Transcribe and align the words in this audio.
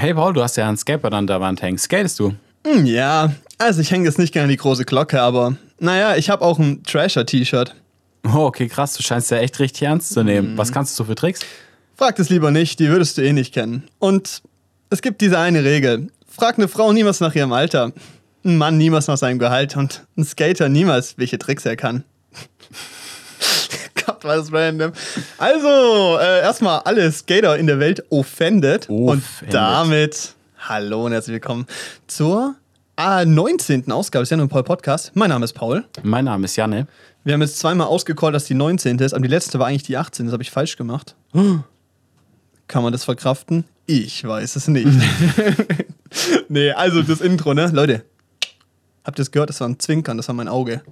Hey 0.00 0.14
Paul, 0.14 0.32
du 0.32 0.42
hast 0.42 0.56
ja 0.56 0.66
ein 0.66 0.78
Skateboard 0.78 1.12
an 1.12 1.26
der 1.26 1.42
Wand 1.42 1.60
hängen. 1.60 1.76
Skatest 1.76 2.18
du? 2.20 2.34
Hm, 2.66 2.86
ja, 2.86 3.34
also 3.58 3.82
ich 3.82 3.90
hänge 3.90 4.06
jetzt 4.06 4.18
nicht 4.18 4.32
gerne 4.32 4.44
an 4.44 4.48
die 4.48 4.56
große 4.56 4.86
Glocke, 4.86 5.20
aber 5.20 5.56
naja, 5.78 6.16
ich 6.16 6.30
habe 6.30 6.42
auch 6.42 6.58
ein 6.58 6.82
Trasher-T-Shirt. 6.84 7.74
Oh, 8.24 8.46
okay, 8.46 8.66
krass. 8.66 8.94
Du 8.94 9.02
scheinst 9.02 9.30
ja 9.30 9.36
echt 9.36 9.60
richtig 9.60 9.82
ernst 9.82 10.14
zu 10.14 10.22
nehmen. 10.22 10.56
Was 10.56 10.72
kannst 10.72 10.98
du 10.98 11.02
so 11.02 11.04
für 11.04 11.16
Tricks? 11.16 11.40
Frag 11.96 12.16
das 12.16 12.30
lieber 12.30 12.50
nicht, 12.50 12.80
die 12.80 12.88
würdest 12.88 13.18
du 13.18 13.22
eh 13.22 13.34
nicht 13.34 13.52
kennen. 13.52 13.90
Und 13.98 14.40
es 14.88 15.02
gibt 15.02 15.20
diese 15.20 15.38
eine 15.38 15.64
Regel. 15.64 16.08
Frag 16.26 16.56
eine 16.56 16.68
Frau 16.68 16.94
niemals 16.94 17.20
nach 17.20 17.34
ihrem 17.34 17.52
Alter, 17.52 17.92
ein 18.42 18.56
Mann 18.56 18.78
niemals 18.78 19.06
nach 19.06 19.18
seinem 19.18 19.38
Gehalt 19.38 19.76
und 19.76 20.06
ein 20.16 20.24
Skater 20.24 20.70
niemals, 20.70 21.18
welche 21.18 21.38
Tricks 21.38 21.66
er 21.66 21.76
kann. 21.76 22.04
Gott, 24.10 24.24
war 24.24 24.36
das 24.36 24.52
random. 24.52 24.92
Also, 25.38 26.18
äh, 26.18 26.40
erstmal 26.40 26.80
alle 26.80 27.12
Skater 27.12 27.56
in 27.56 27.68
der 27.68 27.78
Welt 27.78 28.02
offended. 28.10 28.88
Und 28.88 29.18
Offended. 29.18 29.54
damit 29.54 30.34
hallo 30.58 31.06
und 31.06 31.12
herzlich 31.12 31.34
willkommen 31.34 31.64
zur 32.08 32.56
äh, 32.96 33.24
19. 33.24 33.88
Ausgabe 33.92 34.24
des 34.24 34.30
Jan 34.30 34.40
und 34.40 34.48
Paul 34.48 34.64
Podcast. 34.64 35.12
Mein 35.14 35.28
Name 35.28 35.44
ist 35.44 35.52
Paul. 35.52 35.84
Mein 36.02 36.24
Name 36.24 36.46
ist 36.46 36.56
Janne. 36.56 36.88
Wir 37.22 37.34
haben 37.34 37.40
jetzt 37.42 37.60
zweimal 37.60 37.86
ausgecallt, 37.86 38.34
dass 38.34 38.46
die 38.46 38.54
19. 38.54 38.98
ist, 38.98 39.12
aber 39.12 39.22
die 39.22 39.28
letzte 39.28 39.60
war 39.60 39.68
eigentlich 39.68 39.84
die 39.84 39.96
18. 39.96 40.26
Das 40.26 40.32
habe 40.32 40.42
ich 40.42 40.50
falsch 40.50 40.76
gemacht. 40.76 41.14
Kann 41.32 42.82
man 42.82 42.90
das 42.90 43.04
verkraften? 43.04 43.64
Ich 43.86 44.24
weiß 44.26 44.56
es 44.56 44.66
nicht. 44.66 44.88
nee, 46.48 46.72
also 46.72 47.02
das 47.02 47.20
Intro, 47.20 47.54
ne? 47.54 47.70
Leute, 47.72 48.02
habt 49.04 49.20
ihr 49.20 49.22
es 49.22 49.30
gehört? 49.30 49.50
Das 49.50 49.60
war 49.60 49.68
ein 49.68 49.78
Zwinkern, 49.78 50.16
das 50.16 50.26
war 50.26 50.34
mein 50.34 50.48
Auge. 50.48 50.82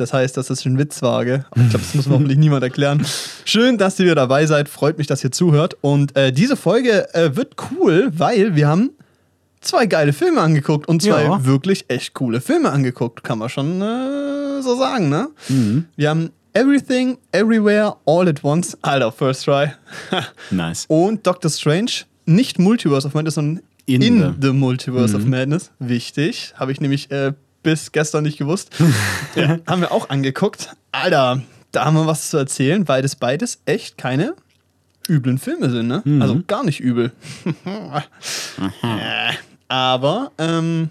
Das 0.00 0.12
heißt, 0.12 0.36
dass 0.36 0.46
das 0.48 0.64
ein 0.64 0.78
Witz 0.78 1.02
war, 1.02 1.24
gell? 1.24 1.44
Aber 1.50 1.60
ich 1.62 1.70
glaube, 1.70 1.84
das 1.84 1.94
muss 1.94 2.06
mir 2.06 2.14
hoffentlich 2.14 2.38
niemand 2.38 2.62
erklären. 2.62 3.04
Schön, 3.44 3.78
dass 3.78 3.98
ihr 3.98 4.04
wieder 4.06 4.14
dabei 4.14 4.46
seid. 4.46 4.68
Freut 4.68 4.98
mich, 4.98 5.06
dass 5.06 5.22
ihr 5.24 5.30
zuhört. 5.32 5.76
Und 5.80 6.16
äh, 6.16 6.32
diese 6.32 6.56
Folge 6.56 7.12
äh, 7.14 7.34
wird 7.36 7.54
cool, 7.72 8.10
weil 8.16 8.54
wir 8.54 8.68
haben 8.68 8.90
zwei 9.60 9.86
geile 9.86 10.12
Filme 10.12 10.40
angeguckt 10.40 10.88
und 10.88 11.02
zwei 11.02 11.24
Ja. 11.24 11.44
wirklich 11.44 11.84
echt 11.88 12.14
coole 12.14 12.40
Filme 12.40 12.70
angeguckt. 12.70 13.24
Kann 13.24 13.38
man 13.38 13.48
schon 13.48 13.80
äh, 13.82 14.62
so 14.62 14.76
sagen, 14.76 15.08
ne? 15.08 15.28
Wir 15.96 16.10
haben 16.10 16.30
Everything, 16.54 17.18
Everywhere, 17.32 17.96
All 18.06 18.28
at 18.28 18.42
Once. 18.44 18.76
Alter, 18.82 19.12
First 19.12 19.44
Try. 19.44 19.72
Nice. 20.50 20.84
und 20.88 21.26
Doctor 21.26 21.50
Strange. 21.50 21.90
Nicht 22.26 22.58
Multiverse 22.58 23.06
of 23.06 23.14
Madness, 23.14 23.34
sondern 23.34 23.62
in, 23.86 24.02
In 24.02 24.18
the, 24.20 24.48
the- 24.48 24.52
Multiverse 24.52 25.16
of 25.16 25.24
Madness. 25.24 25.70
Wichtig. 25.78 26.52
Habe 26.56 26.72
ich 26.72 26.80
nämlich 26.80 27.10
äh, 27.10 27.32
bis 27.62 27.92
gestern 27.92 28.24
nicht 28.24 28.38
gewusst. 28.38 28.70
ja, 29.34 29.58
haben 29.66 29.80
wir 29.80 29.92
auch 29.92 30.08
angeguckt. 30.08 30.76
Alter, 30.92 31.42
da 31.72 31.84
haben 31.84 31.94
wir 31.94 32.06
was 32.06 32.30
zu 32.30 32.36
erzählen, 32.36 32.88
weil 32.88 33.02
das 33.02 33.16
beides 33.16 33.60
echt 33.66 33.98
keine 33.98 34.34
üblen 35.08 35.38
Filme 35.38 35.70
sind, 35.70 35.88
ne? 35.88 36.02
Also 36.20 36.42
gar 36.46 36.64
nicht 36.64 36.80
übel. 36.80 37.12
Äh, 38.82 39.32
Aber 39.68 40.32
ähm, 40.38 40.90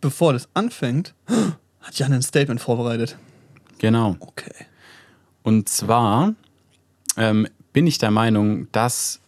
bevor 0.00 0.32
das 0.32 0.48
anfängt, 0.54 1.14
hat 1.80 1.98
Jan 1.98 2.12
ein 2.12 2.22
Statement 2.22 2.60
vorbereitet. 2.60 3.16
Genau. 3.78 4.16
Okay. 4.18 4.66
Und 5.42 5.68
zwar 5.68 6.34
ähm, 7.16 7.46
bin 7.72 7.86
ich 7.86 7.98
der 7.98 8.10
Meinung, 8.10 8.68
dass 8.72 9.20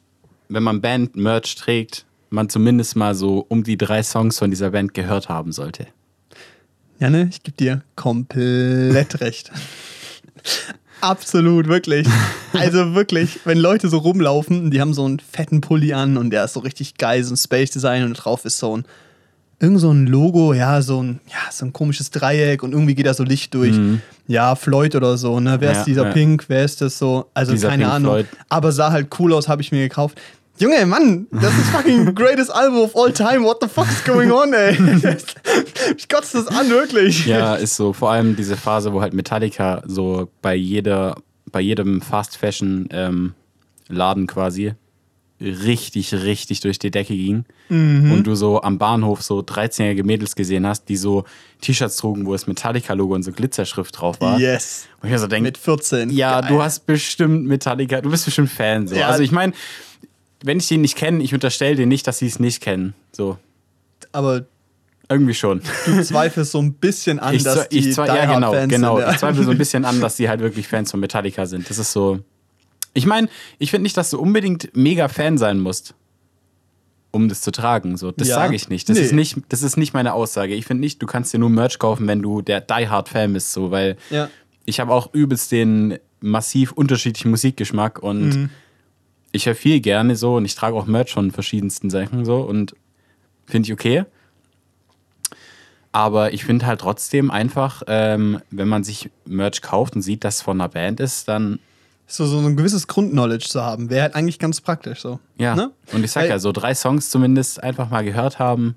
wenn 0.48 0.62
man 0.62 0.80
Band-Merch 0.80 1.54
trägt, 1.56 2.04
man 2.30 2.48
zumindest 2.48 2.96
mal 2.96 3.14
so 3.14 3.44
um 3.48 3.64
die 3.64 3.76
drei 3.76 4.02
Songs 4.02 4.38
von 4.38 4.50
dieser 4.50 4.70
Band 4.70 4.94
gehört 4.94 5.28
haben 5.28 5.52
sollte. 5.52 5.86
Janne, 6.98 7.28
ich 7.30 7.42
gebe 7.42 7.56
dir 7.56 7.82
komplett 7.94 9.20
recht. 9.20 9.50
Absolut, 11.00 11.68
wirklich. 11.68 12.08
Also 12.52 12.94
wirklich, 12.94 13.40
wenn 13.44 13.58
Leute 13.58 13.88
so 13.88 13.98
rumlaufen, 13.98 14.70
die 14.70 14.80
haben 14.80 14.94
so 14.94 15.04
einen 15.04 15.18
fetten 15.20 15.60
Pulli 15.60 15.92
an 15.92 16.16
und 16.16 16.30
der 16.30 16.44
ist 16.44 16.54
so 16.54 16.60
richtig 16.60 16.96
geil, 16.96 17.22
so 17.22 17.34
ein 17.34 17.36
Space 17.36 17.70
Design 17.70 18.04
und 18.04 18.14
drauf 18.14 18.44
ist 18.44 18.58
so 18.58 18.76
ein 18.78 18.84
irgend 19.58 19.80
so 19.80 19.90
ein 19.90 20.06
Logo, 20.06 20.52
ja, 20.52 20.82
so 20.82 21.02
ein, 21.02 21.20
ja, 21.28 21.50
so 21.50 21.64
ein 21.64 21.72
komisches 21.72 22.10
Dreieck 22.10 22.62
und 22.62 22.72
irgendwie 22.72 22.94
geht 22.94 23.06
da 23.06 23.14
so 23.14 23.24
Licht 23.24 23.54
durch. 23.54 23.74
Ja, 24.26 24.54
Floyd 24.54 24.94
oder 24.94 25.16
so, 25.16 25.40
ne? 25.40 25.56
Wer 25.60 25.72
Ja, 25.72 25.78
ist 25.78 25.86
dieser 25.86 26.06
ja. 26.08 26.12
Pink? 26.12 26.44
Wer 26.48 26.64
ist 26.64 26.80
das 26.82 26.98
so? 26.98 27.30
Also 27.32 27.52
Dieser 27.52 27.68
keine 27.68 27.84
Pink 27.84 27.94
Ahnung. 27.94 28.12
Floyd. 28.12 28.26
Aber 28.50 28.72
sah 28.72 28.92
halt 28.92 29.08
cool 29.18 29.32
aus, 29.32 29.48
habe 29.48 29.62
ich 29.62 29.72
mir 29.72 29.80
gekauft. 29.88 30.20
Junge, 30.58 30.86
Mann, 30.86 31.26
das 31.30 31.56
ist 31.56 31.68
fucking 31.70 32.14
greatest 32.14 32.50
Album 32.50 32.78
of 32.80 32.96
all 32.96 33.12
time. 33.12 33.44
What 33.44 33.58
the 33.60 33.68
fuck 33.68 33.88
is 33.88 34.02
going 34.04 34.30
on, 34.30 34.52
ey? 34.54 34.72
ich 35.96 36.08
kotze 36.08 36.38
das 36.38 36.48
an, 36.48 36.70
wirklich. 36.70 37.26
Ja, 37.26 37.56
ist 37.56 37.76
so. 37.76 37.92
Vor 37.92 38.10
allem 38.10 38.36
diese 38.36 38.56
Phase, 38.56 38.92
wo 38.92 39.02
halt 39.02 39.12
Metallica 39.12 39.82
so 39.86 40.28
bei 40.40 40.54
jeder, 40.54 41.16
bei 41.52 41.60
jedem 41.60 42.00
Fast 42.00 42.36
Fashion 42.38 42.88
ähm, 42.90 43.34
Laden 43.88 44.26
quasi 44.26 44.72
richtig, 45.40 46.14
richtig 46.14 46.60
durch 46.60 46.78
die 46.78 46.90
Decke 46.90 47.14
ging. 47.14 47.44
Mhm. 47.68 48.12
Und 48.12 48.26
du 48.26 48.34
so 48.34 48.62
am 48.62 48.78
Bahnhof 48.78 49.22
so 49.22 49.40
13-jährige 49.40 50.04
Mädels 50.04 50.34
gesehen 50.34 50.66
hast, 50.66 50.88
die 50.88 50.96
so 50.96 51.24
T-Shirts 51.60 51.96
trugen, 51.96 52.26
wo 52.26 52.32
das 52.32 52.46
Metallica-Logo 52.46 53.14
und 53.14 53.22
so 53.22 53.32
Glitzerschrift 53.32 54.00
drauf 54.00 54.20
war. 54.20 54.38
Yes. 54.38 54.86
Und 55.02 55.08
ich 55.08 55.12
mir 55.12 55.18
so 55.18 55.26
denke, 55.26 55.48
Mit 55.48 55.58
14. 55.58 56.10
ja, 56.10 56.40
Geil. 56.40 56.50
du 56.50 56.62
hast 56.62 56.86
bestimmt 56.86 57.46
Metallica, 57.46 58.00
du 58.00 58.10
bist 58.10 58.24
bestimmt 58.24 58.50
Fan. 58.50 58.88
So. 58.88 58.96
Ja. 58.96 59.08
Also 59.08 59.22
ich 59.22 59.32
meine, 59.32 59.52
wenn 60.42 60.58
ich 60.58 60.68
den 60.68 60.80
nicht 60.82 60.96
kenne, 60.96 61.22
ich 61.22 61.32
unterstelle 61.34 61.76
denen 61.76 61.88
nicht, 61.88 62.06
dass 62.06 62.18
sie 62.18 62.26
es 62.26 62.38
nicht 62.38 62.62
kennen. 62.62 62.94
So, 63.12 63.38
Aber 64.12 64.44
irgendwie 65.08 65.34
schon. 65.34 65.60
du 65.86 66.02
zweifelst 66.02 66.52
so 66.52 66.60
ein 66.60 66.74
bisschen 66.74 67.18
an, 67.18 67.34
Ich, 67.34 67.42
dass 67.44 67.68
die 67.68 67.78
ich 67.78 67.84
Die 67.84 67.90
ja, 67.92 68.06
Hard 68.26 68.34
genau, 68.34 68.52
Fans 68.52 68.72
genau. 68.72 68.96
sind. 68.96 69.06
Ja. 69.06 69.12
Ich 69.12 69.18
zweifle 69.18 69.44
so 69.44 69.50
ein 69.50 69.58
bisschen 69.58 69.84
an, 69.84 70.00
dass 70.02 70.16
die 70.16 70.28
halt 70.28 70.40
wirklich 70.40 70.66
Fans 70.68 70.90
von 70.90 71.00
Metallica 71.00 71.46
sind. 71.46 71.68
Das 71.70 71.78
ist 71.78 71.92
so. 71.92 72.20
Ich 72.92 73.06
meine, 73.06 73.28
ich 73.58 73.70
finde 73.70 73.82
nicht, 73.84 73.96
dass 73.96 74.10
du 74.10 74.18
unbedingt 74.18 74.70
mega 74.76 75.08
Fan 75.08 75.38
sein 75.38 75.58
musst, 75.60 75.94
um 77.12 77.28
das 77.28 77.40
zu 77.40 77.50
tragen. 77.52 77.96
So, 77.96 78.10
das 78.10 78.28
Ja. 78.28 78.34
sage 78.36 78.56
ich 78.56 78.68
nicht. 78.68 78.88
Das, 78.88 78.96
Nee. 78.98 79.04
ist 79.04 79.12
nicht. 79.12 79.36
das 79.48 79.62
ist 79.62 79.76
nicht 79.76 79.94
meine 79.94 80.12
Aussage. 80.14 80.54
Ich 80.54 80.64
finde 80.66 80.80
nicht, 80.80 81.00
du 81.02 81.06
kannst 81.06 81.32
dir 81.32 81.38
nur 81.38 81.50
Merch 81.50 81.78
kaufen, 81.78 82.06
wenn 82.08 82.20
du 82.22 82.42
der 82.42 82.60
Die 82.60 82.88
Hard 82.88 83.08
Fan 83.08 83.32
bist, 83.32 83.52
so, 83.52 83.70
weil 83.70 83.96
Ja. 84.10 84.28
ich 84.64 84.80
habe 84.80 84.92
auch 84.92 85.12
übelst 85.14 85.52
den 85.52 85.98
massiv 86.20 86.72
unterschiedlichen 86.72 87.30
Musikgeschmack 87.30 88.00
und 88.02 88.28
Mhm. 88.30 88.50
Ich 89.36 89.46
höre 89.46 89.54
viel 89.54 89.80
gerne 89.80 90.16
so 90.16 90.36
und 90.36 90.44
ich 90.44 90.54
trage 90.54 90.76
auch 90.76 90.86
Merch 90.86 91.12
von 91.12 91.30
verschiedensten 91.30 91.90
Sachen 91.90 92.24
so 92.24 92.40
und 92.40 92.74
finde 93.46 93.66
ich 93.66 93.72
okay. 93.72 94.04
Aber 95.92 96.34
ich 96.34 96.44
finde 96.44 96.66
halt 96.66 96.80
trotzdem 96.80 97.30
einfach, 97.30 97.82
ähm, 97.86 98.40
wenn 98.50 98.68
man 98.68 98.84
sich 98.84 99.10
Merch 99.24 99.62
kauft 99.62 99.94
und 99.96 100.02
sieht, 100.02 100.24
dass 100.24 100.36
es 100.36 100.42
von 100.42 100.60
einer 100.60 100.68
Band 100.68 101.00
ist, 101.00 101.28
dann 101.28 101.58
So, 102.06 102.26
so 102.26 102.38
ein 102.38 102.56
gewisses 102.56 102.86
Grundknowledge 102.86 103.48
zu 103.48 103.62
haben, 103.62 103.88
wäre 103.88 104.02
halt 104.02 104.14
eigentlich 104.14 104.38
ganz 104.38 104.60
praktisch 104.60 105.00
so. 105.00 105.18
ja. 105.38 105.54
Ne? 105.56 105.70
Und 105.92 106.04
ich 106.04 106.12
sag 106.12 106.24
Weil 106.24 106.30
ja, 106.30 106.38
so 106.38 106.52
drei 106.52 106.74
Songs 106.74 107.10
zumindest 107.10 107.62
einfach 107.62 107.90
mal 107.90 108.04
gehört 108.04 108.38
haben. 108.38 108.76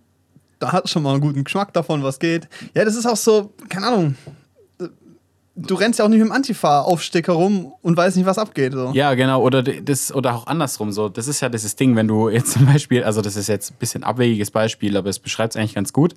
Da 0.60 0.72
hat 0.72 0.90
schon 0.90 1.04
mal 1.04 1.12
einen 1.12 1.22
guten 1.22 1.44
Geschmack 1.44 1.74
davon, 1.74 2.04
was 2.04 2.20
geht. 2.20 2.48
Ja, 2.74 2.86
das 2.86 2.96
ist 2.96 3.06
auch 3.06 3.16
so, 3.18 3.54
keine 3.70 3.88
Ahnung. 3.88 4.16
Du 5.62 5.76
rennst 5.76 6.00
ja 6.00 6.06
auch 6.06 6.10
nicht 6.10 6.20
mit 6.20 6.28
dem 6.28 6.32
Antifa-Aufstecker 6.32 7.34
rum 7.34 7.74
und 7.82 7.98
weißt 7.98 8.18
nicht, 8.18 8.26
was 8.26 8.38
abgeht. 8.38 8.74
So. 8.74 8.92
Ja, 8.94 9.14
genau. 9.14 9.42
Oder 9.42 9.64
das, 9.64 10.14
oder 10.14 10.36
auch 10.36 10.48
andersrum. 10.48 10.92
So, 10.92 11.10
das 11.10 11.28
ist 11.28 11.42
ja 11.42 11.50
dieses 11.50 11.76
Ding, 11.76 11.96
wenn 11.96 12.08
du 12.08 12.30
jetzt 12.30 12.52
zum 12.54 12.66
Beispiel, 12.66 13.04
also 13.04 13.22
das 13.22 13.36
ist 13.36 13.48
jetzt 13.48 13.72
ein 13.72 13.78
bisschen 13.80 14.04
abwegiges 14.04 14.52
Beispiel, 14.52 14.96
aber 14.98 15.10
es 15.10 15.20
beschreibt 15.20 15.54
es 15.54 15.60
eigentlich 15.60 15.76
ganz 15.76 15.94
gut. 15.94 16.16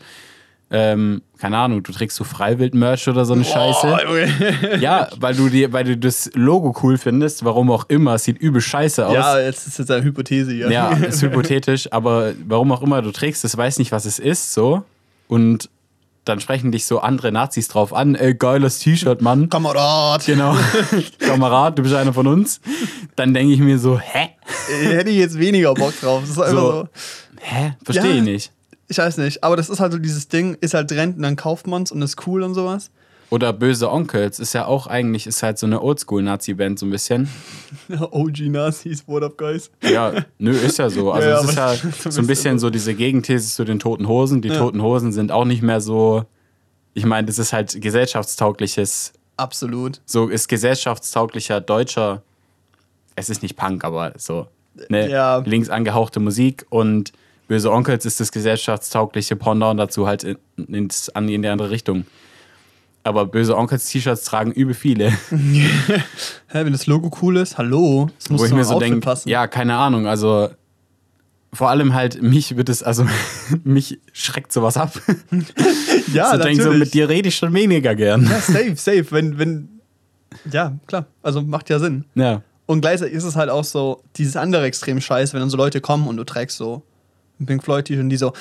Ähm, 0.74 1.20
keine 1.36 1.58
Ahnung, 1.58 1.82
du 1.82 1.92
trägst 1.92 2.16
so 2.16 2.24
Freiwild-Merch 2.24 3.06
oder 3.08 3.26
so 3.26 3.34
eine 3.34 3.44
Scheiße. 3.44 3.86
Oh, 3.86 4.08
Junge. 4.08 4.80
Ja, 4.80 5.08
weil 5.20 5.34
du 5.34 5.50
dir, 5.50 5.70
weil 5.74 5.84
du 5.84 5.98
das 5.98 6.30
Logo 6.32 6.74
cool 6.82 6.96
findest, 6.96 7.44
warum 7.44 7.70
auch 7.70 7.84
immer, 7.88 8.14
es 8.14 8.24
sieht 8.24 8.38
übel 8.38 8.62
scheiße 8.62 9.06
aus. 9.06 9.12
ja, 9.12 9.38
jetzt 9.38 9.66
ist 9.66 9.78
jetzt 9.78 9.90
eine 9.90 10.02
Hypothese 10.02 10.50
hier. 10.50 10.70
Ja, 10.70 10.92
ist 10.92 11.20
hypothetisch, 11.22 11.92
aber 11.92 12.32
warum 12.48 12.72
auch 12.72 12.80
immer 12.80 13.02
du 13.02 13.10
trägst 13.10 13.44
es, 13.44 13.54
weiß 13.54 13.78
nicht, 13.80 13.92
was 13.92 14.06
es 14.06 14.18
ist, 14.18 14.54
so. 14.54 14.82
Und 15.28 15.68
dann 16.24 16.40
sprechen 16.40 16.70
dich 16.72 16.86
so 16.86 17.00
andere 17.00 17.32
Nazis 17.32 17.68
drauf 17.68 17.92
an, 17.92 18.14
ey, 18.14 18.34
geiles 18.34 18.78
T-Shirt, 18.78 19.20
Mann. 19.22 19.48
Kamerad. 19.48 20.24
Genau. 20.24 20.56
Kamerad, 21.18 21.78
du 21.78 21.82
bist 21.82 21.94
einer 21.94 22.12
von 22.12 22.26
uns. 22.26 22.60
Dann 23.16 23.34
denke 23.34 23.52
ich 23.54 23.60
mir 23.60 23.78
so, 23.78 23.98
hä? 23.98 24.30
Hätte 24.84 25.10
ich 25.10 25.16
jetzt 25.16 25.38
weniger 25.38 25.74
Bock 25.74 25.98
drauf. 26.00 26.20
Das 26.22 26.30
ist 26.30 26.38
einfach 26.38 26.50
So. 26.52 26.70
so. 26.72 26.88
Hä? 27.40 27.74
Verstehe 27.84 28.10
Ja. 28.10 28.16
ich 28.16 28.22
nicht. 28.22 28.52
Ich 28.88 28.98
weiß 28.98 29.16
nicht, 29.18 29.42
aber 29.42 29.56
das 29.56 29.70
ist 29.70 29.80
halt 29.80 29.92
so 29.92 29.98
dieses 29.98 30.28
Ding, 30.28 30.54
ist 30.60 30.74
halt 30.74 30.88
Trend 30.90 31.16
und 31.16 31.22
dann 31.22 31.34
kauft 31.36 31.66
man's 31.66 31.90
und 31.90 32.02
ist 32.02 32.26
cool 32.26 32.42
und 32.42 32.54
sowas. 32.54 32.90
Oder 33.32 33.54
Böse 33.54 33.90
Onkels 33.90 34.38
ist 34.38 34.52
ja 34.52 34.66
auch 34.66 34.86
eigentlich, 34.86 35.26
ist 35.26 35.42
halt 35.42 35.56
so 35.56 35.64
eine 35.64 35.80
Oldschool-Nazi-Band 35.80 36.78
so 36.78 36.84
ein 36.84 36.90
bisschen. 36.90 37.30
OG 38.10 38.40
Nazis, 38.40 39.08
what 39.08 39.22
up, 39.22 39.38
guys? 39.38 39.70
Ja, 39.82 40.12
nö, 40.36 40.50
ist 40.50 40.78
ja 40.78 40.90
so. 40.90 41.12
Also 41.12 41.28
Ja, 41.30 41.40
es 41.40 41.48
ist 41.48 41.56
ja 41.56 41.74
so 42.10 42.20
ein 42.20 42.26
bisschen 42.26 42.58
so 42.58 42.68
diese 42.68 42.92
Gegenthese 42.92 43.48
zu 43.54 43.64
den 43.64 43.78
Toten 43.78 44.06
Hosen. 44.06 44.42
Die 44.42 44.48
Ja. 44.48 44.58
Toten 44.58 44.82
Hosen 44.82 45.14
sind 45.14 45.32
auch 45.32 45.46
nicht 45.46 45.62
mehr 45.62 45.80
so, 45.80 46.26
ich 46.92 47.06
meine, 47.06 47.26
das 47.26 47.38
ist 47.38 47.54
halt 47.54 47.80
gesellschaftstaugliches, 47.80 49.14
Absolut. 49.38 50.02
so 50.04 50.28
ist 50.28 50.46
gesellschaftstauglicher 50.48 51.62
deutscher, 51.62 52.22
es 53.16 53.30
ist 53.30 53.42
nicht 53.42 53.56
Punk, 53.56 53.82
aber 53.82 54.12
so, 54.18 54.46
ne, 54.90 55.08
Ja. 55.10 55.38
links 55.38 55.70
angehauchte 55.70 56.20
Musik 56.20 56.66
und 56.68 57.14
Böse 57.48 57.72
Onkels 57.72 58.04
ist 58.04 58.20
das 58.20 58.30
gesellschaftstaugliche 58.30 59.36
Pendant 59.36 59.80
dazu 59.80 60.06
halt 60.06 60.22
in, 60.22 60.36
an, 61.14 61.28
in 61.30 61.40
die 61.40 61.48
andere 61.48 61.70
Richtung. 61.70 62.04
Aber 63.04 63.26
Böse 63.26 63.56
Onkels 63.56 63.86
T-Shirts 63.86 64.24
tragen 64.24 64.52
übel 64.52 64.74
viele. 64.74 65.10
Hä, 65.30 66.04
wenn 66.52 66.72
das 66.72 66.86
Logo 66.86 67.10
cool 67.20 67.36
ist, 67.36 67.58
hallo, 67.58 68.10
das 68.18 68.30
muss 68.30 68.40
wo 68.40 68.44
ich 68.44 68.52
mir 68.52 68.64
so 68.64 68.78
denke, 68.78 69.14
ja, 69.24 69.46
keine 69.46 69.76
Ahnung, 69.76 70.06
also 70.06 70.50
vor 71.54 71.68
allem 71.68 71.92
halt, 71.92 72.22
mich 72.22 72.56
wird 72.56 72.68
es, 72.68 72.82
also 72.82 73.06
mich 73.64 74.00
schreckt 74.12 74.52
sowas 74.52 74.76
ab. 74.76 74.92
Ja, 76.12 76.30
so 76.32 76.42
denk 76.42 76.62
so, 76.62 76.72
mit 76.72 76.94
dir 76.94 77.08
rede 77.08 77.28
ich 77.28 77.36
schon 77.36 77.52
weniger 77.52 77.94
gern. 77.94 78.24
Ja, 78.24 78.40
safe, 78.40 78.76
safe. 78.76 79.06
Wenn, 79.10 79.38
wenn. 79.38 79.68
Ja, 80.50 80.74
klar. 80.86 81.06
Also 81.22 81.42
macht 81.42 81.68
ja 81.68 81.78
Sinn. 81.78 82.04
Ja. 82.14 82.42
Und 82.64 82.80
gleichzeitig 82.80 83.14
ist 83.14 83.24
es 83.24 83.36
halt 83.36 83.50
auch 83.50 83.64
so, 83.64 84.02
dieses 84.16 84.36
andere 84.36 84.64
extrem 84.64 85.00
Scheiß, 85.00 85.34
wenn 85.34 85.40
dann 85.40 85.50
so 85.50 85.58
Leute 85.58 85.82
kommen 85.82 86.06
und 86.06 86.16
du 86.16 86.24
trägst 86.24 86.56
so 86.56 86.82
ein 87.38 87.44
Pink 87.44 87.62
Floyd-T-Shirt 87.62 88.02
und 88.02 88.08
die 88.08 88.16
so, 88.16 88.30
"Mm, 88.30 88.32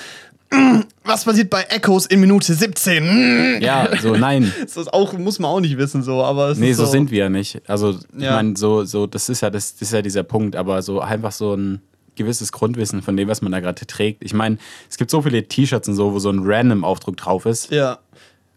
was 1.03 1.23
passiert 1.25 1.49
bei 1.49 1.63
Echoes 1.63 2.05
in 2.05 2.19
Minute 2.19 2.53
17? 2.53 3.57
Mm." 3.57 3.61
Ja, 3.61 3.87
so 4.01 4.15
nein. 4.15 4.51
Das 4.75 4.87
auch, 4.87 5.13
muss 5.17 5.39
man 5.39 5.51
auch 5.51 5.59
nicht 5.59 5.77
wissen, 5.77 6.03
so, 6.03 6.23
aber 6.23 6.49
es 6.49 6.57
Nee, 6.57 6.71
ist 6.71 6.77
so 6.77 6.85
sind 6.85 7.11
wir 7.11 7.19
ja 7.19 7.29
nicht. 7.29 7.61
Also, 7.69 7.91
ich 7.91 8.23
Ja. 8.23 8.35
meine, 8.35 8.55
so, 8.57 8.83
so, 8.83 9.07
das 9.07 9.29
ist 9.29 9.41
ja 9.41 9.49
das, 9.49 9.73
das 9.73 9.83
ist 9.89 9.93
ja 9.93 10.01
dieser 10.01 10.23
Punkt, 10.23 10.55
aber 10.55 10.81
so 10.81 10.99
einfach 10.99 11.31
so 11.31 11.53
ein 11.55 11.81
gewisses 12.15 12.51
Grundwissen 12.51 13.01
von 13.01 13.15
dem, 13.15 13.27
was 13.29 13.41
man 13.41 13.51
da 13.51 13.59
gerade 13.61 13.85
trägt. 13.87 14.23
Ich 14.23 14.33
meine, 14.33 14.57
es 14.89 14.97
gibt 14.97 15.09
so 15.11 15.21
viele 15.21 15.47
T-Shirts 15.47 15.87
und 15.87 15.95
so, 15.95 16.13
wo 16.13 16.19
so 16.19 16.29
ein 16.29 16.41
Random-Aufdruck 16.43 17.17
drauf 17.17 17.45
ist. 17.45 17.71
Ja. 17.71 17.99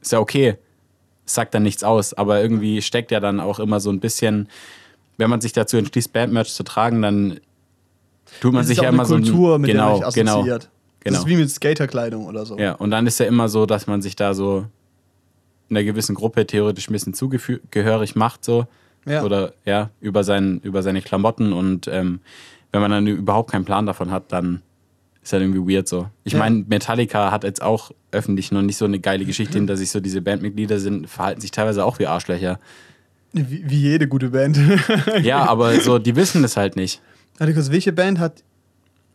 Ist 0.02 0.12
ja 0.12 0.19
okay. 0.19 0.56
Sagt 1.26 1.55
dann 1.55 1.62
nichts 1.62 1.82
aus, 1.85 2.12
aber 2.12 2.43
irgendwie 2.43 2.82
steckt 2.82 3.11
ja 3.11 3.20
dann 3.20 3.40
auch 3.40 3.58
immer 3.61 3.81
so 3.81 3.90
ein 3.90 4.00
bisschen, 4.00 4.49
wenn 5.17 5.31
man 5.31 5.40
sich 5.40 5.52
dazu 5.52 5.76
entschließt, 5.76 6.12
Bandmerch 6.12 6.52
zu 6.52 6.64
tragen, 6.64 7.00
dann 7.00 7.40
tut 8.40 8.52
man 8.52 8.64
sich 8.64 8.79
ja 8.79 8.88
immer 8.88 9.05
eine 9.05 9.08
so 9.08 9.14
ein- 9.14 9.23
Kultur, 9.23 9.58
mit 9.58 9.70
genau, 9.70 9.99
der 9.99 10.06
man 10.06 10.12
genau, 10.12 10.32
assoziiert. 10.40 10.69
Das 11.04 11.12
genau. 11.12 11.18
ist 11.20 11.26
wie 11.28 11.36
mit 11.36 11.50
Skaterkleidung 11.50 12.26
oder 12.26 12.46
so. 12.46 12.58
Ja, 12.58 12.72
und 12.72 12.90
dann 12.90 13.06
ist 13.06 13.20
ja 13.20 13.26
immer 13.26 13.48
so, 13.48 13.66
dass 13.66 13.86
man 13.86 14.00
sich 14.02 14.16
da 14.16 14.32
so 14.34 14.66
einer 15.70 15.84
gewissen 15.84 16.14
Gruppe 16.14 16.46
theoretisch 16.46 16.88
ein 16.88 16.92
bisschen 16.92 17.14
zugehörig 17.14 18.16
macht, 18.16 18.44
so. 18.44 18.66
Ja. 19.06 19.22
Oder 19.22 19.52
ja, 19.66 19.90
über, 20.00 20.24
sein, 20.24 20.60
über 20.62 20.82
seine 20.82 21.02
Klamotten 21.02 21.52
und 21.52 21.88
ähm, 21.88 22.20
wenn 22.72 22.80
man 22.80 22.90
dann 22.90 23.06
überhaupt 23.06 23.50
keinen 23.50 23.66
Plan 23.66 23.84
davon 23.84 24.10
hat, 24.10 24.32
dann 24.32 24.62
ist 25.22 25.32
halt 25.32 25.42
irgendwie 25.42 25.74
weird 25.74 25.86
so. 25.88 26.08
Ich 26.24 26.32
Ja. 26.32 26.38
meine, 26.38 26.64
Metallica 26.66 27.30
hat 27.30 27.44
jetzt 27.44 27.60
auch 27.60 27.90
öffentlich 28.12 28.50
noch 28.50 28.62
nicht 28.62 28.78
so 28.78 28.86
eine 28.86 28.98
geile 29.00 29.26
Geschichte 29.26 29.54
hinter 29.58 29.76
sich, 29.76 29.90
so 29.90 30.00
diese 30.00 30.22
Bandmitglieder 30.22 30.78
sind, 30.78 31.08
verhalten 31.08 31.40
sich 31.42 31.50
teilweise 31.50 31.84
auch 31.84 31.98
wie 31.98 32.06
Arschlöcher. 32.06 32.58
Wie, 33.32 33.68
wie 33.68 33.80
jede 33.80 34.06
gute 34.08 34.30
Band. 34.30 34.58
Ja, 35.22 35.44
aber 35.48 35.78
so, 35.80 35.98
die 35.98 36.14
wissen 36.16 36.42
das 36.42 36.56
halt 36.56 36.76
nicht. 36.76 37.02
Warte 37.38 37.52
kurz, 37.52 37.70
welche 37.70 37.92
Band 37.92 38.18
hat 38.20 38.42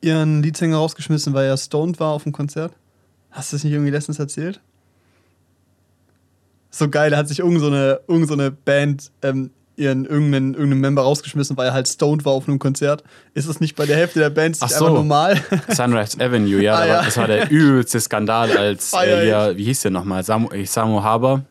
ihren 0.02 0.42
Leadsänger 0.42 0.78
rausgeschmissen, 0.78 1.34
weil 1.34 1.48
er 1.48 1.58
stoned 1.58 2.00
war 2.00 2.12
auf 2.12 2.24
dem 2.24 2.32
Konzert? 2.32 2.74
Hast 3.32 3.52
du 3.52 3.56
das 3.58 3.64
nicht 3.64 3.74
irgendwie 3.74 3.92
letztens 3.92 4.20
erzählt? 4.20 4.60
So 6.72 6.90
geil, 6.90 7.12
da 7.12 7.18
hat 7.18 7.28
sich 7.28 7.40
irgend 7.40 7.60
so 7.60 7.68
eine, 7.68 8.00
irgend 8.08 8.28
so 8.28 8.34
eine 8.34 8.52
Band 8.52 9.12
ähm, 9.22 9.52
ihren 9.76 10.06
irgendeinen, 10.06 10.54
irgendeinen 10.54 10.82
Member 10.82 11.02
rausgeschmissen, 11.04 11.56
weil 11.58 11.68
er 11.68 11.74
halt 11.74 11.88
stoned 11.88 12.26
war 12.26 12.34
auf 12.34 12.48
einem 12.48 12.60
Konzert. 12.60 13.04
Ist 13.34 13.48
das 13.48 13.60
nicht 13.60 13.76
bei 13.76 13.86
der 13.86 13.96
Hälfte 13.96 14.20
der 14.20 14.30
Bands 14.30 14.62
Ach 14.62 14.70
so. 14.70 14.86
einfach 14.86 14.98
normal? 14.98 15.42
Sunrise 15.70 16.20
Avenue, 16.20 16.62
ja, 16.62 16.76
Ah, 16.76 16.86
ja. 16.86 17.04
Das 17.04 17.18
war 17.18 17.28
der 17.28 17.50
übelste 17.52 18.00
Skandal, 18.00 18.52
als 18.52 18.94
äh, 18.94 19.24
hier, 19.24 19.54
wie 19.56 19.64
hieß 19.64 19.82
der 19.82 19.92
nochmal, 19.92 20.24
Samu, 20.24 20.50
äh, 20.50 20.66
Samu 20.66 21.02
Haber 21.02 21.46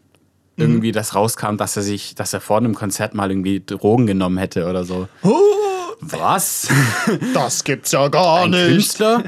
irgendwie 0.58 0.90
das 0.90 1.14
rauskam, 1.14 1.56
dass 1.56 1.76
er 1.76 1.82
sich, 1.82 2.16
dass 2.16 2.32
er 2.32 2.40
vor 2.40 2.58
einem 2.58 2.74
Konzert 2.74 3.14
mal 3.14 3.30
irgendwie 3.30 3.62
Drogen 3.64 4.06
genommen 4.06 4.38
hätte 4.38 4.66
oder 4.68 4.84
so. 4.84 5.08
Was? 6.00 6.68
das 7.34 7.64
gibt's 7.64 7.92
ja 7.92 8.08
gar 8.08 8.44
Ein 8.44 8.52
Künstler? 8.52 9.24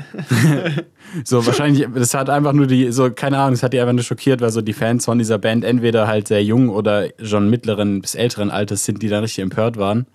so, 1.25 1.45
wahrscheinlich, 1.45 1.87
das 1.95 2.15
hat 2.15 2.31
einfach 2.31 2.53
nur 2.53 2.67
die, 2.67 2.93
so, 2.93 3.11
keine 3.11 3.39
Ahnung, 3.39 3.53
das 3.53 3.63
hat 3.63 3.73
die 3.73 3.81
einfach 3.81 3.93
nur 3.93 4.05
schockiert, 4.05 4.41
weil 4.41 4.51
so 4.51 4.61
die 4.61 4.73
Fans 4.73 5.05
von 5.05 5.19
dieser 5.19 5.39
Band 5.39 5.65
entweder 5.65 6.07
halt 6.07 6.29
sehr 6.29 6.43
jung 6.45 6.69
oder 6.69 7.09
schon 7.23 7.51
mittleren 7.51 8.01
bis 8.01 8.15
älteren 8.15 8.51
Alters 8.51 8.85
sind, 8.85 9.03
die 9.03 9.09
da 9.09 9.21
richtig 9.21 9.43
empört 9.43 9.77
waren. 9.77 10.07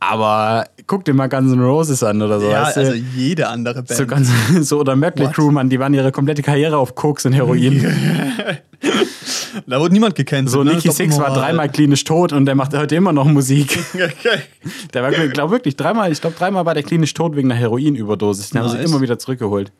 Aber 0.00 0.66
guck 0.86 1.04
dir 1.06 1.14
mal 1.14 1.28
Guns 1.28 1.52
N' 1.52 1.62
Roses 1.62 2.02
an 2.02 2.20
oder 2.20 2.38
so. 2.38 2.50
Ja, 2.50 2.64
weißt 2.64 2.76
du? 2.76 2.80
also 2.80 2.92
jede 2.92 3.48
andere 3.48 3.82
Band. 3.82 3.96
So, 3.96 4.06
ganz, 4.06 4.28
so 4.60 4.80
oder 4.80 4.96
Mötley? 4.96 5.28
Crew, 5.28 5.50
Mann, 5.50 5.70
die 5.70 5.80
waren 5.80 5.94
ihre 5.94 6.12
komplette 6.12 6.42
Karriere 6.42 6.76
auf 6.76 6.94
Koks 6.94 7.24
und 7.24 7.32
Heroin. 7.32 7.86
da 9.66 9.80
wurde 9.80 9.92
niemand 9.94 10.14
gecancelt. 10.14 10.50
So, 10.50 10.62
ne? 10.64 10.74
Nicky 10.74 10.90
Six 10.90 11.18
war 11.18 11.32
dreimal 11.34 11.68
klinisch 11.68 12.04
tot 12.04 12.32
und 12.32 12.46
der 12.46 12.54
macht 12.54 12.74
heute 12.74 12.94
immer 12.96 13.12
noch 13.12 13.26
Musik. 13.26 13.78
Okay. 13.94 14.40
Der 14.94 15.02
war, 15.02 15.10
glaube 15.10 15.52
wirklich, 15.52 15.76
dreimal, 15.76 16.10
ich 16.12 16.20
glaube, 16.20 16.36
dreimal 16.36 16.64
war 16.66 16.74
der 16.74 16.82
klinisch 16.82 17.14
tot 17.14 17.36
wegen 17.36 17.50
einer 17.50 17.60
Heroinüberdosis. 17.60 18.50
Den 18.50 18.60
haben 18.62 18.68
sie 18.70 18.78
immer 18.78 19.00
wieder 19.00 19.18
zurückgeholt, 19.18 19.72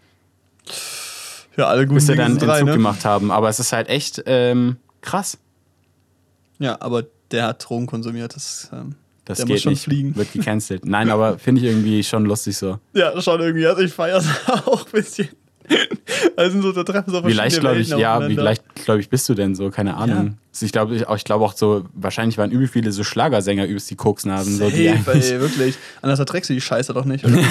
Ja, 1.57 1.67
alle 1.69 1.83
guten 1.87 1.95
bis 1.97 2.07
sie 2.07 2.15
dann 2.17 2.33
Entzug 2.33 2.49
drei, 2.49 2.63
ne? 2.63 2.73
gemacht 2.73 3.05
haben. 3.05 3.31
Aber 3.31 3.49
es 3.49 3.61
ist 3.61 3.73
halt 3.73 3.89
echt 3.89 4.23
ähm, 4.27 4.77
krass. 5.01 5.39
Ja, 6.59 6.77
aber 6.81 7.05
der 7.31 7.49
hat 7.49 7.69
Drogen 7.69 7.87
konsumiert. 7.87 8.35
Das, 8.37 8.69
ähm, 8.73 8.95
Das 9.25 9.39
der 9.39 9.47
geht 9.47 9.55
muss 9.57 9.63
schon 9.63 9.73
nicht. 9.73 9.85
fliegen. 9.85 10.17
Wird 10.17 10.33
gecancelt. 10.33 10.85
Nein, 10.85 11.11
aber 11.11 11.39
finde 11.39 11.61
ich 11.61 11.67
irgendwie 11.67 12.03
schon 12.05 12.25
lustig 12.25 12.57
so. 12.57 12.79
Ja, 12.93 13.21
schon 13.21 13.41
irgendwie. 13.41 13.67
Also 13.67 13.83
ich 13.83 13.93
feiere 13.93 14.19
es 14.19 14.29
auch 14.67 14.87
ein 14.87 14.93
bisschen. 14.93 15.29
Also 16.37 16.61
so, 16.61 16.73
da 16.73 16.83
treffen 16.83 17.11
so 17.13 17.25
Wie 17.27 17.33
leicht, 17.33 17.61
glaube 17.61 17.79
ich, 17.79 17.89
ja, 17.91 18.29
wie 18.29 18.35
leicht, 18.35 18.63
glaube 18.85 19.01
ich, 19.01 19.09
bist 19.09 19.29
du 19.29 19.35
denn 19.35 19.55
so? 19.55 19.71
Keine 19.71 19.97
Ahnung. 19.97 20.37
Ich 20.61 20.73
glaube 20.73 20.97
ich, 20.97 21.07
auch- 21.07 21.17
ich 21.17 21.25
glaube 21.25 21.45
auch 21.45 21.53
so, 21.55 21.85
wahrscheinlich 21.95 22.39
waren 22.39 22.51
übel 22.51 22.67
viele 22.67 22.91
so 22.93 23.05
Schlagersänger 23.05 23.67
übelst 23.67 23.89
die 23.91 23.95
Koksnasen. 23.97 24.57
So, 24.57 24.69
die 24.69 24.89
Safe, 24.89 25.13
ey, 25.13 25.41
wirklich. 25.41 25.77
Anders 26.03 26.19
erträgst 26.19 26.51
du 26.51 26.55
die 26.55 26.61
Scheiße 26.61 26.93
doch 26.93 27.05
nicht, 27.05 27.25
oder? 27.25 27.39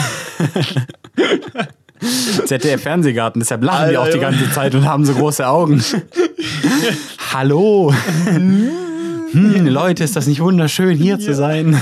ZDF-Fernsehgarten, 2.46 3.40
deshalb 3.40 3.64
lachen 3.64 3.90
die 3.90 3.98
Alter, 3.98 4.02
auch 4.02 4.14
die 4.14 4.20
ganze 4.20 4.52
Zeit 4.52 4.76
und 4.76 4.86
haben 4.86 5.06
so 5.06 5.14
große 5.14 5.48
Augen. 5.48 5.82
Hallo. 7.34 7.94
hm, 8.26 9.68
Leute, 9.68 10.04
ist 10.04 10.16
das 10.16 10.28
nicht 10.28 10.42
wunderschön, 10.42 10.98
hier 10.98 11.20
zu 11.20 11.28
Ja. 11.32 11.34
sein? 11.36 11.82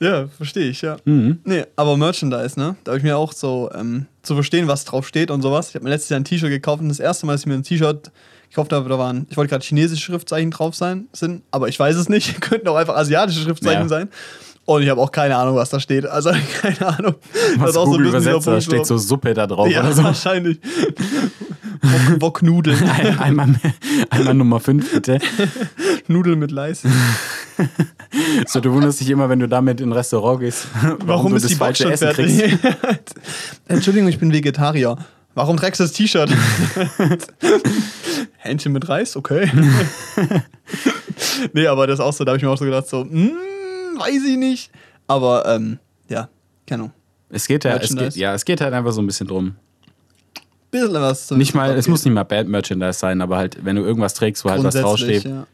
Ja, 0.00 0.26
verstehe 0.28 0.68
ich, 0.68 0.82
ja. 0.82 0.96
Mhm. 1.04 1.40
Nee, 1.44 1.64
aber 1.76 1.96
Merchandise, 1.96 2.58
ne? 2.58 2.76
Da 2.84 2.90
habe 2.92 2.98
ich 2.98 3.04
mir 3.04 3.16
auch 3.16 3.32
so 3.32 3.70
so 3.72 4.00
zu 4.22 4.34
verstehen, 4.34 4.66
was 4.68 4.84
drauf 4.84 5.06
steht 5.06 5.30
und 5.30 5.40
sowas. 5.42 5.68
Ich 5.70 5.74
habe 5.76 5.84
mir 5.84 5.90
letztes 5.90 6.10
Jahr 6.10 6.18
ein 6.20 6.24
T-Shirt 6.24 6.50
gekauft 6.50 6.82
und 6.82 6.88
das 6.88 6.98
erste 7.00 7.26
Mal, 7.26 7.32
dass 7.34 7.42
ich 7.42 7.46
mir 7.46 7.54
ein 7.54 7.62
T-Shirt 7.62 8.10
gekauft 8.50 8.72
habe, 8.72 8.88
da 8.88 8.98
waren, 8.98 9.26
ich 9.30 9.36
wollte 9.36 9.50
gerade 9.50 9.64
chinesische 9.64 10.02
Schriftzeichen 10.02 10.50
drauf 10.50 10.74
sein, 10.74 11.06
sind, 11.12 11.42
aber 11.50 11.68
ich 11.68 11.78
weiß 11.78 11.96
es 11.96 12.08
nicht. 12.08 12.40
Könnten 12.40 12.68
auch 12.68 12.76
einfach 12.76 12.96
asiatische 12.96 13.40
Schriftzeichen 13.40 13.82
Ja. 13.82 13.88
sein. 13.88 14.08
Und 14.64 14.82
ich 14.82 14.88
habe 14.88 15.00
auch 15.00 15.12
keine 15.12 15.36
Ahnung, 15.36 15.54
was 15.54 15.70
da 15.70 15.78
steht. 15.78 16.06
Also 16.06 16.30
keine 16.60 16.86
Ahnung. 16.98 17.14
Was 17.58 17.70
ist 17.70 17.76
auch 17.76 17.84
Google 17.84 18.06
ein 18.08 18.12
bisschen 18.14 18.30
übersetzt, 18.32 18.46
da 18.48 18.60
steht 18.60 18.86
so 18.86 18.98
Suppe 18.98 19.32
da 19.32 19.46
drauf 19.46 19.68
Ja, 19.68 19.80
oder 19.80 19.92
so. 19.92 20.02
wahrscheinlich. 20.02 20.58
Wok, 21.82 22.20
Wok 22.20 22.42
Nudeln. 22.42 22.82
Ein- 22.88 23.18
Einmal, 23.18 23.54
einmal 24.10 24.34
Nummer 24.34 24.60
5, 24.60 24.92
bitte. 24.92 25.18
Nudeln 26.08 26.38
mit 26.38 26.50
Leisten. 26.50 26.92
So, 28.46 28.60
du 28.60 28.70
wunderst 28.72 29.00
dich 29.00 29.08
immer, 29.10 29.28
wenn 29.30 29.40
du 29.40 29.48
damit 29.48 29.80
in 29.80 29.88
ein 29.88 29.92
Restaurant 29.92 30.40
gehst, 30.40 30.66
warum, 30.82 30.98
Warum, 31.08 31.30
du 31.30 31.36
ist 31.36 31.44
das 31.44 31.50
die 31.52 31.56
falsche 31.56 31.90
Essen 31.90 32.12
fertig? 32.14 32.60
kriegst. 32.60 33.14
Entschuldigung, 33.66 34.08
ich 34.08 34.18
bin 34.18 34.30
Vegetarier. 34.32 34.96
Warum 35.34 35.56
trägst 35.56 35.80
du 35.80 35.84
das 35.84 35.92
T-Shirt? 35.92 36.30
Hähnchen 38.36 38.72
mit 38.72 38.88
Reis, 38.88 39.16
okay. 39.16 39.50
nee, 41.52 41.66
aber 41.66 41.86
das 41.86 41.98
ist 41.98 42.04
auch 42.04 42.12
so, 42.12 42.24
da 42.24 42.30
habe 42.32 42.36
ich 42.38 42.42
mir 42.42 42.50
auch 42.50 42.58
so 42.58 42.64
gedacht, 42.64 42.86
so, 42.88 43.02
hm, 43.02 43.32
weiß 43.98 44.22
ich 44.28 44.36
nicht. 44.36 44.70
Aber, 45.06 45.46
ähm, 45.46 45.78
ja, 46.08 46.28
keine 46.66 46.84
Ahnung. 46.84 46.94
Es 47.30 47.46
geht, 47.46 47.64
ja, 47.64 47.76
es 47.76 47.94
geht, 47.94 48.16
ja, 48.16 48.34
es 48.34 48.44
geht 48.44 48.60
halt 48.60 48.72
einfach 48.72 48.92
so 48.92 49.00
ein 49.02 49.06
bisschen 49.06 49.26
drum. 49.26 49.56
Bisschen 50.82 51.00
was 51.02 51.26
zum 51.28 51.38
Nicht 51.38 51.54
mal, 51.54 51.70
es 51.70 51.78
abgeht. 51.78 51.88
muss 51.88 52.04
nicht 52.04 52.14
mal 52.14 52.24
Bad 52.24 52.48
Merchandise 52.48 52.98
sein, 52.98 53.20
aber 53.20 53.36
halt, 53.36 53.64
wenn 53.64 53.76
du 53.76 53.82
irgendwas 53.82 54.14
trägst, 54.14 54.44
wo 54.44 54.50
halt 54.50 54.62
was 54.64 54.74
draufsteht, 54.74 55.24
Ja. 55.24 55.46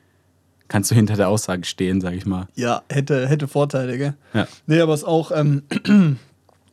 kannst 0.68 0.90
du 0.90 0.94
hinter 0.94 1.16
der 1.16 1.28
Aussage 1.28 1.64
stehen, 1.64 2.00
sag 2.00 2.14
ich 2.14 2.26
mal. 2.26 2.46
ja, 2.54 2.82
hätte, 2.88 3.26
hätte 3.28 3.48
Vorteile, 3.48 3.98
gell? 3.98 4.14
Ja. 4.34 4.46
Nee, 4.66 4.80
aber 4.80 4.94
es 4.94 5.00
ist 5.00 5.06
auch, 5.06 5.30
ähm, 5.32 5.62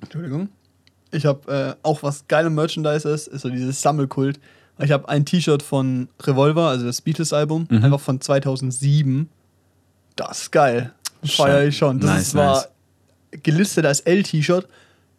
Entschuldigung. 0.01 0.50
Ich 1.12 1.25
habe 1.25 1.75
äh, 1.82 1.88
auch 1.88 2.03
was 2.03 2.27
geile 2.27 2.50
Merchandise 2.50 3.08
ist, 3.10 3.27
ist 3.27 3.41
so 3.41 3.50
dieses 3.50 3.82
Sammelkult. 3.82 4.39
Ich 4.82 4.91
habe 4.91 5.10
ein 5.10 5.25
T-Shirt 5.25 5.62
von 5.63 6.08
Revolver, 6.22 6.68
also 6.70 6.86
das 6.86 7.01
Beatles-Album, 7.01 7.68
Mhm. 7.70 7.84
einfach 7.84 8.00
von 8.00 8.22
2007. 8.22 9.27
Das 10.15 10.44
ist 10.44 10.51
geil. 10.51 10.94
Feiere 11.25 11.65
ich 11.65 11.77
schon. 11.77 12.00
Das 12.00 12.10
Nice, 12.10 12.22
ist 12.22 12.32
zwar 12.32 12.65
gelistet 13.44 13.86
als 13.86 14.00
L-T-Shirt, 14.01 14.68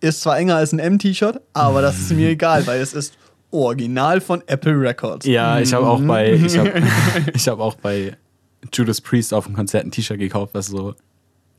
ist 0.01 0.23
zwar 0.23 0.39
enger 0.39 0.57
als 0.57 0.73
ein 0.73 0.79
M-T-Shirt, 0.79 1.41
aber 1.53 1.83
das 1.83 1.99
ist 1.99 2.13
mir 2.13 2.29
egal, 2.31 2.67
weil 2.67 2.81
es 2.81 2.93
ist 2.93 3.15
original 3.51 4.21
von 4.21 4.43
Apple 4.47 4.81
Records. 4.81 5.27
Ja, 5.27 5.61
ich 5.61 5.73
habe 5.73 5.87
auch 5.87 6.01
bei, 6.01 6.33
ich 6.33 6.57
habe 6.57 6.83
ich 7.35 7.49
hab 7.49 7.59
auch 7.59 7.75
bei 7.75 8.17
Judas 8.73 9.01
Priest 9.01 9.35
auf 9.35 9.47
dem 9.47 9.55
Konzert 9.55 9.85
ein 9.85 9.91
T-Shirt 9.91 10.19
gekauft, 10.19 10.55
was 10.55 10.67
so 10.67 10.95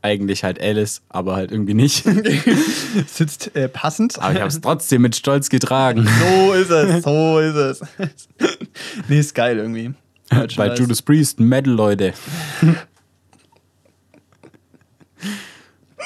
eigentlich 0.03 0.43
halt 0.43 0.57
ist, 0.57 1.03
aber 1.09 1.35
halt 1.35 1.51
irgendwie 1.51 1.75
nicht. 1.75 2.03
Sitzt 3.07 3.55
äh, 3.55 3.67
passend. 3.69 4.17
Aber 4.19 4.33
ich 4.33 4.39
habe 4.39 4.47
es 4.47 4.59
trotzdem 4.59 5.03
mit 5.03 5.15
Stolz 5.15 5.49
getragen. 5.49 6.07
So 6.07 6.53
ist 6.53 6.71
es, 6.71 7.03
so 7.03 7.39
ist 7.39 7.55
es. 7.55 7.81
nee, 9.07 9.19
ist 9.19 9.35
geil 9.35 9.57
irgendwie. 9.57 9.93
bei. 10.57 10.73
Judas 10.73 11.03
Priest, 11.03 11.39
Metal, 11.39 11.71
Leute. 11.71 12.13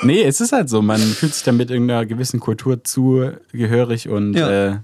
Nee, 0.04 0.24
es 0.24 0.42
ist 0.42 0.52
halt 0.52 0.70
so, 0.70 0.82
man 0.82 1.00
fühlt 1.00 1.34
sich 1.34 1.44
dann 1.44 1.58
mit 1.58 1.70
irgendeiner 1.72 2.06
gewissen 2.06 2.40
Kultur 2.40 2.84
zugehörig 2.84 4.10
und 4.10 4.34
Ja. 4.34 4.68
äh, 4.74 4.78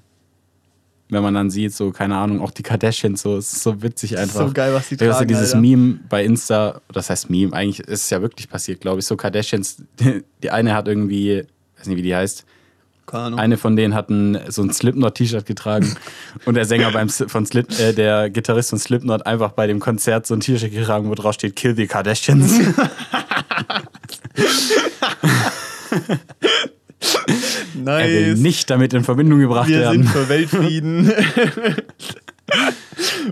wenn 1.10 1.24
man 1.24 1.34
dann 1.34 1.50
sieht, 1.50 1.74
so, 1.74 1.92
keine 1.92 2.16
Ahnung, 2.16 2.40
auch 2.42 2.52
die 2.52 2.64
Kardashians, 2.64 3.22
so, 3.22 3.36
es 3.36 3.52
ist 3.52 3.64
so 3.64 3.82
witzig 3.84 4.18
einfach. 4.18 4.48
So 4.48 4.54
geil, 4.54 4.74
was 4.74 4.88
die 4.88 4.96
ja 4.96 5.12
tragen, 5.12 5.28
dieses 5.28 5.54
Alter. 5.54 5.60
Meme 5.62 6.00
bei 6.08 6.24
Insta, 6.24 6.80
das 6.94 7.10
heißt 7.10 7.30
Meme, 7.30 7.52
eigentlich 7.54 7.82
ist 7.82 8.04
es 8.04 8.10
ja 8.12 8.22
wirklich 8.22 8.48
passiert, 8.50 8.80
glaube 8.80 9.00
ich, 9.02 9.06
so 9.06 9.18
Kardashians, 9.18 9.84
die 10.44 10.50
eine 10.52 10.74
hat 10.74 10.88
irgendwie, 10.88 11.44
weiß 11.78 11.88
nicht, 11.88 11.98
wie 11.98 12.02
die 12.02 12.16
heißt, 12.16 12.46
Keine 13.08 13.24
Ahnung. 13.26 13.40
eine 13.40 13.58
von 13.58 13.76
denen 13.76 13.94
hat 13.94 14.10
ein, 14.10 14.40
so 14.48 14.62
ein 14.62 14.72
Slipknot-T-Shirt 14.72 15.46
getragen 15.46 15.94
und 16.46 16.54
der 16.54 16.64
Sänger 16.64 16.92
beim 16.92 17.10
von 17.10 17.46
Slip, 17.46 17.78
äh, 17.78 17.92
der 17.92 18.30
Gitarrist 18.30 18.70
von 18.70 18.80
Slipknot 18.80 19.26
einfach 19.26 19.52
bei 19.52 19.68
dem 19.68 19.82
Konzert 19.82 20.26
so 20.26 20.34
ein 20.34 20.40
T-Shirt 20.40 20.72
getragen, 20.72 21.10
wo 21.10 21.16
drauf 21.16 21.34
steht 21.34 21.58
Kill 21.58 21.76
the 21.76 21.88
Kardashians. 21.88 22.58
Er 27.86 28.08
will 28.08 28.30
nice. 28.32 28.40
nicht 28.40 28.70
damit 28.70 28.94
in 28.94 29.04
Verbindung 29.04 29.40
gebracht 29.40 29.68
Wir 29.68 29.80
werden. 29.80 30.04
sind 30.04 30.12
für 30.12 30.30
Weltfrieden. 30.30 31.06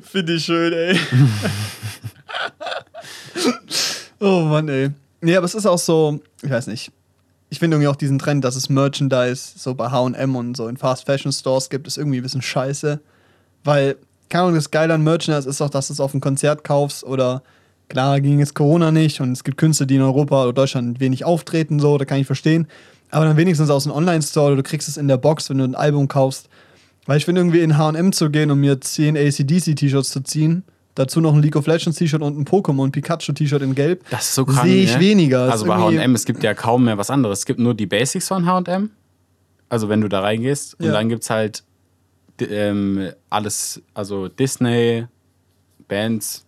Finde 0.04 0.34
ich 0.34 0.46
schön, 0.46 0.74
ey. 0.74 1.00
oh 4.20 4.42
Mann, 4.42 4.70
ey. 4.70 4.92
Nee, 5.22 5.36
aber 5.36 5.46
es 5.46 5.56
ist 5.56 5.66
auch 5.66 5.78
so, 5.78 6.20
ich 6.42 6.50
weiß 6.50 6.68
nicht. 6.68 6.92
Ich 7.50 7.60
finde 7.60 7.76
irgendwie 7.76 7.88
auch 7.88 7.96
diesen 7.96 8.20
Trend, 8.20 8.44
dass 8.44 8.56
es 8.56 8.70
Merchandise 8.70 9.54
so 9.58 9.74
bei 9.74 9.90
HM 9.90 10.36
und 10.36 10.56
so 10.56 10.68
in 10.68 10.78
Fast 10.78 11.06
Fashion 11.06 11.32
Stores 11.32 11.70
gibt, 11.70 11.88
ist 11.88 11.98
irgendwie 11.98 12.20
ein 12.20 12.24
bisschen 12.24 12.44
scheiße. 12.44 13.00
Weil, 13.64 13.98
keine 14.30 14.44
Ahnung, 14.44 14.56
das 14.56 14.72
Geile 14.72 14.94
an 14.94 15.04
Merchandise 15.04 15.50
ist 15.50 15.62
auch, 15.62 15.70
dass 15.70 15.88
du 15.88 15.94
es 15.94 16.00
auf 16.00 16.14
ein 16.14 16.22
Konzert 16.22 16.64
kaufst 16.64 17.04
oder 17.04 17.42
klar 17.90 18.22
ging 18.22 18.40
es 18.42 18.54
Corona 18.54 18.92
nicht 18.92 19.20
und 19.22 19.32
es 19.34 19.44
gibt 19.44 19.58
Künstler, 19.58 19.86
die 19.86 19.96
in 19.96 20.02
Europa 20.02 20.44
oder 20.44 20.54
Deutschland 20.54 21.00
wenig 21.00 21.26
auftreten, 21.26 21.80
so, 21.80 21.98
da 21.98 22.06
kann 22.06 22.20
ich 22.20 22.28
verstehen. 22.28 22.68
Aber 23.12 23.26
dann 23.26 23.38
wenigstens 23.38 23.70
aus 23.70 23.86
einem 23.88 23.96
Online-Store 23.96 24.48
oder 24.48 24.56
du 24.58 24.64
kriegst 24.64 24.88
es 24.88 24.96
in 24.98 25.08
der 25.08 25.18
Box, 25.18 25.50
wenn 25.50 25.58
du 25.58 25.64
ein 25.64 25.76
Album 25.76 26.08
kaufst. 26.08 26.48
Weil 27.08 27.18
ich 27.18 27.26
finde, 27.26 27.42
irgendwie 27.42 27.62
in 27.62 27.78
HM 27.78 28.12
zu 28.12 28.30
gehen 28.30 28.52
und 28.52 28.60
mir 28.60 28.80
10 28.80 29.18
ACDC-T-Shirts 29.18 30.12
zu 30.12 30.20
ziehen, 30.22 30.64
dazu 30.94 31.20
noch 31.22 31.34
ein 31.34 31.42
League 31.42 31.56
of 31.56 31.66
Legends 31.66 31.98
T-Shirt 31.98 32.22
und 32.22 32.38
ein 32.38 32.46
Pokémon 32.46 32.92
Pikachu-T-Shirt 32.92 33.64
in 33.64 33.74
Gelb, 33.74 34.04
Das 34.12 34.26
ist 34.26 34.36
so 34.36 34.46
krank. 34.46 34.68
sehe 34.68 34.84
ich 34.84 34.94
ne? 34.94 35.00
weniger. 35.00 35.46
Das 35.48 35.54
Also 35.54 35.66
bei 35.66 35.78
HM, 35.78 36.14
es 36.14 36.26
gibt 36.26 36.44
ja 36.44 36.54
kaum 36.54 36.86
mehr 36.86 37.00
was 37.00 37.10
anderes. 37.10 37.40
Es 37.40 37.46
gibt 37.46 37.60
nur 37.60 37.74
die 37.74 37.88
Basics 37.88 38.28
von 38.28 38.46
HM. 38.46 38.92
Also 39.70 39.90
wenn 39.90 40.02
du 40.02 40.08
da 40.08 40.20
reingehst. 40.20 40.80
Und 40.80 40.86
Ja. 40.86 40.92
dann 40.92 41.10
gibt 41.10 41.24
es 41.24 41.30
halt 41.32 41.64
ähm, 42.42 43.10
alles, 43.30 43.82
also 43.96 44.28
Disney, 44.28 45.06
Bands, 45.88 46.46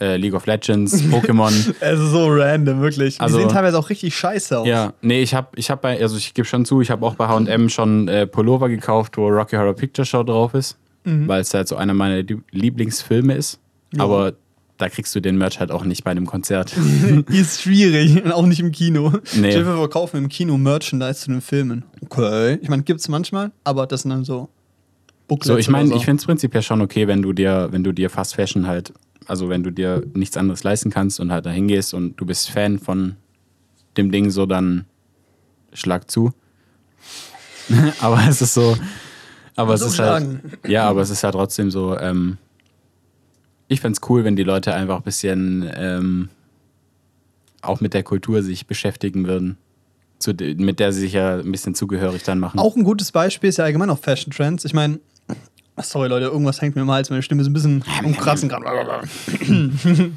äh, 0.00 0.16
League 0.16 0.34
of 0.34 0.46
Legends, 0.46 1.02
Pokémon. 1.04 1.52
Es 1.80 2.00
ist 2.00 2.10
so 2.10 2.26
random, 2.28 2.80
wirklich. 2.80 3.20
Also- 3.20 3.36
die 3.38 3.42
sehen 3.44 3.52
teilweise 3.52 3.78
auch 3.78 3.90
richtig 3.90 4.14
scheiße 4.16 4.58
aus. 4.58 4.66
ja, 4.66 4.92
nee, 5.02 5.22
ich 5.22 5.34
habe 5.34 5.48
ich 5.56 5.70
hab 5.70 5.82
bei, 5.82 6.00
also 6.00 6.16
ich 6.16 6.34
gebe 6.34 6.46
schon 6.46 6.64
zu, 6.64 6.80
ich 6.80 6.90
habe 6.90 7.04
auch 7.06 7.14
bei 7.14 7.26
HM 7.28 7.68
schon 7.68 8.08
äh, 8.08 8.26
Pullover 8.26 8.68
gekauft, 8.68 9.16
wo 9.16 9.28
Rocky 9.28 9.56
Horror 9.56 9.74
Picture 9.74 10.04
Show 10.06 10.22
drauf 10.22 10.54
ist. 10.54 10.76
Weil 11.06 11.42
es 11.42 11.52
halt 11.52 11.68
so 11.68 11.76
einer 11.76 11.92
meiner 11.92 12.22
Lieb- 12.22 12.44
Lieblingsfilme 12.50 13.34
ist. 13.34 13.60
Mhm. 13.92 13.98
Ja. 13.98 14.04
Aber 14.04 14.32
da 14.78 14.88
kriegst 14.88 15.14
du 15.14 15.20
den 15.20 15.36
Merch 15.36 15.60
halt 15.60 15.70
auch 15.70 15.84
nicht 15.84 16.02
bei 16.02 16.10
einem 16.10 16.24
Konzert. 16.26 16.74
ist 17.28 17.60
schwierig 17.60 18.24
und 18.24 18.32
auch 18.32 18.46
nicht 18.46 18.58
im 18.60 18.72
Kino. 18.72 19.12
Nee. 19.36 19.50
Ich 19.50 19.54
will 19.56 19.64
verkaufen 19.66 20.16
im 20.16 20.28
Kino 20.30 20.56
Merchandise 20.56 21.20
zu 21.20 21.30
den 21.30 21.42
Filmen. 21.42 21.84
Okay. 22.02 22.58
Ich 22.62 22.70
meine, 22.70 22.84
gibt 22.84 23.00
es 23.00 23.08
manchmal, 23.08 23.52
aber 23.64 23.86
das 23.86 24.00
sind 24.02 24.12
dann 24.12 24.24
so 24.24 24.48
Booklets 25.28 25.48
So, 25.48 25.56
ich 25.58 25.68
meine, 25.68 25.88
oder 25.88 25.96
ich 25.96 26.06
finde 26.06 26.20
es 26.20 26.24
prinzipiell 26.26 26.62
schon 26.62 26.80
okay, 26.80 27.06
wenn 27.06 27.20
du 27.20 27.34
dir, 27.34 27.68
wenn 27.70 27.84
du 27.84 27.92
dir 27.92 28.08
Fast 28.08 28.34
Fashion 28.34 28.66
halt, 28.66 28.92
also 29.26 29.48
wenn 29.48 29.62
du 29.62 29.70
dir 29.70 30.04
nichts 30.14 30.36
anderes 30.36 30.62
leisten 30.62 30.90
kannst 30.90 31.20
und 31.20 31.32
halt 31.32 31.46
da 31.46 31.50
hingehst 31.50 31.94
und 31.94 32.16
du 32.16 32.26
bist 32.26 32.50
Fan 32.50 32.78
von 32.78 33.16
dem 33.96 34.10
Ding, 34.10 34.30
so 34.30 34.46
dann 34.46 34.86
schlag 35.72 36.10
zu. 36.10 36.32
aber 38.00 38.22
es 38.28 38.42
ist 38.42 38.54
so, 38.54 38.76
aber 39.56 39.74
es 39.74 39.82
ist 39.82 39.98
halt, 39.98 40.40
ja, 40.66 40.88
aber 40.88 41.02
es 41.02 41.10
ist 41.10 41.24
halt 41.24 41.34
trotzdem 41.34 41.70
so, 41.70 41.96
ähm, 41.98 42.38
ich 43.68 43.80
fände 43.80 43.98
es 44.00 44.08
cool, 44.08 44.24
wenn 44.24 44.36
die 44.36 44.42
Leute 44.42 44.74
einfach 44.74 44.96
ein 44.96 45.02
bisschen 45.02 45.70
ähm, 45.74 46.28
auch 47.62 47.80
mit 47.80 47.94
der 47.94 48.02
Kultur 48.02 48.42
sich 48.42 48.66
beschäftigen 48.66 49.26
würden, 49.26 49.56
zu, 50.18 50.32
mit 50.34 50.80
der 50.80 50.92
sie 50.92 51.00
sich 51.00 51.14
ja 51.14 51.38
ein 51.38 51.50
bisschen 51.50 51.74
zugehörig 51.74 52.22
dann 52.24 52.38
machen. 52.38 52.58
Auch 52.58 52.76
ein 52.76 52.84
gutes 52.84 53.12
Beispiel 53.12 53.48
ist 53.48 53.58
ja 53.58 53.64
allgemein 53.64 53.90
auch 53.90 53.98
Fashion 53.98 54.32
Trends. 54.32 54.64
Ich 54.64 54.74
meine, 54.74 55.00
sorry 55.82 56.08
Leute, 56.08 56.26
irgendwas 56.26 56.60
hängt 56.60 56.76
mir 56.76 56.82
im 56.82 56.90
Hals, 56.90 57.10
meine 57.10 57.22
Stimme 57.22 57.42
ist 57.42 57.48
ein 57.48 57.52
bisschen 57.52 57.84
umkratzen 58.04 58.48
gerade. 58.48 59.08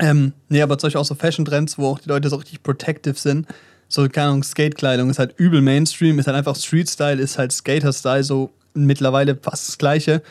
ähm, 0.00 0.32
nee, 0.48 0.62
aber 0.62 0.76
Beispiel 0.88 1.00
auch 1.00 1.04
so 1.04 1.14
Fashion 1.14 1.44
Trends, 1.44 1.78
wo 1.78 1.88
auch 1.88 1.98
die 1.98 2.08
Leute 2.08 2.28
so 2.28 2.36
richtig 2.36 2.62
protective 2.62 3.18
sind. 3.18 3.46
So, 3.88 4.06
keine 4.08 4.28
Ahnung, 4.28 4.42
Skate-Kleidung 4.42 5.08
ist 5.08 5.18
halt 5.18 5.34
übel 5.38 5.62
Mainstream, 5.62 6.18
ist 6.18 6.26
halt 6.26 6.36
einfach 6.36 6.56
Street-Style, 6.56 7.20
ist 7.20 7.38
halt 7.38 7.52
Skater-Style, 7.52 8.22
so 8.22 8.50
mittlerweile 8.74 9.34
fast 9.34 9.68
das 9.68 9.78
Gleiche. 9.78 10.22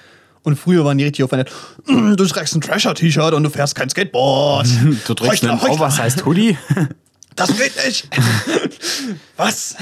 Und 0.44 0.58
früher 0.58 0.86
waren 0.86 0.98
die 0.98 1.04
richtig 1.04 1.24
auf 1.26 1.32
du 1.88 2.16
trägst 2.16 2.56
ein 2.56 2.62
Trasher-T-Shirt 2.62 3.34
und 3.34 3.44
du 3.44 3.50
fährst 3.50 3.76
kein 3.76 3.90
Skateboard. 3.90 4.68
du 5.08 5.14
trägst 5.14 5.44
einen. 5.44 5.60
Oversized 5.60 6.26
Hoodie. 6.26 6.58
Das 7.38 7.56
geht 7.58 7.74
nicht. 7.86 8.10
Was? 9.38 9.76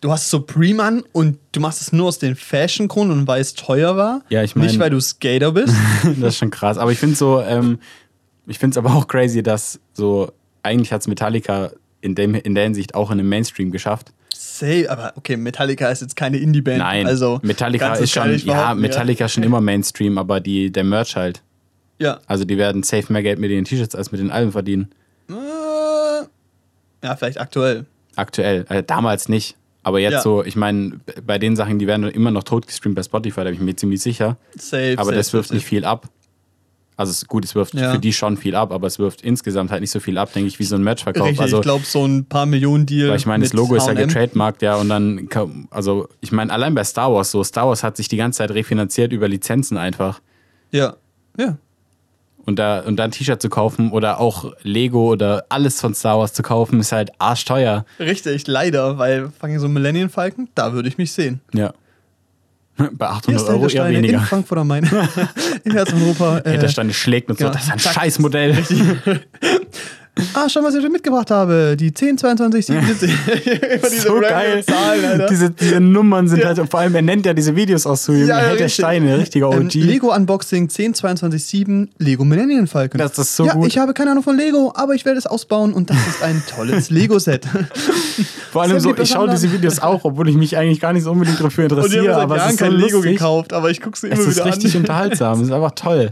Du 0.00 0.10
hast 0.10 0.30
Supreme 0.30 0.82
an 0.82 1.04
und 1.12 1.38
du 1.52 1.60
machst 1.60 1.80
es 1.80 1.92
nur 1.92 2.08
aus 2.08 2.18
den 2.18 2.34
Fashion-Grund 2.34 3.12
und 3.12 3.26
weil 3.28 3.40
es 3.40 3.54
teuer 3.54 3.96
war? 3.96 4.22
Ja, 4.30 4.42
ich 4.42 4.56
mein- 4.56 4.66
Nicht, 4.66 4.78
weil 4.78 4.90
du 4.90 5.00
Skater 5.00 5.52
bist? 5.52 5.74
das 6.20 6.34
ist 6.34 6.38
schon 6.38 6.50
krass. 6.50 6.78
Aber 6.78 6.90
ich 6.90 6.98
finde 6.98 7.14
so, 7.16 7.40
ähm, 7.42 7.78
ich 8.46 8.58
finde 8.58 8.74
es 8.74 8.78
aber 8.78 8.94
auch 8.96 9.06
crazy, 9.06 9.42
dass 9.42 9.78
so, 9.92 10.32
eigentlich 10.62 10.90
hat 10.92 11.02
es 11.02 11.06
Metallica 11.06 11.70
in, 12.00 12.14
dem, 12.14 12.34
in 12.34 12.54
der 12.54 12.64
Hinsicht 12.64 12.94
auch 12.94 13.10
in 13.10 13.18
den 13.18 13.28
Mainstream 13.28 13.70
geschafft. 13.70 14.12
Say, 14.34 14.88
aber 14.88 15.12
okay, 15.16 15.36
Metallica 15.36 15.90
ist 15.90 16.00
jetzt 16.00 16.16
keine 16.16 16.38
Indie-Band. 16.38 16.78
Nein, 16.78 17.06
also 17.06 17.40
Metallica 17.42 17.94
ist 17.94 18.10
schon, 18.12 18.38
ja, 18.38 18.74
Metallica 18.74 19.26
ist 19.26 19.32
schon 19.32 19.42
immer 19.42 19.60
Mainstream, 19.60 20.16
aber 20.16 20.40
die, 20.40 20.72
der 20.72 20.84
Merch 20.84 21.14
halt. 21.14 21.42
Ja. 21.98 22.20
Also 22.26 22.44
die 22.44 22.56
werden 22.56 22.82
safe 22.82 23.12
mehr 23.12 23.22
Geld 23.22 23.38
mit 23.38 23.50
den 23.50 23.66
T-Shirts 23.66 23.94
als 23.94 24.10
mit 24.12 24.20
den 24.22 24.30
Alben 24.30 24.52
verdienen. 24.52 24.88
Äh, 25.28 25.34
ja, 27.02 27.16
vielleicht 27.16 27.40
aktuell. 27.40 27.86
Aktuell. 28.16 28.64
Äh, 28.68 28.82
damals 28.82 29.28
nicht. 29.28 29.56
Aber 29.82 29.98
jetzt 29.98 30.12
Ja. 30.12 30.20
so, 30.20 30.44
ich 30.44 30.56
meine, 30.56 31.00
bei 31.26 31.38
den 31.38 31.56
Sachen, 31.56 31.78
die 31.78 31.86
werden 31.86 32.04
immer 32.10 32.30
noch 32.30 32.42
tot 32.42 32.66
gestreamt 32.66 32.96
bei 32.96 33.02
Spotify, 33.02 33.40
da 33.40 33.44
bin 33.44 33.54
ich 33.54 33.60
mir 33.60 33.76
ziemlich 33.76 34.02
sicher. 34.02 34.36
Safe. 34.58 34.94
Aber 34.96 35.04
safe, 35.06 35.16
das 35.16 35.32
wirft 35.32 35.48
safe, 35.48 35.54
nicht 35.56 35.66
viel 35.66 35.84
ab. 35.86 36.08
Also 36.98 37.12
es, 37.12 37.26
gut, 37.26 37.46
es 37.46 37.54
wirft 37.54 37.72
Ja. 37.72 37.92
für 37.92 37.98
die 37.98 38.12
schon 38.12 38.36
viel 38.36 38.54
ab, 38.54 38.72
aber 38.72 38.86
es 38.86 38.98
wirft 38.98 39.22
insgesamt 39.22 39.70
halt 39.70 39.80
nicht 39.80 39.90
so 39.90 40.00
viel 40.00 40.18
ab, 40.18 40.34
denke 40.34 40.48
ich, 40.48 40.58
wie 40.58 40.64
so 40.64 40.74
ein 40.76 40.82
Matchverkauf. 40.82 41.28
Richtig, 41.28 41.40
also 41.40 41.56
ich 41.58 41.62
glaube, 41.62 41.86
so 41.86 42.04
ein 42.04 42.26
paar 42.26 42.44
Millionen 42.44 42.84
Deal. 42.84 43.08
Weil 43.08 43.16
ich 43.16 43.24
meine, 43.24 43.42
das 43.42 43.54
Logo 43.54 43.74
ist 43.74 43.86
ja 43.86 43.94
getrademarkt, 43.94 44.60
ja, 44.60 44.76
und 44.76 44.90
dann, 44.90 45.26
also 45.70 46.08
ich 46.20 46.30
meine, 46.30 46.52
allein 46.52 46.74
bei 46.74 46.84
Star 46.84 47.10
Wars 47.10 47.30
so, 47.30 47.42
Star 47.42 47.66
Wars 47.68 47.82
hat 47.82 47.96
sich 47.96 48.08
die 48.08 48.18
ganze 48.18 48.38
Zeit 48.38 48.50
refinanziert 48.50 49.12
über 49.14 49.28
Lizenzen 49.28 49.78
einfach. 49.78 50.20
Ja. 50.72 50.96
Ja. 51.38 51.56
Und 52.50 52.56
da, 52.56 52.80
und 52.80 52.96
da 52.96 53.04
ein 53.04 53.12
T-Shirt 53.12 53.40
zu 53.40 53.48
kaufen 53.48 53.92
oder 53.92 54.18
auch 54.18 54.52
Lego 54.64 55.12
oder 55.12 55.44
alles 55.50 55.80
von 55.80 55.94
Star 55.94 56.18
Wars 56.18 56.32
zu 56.32 56.42
kaufen, 56.42 56.80
ist 56.80 56.90
halt 56.90 57.12
arschteuer. 57.20 57.84
Richtig, 58.00 58.48
leider, 58.48 58.98
weil 58.98 59.30
fucking 59.38 59.60
so 59.60 59.68
Millennium 59.68 60.10
Falcon, 60.10 60.48
da 60.56 60.72
würde 60.72 60.88
ich 60.88 60.98
mich 60.98 61.12
sehen. 61.12 61.40
Ja. 61.54 61.72
Bei 62.90 63.06
Hier 63.06 63.36
800 63.36 63.40
ist 63.40 63.46
der 63.46 63.54
Euro 63.54 63.62
eher 63.62 63.70
Steine 63.70 63.98
in 63.98 64.02
weniger. 64.02 64.20
Frankfurt 64.22 64.58
am 64.58 64.66
Main. 64.66 64.82
In 65.64 65.70
Herzen-Europa. 65.70 66.38
Äh, 66.38 66.50
Hintersteine 66.50 66.92
schlägt 66.92 67.30
und 67.30 67.38
so, 67.38 67.44
genau. 67.44 67.54
das 67.54 67.66
ist 67.66 67.72
ein. 67.72 67.78
Scheißmodell. 67.78 68.58
Ah, 70.34 70.48
schon 70.48 70.64
was 70.64 70.74
ich 70.74 70.82
schon 70.82 70.92
mitgebracht 70.92 71.30
habe. 71.30 71.76
Die 71.78 71.92
10, 71.92 72.18
22, 72.18 72.66
77. 72.66 73.10
Immer 73.10 73.88
diese 73.90 74.00
so 74.02 74.20
geil. 74.20 74.64
Zahlen, 74.64 75.04
Alter. 75.04 75.26
Diese, 75.28 75.50
diese 75.50 75.80
Nummern 75.80 76.28
sind 76.28 76.40
Ja. 76.40 76.46
halt, 76.48 76.60
vor 76.70 76.80
allem, 76.80 76.94
er 76.94 77.02
nennt 77.02 77.26
ja 77.26 77.32
diese 77.34 77.54
Videos 77.56 77.86
auch 77.86 77.96
so, 77.96 78.12
Ja, 78.12 78.38
hält 78.38 78.60
der. 78.60 78.68
Steine, 78.68 79.18
richtiger 79.18 79.48
OG. 79.48 79.74
Ähm, 79.76 79.86
Lego 79.86 80.14
Unboxing 80.14 80.68
10, 80.68 80.94
22, 80.94 81.44
7, 81.44 81.90
Lego 81.98 82.24
Millennium 82.24 82.66
Falcon. 82.66 82.98
Das 82.98 83.18
ist 83.18 83.34
so 83.36 83.46
ja, 83.46 83.54
gut. 83.54 83.66
ich 83.68 83.78
habe 83.78 83.94
keine 83.94 84.12
Ahnung 84.12 84.22
von 84.22 84.36
Lego, 84.36 84.72
aber 84.74 84.94
ich 84.94 85.04
werde 85.04 85.18
es 85.18 85.26
ausbauen 85.26 85.72
und 85.72 85.90
das 85.90 85.96
ist 86.08 86.22
ein 86.22 86.42
tolles 86.48 86.90
Lego-Set. 86.90 87.46
Vor 88.52 88.62
allem 88.62 88.80
so, 88.80 88.94
ich 88.96 89.08
schaue 89.10 89.28
diese 89.30 89.52
Videos 89.52 89.80
auch, 89.80 90.04
obwohl 90.04 90.28
ich 90.28 90.36
mich 90.36 90.56
eigentlich 90.56 90.80
gar 90.80 90.92
nicht 90.92 91.04
so 91.04 91.12
unbedingt 91.12 91.40
dafür 91.42 91.64
Und 91.64 91.72
ich 91.72 91.76
interessiere, 91.78 92.14
habe 92.16 92.28
seit 92.34 92.38
Jahren 92.38 92.50
ist 92.50 92.58
so 92.58 92.64
kein 92.64 92.74
Lego 92.74 93.00
gekauft, 93.00 93.52
aber 93.52 93.70
ich 93.70 93.80
gucke 93.80 93.96
es 93.96 94.02
immer 94.04 94.12
Es 94.14 94.20
ist 94.26 94.36
wieder 94.36 94.46
richtig 94.46 94.74
an. 94.74 94.80
unterhaltsam, 94.82 95.40
es 95.40 95.46
ist 95.48 95.52
einfach 95.52 95.72
toll. 95.72 96.10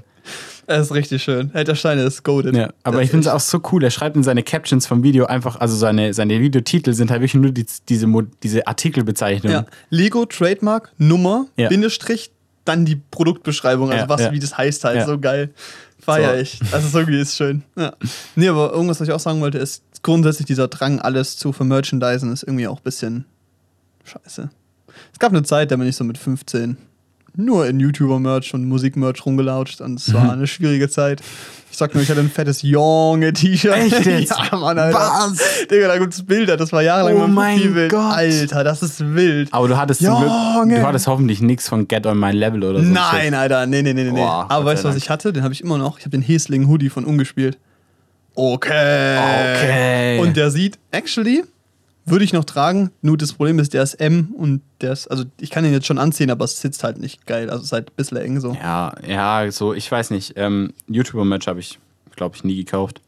Es 0.70 0.88
ist 0.88 0.94
richtig 0.94 1.22
schön. 1.22 1.50
Der 1.54 1.74
Steine 1.74 2.02
ist 2.02 2.22
golden. 2.24 2.54
Ja, 2.54 2.68
aber 2.82 3.02
ich 3.02 3.10
finde 3.10 3.26
es 3.26 3.34
auch 3.34 3.40
so 3.40 3.60
cool. 3.72 3.82
Er 3.82 3.90
schreibt 3.90 4.16
in 4.16 4.22
seine 4.22 4.42
Captions 4.42 4.86
vom 4.86 5.02
Video 5.02 5.24
einfach, 5.24 5.56
also 5.56 5.74
seine, 5.74 6.12
seine 6.12 6.40
Videotitel 6.40 6.92
sind 6.92 7.10
halt 7.10 7.22
wirklich 7.22 7.40
nur 7.40 7.52
die, 7.52 7.64
diese, 7.88 8.06
diese 8.42 8.66
Artikelbezeichnungen. 8.66 9.64
Ja. 9.64 9.66
Lego 9.88 10.26
Trademark 10.26 10.92
Nummer 10.98 11.46
Ja. 11.56 11.70
Bindestrich 11.70 12.32
dann 12.66 12.84
die 12.84 12.96
Produktbeschreibung, 12.96 13.90
also 13.90 14.02
Ja, 14.02 14.08
was 14.10 14.20
ja. 14.20 14.32
wie 14.32 14.38
das 14.38 14.58
heißt 14.58 14.84
halt 14.84 15.06
so 15.06 15.18
geil. 15.18 15.54
Feier 16.00 16.34
So. 16.34 16.40
ich. 16.42 16.60
Also 16.70 16.88
so 16.88 16.98
irgendwie 16.98 17.20
ist 17.20 17.34
schön. 17.34 17.62
Ja. 17.74 17.94
Nee, 18.36 18.48
aber 18.48 18.70
irgendwas, 18.72 19.00
was 19.00 19.08
ich 19.08 19.14
auch 19.14 19.20
sagen 19.20 19.40
wollte, 19.40 19.56
ist 19.56 19.82
grundsätzlich 20.02 20.46
dieser 20.46 20.68
Drang, 20.68 21.00
alles 21.00 21.38
zu 21.38 21.52
vermerchandisen, 21.52 22.30
ist 22.30 22.42
irgendwie 22.42 22.68
auch 22.68 22.76
ein 22.80 22.84
bisschen 22.84 23.24
scheiße. 24.04 24.50
Es 25.14 25.18
gab 25.18 25.32
eine 25.32 25.44
Zeit, 25.44 25.70
da 25.70 25.76
bin 25.76 25.88
ich 25.88 25.96
so 25.96 26.04
mit 26.04 26.18
15 26.18 26.76
nur 27.38 27.66
in 27.66 27.80
YouTuber-Merch 27.80 28.52
und 28.54 28.64
Musik-Merch 28.66 29.24
rumgelautscht 29.24 29.80
und 29.80 29.98
es 30.00 30.12
war 30.12 30.32
eine 30.32 30.46
schwierige 30.46 30.88
Zeit. 30.88 31.22
Ich 31.70 31.76
sag 31.76 31.94
nur, 31.94 32.02
ich 32.02 32.10
hatte 32.10 32.20
ein 32.20 32.30
fettes 32.30 32.62
Junge-T-Shirt. 32.62 33.72
Echt 33.74 34.04
jetzt? 34.06 34.34
Ja, 34.50 34.56
Mann, 34.58 34.78
Alter. 34.78 34.98
Was? 34.98 35.66
Digga, 35.70 35.86
da 35.88 35.98
gibt's 35.98 36.24
Bilder, 36.24 36.56
das 36.56 36.72
war 36.72 36.82
jahrelang 36.82 37.22
Oh 37.22 37.26
mein 37.28 37.56
Profilbild. 37.56 37.90
Gott. 37.92 38.12
Alter, 38.14 38.64
das 38.64 38.82
ist 38.82 39.14
wild. 39.14 39.48
Aber 39.52 39.68
du 39.68 39.76
hattest 39.76 40.02
zum 40.02 40.16
Glück, 40.18 40.78
du 40.80 40.86
hattest 40.86 41.06
hoffentlich 41.06 41.40
nichts 41.40 41.68
von 41.68 41.86
Get 41.86 42.06
on 42.06 42.18
My 42.18 42.32
Level 42.32 42.64
oder 42.64 42.82
so. 42.82 42.90
Nein, 42.90 43.34
Alter, 43.34 43.66
nee, 43.66 43.82
nee, 43.82 43.94
nee, 43.94 44.04
nee. 44.04 44.10
Boah, 44.10 44.46
Aber 44.48 44.64
weißt 44.64 44.84
du, 44.84 44.88
was 44.88 44.96
ich 44.96 45.08
hatte? 45.08 45.32
Den 45.32 45.44
habe 45.44 45.54
ich 45.54 45.60
immer 45.60 45.78
noch. 45.78 45.98
Ich 45.98 46.04
habe 46.04 46.10
den 46.10 46.22
Hesling 46.22 46.66
Hoodie 46.68 46.88
von 46.90 47.04
Ungespielt. 47.04 47.58
Okay. 48.34 49.16
Okay. 49.18 50.18
Und 50.20 50.36
der 50.36 50.50
sieht, 50.50 50.78
actually, 50.90 51.44
würde 52.10 52.24
ich 52.24 52.32
noch 52.32 52.44
tragen. 52.44 52.90
Nur 53.02 53.16
das 53.16 53.32
Problem 53.32 53.58
ist, 53.58 53.74
der 53.74 53.82
ist 53.82 53.94
M 53.94 54.34
und 54.36 54.62
der 54.80 54.92
ist, 54.92 55.08
also 55.08 55.24
ich 55.40 55.50
kann 55.50 55.64
ihn 55.64 55.72
jetzt 55.72 55.86
schon 55.86 55.98
anziehen, 55.98 56.30
aber 56.30 56.44
es 56.44 56.60
sitzt 56.60 56.84
halt 56.84 56.98
nicht 56.98 57.26
geil. 57.26 57.48
Also 57.50 57.60
es 57.60 57.66
ist 57.66 57.72
halt 57.72 57.90
ein 57.90 57.96
bisschen 57.96 58.16
eng 58.18 58.40
so. 58.40 58.54
Ja, 58.54 58.92
ja, 59.06 59.50
so, 59.50 59.74
ich 59.74 59.90
weiß 59.90 60.10
nicht. 60.10 60.34
Ähm, 60.36 60.72
YouTuber-Match 60.88 61.46
habe 61.46 61.60
ich, 61.60 61.78
glaube 62.16 62.36
ich, 62.36 62.44
nie 62.44 62.56
gekauft. 62.56 63.00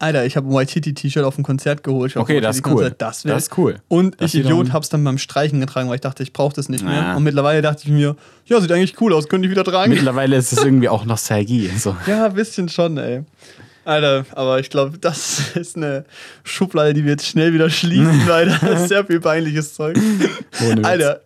Alter, 0.00 0.24
ich 0.24 0.36
habe 0.36 0.46
ein 0.48 0.52
Waititi-T-Shirt 0.54 1.24
auf 1.24 1.34
dem 1.34 1.44
Konzert 1.44 1.82
geholt. 1.82 2.16
Okay, 2.16 2.40
das 2.40 2.56
ist 2.56 2.66
cool. 2.66 2.94
Das, 2.96 3.22
Das 3.24 3.42
ist 3.44 3.58
cool. 3.58 3.80
Und 3.88 4.18
Das 4.20 4.32
ich 4.32 4.40
Idiot 4.40 4.70
auch- 4.70 4.74
hab's 4.74 4.88
dann 4.88 5.02
beim 5.04 5.18
Streichen 5.18 5.60
getragen, 5.60 5.88
weil 5.88 5.96
ich 5.96 6.00
dachte, 6.00 6.22
ich 6.22 6.32
brauche 6.32 6.54
das 6.54 6.68
nicht 6.68 6.84
mehr. 6.84 6.94
Ja. 6.94 7.16
Und 7.16 7.24
mittlerweile 7.24 7.60
dachte 7.62 7.82
ich 7.84 7.90
mir, 7.90 8.14
ja, 8.46 8.60
sieht 8.60 8.70
eigentlich 8.72 8.98
cool 9.00 9.12
aus, 9.12 9.28
könnte 9.28 9.46
ich 9.46 9.50
wieder 9.50 9.64
tragen. 9.64 9.90
Mittlerweile 9.92 10.36
ist 10.36 10.52
es 10.52 10.62
irgendwie 10.64 10.88
auch 10.88 11.04
Nostalgie. 11.04 11.68
So. 11.76 11.96
Ja, 12.06 12.26
ein 12.26 12.34
bisschen 12.34 12.68
schon, 12.68 12.96
ey. 12.96 13.24
Alter, 13.88 14.26
aber 14.32 14.60
ich 14.60 14.68
glaube, 14.68 14.98
das 14.98 15.40
ist 15.56 15.76
eine 15.76 16.04
Schublade, 16.44 16.92
die 16.92 17.04
wir 17.04 17.12
jetzt 17.12 17.26
schnell 17.26 17.54
wieder 17.54 17.70
schließen, 17.70 18.22
weil 18.28 18.48
da 18.48 18.66
ist 18.68 18.88
sehr 18.88 19.04
viel 19.06 19.20
peinliches 19.20 19.74
Zeug. 19.74 19.98
Ohne. 20.68 20.84
Alter, 20.84 21.22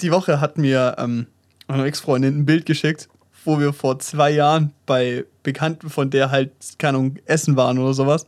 die 0.00 0.12
Woche 0.12 0.40
hat 0.40 0.58
mir 0.58 0.96
ähm, 0.98 1.26
meine 1.68 1.84
Ex-Freundin 1.84 2.40
ein 2.40 2.44
Bild 2.44 2.66
geschickt, 2.66 3.08
wo 3.44 3.58
wir 3.58 3.72
vor 3.72 3.98
zwei 3.98 4.30
Jahren 4.30 4.72
bei 4.84 5.24
Bekannten 5.42 5.88
von 5.88 6.10
der 6.10 6.30
halt, 6.30 6.50
keine 6.78 6.98
Ahnung, 6.98 7.16
essen 7.24 7.56
waren 7.56 7.78
oder 7.78 7.94
sowas. 7.94 8.26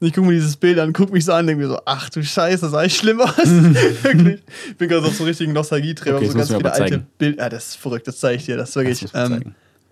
Und 0.00 0.06
ich 0.06 0.12
gucke 0.12 0.28
mir 0.28 0.34
dieses 0.34 0.56
Bild 0.56 0.78
an, 0.78 0.92
gucke 0.92 1.12
mich 1.12 1.24
so 1.24 1.32
an 1.32 1.40
und 1.40 1.46
denke 1.48 1.62
mir 1.64 1.68
so, 1.68 1.80
ach 1.84 2.08
du 2.10 2.22
Scheiße, 2.22 2.68
sah 2.68 2.84
ich 2.84 2.96
schlimm 2.96 3.20
aus. 3.20 3.36
wirklich. 3.36 4.42
Ich 4.68 4.76
bin 4.76 4.88
gerade 4.88 5.06
auf 5.06 5.14
so 5.14 5.24
richtigen 5.24 5.52
Nostalgieträger, 5.52 6.16
Okay, 6.16 6.28
so 6.28 6.38
ganz 6.38 6.54
viele 6.54 6.72
alte. 6.72 7.04
Bilder. 7.18 7.42
Ja, 7.42 7.48
das 7.48 7.68
ist 7.70 7.76
verrückt, 7.76 8.06
das 8.06 8.20
zeige 8.20 8.36
ich 8.36 8.44
dir. 8.44 8.56
Das 8.56 8.70
ist 8.70 8.76
wirklich, 8.76 9.00
Das 9.00 9.30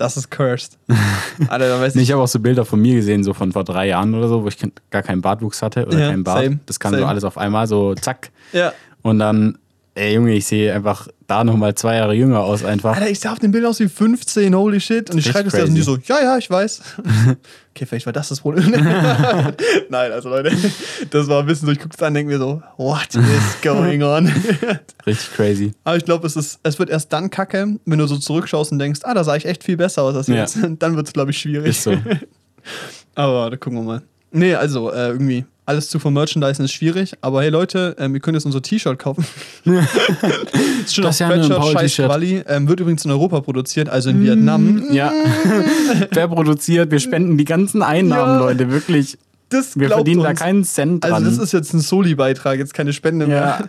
das 0.02 0.16
ist 0.16 0.30
cursed. 0.30 0.78
Alter, 1.48 1.78
Nee, 1.78 1.86
ich 1.86 1.96
ich 1.96 2.12
habe 2.12 2.22
auch 2.22 2.28
so 2.28 2.40
Bilder 2.40 2.64
von 2.64 2.80
mir 2.80 2.94
gesehen, 2.96 3.24
so 3.24 3.32
von 3.34 3.52
vor 3.52 3.64
drei 3.64 3.88
Jahren 3.88 4.14
oder 4.14 4.28
so, 4.28 4.42
wo 4.44 4.48
ich 4.48 4.56
gar 4.90 5.02
keinen 5.02 5.20
Bartwuchs 5.22 5.62
hatte 5.62 5.86
oder 5.86 5.98
Ja, 5.98 6.10
keinen 6.10 6.24
Bart. 6.24 6.44
same, 6.44 6.60
das 6.66 6.78
kam 6.80 6.92
so 6.92 6.98
same. 6.98 7.08
alles 7.08 7.24
auf 7.24 7.38
einmal, 7.38 7.66
so 7.66 7.94
zack. 7.94 8.30
Ja. 8.52 8.72
Und 9.02 9.18
dann, 9.18 9.58
ey 9.94 10.14
Junge, 10.14 10.32
ich 10.34 10.46
sehe 10.46 10.72
einfach 10.74 11.08
da 11.26 11.44
nochmal 11.44 11.74
zwei 11.74 11.96
Jahre 11.96 12.14
jünger 12.14 12.40
aus 12.40 12.64
einfach. 12.64 12.94
Alter, 12.96 13.10
ich 13.10 13.20
sah 13.20 13.32
auf 13.32 13.38
dem 13.38 13.52
Bild 13.52 13.64
aus 13.64 13.80
wie 13.80 13.88
15, 13.88 14.54
holy 14.54 14.80
shit. 14.80 15.10
Und 15.10 15.18
ich 15.18 15.26
schreibe 15.26 15.48
es 15.48 15.54
dir 15.54 15.64
und 15.64 15.74
die 15.74 15.82
so, 15.82 15.96
ja, 16.04 16.20
ja, 16.22 16.38
ich 16.38 16.48
weiß. 16.50 16.80
okay, 17.74 17.86
vielleicht 17.86 18.06
war 18.06 18.12
das 18.12 18.28
das 18.28 18.40
Problem. 18.40 18.70
Nein, 19.88 20.12
also 20.12 20.28
Leute, 20.28 20.54
das 21.10 21.28
war 21.28 21.40
ein 21.40 21.46
bisschen 21.46 21.66
so, 21.66 21.72
ich 21.72 21.78
gucke 21.78 21.94
es 21.96 22.02
an 22.02 22.08
und 22.08 22.14
denke 22.14 22.32
mir 22.32 22.38
so, 22.38 22.62
what 22.76 23.08
is 23.14 23.60
going 23.62 24.02
on? 24.02 24.26
Richtig 25.06 25.30
crazy. 25.34 25.72
Aber 25.84 25.96
ich 25.96 26.04
glaube, 26.04 26.26
es, 26.26 26.36
ist- 26.36 26.58
es 26.62 26.78
wird 26.78 26.90
erst 26.90 27.12
dann 27.12 27.30
kacke, 27.30 27.78
wenn 27.84 27.98
du 27.98 28.06
so 28.06 28.16
zurückschaust 28.18 28.72
und 28.72 28.78
denkst, 28.78 29.00
ah, 29.04 29.14
da 29.14 29.24
sah 29.24 29.36
ich 29.36 29.44
echt 29.46 29.64
viel 29.64 29.76
besser 29.76 30.02
aus 30.02 30.14
als 30.16 30.26
Ja. 30.26 30.36
jetzt. 30.36 30.58
Dann 30.78 30.96
wird 30.96 31.06
es, 31.06 31.12
glaube 31.12 31.30
ich, 31.30 31.38
schwierig. 31.38 31.68
Ist 31.70 31.82
so. 31.82 31.94
Aber 33.14 33.50
da 33.50 33.56
gucken 33.56 33.78
wir 33.80 33.84
mal. 33.84 34.02
Nee, 34.30 34.54
also 34.54 34.90
äh, 34.90 35.08
irgendwie 35.08 35.44
alles 35.64 35.88
zu 35.88 35.98
vermerchandisen 35.98 36.64
ist 36.64 36.72
schwierig. 36.72 37.14
Aber 37.20 37.42
hey 37.42 37.50
Leute, 37.50 37.94
ähm, 37.98 38.14
ihr 38.14 38.20
könnt 38.20 38.34
jetzt 38.36 38.44
unser 38.46 38.62
T-Shirt 38.62 38.98
kaufen. 38.98 39.24
ist 39.64 40.94
schon 40.94 41.04
Das 41.04 41.04
auf 41.04 41.10
ist 41.12 41.20
ja 41.20 41.26
Spreadshirt, 41.28 41.58
Paul 41.58 41.72
scheiß. 41.72 41.96
Quali. 41.96 42.42
Ähm, 42.46 42.68
wird 42.68 42.80
übrigens 42.80 43.04
in 43.04 43.10
Europa 43.10 43.40
produziert, 43.40 43.88
also 43.88 44.10
in 44.10 44.22
Vietnam. 44.22 44.84
Ja. 44.92 45.12
Wer 46.10 46.28
produziert? 46.28 46.90
Wir 46.90 47.00
spenden 47.00 47.38
die 47.38 47.44
ganzen 47.44 47.82
Einnahmen, 47.82 48.34
Ja. 48.34 48.38
Leute, 48.40 48.70
wirklich. 48.70 49.18
Das 49.50 49.78
Wir 49.78 49.88
verdienen 49.90 50.22
da 50.22 50.30
uns. 50.30 50.40
keinen 50.40 50.64
Cent 50.64 51.04
dran. 51.04 51.12
Also 51.12 51.26
das 51.30 51.38
ist 51.38 51.52
jetzt 51.52 51.74
ein 51.74 51.80
Soli-Beitrag, 51.80 52.58
jetzt 52.58 52.72
keine 52.74 52.92
Spende 52.92 53.26
mehr. 53.26 53.36
ja. 53.36 53.68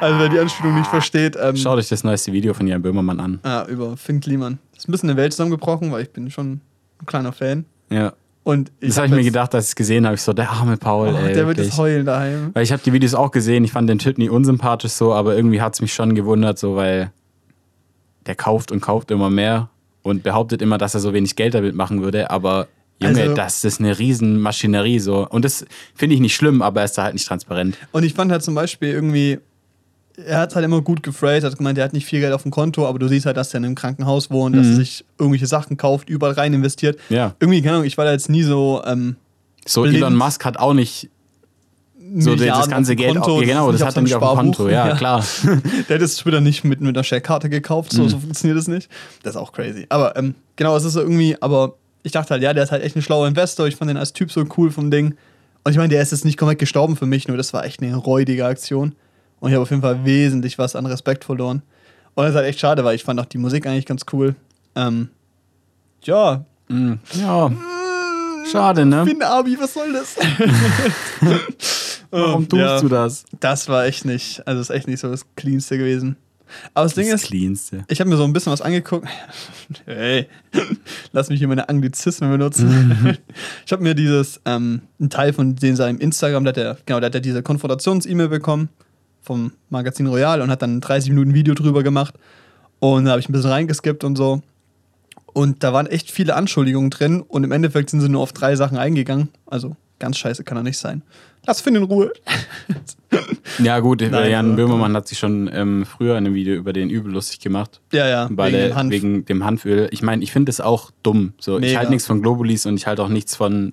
Also 0.00 0.18
wer 0.18 0.30
die 0.30 0.38
Anspielung 0.38 0.74
nicht 0.78 0.86
versteht, 0.86 1.36
ähm, 1.38 1.54
Schaut 1.54 1.76
euch 1.78 1.90
das 1.90 2.02
neueste 2.02 2.32
Video 2.32 2.54
von 2.54 2.66
Jan 2.66 2.80
Böhmermann 2.80 3.20
an. 3.20 3.40
ah, 3.42 3.66
über 3.68 3.94
Finn 3.98 4.18
Kliman. 4.20 4.58
Ist 4.74 4.88
ein 4.88 4.92
bisschen 4.92 5.10
eine 5.10 5.18
Welt 5.18 5.34
zusammengebrochen, 5.34 5.92
weil 5.92 6.00
ich 6.04 6.10
bin 6.10 6.30
schon 6.30 6.62
ein 6.98 7.04
kleiner 7.04 7.30
Fan. 7.34 7.66
Ja. 7.90 8.14
Und 8.50 8.70
ich 8.80 8.88
Das 8.88 8.96
habe 8.98 9.08
hab 9.08 9.12
ich 9.12 9.18
mir 9.18 9.24
gedacht, 9.30 9.54
als 9.54 9.66
ich 9.66 9.70
es 9.70 9.76
gesehen 9.76 10.04
habe. 10.06 10.14
Ich 10.16 10.22
so, 10.22 10.32
der 10.32 10.50
arme 10.50 10.76
Paul, 10.76 11.08
Oh, 11.08 11.16
ey. 11.16 11.32
der 11.32 11.46
wird 11.46 11.58
wirklich. 11.58 11.66
jetzt 11.68 11.78
heulen 11.78 12.06
daheim. 12.06 12.50
Weil 12.52 12.62
ich 12.64 12.72
habe 12.72 12.82
die 12.84 12.92
Videos 12.92 13.14
auch 13.14 13.30
gesehen, 13.30 13.64
ich 13.64 13.72
fand 13.72 13.88
den 13.88 13.98
Typ 13.98 14.18
nie 14.18 14.28
unsympathisch 14.28 14.92
so, 14.92 15.12
aber 15.14 15.36
irgendwie 15.36 15.60
hat 15.62 15.74
es 15.74 15.80
mich 15.80 15.92
schon 15.94 16.14
gewundert, 16.14 16.58
so 16.58 16.76
weil 16.76 17.12
der 18.26 18.34
kauft 18.34 18.70
und 18.72 18.80
kauft 18.80 19.10
immer 19.10 19.30
mehr 19.30 19.70
und 20.02 20.22
behauptet 20.22 20.62
immer, 20.62 20.78
dass 20.78 20.94
er 20.94 21.00
so 21.00 21.12
wenig 21.12 21.36
Geld 21.36 21.54
damit 21.54 21.74
machen 21.74 22.02
würde, 22.02 22.30
aber 22.30 22.68
Junge, 23.02 23.22
Also- 23.22 23.34
das 23.34 23.64
ist 23.64 23.80
eine 23.80 23.98
riesen 23.98 24.38
Maschinerie 24.40 24.98
so. 24.98 25.26
Und 25.26 25.44
das 25.46 25.64
finde 25.94 26.14
ich 26.14 26.20
nicht 26.20 26.34
schlimm, 26.34 26.60
aber 26.60 26.80
er 26.80 26.84
ist 26.84 26.98
da 26.98 27.04
halt 27.04 27.14
nicht 27.14 27.26
transparent. 27.26 27.78
Und 27.92 28.02
ich 28.04 28.12
fand 28.12 28.30
halt 28.30 28.42
zum 28.42 28.54
Beispiel 28.54 28.90
irgendwie, 28.90 29.38
er 30.26 30.38
hat 30.38 30.54
halt 30.54 30.64
immer 30.64 30.80
gut 30.82 31.02
gephrased, 31.02 31.44
hat 31.44 31.56
gemeint, 31.56 31.78
er 31.78 31.84
hat 31.84 31.92
nicht 31.92 32.06
viel 32.06 32.20
Geld 32.20 32.32
auf 32.32 32.42
dem 32.42 32.50
Konto, 32.50 32.86
aber 32.86 32.98
du 32.98 33.08
siehst 33.08 33.26
halt, 33.26 33.36
dass 33.36 33.52
er 33.54 33.58
in 33.58 33.64
einem 33.64 33.74
Krankenhaus 33.74 34.30
wohnt, 34.30 34.56
dass 34.56 34.66
er 34.66 34.74
sich 34.76 35.04
irgendwelche 35.18 35.46
Sachen 35.46 35.76
kauft, 35.76 36.08
überall 36.08 36.32
rein 36.34 36.52
investiert. 36.54 36.98
Mhm. 37.08 37.16
Ja. 37.16 37.34
Irgendwie, 37.40 37.60
keine 37.62 37.74
Ahnung, 37.76 37.86
ich 37.86 37.96
war 37.98 38.04
da 38.04 38.12
jetzt 38.12 38.28
nie 38.28 38.42
so, 38.42 38.82
ähm, 38.86 39.16
So 39.66 39.82
Blind. 39.82 39.96
Elon 39.96 40.14
Musk 40.16 40.44
hat 40.44 40.58
auch 40.58 40.74
nicht 40.74 41.08
so 42.16 42.30
das 42.32 42.40
Milliarden 42.40 42.70
ganze 42.70 42.92
auf 42.92 42.96
dem 42.96 43.04
Geld, 43.04 43.14
Konto, 43.16 43.34
auf, 43.36 43.40
ja, 43.42 43.46
genau, 43.46 43.72
das 43.72 43.82
hat 43.84 43.94
er 43.96 44.02
nicht 44.02 44.14
auf 44.14 44.22
dem 44.30 44.36
Konto, 44.36 44.68
ja, 44.68 44.96
Sparbuch. 44.96 44.98
klar. 44.98 45.24
Der 45.88 45.94
hat 45.96 46.02
das 46.02 46.16
Twitter 46.16 46.40
nicht 46.40 46.64
mit, 46.64 46.80
mit 46.80 46.96
einer 46.96 47.04
Share-Karte 47.04 47.48
gekauft, 47.48 47.92
so, 47.92 48.08
so 48.08 48.16
Mhm. 48.16 48.22
funktioniert 48.22 48.58
das 48.58 48.66
nicht. 48.68 48.90
Das 49.22 49.34
ist 49.34 49.40
auch 49.40 49.52
crazy. 49.52 49.86
Aber 49.90 50.16
ähm, 50.16 50.34
genau, 50.56 50.76
es 50.76 50.84
ist 50.84 50.94
so 50.94 51.00
irgendwie, 51.00 51.36
aber 51.40 51.74
ich 52.02 52.12
dachte 52.12 52.30
halt, 52.30 52.42
ja, 52.42 52.52
der 52.52 52.64
ist 52.64 52.72
halt 52.72 52.82
echt 52.82 52.96
ein 52.96 53.02
schlauer 53.02 53.28
Investor. 53.28 53.66
Ich 53.68 53.76
fand 53.76 53.90
den 53.90 53.96
als 53.98 54.12
Typ 54.12 54.32
so 54.32 54.44
cool 54.56 54.70
vom 54.72 54.90
Ding. 54.90 55.14
Und 55.62 55.72
ich 55.72 55.76
meine, 55.78 55.90
der 55.90 56.00
ist 56.02 56.10
jetzt 56.10 56.24
nicht 56.24 56.38
komplett 56.38 56.58
gestorben 56.58 56.96
für 56.96 57.04
mich, 57.06 57.28
nur 57.28 57.36
das 57.36 57.52
war 57.52 57.64
echt 57.64 57.82
eine 57.82 57.94
räudige 57.94 58.46
Aktion. 58.46 58.94
Und 59.40 59.48
ich 59.50 59.54
habe 59.54 59.62
auf 59.62 59.70
jeden 59.70 59.82
Fall 59.82 60.04
wesentlich 60.04 60.58
was 60.58 60.76
an 60.76 60.86
Respekt 60.86 61.24
verloren. 61.24 61.62
Und 62.14 62.24
das 62.24 62.30
ist 62.32 62.36
halt 62.36 62.46
echt 62.46 62.60
schade, 62.60 62.84
weil 62.84 62.94
ich 62.94 63.04
fand 63.04 63.18
auch 63.20 63.24
die 63.26 63.38
Musik 63.38 63.66
eigentlich 63.66 63.86
ganz 63.86 64.04
cool. 64.12 64.34
Ähm, 64.76 65.08
ja, 66.02 66.44
Mm, 66.68 66.92
ja. 67.20 67.50
Schade, 68.52 68.86
ne? 68.86 69.04
bin 69.04 69.20
Abi, 69.24 69.56
was 69.58 69.74
soll 69.74 69.92
das? 69.92 70.14
Warum 72.10 72.48
tust 72.48 72.60
Ja. 72.60 72.80
du 72.80 72.88
das? 72.88 73.24
Das 73.40 73.68
war 73.68 73.84
echt 73.86 74.04
nicht, 74.04 74.46
also 74.46 74.60
ist 74.60 74.70
echt 74.70 74.88
nicht 74.88 75.00
so 75.00 75.08
das 75.10 75.24
Cleanste 75.36 75.78
gewesen. 75.78 76.16
Aber 76.74 76.84
das 76.84 76.94
Ding 76.94 77.08
Das 77.10 77.22
ist, 77.22 77.28
Cleanste. 77.28 77.84
Ich 77.88 78.00
habe 78.00 78.10
mir 78.10 78.16
so 78.16 78.24
ein 78.24 78.32
bisschen 78.32 78.52
was 78.52 78.60
angeguckt. 78.60 79.06
Hey, 79.84 80.26
lass 81.12 81.28
mich 81.28 81.38
hier 81.38 81.46
meine 81.46 81.68
Anglizismen 81.68 82.28
benutzen. 82.30 83.16
ich 83.66 83.70
habe 83.72 83.82
mir 83.84 83.94
dieses, 83.94 84.40
ähm, 84.44 84.82
einen 84.98 85.10
Teil 85.10 85.32
von 85.32 85.54
den 85.54 85.76
seinem 85.76 85.98
Instagram, 85.98 86.44
da 86.44 86.48
hat 86.50 86.56
er, 86.56 86.76
genau, 86.86 86.98
da 86.98 87.06
hat 87.06 87.14
er 87.14 87.20
diese 87.20 87.42
Konfrontations-E-Mail 87.42 88.28
bekommen 88.28 88.68
vom 89.22 89.52
Magazin 89.68 90.06
Royal 90.06 90.40
und 90.40 90.50
hat 90.50 90.62
dann 90.62 90.76
ein 90.76 90.80
30 90.80 91.10
Minuten 91.10 91.34
Video 91.34 91.54
drüber 91.54 91.82
gemacht. 91.82 92.14
Und 92.78 93.04
da 93.04 93.12
habe 93.12 93.20
ich 93.20 93.28
ein 93.28 93.32
bisschen 93.32 93.50
reingeskippt 93.50 94.04
und 94.04 94.16
so. 94.16 94.42
Und 95.32 95.62
da 95.62 95.72
waren 95.72 95.86
echt 95.86 96.10
viele 96.10 96.34
Anschuldigungen 96.34 96.90
drin 96.90 97.20
und 97.20 97.44
im 97.44 97.52
Endeffekt 97.52 97.90
sind 97.90 98.00
sie 98.00 98.08
nur 98.08 98.22
auf 98.22 98.32
drei 98.32 98.56
Sachen 98.56 98.78
eingegangen. 98.78 99.28
Also 99.46 99.76
ganz 99.98 100.18
scheiße 100.18 100.42
kann 100.44 100.56
er 100.56 100.62
nicht 100.62 100.78
sein. 100.78 101.02
Lass 101.46 101.60
Finn 101.60 101.76
in 101.76 101.84
Ruhe. 101.84 102.12
Ja, 103.58 103.80
gut, 103.80 104.02
Nein, 104.08 104.30
Jan 104.30 104.56
Böhmermann 104.56 104.94
hat 104.94 105.08
sich 105.08 105.18
schon 105.18 105.50
ähm, 105.52 105.84
früher 105.84 106.12
in 106.12 106.24
einem 106.24 106.34
Video 106.34 106.54
über 106.54 106.72
den 106.72 106.88
übel 106.88 107.12
lustig 107.12 107.40
gemacht. 107.40 107.80
Ja, 107.92 108.08
ja, 108.08 108.28
Weil 108.30 108.52
wegen 108.52 108.62
er, 108.62 108.82
dem 108.82 108.90
wegen 108.90 109.24
dem 109.24 109.44
Hanföl. 109.44 109.88
Ich 109.90 110.00
meine, 110.00 110.22
ich 110.22 110.32
finde 110.32 110.50
es 110.50 110.60
auch 110.60 110.92
dumm. 111.02 111.34
So, 111.40 111.58
ich 111.58 111.76
halte 111.76 111.90
nichts 111.90 112.06
von 112.06 112.22
Globulis 112.22 112.66
und 112.66 112.76
ich 112.76 112.86
halte 112.86 113.02
auch 113.02 113.08
nichts 113.08 113.34
von, 113.34 113.72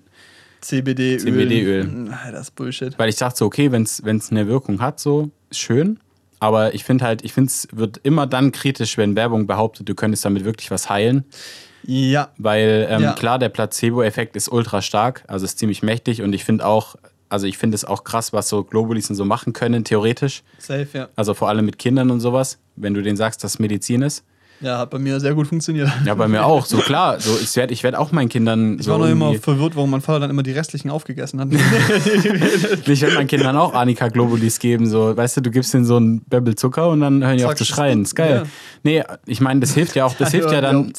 CBD-Öl. 0.61 1.19
CBD-Öl. 1.19 2.09
Das 2.31 2.41
ist 2.41 2.55
Bullshit. 2.55 2.97
weil 2.97 3.09
ich 3.09 3.15
dachte 3.15 3.37
so, 3.37 3.45
okay, 3.45 3.71
wenn 3.71 3.83
es 3.83 4.31
eine 4.31 4.47
Wirkung 4.47 4.81
hat, 4.81 4.99
so, 4.99 5.29
schön. 5.51 5.99
Aber 6.39 6.75
ich 6.75 6.83
finde 6.83 7.05
halt, 7.05 7.23
ich 7.23 7.33
finde 7.33 7.47
es 7.49 7.67
wird 7.71 7.97
immer 8.03 8.27
dann 8.27 8.51
kritisch, 8.51 8.97
wenn 8.97 9.15
Werbung 9.15 9.47
behauptet, 9.47 9.89
du 9.89 9.95
könntest 9.95 10.23
damit 10.23 10.45
wirklich 10.45 10.69
was 10.69 10.89
heilen. 10.89 11.25
Ja, 11.83 12.29
Weil 12.37 12.87
ähm, 12.89 13.01
Ja. 13.01 13.13
klar, 13.13 13.39
der 13.39 13.49
Placebo-Effekt 13.49 14.35
ist 14.35 14.49
ultra 14.49 14.81
stark, 14.81 15.23
also 15.27 15.45
ist 15.45 15.57
ziemlich 15.57 15.81
mächtig 15.83 16.21
und 16.21 16.33
ich 16.33 16.43
finde 16.43 16.65
auch, 16.65 16.95
also 17.29 17.47
ich 17.47 17.57
finde 17.57 17.75
es 17.75 17.85
auch 17.85 18.03
krass, 18.03 18.33
was 18.33 18.49
so 18.49 18.63
Globulis 18.63 19.09
und 19.09 19.15
so 19.15 19.25
machen 19.25 19.53
können, 19.53 19.83
theoretisch. 19.83 20.43
safe, 20.59 20.87
ja. 20.93 21.09
Also 21.15 21.33
vor 21.33 21.49
allem 21.49 21.65
mit 21.65 21.79
Kindern 21.79 22.11
und 22.11 22.19
sowas, 22.19 22.59
wenn 22.75 22.93
du 22.93 23.01
denen 23.01 23.17
sagst, 23.17 23.43
dass 23.43 23.57
Medizin 23.57 24.01
ist. 24.01 24.23
Ja, 24.59 24.79
hat 24.79 24.89
bei 24.89 24.97
mir 24.97 25.19
sehr 25.19 25.35
gut 25.35 25.47
funktioniert. 25.47 25.89
Ja, 26.05 26.15
bei 26.15 26.27
mir 26.27 26.45
auch. 26.45 26.65
So 26.65 26.77
klar, 26.77 27.19
so 27.19 27.37
ich 27.39 27.55
werde 27.55 27.73
ich 27.73 27.83
werd 27.83 27.95
auch 27.95 28.11
meinen 28.11 28.29
Kindern 28.29 28.77
Ich 28.79 28.85
so 28.85 28.91
war 28.91 28.99
noch 28.99 29.07
immer 29.07 29.33
verwirrt, 29.35 29.75
warum 29.75 29.91
mein 29.91 30.01
Vater 30.01 30.21
dann 30.21 30.29
immer 30.31 30.43
die 30.43 30.51
restlichen 30.51 30.89
aufgegessen 30.89 31.39
hat. 31.39 31.49
ich 32.87 33.01
werde 33.01 33.15
meinen 33.15 33.27
Kindern 33.27 33.55
auch 33.55 33.73
Annika 33.73 34.07
Globulis 34.07 34.59
geben. 34.59 34.87
So, 34.87 35.15
weißt 35.15 35.37
du, 35.37 35.41
du 35.41 35.51
gibst 35.51 35.73
ihnen 35.73 35.85
so 35.85 35.97
einen 35.97 36.21
Bäbbel 36.21 36.55
Zucker 36.55 36.89
und 36.89 37.01
dann 37.01 37.23
hören 37.23 37.37
die 37.37 37.45
auf 37.45 37.55
zu 37.55 37.65
schreien. 37.65 38.01
Ist 38.01 38.15
geil. 38.15 38.43
Ja. 38.43 38.49
Nee, 38.83 39.03
ich 39.25 39.41
meine, 39.41 39.59
das 39.59 39.73
hilft 39.73 39.95
ja 39.95 40.05
auch, 40.05 40.15
das 40.15 40.31
hilft 40.31 40.51
ja 40.51 40.61
dann. 40.61 40.93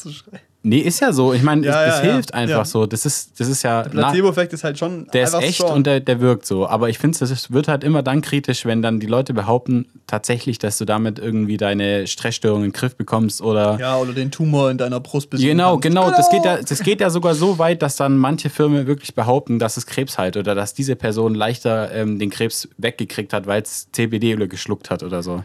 Nee, 0.61 0.79
ist 0.79 0.99
ja 0.99 1.13
so. 1.13 1.31
Ich 1.33 1.41
meine, 1.41 1.65
Ja, 1.65 1.85
das 1.85 1.99
ja, 1.99 2.05
ja. 2.07 2.13
hilft 2.13 2.33
einfach 2.33 2.57
Ja. 2.57 2.65
so. 2.65 2.85
Das 2.85 3.05
ist, 3.05 3.39
das 3.39 3.47
ist 3.47 3.63
ja. 3.63 3.83
Der 3.83 3.91
Placebo-Effekt 3.91 4.51
ist 4.51 4.65
halt 4.65 4.77
schon. 4.77 5.07
der 5.13 5.23
ist 5.23 5.33
einfach 5.33 5.47
echt 5.47 5.55
strong. 5.59 5.71
und 5.77 5.87
der, 5.87 6.01
der 6.01 6.19
wirkt 6.19 6.45
so. 6.45 6.67
Aber 6.67 6.89
ich 6.89 6.97
finde, 6.99 7.17
es 7.23 7.51
wird 7.53 7.69
halt 7.69 7.85
immer 7.85 8.03
dann 8.03 8.19
kritisch, 8.19 8.65
wenn 8.65 8.81
dann 8.81 8.99
die 8.99 9.07
Leute 9.07 9.33
behaupten, 9.33 9.85
tatsächlich, 10.05 10.59
dass 10.59 10.77
du 10.77 10.83
damit 10.83 11.17
irgendwie 11.17 11.55
deine 11.55 12.07
Stressstörung 12.07 12.63
in 12.65 12.71
den 12.71 12.73
Griff 12.73 12.97
bekommst 12.97 13.41
oder. 13.41 13.77
Ja, 13.79 13.95
oder 13.97 14.11
den 14.11 14.31
Tumor 14.31 14.69
in 14.69 14.77
deiner 14.77 14.99
Brust 14.99 15.29
besiegen 15.29 15.51
Genau, 15.55 15.71
kannst. 15.77 15.83
genau. 15.83 16.11
Das 16.11 16.29
geht, 16.29 16.43
ja, 16.43 16.57
das 16.61 16.83
geht 16.83 16.99
ja 16.99 17.09
sogar 17.09 17.35
so 17.35 17.57
weit, 17.57 17.81
dass 17.81 17.95
dann 17.95 18.17
manche 18.17 18.49
Firmen 18.49 18.85
wirklich 18.85 19.15
behaupten, 19.15 19.59
dass 19.59 19.77
es 19.77 19.85
Krebs 19.85 20.17
halt 20.17 20.35
oder 20.35 20.55
dass 20.55 20.73
diese 20.73 20.97
Person 20.97 21.35
leichter 21.35 21.93
ähm, 21.93 22.19
den 22.19 22.29
Krebs 22.29 22.67
weggekriegt 22.77 23.31
hat, 23.31 23.47
weil 23.47 23.61
es 23.61 23.87
CBD-Öle 23.93 24.49
geschluckt 24.49 24.89
hat 24.89 25.03
oder 25.03 25.23
so. 25.23 25.41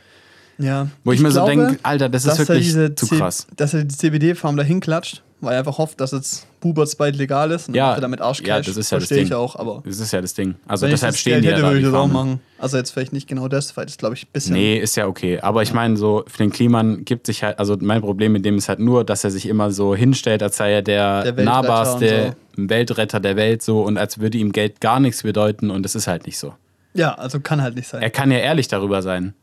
Ja. 0.59 0.89
Wo 1.03 1.13
ich, 1.13 1.21
mir 1.21 1.31
so 1.31 1.45
glaube, 1.45 1.67
denke, 1.67 1.79
Alter, 1.83 2.09
das 2.09 2.25
ist 2.27 2.39
wirklich 2.39 2.73
zu 2.73 3.07
C- 3.07 3.17
krass. 3.19 3.47
Dass 3.57 3.75
er 3.75 3.85
die 3.85 3.97
CBD-Farm 3.97 4.57
dahin 4.57 4.81
klatscht, 4.81 5.23
weil 5.41 5.55
er 5.55 5.59
einfach 5.59 5.79
hofft, 5.79 6.01
dass 6.01 6.13
jetzt 6.13 6.47
Buberts 6.61 6.95
bald 6.97 7.17
legal 7.17 7.51
ist 7.51 7.69
und 7.69 7.75
Ja, 7.75 7.93
dann 7.93 8.03
damit 8.03 8.21
Arschcash. 8.21 8.47
ja, 8.49 8.59
das 8.59 8.69
ist 8.69 8.91
ja 8.91 8.99
das 8.99 9.09
Verstehe 9.09 9.19
ich 9.25 9.29
Ding. 9.31 9.37
auch, 9.37 9.57
aber 9.57 9.83
Das 9.85 9.99
ist 9.99 10.13
ja 10.13 10.21
das 10.21 10.33
Ding. 10.33 10.55
Also 10.67 10.87
deshalb 10.87 11.11
ich 11.11 11.15
das 11.17 11.21
stehen 11.21 11.43
die 11.43 11.49
hätte, 11.49 11.57
ja 11.61 11.63
da, 11.67 11.69
würde 11.73 11.81
ich 11.81 11.85
das 11.87 11.95
auch 11.95 12.07
machen. 12.07 12.41
Also 12.59 12.77
jetzt 12.79 12.93
vielleicht 12.93 13.13
nicht 13.13 13.27
genau 13.29 13.49
das, 13.49 13.77
weil 13.77 13.85
das 13.87 13.99
glaube 13.99 14.15
ich 14.15 14.25
ein 14.25 14.29
bisschen. 14.33 14.55
Nee, 14.55 14.79
ist 14.79 14.97
ja 14.97 15.07
okay. 15.07 15.41
Aber 15.41 15.63
ich 15.63 15.75
meine, 15.75 15.97
so 15.97 16.25
für 16.29 16.39
den 16.39 16.51
Kliman 16.51 17.05
gibt 17.05 17.27
sich 17.27 17.43
halt, 17.43 17.59
also 17.59 17.77
mein 17.81 18.01
Problem 18.01 18.33
mit 18.33 18.45
dem 18.45 18.57
ist 18.57 18.69
halt 18.69 18.79
nur, 18.79 19.05
dass 19.05 19.25
er 19.25 19.31
sich 19.31 19.47
immer 19.47 19.71
so 19.73 19.95
hinstellt, 19.95 20.43
als 20.43 20.57
sei 20.57 20.73
er 20.73 20.83
der, 20.83 21.33
Der 21.33 21.45
nahbarste 21.45 22.37
Weltretter 22.57 23.21
der 23.21 23.37
Welt 23.37 23.63
so 23.63 23.83
und 23.83 23.99
als 23.99 24.19
würde 24.21 24.39
ihm 24.39 24.53
Geld 24.53 24.81
gar 24.81 25.01
nichts 25.01 25.23
bedeuten 25.25 25.71
und 25.71 25.83
das 25.83 25.95
ist 25.95 26.07
halt 26.07 26.27
nicht 26.27 26.39
so. 26.39 26.55
Ja, 26.95 27.15
also 27.15 27.41
kann 27.41 27.61
halt 27.61 27.75
nicht 27.75 27.89
sein. 27.89 28.01
Er 28.03 28.11
kann 28.11 28.31
ja 28.31 28.39
ehrlich 28.39 28.69
darüber 28.69 29.03
sein. 29.03 29.35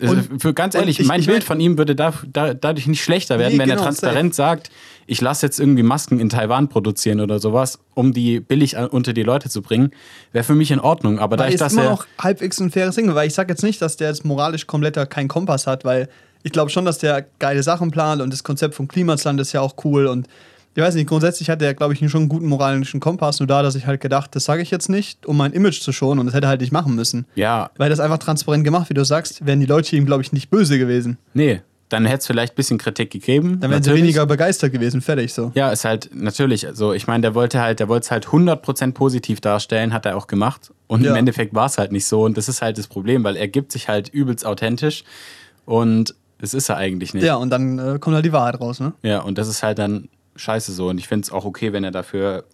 Und- 0.00 0.40
Für 0.42 0.54
ganz 0.54 0.74
ehrlich, 0.74 1.00
ich- 1.00 1.06
mein 1.06 1.20
ich 1.20 1.26
Bild 1.26 1.44
von 1.44 1.58
ihm 1.60 1.76
würde 1.78 1.94
da, 1.94 2.12
da, 2.32 2.54
dadurch 2.54 2.86
nicht 2.86 3.02
schlechter 3.02 3.38
werden, 3.38 3.54
Nee, 3.54 3.58
wenn 3.58 3.68
er 3.70 3.76
genau, 3.76 3.84
transparent 3.86 4.34
sagt, 4.34 4.70
ich 5.06 5.20
lasse 5.20 5.44
jetzt 5.46 5.58
irgendwie 5.58 5.82
Masken 5.82 6.20
in 6.20 6.28
Taiwan 6.28 6.68
produzieren 6.68 7.20
oder 7.20 7.38
sowas, 7.40 7.78
um 7.94 8.12
die 8.12 8.40
billig 8.40 8.76
an- 8.78 8.86
unter 8.88 9.12
die 9.12 9.22
Leute 9.22 9.48
zu 9.48 9.60
bringen. 9.62 9.90
Wäre 10.32 10.44
für 10.44 10.54
mich 10.54 10.70
in 10.70 10.78
Ordnung. 10.80 11.18
Aber 11.18 11.36
da 11.36 11.48
ich 11.48 11.54
ist 11.54 11.60
das 11.60 11.72
immer 11.72 11.84
noch 11.84 12.06
halbwegs 12.18 12.60
ein 12.60 12.70
faires 12.70 12.94
Ding, 12.94 13.12
weil 13.14 13.26
ich 13.26 13.34
sage 13.34 13.52
jetzt 13.52 13.62
nicht, 13.62 13.82
dass 13.82 13.96
der 13.96 14.08
jetzt 14.08 14.24
moralisch 14.24 14.66
kompletter 14.66 15.06
keinen 15.06 15.28
Kompass 15.28 15.66
hat, 15.66 15.84
weil 15.84 16.08
ich 16.42 16.52
glaube 16.52 16.70
schon, 16.70 16.84
dass 16.84 16.98
der 16.98 17.26
geile 17.38 17.62
Sachen 17.62 17.90
plant 17.90 18.22
und 18.22 18.32
das 18.32 18.44
Konzept 18.44 18.74
vom 18.74 18.88
Klimasland 18.88 19.40
ist 19.40 19.52
ja 19.52 19.60
auch 19.60 19.74
cool 19.84 20.06
und 20.06 20.26
ich 20.74 20.82
weiß 20.82 20.94
nicht, 20.94 21.08
grundsätzlich 21.08 21.50
hat 21.50 21.60
der, 21.60 21.74
glaube 21.74 21.92
ich, 21.94 21.98
schon 22.10 22.20
einen 22.22 22.28
guten 22.28 22.46
moralischen 22.46 23.00
Kompass, 23.00 23.40
nur 23.40 23.46
da, 23.46 23.62
dass 23.62 23.74
ich 23.74 23.86
halt 23.86 24.00
gedacht, 24.00 24.34
das 24.36 24.44
sage 24.44 24.62
ich 24.62 24.70
jetzt 24.70 24.88
nicht, 24.88 25.26
um 25.26 25.36
mein 25.36 25.52
Image 25.52 25.80
zu 25.80 25.92
schonen 25.92 26.20
und 26.20 26.26
das 26.26 26.34
hätte 26.34 26.46
er 26.46 26.50
halt 26.50 26.60
nicht 26.60 26.72
machen 26.72 26.94
müssen. 26.94 27.26
Ja, 27.34 27.70
Weil 27.76 27.90
das 27.90 27.98
einfach 28.00 28.18
transparent 28.18 28.64
gemacht, 28.64 28.88
wie 28.90 28.94
du 28.94 29.04
sagst, 29.04 29.44
wären 29.46 29.60
die 29.60 29.66
Leute 29.66 29.96
ihm, 29.96 30.06
glaube 30.06 30.22
ich, 30.22 30.32
nicht 30.32 30.48
böse 30.50 30.78
gewesen. 30.78 31.18
nee, 31.34 31.60
dann 31.88 32.04
hätte 32.06 32.18
es 32.18 32.26
vielleicht 32.28 32.52
ein 32.52 32.54
bisschen 32.54 32.78
Kritik 32.78 33.10
gegeben. 33.10 33.58
Dann 33.58 33.72
wären 33.72 33.82
sie 33.82 33.92
weniger 33.92 34.24
begeistert 34.24 34.70
gewesen, 34.72 35.00
fertig 35.00 35.34
so. 35.34 35.50
Ja, 35.56 35.72
ist 35.72 35.84
halt 35.84 36.10
natürlich 36.14 36.64
so. 36.72 36.92
Ich 36.92 37.08
meine, 37.08 37.22
der 37.22 37.34
wollte 37.34 37.60
halt, 37.60 37.80
der 37.80 37.88
wollte 37.88 38.04
es 38.04 38.10
halt 38.12 38.28
100% 38.28 38.92
positiv 38.92 39.40
darstellen, 39.40 39.92
hat 39.92 40.06
er 40.06 40.16
auch 40.16 40.28
gemacht. 40.28 40.70
Und 40.86 41.02
Ja. 41.02 41.10
im 41.10 41.16
Endeffekt 41.16 41.52
war 41.52 41.66
es 41.66 41.78
halt 41.78 41.90
nicht 41.90 42.06
so. 42.06 42.22
Und 42.22 42.36
das 42.36 42.48
ist 42.48 42.62
halt 42.62 42.78
das 42.78 42.86
Problem, 42.86 43.24
weil 43.24 43.34
er 43.34 43.48
gibt 43.48 43.72
sich 43.72 43.88
halt 43.88 44.08
übelst 44.08 44.46
authentisch. 44.46 45.02
Und 45.64 46.14
das 46.38 46.54
ist 46.54 46.68
er 46.68 46.76
eigentlich 46.76 47.12
nicht. 47.12 47.24
Ja, 47.24 47.34
und 47.34 47.50
dann 47.50 47.80
äh, 47.80 47.98
kommt 47.98 48.14
halt 48.14 48.24
die 48.24 48.32
Wahrheit 48.32 48.60
raus, 48.60 48.78
ne? 48.78 48.92
Ja, 49.02 49.22
und 49.22 49.36
das 49.36 49.48
ist 49.48 49.64
halt 49.64 49.80
dann 49.80 50.08
scheiße 50.40 50.72
so. 50.72 50.88
Und 50.88 50.98
ich 50.98 51.06
finde 51.08 51.24
es 51.26 51.32
auch 51.32 51.44
okay, 51.44 51.72
wenn 51.72 51.84
er 51.84 51.90
dafür 51.90 52.44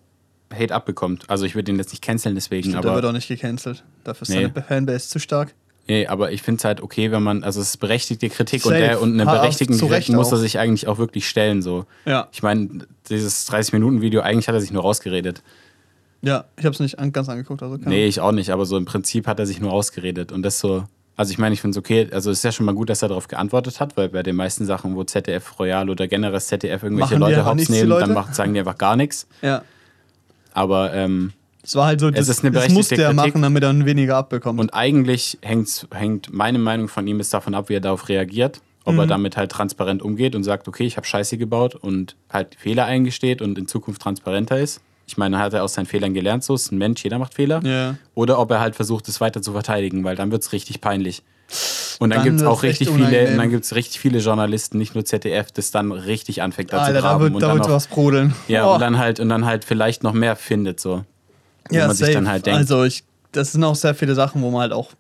Hate 0.52 0.74
abbekommt. 0.74 1.28
Also 1.28 1.44
ich 1.44 1.54
würde 1.54 1.72
ihn 1.72 1.78
jetzt 1.78 1.90
nicht 1.90 2.02
canceln 2.02 2.34
deswegen, 2.34 2.64
Stimmt, 2.70 2.84
der 2.84 2.92
wird 2.92 2.98
aber, 3.04 3.08
auch 3.08 3.12
nicht 3.14 3.28
gecancelt. 3.28 3.82
Dafür 4.04 4.22
ist 4.22 4.28
Nee. 4.28 4.48
seine 4.52 4.62
Fanbase 4.66 5.08
zu 5.08 5.18
stark. 5.18 5.54
nee, 5.88 6.06
aber 6.06 6.30
ich 6.32 6.42
finde 6.42 6.58
es 6.58 6.64
halt 6.64 6.80
okay, 6.82 7.10
wenn 7.10 7.22
man, 7.22 7.42
also 7.44 7.60
es 7.60 7.70
ist 7.70 7.76
berechtigte 7.78 8.28
Kritik 8.28 8.64
und, 8.64 8.72
Safe. 8.72 8.82
der, 8.82 9.00
und 9.02 9.14
eine 9.14 9.24
berechtigte 9.24 9.76
Kritik 9.76 10.14
muss 10.14 10.30
er 10.32 10.38
sich 10.38 10.58
eigentlich 10.58 10.86
auch 10.88 10.98
wirklich 10.98 11.28
stellen. 11.28 11.62
So. 11.62 11.86
Ja. 12.04 12.28
Ich 12.32 12.42
meine, 12.42 12.86
dieses 13.08 13.48
30-Minuten-Video, 13.50 14.20
eigentlich 14.20 14.46
hat 14.48 14.54
er 14.54 14.60
sich 14.60 14.72
nur 14.72 14.82
rausgeredet. 14.82 15.42
Ja, 16.22 16.44
ich 16.56 16.64
habe 16.64 16.74
es 16.74 16.80
nicht 16.80 16.98
an, 16.98 17.12
ganz 17.12 17.28
angeguckt. 17.28 17.62
Also 17.62 17.76
Nee, 17.76 18.06
ich 18.06 18.20
auch 18.20 18.32
nicht, 18.32 18.50
aber 18.50 18.66
so 18.66 18.76
im 18.76 18.84
Prinzip 18.84 19.26
hat 19.26 19.38
er 19.38 19.46
sich 19.46 19.60
nur 19.60 19.72
ausgeredet 19.72 20.32
und 20.32 20.42
das 20.42 20.58
so. 20.58 20.84
Also 21.18 21.32
ich 21.32 21.38
meine, 21.38 21.54
ich 21.54 21.60
finde 21.62 21.76
es 21.76 21.78
okay, 21.78 22.08
also 22.12 22.30
es 22.30 22.38
ist 22.38 22.44
ja 22.44 22.52
schon 22.52 22.66
mal 22.66 22.74
gut, 22.74 22.90
dass 22.90 23.00
er 23.02 23.08
darauf 23.08 23.26
geantwortet 23.26 23.80
hat, 23.80 23.96
weil 23.96 24.10
bei 24.10 24.22
den 24.22 24.36
meisten 24.36 24.66
Sachen, 24.66 24.94
wo 24.96 25.02
ZDF 25.04 25.58
Royal 25.58 25.88
oder 25.88 26.06
generell 26.08 26.40
ZDF 26.40 26.82
irgendwelche 26.82 27.18
Machen 27.18 27.20
Leute 27.20 27.44
hops 27.46 27.68
nehmen, 27.70 27.88
dann 27.88 28.00
Leute? 28.00 28.12
macht, 28.12 28.34
sagen 28.34 28.52
die 28.52 28.60
einfach 28.60 28.76
gar 28.76 28.96
nichts. 28.96 29.26
Ja. 29.40 29.62
Aber 30.52 30.92
ähm, 30.92 31.32
Es 31.62 31.74
war 31.74 31.86
halt 31.86 32.00
so, 32.00 32.10
das, 32.10 32.28
ist 32.28 32.44
eine 32.44 32.52
das 32.52 32.68
musste 32.68 33.00
er 33.02 33.12
machen, 33.14 33.40
damit 33.42 33.62
er 33.62 33.74
weniger 33.86 34.16
abbekommt. 34.16 34.60
und 34.60 34.74
eigentlich 34.74 35.38
hängt 35.42 36.32
meine 36.32 36.58
Meinung 36.58 36.88
von 36.88 37.06
ihm 37.06 37.18
ist 37.20 37.32
davon 37.32 37.54
ab, 37.54 37.68
wie 37.70 37.74
er 37.74 37.80
darauf 37.80 38.08
reagiert. 38.08 38.60
Ob 38.84 38.94
Mhm. 38.94 39.00
er 39.00 39.06
damit 39.08 39.36
halt 39.36 39.50
transparent 39.50 40.00
umgeht 40.00 40.36
und 40.36 40.44
sagt, 40.44 40.68
okay, 40.68 40.84
ich 40.84 40.96
habe 40.96 41.06
Scheiße 41.06 41.38
gebaut 41.38 41.74
und 41.74 42.14
halt 42.30 42.54
Fehler 42.56 42.84
eingesteht 42.84 43.42
und 43.42 43.58
in 43.58 43.66
Zukunft 43.66 44.00
transparenter 44.00 44.60
ist. 44.60 44.80
Ich 45.06 45.16
meine, 45.16 45.38
hat 45.38 45.52
er 45.54 45.62
aus 45.62 45.74
seinen 45.74 45.86
Fehlern 45.86 46.14
gelernt, 46.14 46.42
so 46.44 46.54
ist 46.54 46.72
ein 46.72 46.78
Mensch, 46.78 47.04
jeder 47.04 47.18
macht 47.18 47.34
Fehler. 47.34 47.60
ja. 47.64 47.94
Oder 48.14 48.38
ob 48.38 48.50
er 48.50 48.60
halt 48.60 48.74
versucht, 48.74 49.08
es 49.08 49.20
weiter 49.20 49.40
zu 49.42 49.52
verteidigen, 49.52 50.02
weil 50.04 50.16
dann 50.16 50.30
wird 50.32 50.42
es 50.42 50.52
richtig 50.52 50.80
peinlich. 50.80 51.22
Und 52.00 52.10
dann, 52.10 52.18
Dann 52.18 52.24
gibt 52.24 52.40
es 52.40 52.46
auch 52.46 52.62
richtig 52.64 52.88
viele, 52.90 53.28
und 53.30 53.38
dann 53.38 53.50
gibt's 53.50 53.74
richtig 53.74 54.00
viele 54.00 54.18
Journalisten, 54.18 54.78
nicht 54.78 54.94
nur 54.94 55.04
ZDF, 55.04 55.52
das 55.52 55.70
dann 55.70 55.92
richtig 55.92 56.42
anfängt 56.42 56.72
da 56.72 56.78
Alter, 56.78 56.88
zu 56.88 56.94
da 56.94 57.00
graben 57.00 57.22
wird, 57.22 57.34
und 57.34 57.40
da 57.40 57.46
dann 57.48 57.56
wird 57.58 57.66
auch, 57.68 57.70
was 57.72 57.86
brodeln. 57.86 58.34
ja, 58.48 58.68
Oh. 58.68 58.74
und 58.74 58.80
dann 58.80 58.98
halt 58.98 59.20
und 59.20 59.28
dann 59.28 59.46
halt 59.46 59.64
vielleicht 59.64 60.02
noch 60.02 60.12
mehr 60.12 60.34
findet 60.36 60.80
so. 60.80 61.04
Wo 61.70 61.74
ja, 61.76 61.86
man 61.86 61.94
sich 61.96 62.06
safe. 62.06 62.14
dann 62.18 62.28
halt 62.28 62.46
denkt, 62.46 62.58
Also, 62.58 62.82
ich, 62.84 63.04
das 63.32 63.52
sind 63.52 63.62
auch 63.64 63.76
sehr 63.76 63.94
viele 63.94 64.14
Sachen, 64.14 64.42
wo 64.42 64.50
man 64.50 64.62
halt 64.62 64.72
auch 64.72 64.90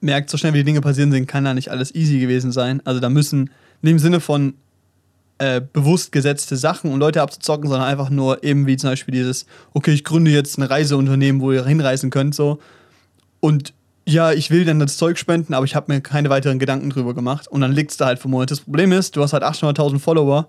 merkt, 0.00 0.30
so 0.30 0.36
schnell 0.38 0.52
wie 0.54 0.58
die 0.58 0.64
Dinge 0.64 0.80
passieren 0.80 1.10
sind, 1.10 1.26
kann 1.26 1.44
da 1.44 1.52
nicht 1.54 1.70
alles 1.70 1.94
easy 1.94 2.20
gewesen 2.20 2.52
sein. 2.52 2.80
Also, 2.84 3.00
da 3.00 3.08
müssen 3.10 3.50
in 3.82 3.86
dem 3.88 3.98
Sinne 3.98 4.20
von 4.20 4.54
äh, 5.38 5.60
bewusst 5.60 6.12
gesetzte 6.12 6.56
Sachen, 6.56 6.92
um 6.92 6.98
Leute 6.98 7.22
abzuzocken, 7.22 7.68
sondern 7.68 7.88
einfach 7.88 8.10
nur 8.10 8.42
eben 8.42 8.66
wie 8.66 8.76
zum 8.76 8.90
Beispiel 8.90 9.12
dieses, 9.12 9.46
okay, 9.74 9.92
ich 9.92 10.04
gründe 10.04 10.30
jetzt 10.30 10.58
ein 10.58 10.62
Reiseunternehmen, 10.62 11.40
wo 11.40 11.52
ihr 11.52 11.64
hinreisen 11.64 12.10
könnt, 12.10 12.34
so. 12.34 12.58
Und 13.40 13.74
ja, 14.08 14.32
ich 14.32 14.50
will 14.50 14.64
dann 14.64 14.78
das 14.78 14.96
Zeug 14.96 15.18
spenden, 15.18 15.52
aber 15.52 15.64
ich 15.64 15.74
habe 15.74 15.92
mir 15.92 16.00
keine 16.00 16.30
weiteren 16.30 16.58
Gedanken 16.58 16.90
drüber 16.90 17.12
gemacht. 17.12 17.48
Und 17.48 17.60
dann 17.60 17.72
liegt 17.72 17.90
es 17.90 17.96
da 17.96 18.06
halt 18.06 18.20
für 18.20 18.28
Monate. 18.28 18.54
Das 18.54 18.60
Problem 18.60 18.92
ist, 18.92 19.16
du 19.16 19.22
hast 19.22 19.32
halt 19.32 19.42
800.000 19.42 19.98
Follower. 19.98 20.46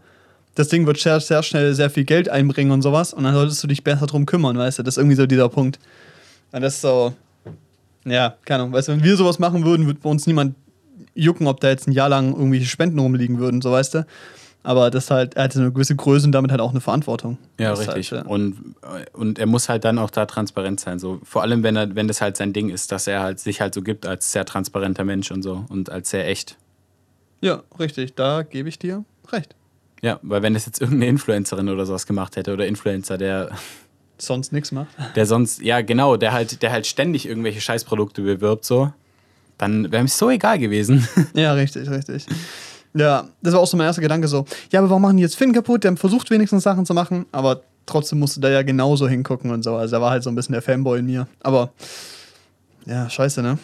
Das 0.54 0.69
Ding 0.69 0.86
wird 0.86 1.00
sehr, 1.00 1.19
sehr 1.19 1.41
schnell 1.41 1.73
sehr 1.73 1.89
viel 1.89 2.06
Geld 2.06 2.30
einbringen 2.30 2.71
und 2.71 2.84
sowas. 2.84 3.13
Und 3.13 3.23
dann 3.23 3.34
solltest 3.34 3.63
du 3.63 3.67
dich 3.67 3.84
besser 3.84 4.06
drum 4.06 4.28
kümmern, 4.28 4.58
weißt 4.58 4.80
du? 4.80 4.84
Das 4.84 4.93
ist 4.93 4.97
irgendwie 5.00 5.15
so 5.15 5.26
dieser 5.26 5.50
Punkt. 5.50 5.80
Und 6.52 6.62
das 6.62 6.76
ist 6.76 6.82
so, 6.82 7.13
ja, 8.06 8.36
keine 8.45 8.63
Ahnung. 8.63 8.73
Weißt 8.73 8.88
du, 8.88 8.93
wenn 8.93 9.04
wir 9.04 9.17
sowas 9.17 9.39
machen 9.39 9.65
würden, 9.65 9.88
würde 9.88 10.00
bei 10.02 10.10
uns 10.10 10.28
niemand 10.28 10.56
jucken, 11.15 11.47
ob 11.47 11.60
da 11.60 11.69
jetzt 11.69 11.88
ein 11.88 11.91
Jahr 11.93 12.10
lang 12.10 12.34
irgendwelche 12.34 12.67
Spenden 12.67 13.00
rumliegen 13.00 13.39
würden, 13.39 13.62
so 13.62 13.71
weißt 13.71 13.95
du. 13.95 14.06
Aber 14.68 14.92
das 14.92 15.10
halt, 15.10 15.36
er 15.36 15.46
hat 15.46 15.56
eine 15.56 15.72
gewisse 15.72 15.96
Größe 15.96 16.26
und 16.26 16.34
damit 16.34 16.52
halt 16.52 16.60
auch 16.60 16.72
eine 16.72 16.82
Verantwortung. 16.82 17.38
ja, 17.58 17.70
Das 17.70 17.80
richtig. 17.80 18.12
Halt, 18.12 18.26
ja. 18.26 18.30
Und, 18.30 18.76
und 19.14 19.40
er 19.40 19.46
muss 19.46 19.70
halt 19.70 19.86
dann 19.86 19.98
auch 19.98 20.10
da 20.10 20.26
transparent 20.26 20.82
sein. 20.82 21.00
So. 21.00 21.22
Vor 21.24 21.42
allem, 21.42 21.64
wenn 21.64 21.78
er, 21.78 21.96
wenn 21.96 22.10
das 22.10 22.20
halt 22.20 22.36
sein 22.36 22.52
Ding 22.52 22.68
ist, 22.68 22.92
dass 22.92 23.08
er 23.08 23.22
halt 23.22 23.40
sich 23.40 23.62
halt 23.62 23.74
so 23.74 23.82
gibt 23.82 24.06
als 24.06 24.30
sehr 24.34 24.44
transparenter 24.44 25.06
Mensch 25.06 25.32
und 25.32 25.42
so 25.42 25.64
und 25.70 25.90
als 25.90 26.10
sehr 26.10 26.28
echt. 26.28 26.58
ja, 27.40 27.64
richtig. 27.80 28.16
Da 28.16 28.44
gebe 28.44 28.68
ich 28.68 28.78
dir 28.78 29.06
recht. 29.32 29.56
Ja, 30.02 30.20
weil 30.22 30.42
wenn 30.42 30.54
das 30.54 30.66
jetzt 30.66 30.82
irgendeine 30.82 31.12
Influencerin 31.12 31.70
oder 31.70 31.86
sowas 31.86 32.06
gemacht 32.06 32.36
hätte 32.36 32.52
oder 32.52 32.68
Influencer, 32.68 33.18
der 33.18 33.52
Sonst 34.18 34.52
nichts 34.52 34.74
macht. 34.74 34.90
der 35.16 35.26
sonst, 35.26 35.62
ja 35.62 35.80
genau, 35.80 36.18
der 36.18 36.34
halt, 36.34 36.62
der 36.62 36.74
halt 36.74 36.88
ständig 36.88 37.26
irgendwelche 37.26 37.62
Scheißprodukte 37.62 38.22
bewirbt, 38.22 38.66
so, 38.66 38.92
dann 39.58 39.94
wäre 39.94 40.04
mir 40.04 40.10
so 40.10 40.30
egal 40.30 40.60
gewesen. 40.60 41.08
Ja, 41.36 41.54
richtig, 41.54 41.90
richtig. 41.90 42.26
Ja, 42.98 43.28
das 43.42 43.54
war 43.54 43.62
auch 43.62 43.68
so 43.68 43.78
mein 43.78 43.88
erster 43.88 44.02
Gedanke 44.02 44.28
so, 44.28 44.46
ja, 44.72 44.80
aber 44.80 44.90
warum 44.90 45.04
machen 45.04 45.18
die 45.18 45.24
jetzt 45.24 45.36
Finn 45.36 45.54
kaputt? 45.54 45.84
Der 45.84 45.96
versucht 45.98 46.32
wenigstens 46.32 46.64
Sachen 46.64 46.86
zu 46.86 46.94
machen, 46.94 47.26
aber 47.32 47.62
trotzdem 47.86 48.20
musste 48.20 48.40
da 48.40 48.50
ja 48.50 48.62
genauso 48.64 49.08
hingucken 49.08 49.52
und 49.52 49.64
so. 49.64 49.76
Also 49.76 49.96
da 49.98 50.02
war 50.02 50.12
halt 50.12 50.24
so 50.24 50.30
ein 50.30 50.36
bisschen 50.36 50.54
der 50.54 50.62
Fanboy 50.62 51.00
in 51.00 51.06
mir. 51.06 51.28
Aber 51.42 51.72
ja, 52.86 53.10
scheiße, 53.10 53.42
ne? 53.42 53.58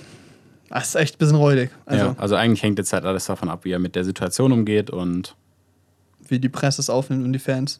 Das 0.69 0.89
ist 0.89 0.95
echt 0.95 1.15
ein 1.15 1.17
bisschen 1.19 1.35
räudig. 1.35 1.69
Also, 1.85 2.05
ja, 2.05 2.15
also 2.17 2.35
eigentlich 2.35 2.63
hängt 2.63 2.79
jetzt 2.79 2.93
halt 2.93 3.05
alles 3.05 3.25
davon 3.25 3.49
ab, 3.49 3.63
wie 3.63 3.71
er 3.71 3.79
mit 3.79 3.95
der 3.95 4.03
Situation 4.03 4.51
umgeht 4.51 4.89
und 4.89 5.35
wie 6.27 6.39
die 6.39 6.49
Presse 6.49 6.81
es 6.81 6.89
aufnimmt 6.89 7.23
und 7.23 7.33
die 7.33 7.39
Fans. 7.39 7.79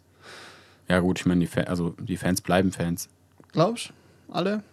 ja 0.88 1.00
gut, 1.00 1.20
ich 1.20 1.26
meine, 1.26 1.42
die, 1.42 1.48
Fa 1.48 1.62
also 1.62 1.96
die 2.00 2.18
Fans 2.18 2.42
bleiben 2.42 2.72
Fans. 2.72 3.10
Glaubst 3.52 3.90
du? 3.90 4.34
Alle? 4.34 4.64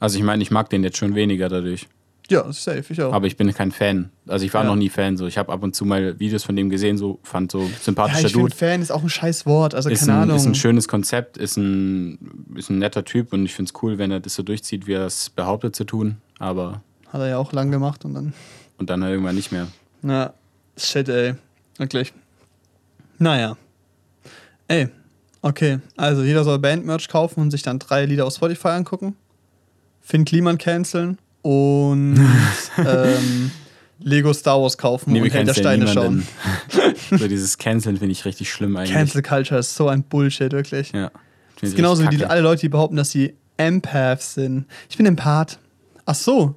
Also 0.00 0.18
ich 0.18 0.24
meine, 0.24 0.42
ich 0.42 0.50
mag 0.50 0.70
den 0.70 0.84
jetzt 0.84 0.96
schon 0.96 1.14
weniger 1.14 1.48
dadurch, 1.48 1.88
Ja, 2.30 2.52
safe, 2.52 2.84
ich 2.90 3.00
auch. 3.00 3.12
aber 3.14 3.26
ich 3.26 3.36
bin 3.38 3.50
kein 3.54 3.72
Fan. 3.72 4.10
Also 4.26 4.44
ich 4.44 4.52
war 4.52 4.62
Ja. 4.62 4.68
noch 4.68 4.76
nie 4.76 4.90
Fan, 4.90 5.16
so 5.16 5.26
ich 5.26 5.38
habe 5.38 5.50
ab 5.50 5.62
und 5.62 5.74
zu 5.74 5.86
mal 5.86 6.18
Videos 6.20 6.44
von 6.44 6.54
dem 6.56 6.68
gesehen, 6.68 6.98
so 6.98 7.18
fand 7.22 7.50
so 7.50 7.62
ja, 7.62 7.68
sympathischer 7.80 8.26
ich 8.26 8.32
finde, 8.32 8.48
Dude. 8.50 8.54
Fan 8.56 8.82
ist 8.82 8.90
auch 8.90 9.02
ein 9.02 9.08
scheiß 9.08 9.46
Wort. 9.46 9.74
Also, 9.74 9.88
Ist 9.88 10.00
keine 10.00 10.12
ein, 10.12 10.22
Ahnung. 10.24 10.36
ist 10.36 10.44
ein 10.44 10.54
schönes 10.54 10.88
Konzept, 10.88 11.38
ist 11.38 11.56
ein, 11.56 12.18
ist 12.54 12.68
ein 12.68 12.78
netter 12.78 13.04
Typ 13.04 13.32
und 13.32 13.44
ich 13.46 13.54
finde 13.54 13.72
es 13.74 13.82
cool, 13.82 13.96
wenn 13.96 14.10
er 14.10 14.20
das 14.20 14.34
so 14.34 14.42
durchzieht, 14.42 14.86
wie 14.86 14.92
er 14.92 15.06
es 15.06 15.30
behauptet 15.30 15.74
zu 15.74 15.84
tun, 15.84 16.18
aber 16.38 16.82
Hat 17.12 17.20
er 17.22 17.28
ja 17.28 17.38
auch 17.38 17.52
lang 17.54 17.70
gemacht 17.70 18.04
und 18.04 18.12
dann. 18.14 18.34
und 18.76 18.90
dann 18.90 19.02
halt 19.02 19.12
irgendwann 19.12 19.34
nicht 19.36 19.50
mehr. 19.50 19.66
Na, 20.02 20.34
shit, 20.76 21.08
ey. 21.08 21.34
Wirklich. 21.78 22.12
Naja. 23.18 23.56
Ey, 24.68 24.88
okay. 25.40 25.78
Also 25.96 26.22
jeder 26.22 26.44
soll 26.44 26.58
Bandmerch 26.58 27.08
kaufen 27.08 27.40
und 27.40 27.50
sich 27.50 27.62
dann 27.62 27.78
drei 27.78 28.04
Lieder 28.04 28.26
aus 28.26 28.36
Spotify 28.36 28.68
angucken. 28.68 29.16
Finn 30.02 30.24
Kliman 30.26 30.58
canceln 30.58 31.16
und 31.42 32.16
ähm, 32.78 33.50
Lego 34.00 34.32
Star 34.32 34.60
Wars 34.60 34.78
kaufen 34.78 35.12
Nee, 35.12 35.20
und 35.22 35.30
Held 35.30 35.48
der 35.48 35.54
Steine 35.54 35.86
schauen. 35.88 36.24
niemanden. 36.70 36.96
so 37.18 37.28
dieses 37.28 37.58
Canceln 37.58 37.96
finde 37.96 38.12
ich 38.12 38.24
richtig 38.24 38.50
schlimm 38.50 38.76
eigentlich. 38.76 38.92
Cancel 38.92 39.22
Culture 39.22 39.60
ist 39.60 39.74
so 39.74 39.88
ein 39.88 40.02
Bullshit, 40.02 40.52
wirklich. 40.52 40.92
Ja. 40.92 41.10
Das 41.60 41.70
ist 41.70 41.76
genauso 41.76 42.04
wie 42.04 42.16
die, 42.16 42.24
alle 42.24 42.40
Leute, 42.40 42.60
die 42.62 42.68
behaupten, 42.68 42.96
dass 42.96 43.10
sie 43.10 43.34
Empaths 43.56 44.34
sind. 44.34 44.66
Ich 44.88 44.96
bin 44.96 45.06
Empath. 45.06 45.58
Ach 46.06 46.14
so. 46.14 46.54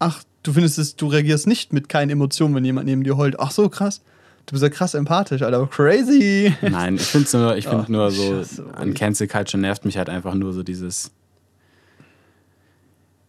Ach, 0.00 0.22
du 0.42 0.52
findest 0.52 0.78
es, 0.78 0.96
du 0.96 1.06
reagierst 1.06 1.46
nicht 1.46 1.72
mit 1.72 1.88
keinen 1.88 2.10
Emotionen, 2.10 2.54
wenn 2.54 2.64
jemand 2.64 2.86
neben 2.86 3.04
dir 3.04 3.16
heult. 3.16 3.38
Ach 3.38 3.52
so, 3.52 3.68
krass. 3.68 4.02
Du 4.46 4.52
bist 4.52 4.62
ja 4.62 4.68
krass 4.68 4.94
empathisch, 4.94 5.42
Alter. 5.42 5.66
Crazy. 5.68 6.52
Nein, 6.60 6.96
ich 6.96 7.02
finde 7.02 7.38
nur, 7.38 7.56
ich 7.56 7.66
find 7.66 7.82
Ach, 7.84 7.88
nur 7.88 8.10
so, 8.10 8.38
Scheiße, 8.42 8.64
an 8.74 8.92
Cancel 8.92 9.26
Culture 9.28 9.60
nervt 9.60 9.84
mich 9.84 9.96
halt 9.96 10.10
einfach 10.10 10.34
nur 10.34 10.52
so 10.52 10.62
dieses. 10.62 11.12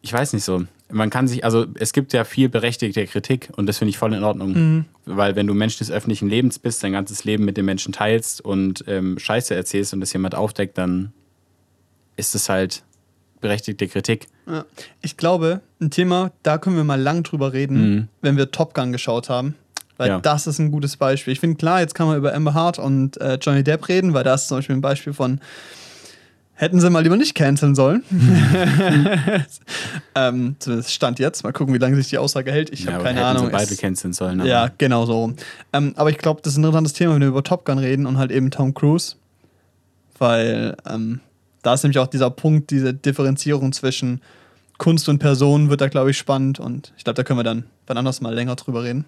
Ich 0.05 0.13
weiß 0.13 0.33
nicht 0.33 0.43
so. 0.43 0.65
Man 0.91 1.09
kann 1.09 1.27
sich, 1.27 1.43
also 1.43 1.65
es 1.79 1.93
gibt 1.93 2.13
ja 2.13 2.25
viel 2.25 2.47
berechtigte 2.47 3.07
Kritik 3.07 3.49
und 3.55 3.65
das 3.65 3.79
finde 3.79 3.89
ich 3.89 3.97
voll 3.97 4.13
in 4.13 4.23
Ordnung. 4.23 4.53
Mhm. 4.53 4.85
Weil 5.05 5.35
wenn 5.35 5.47
du 5.47 5.55
Mensch 5.55 5.77
des 5.79 5.89
öffentlichen 5.89 6.29
Lebens 6.29 6.59
bist, 6.59 6.83
dein 6.83 6.91
ganzes 6.91 7.23
Leben 7.23 7.43
mit 7.43 7.57
den 7.57 7.65
Menschen 7.65 7.91
teilst 7.91 8.39
und 8.39 8.83
ähm, 8.87 9.17
Scheiße 9.17 9.55
erzählst 9.55 9.93
und 9.95 10.01
das 10.01 10.13
jemand 10.13 10.35
aufdeckt, 10.35 10.77
dann 10.77 11.11
ist 12.17 12.35
es 12.35 12.49
halt 12.49 12.83
berechtigte 13.41 13.87
Kritik. 13.87 14.27
Ja. 14.47 14.63
Ich 15.01 15.17
glaube, 15.17 15.61
ein 15.81 15.89
Thema, 15.89 16.31
da 16.43 16.59
können 16.59 16.75
wir 16.75 16.83
mal 16.83 17.01
lang 17.01 17.23
drüber 17.23 17.51
reden, 17.51 17.95
Mhm. 17.95 18.07
wenn 18.21 18.37
wir 18.37 18.51
Top 18.51 18.75
Gun 18.75 18.91
geschaut 18.91 19.27
haben. 19.27 19.55
Weil 19.97 20.09
Ja. 20.09 20.19
das 20.19 20.45
ist 20.45 20.59
ein 20.59 20.69
gutes 20.71 20.97
Beispiel. 20.97 21.33
Ich 21.33 21.39
finde, 21.39 21.57
klar, 21.57 21.79
jetzt 21.81 21.95
kann 21.95 22.05
man 22.05 22.17
über 22.17 22.31
Amber 22.35 22.53
Hart 22.53 22.77
und 22.77 23.17
äh, 23.19 23.39
Johnny 23.41 23.63
Depp 23.63 23.87
reden, 23.89 24.13
weil 24.13 24.23
das 24.23 24.43
ist 24.43 24.47
zum 24.49 24.59
Beispiel 24.59 24.75
ein 24.75 24.81
Beispiel 24.81 25.13
von, 25.13 25.39
hätten 26.55 26.79
sie 26.79 26.89
mal 26.89 27.01
lieber 27.03 27.17
nicht 27.17 27.35
canceln 27.35 27.75
sollen. 27.75 28.03
ähm, 30.15 30.55
zumindest 30.59 30.91
Stand 30.93 31.19
jetzt. 31.19 31.43
Mal 31.43 31.51
gucken, 31.53 31.73
wie 31.73 31.77
lange 31.77 31.95
sich 31.97 32.09
die 32.09 32.17
Aussage 32.17 32.51
hält. 32.51 32.69
Ich 32.71 32.85
Ja, 32.85 32.93
habe 32.93 33.03
keine 33.03 33.19
hätten 33.19 33.27
Ahnung. 33.27 33.45
Sie 33.47 33.51
beide 33.51 33.75
canceln 33.75 34.13
sollen. 34.13 34.39
aber- 34.41 34.49
ja, 34.49 34.69
genau 34.77 35.05
so. 35.05 35.33
Ähm, 35.73 35.93
aber 35.95 36.09
ich 36.09 36.17
glaube, 36.17 36.41
das 36.41 36.53
ist 36.53 36.57
ein 36.57 36.63
interessantes 36.63 36.93
Thema, 36.93 37.15
wenn 37.15 37.21
wir 37.21 37.27
über 37.27 37.43
Top 37.43 37.65
Gun 37.65 37.77
reden 37.77 38.05
und 38.05 38.17
halt 38.17 38.31
eben 38.31 38.51
Tom 38.51 38.73
Cruise. 38.73 39.15
Weil 40.17 40.77
ähm, 40.89 41.19
da 41.61 41.73
ist 41.73 41.83
nämlich 41.83 41.99
auch 41.99 42.07
dieser 42.07 42.29
Punkt, 42.29 42.71
diese 42.71 42.93
Differenzierung 42.93 43.73
zwischen 43.73 44.21
Kunst 44.77 45.09
und 45.09 45.19
Person 45.19 45.69
wird 45.69 45.81
da, 45.81 45.89
glaube 45.89 46.11
ich, 46.11 46.17
spannend. 46.17 46.59
Und 46.59 46.93
ich 46.97 47.03
glaube, 47.03 47.15
da 47.15 47.23
können 47.23 47.39
wir 47.39 47.43
dann 47.43 47.65
wann 47.87 47.97
anders 47.97 48.21
mal 48.21 48.33
länger 48.33 48.55
drüber 48.55 48.83
reden. 48.83 49.05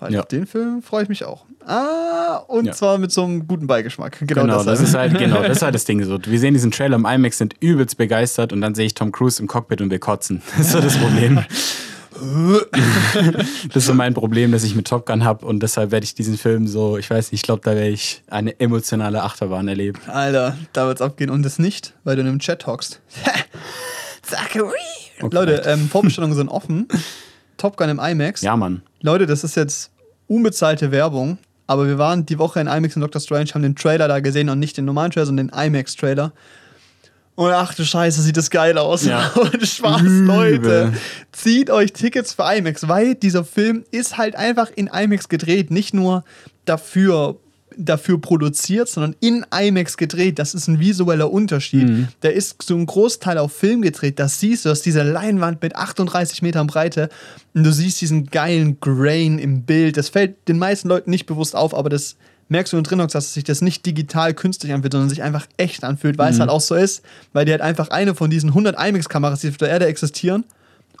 Weil 0.00 0.12
Ja. 0.12 0.20
auf 0.20 0.26
den 0.26 0.46
Film 0.46 0.82
freue 0.82 1.02
ich 1.02 1.08
mich 1.08 1.24
auch. 1.24 1.44
Ah, 1.66 2.36
und 2.46 2.66
Ja. 2.66 2.72
zwar 2.72 2.98
mit 2.98 3.10
so 3.12 3.24
einem 3.24 3.46
guten 3.48 3.66
Beigeschmack. 3.66 4.18
Genau, 4.26 4.42
Genau, 4.42 4.62
das, 4.62 4.80
ist 4.80 4.94
halt, 4.94 5.18
genau, 5.18 5.42
das 5.42 5.56
ist 5.58 5.62
halt 5.62 5.74
das 5.74 5.84
Ding. 5.84 6.02
So, 6.04 6.18
wir 6.24 6.38
sehen 6.38 6.54
diesen 6.54 6.70
Trailer 6.70 6.96
im 6.96 7.04
IMAX, 7.06 7.38
sind 7.38 7.54
übelst 7.60 7.96
begeistert 7.96 8.52
und 8.52 8.60
dann 8.60 8.74
sehe 8.74 8.86
ich 8.86 8.94
Tom 8.94 9.10
Cruise 9.12 9.40
im 9.42 9.48
Cockpit 9.48 9.80
und 9.80 9.90
wir 9.90 9.98
kotzen. 9.98 10.42
Das 10.56 10.66
ist 10.66 10.72
so 10.72 10.80
das 10.80 10.96
Problem. 10.96 11.44
das 13.68 13.76
ist 13.76 13.86
so 13.86 13.94
mein 13.94 14.12
Problem, 14.14 14.50
das 14.50 14.64
ich 14.64 14.74
mit 14.74 14.88
Top 14.88 15.06
Gun 15.06 15.24
habe 15.24 15.46
und 15.46 15.62
deshalb 15.62 15.90
werde 15.92 16.04
ich 16.04 16.14
diesen 16.14 16.36
Film 16.36 16.66
so, 16.66 16.98
ich 16.98 17.08
weiß 17.08 17.30
nicht, 17.30 17.40
ich 17.40 17.42
glaube, 17.44 17.60
da 17.64 17.72
werde 17.76 17.90
ich 17.90 18.22
eine 18.28 18.58
emotionale 18.58 19.22
Achterbahn 19.22 19.68
erleben. 19.68 20.00
Alter, 20.08 20.56
da 20.72 20.86
wird's 20.86 21.00
abgehen. 21.02 21.30
Und 21.30 21.42
das 21.44 21.58
nicht, 21.60 21.94
weil 22.04 22.16
du 22.16 22.22
in 22.22 22.28
einem 22.28 22.38
Chat 22.40 22.66
hockst. 22.66 23.00
Zachary. 24.22 24.72
Okay. 25.20 25.34
Leute, 25.34 25.62
ähm, 25.66 25.88
Vorbestellungen 25.88 26.34
sind 26.36 26.48
offen. 26.48 26.88
Top 27.58 27.76
Gun 27.76 27.90
im 27.90 27.98
IMAX. 27.98 28.40
Ja, 28.40 28.56
Mann. 28.56 28.82
Leute, 29.02 29.26
das 29.26 29.44
ist 29.44 29.56
jetzt 29.56 29.90
unbezahlte 30.26 30.90
Werbung, 30.90 31.38
aber 31.66 31.86
wir 31.86 31.98
waren 31.98 32.24
die 32.24 32.38
Woche 32.38 32.60
in 32.60 32.66
IMAX 32.66 32.96
und 32.96 33.02
Doctor 33.02 33.20
Strange, 33.20 33.50
haben 33.52 33.62
den 33.62 33.76
Trailer 33.76 34.08
da 34.08 34.20
gesehen 34.20 34.48
und 34.48 34.58
nicht 34.58 34.76
den 34.76 34.86
normalen 34.86 35.10
Trailer, 35.10 35.26
sondern 35.26 35.48
den 35.48 35.58
IMAX-Trailer. 35.58 36.32
Und 37.34 37.52
ach 37.52 37.72
du 37.74 37.84
Scheiße, 37.84 38.20
sieht 38.22 38.36
das 38.36 38.50
geil 38.50 38.76
aus. 38.78 39.04
Ja. 39.04 39.28
Und 39.36 39.64
Spaß, 39.64 40.02
Übel. 40.02 40.26
Leute. 40.26 40.92
Zieht 41.30 41.70
euch 41.70 41.92
Tickets 41.92 42.32
für 42.32 42.42
IMAX, 42.52 42.88
weil 42.88 43.14
dieser 43.14 43.44
Film 43.44 43.84
ist 43.92 44.18
halt 44.18 44.34
einfach 44.34 44.70
in 44.74 44.88
IMAX 44.88 45.28
gedreht. 45.28 45.70
Nicht 45.70 45.94
nur 45.94 46.24
dafür, 46.64 47.38
dafür 47.78 48.20
produziert, 48.20 48.88
sondern 48.88 49.14
in 49.20 49.46
IMAX 49.56 49.96
gedreht. 49.96 50.38
Das 50.38 50.52
ist 50.52 50.66
ein 50.68 50.80
visueller 50.80 51.30
Unterschied. 51.30 52.08
Der 52.22 52.34
ist 52.34 52.62
so 52.62 52.74
ein 52.74 52.84
Großteil 52.84 53.38
auf 53.38 53.52
Film 53.52 53.82
gedreht. 53.82 54.18
Das 54.18 54.40
siehst 54.40 54.64
du, 54.64 54.68
das 54.68 54.78
ist 54.78 54.86
diese 54.86 55.02
Leinwand 55.02 55.62
mit 55.62 55.76
38 55.76 56.42
Metern 56.42 56.66
Breite. 56.66 57.08
Und 57.54 57.64
du 57.64 57.72
siehst 57.72 58.00
diesen 58.00 58.26
geilen 58.26 58.80
Grain 58.80 59.38
im 59.38 59.62
Bild. 59.62 59.96
Das 59.96 60.08
fällt 60.08 60.48
den 60.48 60.58
meisten 60.58 60.88
Leuten 60.88 61.10
nicht 61.10 61.26
bewusst 61.26 61.54
auf, 61.54 61.74
aber 61.74 61.88
das 61.88 62.16
merkst 62.48 62.72
du 62.72 62.78
in 62.78 62.84
drin, 62.84 62.98
dass 62.98 63.34
sich 63.34 63.44
das 63.44 63.62
nicht 63.62 63.86
digital 63.86 64.34
künstlich 64.34 64.72
anfühlt, 64.72 64.92
sondern 64.92 65.10
sich 65.10 65.22
einfach 65.22 65.46
echt 65.56 65.84
anfühlt, 65.84 66.18
weil 66.18 66.32
es 66.32 66.40
halt 66.40 66.50
auch 66.50 66.60
so 66.60 66.74
ist, 66.74 67.02
weil 67.32 67.44
die 67.44 67.52
halt 67.52 67.60
einfach 67.60 67.88
eine 67.88 68.14
von 68.14 68.30
diesen 68.30 68.50
100 68.50 68.76
IMAX-Kameras, 68.78 69.40
die 69.40 69.50
auf 69.50 69.58
der 69.58 69.68
Erde 69.68 69.86
existieren, 69.86 70.44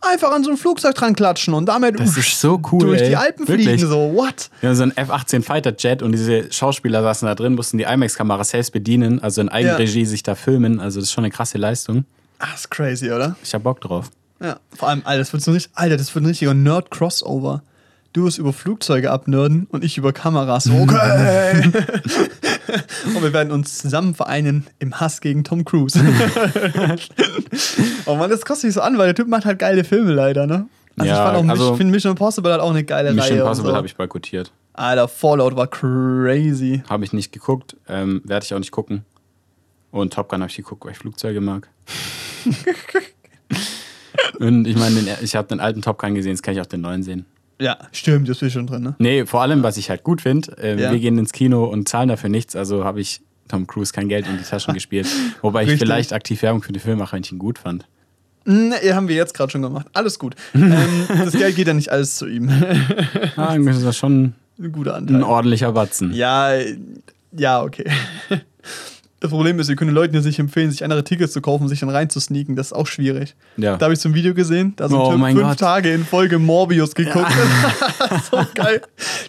einfach 0.02 0.32
an 0.32 0.44
so 0.44 0.50
ein 0.50 0.56
Flugzeug 0.56 0.94
dran 0.94 1.14
klatschen 1.14 1.54
und 1.54 1.66
damit 1.66 1.98
Das 1.98 2.16
ist 2.16 2.40
so 2.40 2.60
cool, 2.72 2.86
durch 2.86 3.02
ey. 3.02 3.08
die 3.10 3.16
Alpen 3.16 3.48
Wirklich. 3.48 3.66
fliegen. 3.66 3.88
So, 3.88 4.12
what? 4.14 4.50
Wir 4.60 4.70
haben 4.70 4.76
so 4.76 4.82
einen 4.84 4.96
F-18 4.96 5.42
Fighter 5.42 5.74
Jet 5.76 6.02
und 6.02 6.12
diese 6.12 6.52
Schauspieler 6.52 7.02
saßen 7.02 7.26
da 7.26 7.34
drin, 7.34 7.54
mussten 7.54 7.78
die 7.78 7.84
IMAX-Kamera 7.84 8.44
selbst 8.44 8.72
bedienen, 8.72 9.22
also 9.22 9.40
in 9.40 9.48
Eigenregie 9.48 10.04
sich 10.04 10.22
da 10.22 10.34
filmen. 10.34 10.80
Also 10.80 11.00
das 11.00 11.08
ist 11.08 11.12
schon 11.12 11.24
eine 11.24 11.32
krasse 11.32 11.58
Leistung. 11.58 12.04
Ah, 12.38 12.46
ist 12.54 12.70
crazy, 12.70 13.10
oder? 13.10 13.36
Ich 13.42 13.52
hab 13.54 13.64
Bock 13.64 13.80
drauf. 13.80 14.10
Ja. 14.40 14.60
Vor 14.76 14.88
allem, 14.88 15.02
Alter, 15.04 15.18
das 15.18 15.32
wird 15.32 15.42
so 15.42 15.50
richtig, 15.50 15.72
Alter, 15.74 15.96
das 15.96 16.14
wird 16.14 16.24
ein 16.24 16.28
richtiger 16.28 16.54
Nerd-Crossover. 16.54 17.62
Du 18.12 18.24
wirst 18.24 18.38
über 18.38 18.52
Flugzeuge 18.52 19.10
abnörden 19.10 19.66
und 19.70 19.84
ich 19.84 19.98
über 19.98 20.12
Kameras. 20.12 20.70
Okay. 20.70 21.72
und 23.14 23.22
wir 23.22 23.32
werden 23.32 23.52
uns 23.52 23.78
zusammen 23.78 24.14
vereinen 24.14 24.66
im 24.78 25.00
Hass 25.00 25.20
gegen 25.20 25.44
Tom 25.44 25.64
Cruise. 25.64 25.98
oh 28.06 28.14
Mann, 28.16 28.30
das 28.30 28.44
kostet 28.44 28.68
sich 28.70 28.74
so 28.74 28.80
an, 28.80 28.98
weil 28.98 29.06
der 29.06 29.14
Typ 29.14 29.28
macht 29.28 29.44
halt 29.44 29.58
geile 29.58 29.84
Filme 29.84 30.12
leider, 30.12 30.46
ne? 30.46 30.68
Also 30.96 31.10
Ja, 31.12 31.16
ich 31.16 31.32
fand 31.32 31.36
auch, 31.46 31.50
also- 31.50 31.70
ich 31.72 31.76
finde 31.78 31.92
Mission 31.92 32.10
Impossible 32.12 32.52
hat 32.52 32.60
auch 32.60 32.70
eine 32.70 32.84
geile 32.84 33.12
Mission 33.12 33.32
Reihe. 33.32 33.32
und 33.34 33.46
Impossible 33.46 33.70
so. 33.70 33.76
habe 33.76 33.86
ich 33.86 33.96
boykottiert. 33.96 34.52
Alter, 34.74 35.08
Fallout 35.08 35.56
war 35.56 35.66
crazy. 35.66 36.82
Habe 36.88 37.04
ich 37.04 37.12
nicht 37.12 37.32
geguckt, 37.32 37.76
ähm, 37.88 38.22
werde 38.24 38.44
ich 38.44 38.54
auch 38.54 38.58
nicht 38.58 38.70
gucken. 38.70 39.04
Und 39.90 40.12
Top 40.12 40.28
Gun 40.28 40.40
habe 40.40 40.50
ich 40.50 40.56
geguckt, 40.56 40.84
weil 40.84 40.92
ich 40.92 40.98
Flugzeuge 40.98 41.40
mag. 41.40 41.68
Und 44.38 44.66
ich 44.66 44.76
meine, 44.76 45.00
ich 45.22 45.34
habe 45.34 45.48
den 45.48 45.60
alten 45.60 45.82
Top 45.82 45.98
Gun 45.98 46.14
gesehen, 46.14 46.32
jetzt 46.32 46.42
kann 46.42 46.54
ich 46.54 46.60
auch 46.60 46.66
den 46.66 46.80
neuen 46.82 47.02
sehen. 47.02 47.26
Ja, 47.60 47.76
stimmt, 47.92 48.28
das 48.28 48.40
ist 48.42 48.52
schon 48.52 48.66
drin, 48.66 48.82
ne? 48.82 48.94
Nee, 48.98 49.26
vor 49.26 49.42
allem, 49.42 49.62
was 49.62 49.76
ich 49.76 49.90
halt 49.90 50.04
gut 50.04 50.20
finde, 50.20 50.56
äh, 50.58 50.80
Ja. 50.80 50.92
wir 50.92 50.98
gehen 51.00 51.18
ins 51.18 51.32
Kino 51.32 51.64
und 51.64 51.88
zahlen 51.88 52.08
dafür 52.08 52.30
nichts, 52.30 52.54
also 52.54 52.84
habe 52.84 53.00
ich 53.00 53.20
Tom 53.48 53.66
Cruise 53.66 53.92
kein 53.92 54.08
Geld 54.08 54.26
in 54.28 54.36
die 54.38 54.44
Taschen 54.44 54.74
gespielt. 54.74 55.08
Wobei 55.42 55.64
ich 55.64 55.78
vielleicht 55.78 56.12
aktiv 56.12 56.42
Werbung 56.42 56.62
für 56.62 56.72
den 56.72 56.80
Film 56.80 56.98
mache, 56.98 57.14
wenn 57.16 57.22
ich 57.22 57.32
ihn 57.32 57.38
gut 57.38 57.58
fand. 57.58 57.86
Ne, 58.44 58.76
haben 58.94 59.08
wir 59.08 59.16
jetzt 59.16 59.34
gerade 59.34 59.50
schon 59.50 59.62
gemacht. 59.62 59.86
Alles 59.92 60.18
gut. 60.18 60.34
ähm, 60.54 60.72
das 61.08 61.32
Geld 61.32 61.56
geht 61.56 61.66
ja 61.66 61.74
nicht 61.74 61.90
alles 61.90 62.16
zu 62.16 62.26
ihm. 62.26 62.48
Ah, 63.36 63.56
das 63.58 63.82
ist 63.82 63.96
schon 63.96 64.34
Ein 64.58 64.72
guter 64.72 64.94
Anteil. 64.94 65.16
ein 65.16 65.22
ordentlicher 65.22 65.72
Batzen. 65.72 66.12
Ja, 66.14 66.52
ja, 67.32 67.62
okay. 67.62 67.84
Das 69.20 69.30
Problem 69.30 69.58
ist, 69.58 69.68
wir 69.68 69.74
können 69.74 69.90
den 69.90 69.96
Leuten 69.96 70.14
jetzt 70.14 70.26
nicht 70.26 70.38
empfehlen, 70.38 70.70
sich 70.70 70.84
andere 70.84 71.02
Tickets 71.02 71.32
zu 71.32 71.40
kaufen 71.40 71.66
sich 71.68 71.80
dann 71.80 71.88
reinzusneaken. 71.88 72.54
Das 72.54 72.68
ist 72.68 72.72
auch 72.72 72.86
schwierig. 72.86 73.34
Ja. 73.56 73.76
Da 73.76 73.86
habe 73.86 73.94
ich 73.94 74.00
so 74.00 74.08
ein 74.08 74.14
Video 74.14 74.32
gesehen, 74.32 74.74
da 74.76 74.84
hat 74.84 74.92
so 74.92 75.08
ein 75.08 75.14
Oh 75.14 75.18
mein 75.18 75.34
fünf 75.34 75.48
Gott. 75.48 75.58
Tage 75.58 75.92
in 75.92 76.04
Folge 76.04 76.38
Morbius 76.38 76.94
geguckt. 76.94 77.32
so 78.30 78.46
geil. 78.54 78.80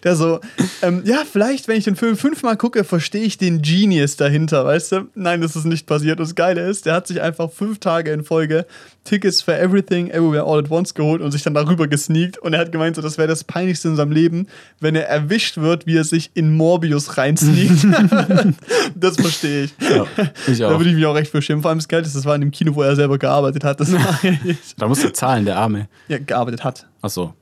Der 0.04 0.16
so, 0.16 0.40
ähm, 0.84 1.02
ja, 1.06 1.24
vielleicht, 1.30 1.68
wenn 1.68 1.78
ich 1.78 1.86
den 1.86 1.96
Film 1.96 2.18
fünfmal 2.18 2.56
gucke, 2.56 2.84
verstehe 2.84 3.24
ich 3.24 3.40
den 3.40 3.64
Genius 3.64 4.16
dahinter, 4.16 4.64
weißt 4.64 4.92
du? 4.92 5.08
Nein, 5.16 5.42
das 5.42 5.56
ist 5.56 5.66
nicht 5.66 5.88
passiert. 5.88 6.20
Und 6.20 6.28
das 6.28 6.36
Geile 6.36 6.68
ist, 6.70 6.86
der 6.86 6.94
hat 6.94 7.08
sich 7.08 7.22
einfach 7.22 7.52
fünf 7.52 7.80
Tage 7.80 8.12
in 8.12 8.24
Folge 8.24 8.68
Tickets 9.06 9.42
for 9.42 9.54
Everything, 9.56 10.10
Everywhere, 10.12 10.44
All 10.46 10.60
at 10.60 10.70
Once 10.70 10.94
geholt 10.94 11.22
und 11.22 11.32
sich 11.32 11.42
dann 11.42 11.54
darüber 11.54 11.88
gesneakt. 11.88 12.38
Und 12.38 12.54
er 12.54 12.60
hat 12.60 12.72
gemeint, 12.72 12.96
so, 12.96 13.02
das 13.02 13.18
wäre 13.18 13.28
das 13.28 13.44
Peinlichste 13.44 13.88
in 13.88 13.96
seinem 13.96 14.12
Leben, 14.12 14.48
wenn 14.80 14.96
er 14.96 15.08
erwischt 15.08 15.58
wird, 15.58 15.86
wie 15.88 15.96
er 15.98 16.04
sich 16.04 16.32
in 16.36 16.56
Morbius 16.56 17.18
reinsneakt. 17.18 17.88
das 18.96 19.16
verstehe 19.18 19.64
ich. 19.66 19.74
Ja, 19.80 20.06
ich 20.48 20.60
Da 20.60 20.68
auch. 20.68 20.78
würde 20.80 20.90
ich 20.90 20.96
mich 20.96 21.06
auch 21.06 21.16
recht 21.16 21.32
für 21.32 21.42
schämen. 21.42 21.62
Vor 21.62 21.70
allem 21.70 21.80
das 21.80 21.88
Geld 21.88 22.06
ist, 22.06 22.16
das 22.16 22.26
war 22.26 22.36
in 22.36 22.42
dem 22.42 22.52
Kino, 22.52 22.76
wo 22.76 22.82
er 22.84 22.96
selber 22.96 23.18
gearbeitet 23.18 23.64
hat. 23.64 23.80
Das 23.80 23.92
war 23.92 24.20
Da 24.78 24.88
musst 24.88 25.04
du 25.04 25.12
zahlen, 25.12 25.46
der 25.46 25.58
Arme. 25.58 25.88
ja, 26.08 26.18
gearbeitet 26.20 26.64
hat. 26.64 26.88
Ach 27.02 27.10
so. 27.10 27.34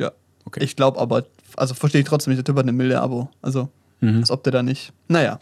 Ja. 0.00 0.10
Okay. 0.44 0.64
Ich 0.64 0.74
glaube 0.76 0.98
aber, 0.98 1.24
also 1.56 1.74
verstehe 1.74 2.00
ich 2.00 2.06
trotzdem 2.08 2.32
nicht, 2.32 2.38
der 2.38 2.44
Typ 2.44 2.56
hat 2.56 2.64
eine 2.64 2.72
milde 2.72 3.00
Abo. 3.00 3.28
Also, 3.42 3.68
Mhm. 4.00 4.18
als 4.18 4.30
ob 4.32 4.42
der 4.42 4.52
da 4.52 4.62
nicht. 4.64 4.92
Naja. 5.06 5.38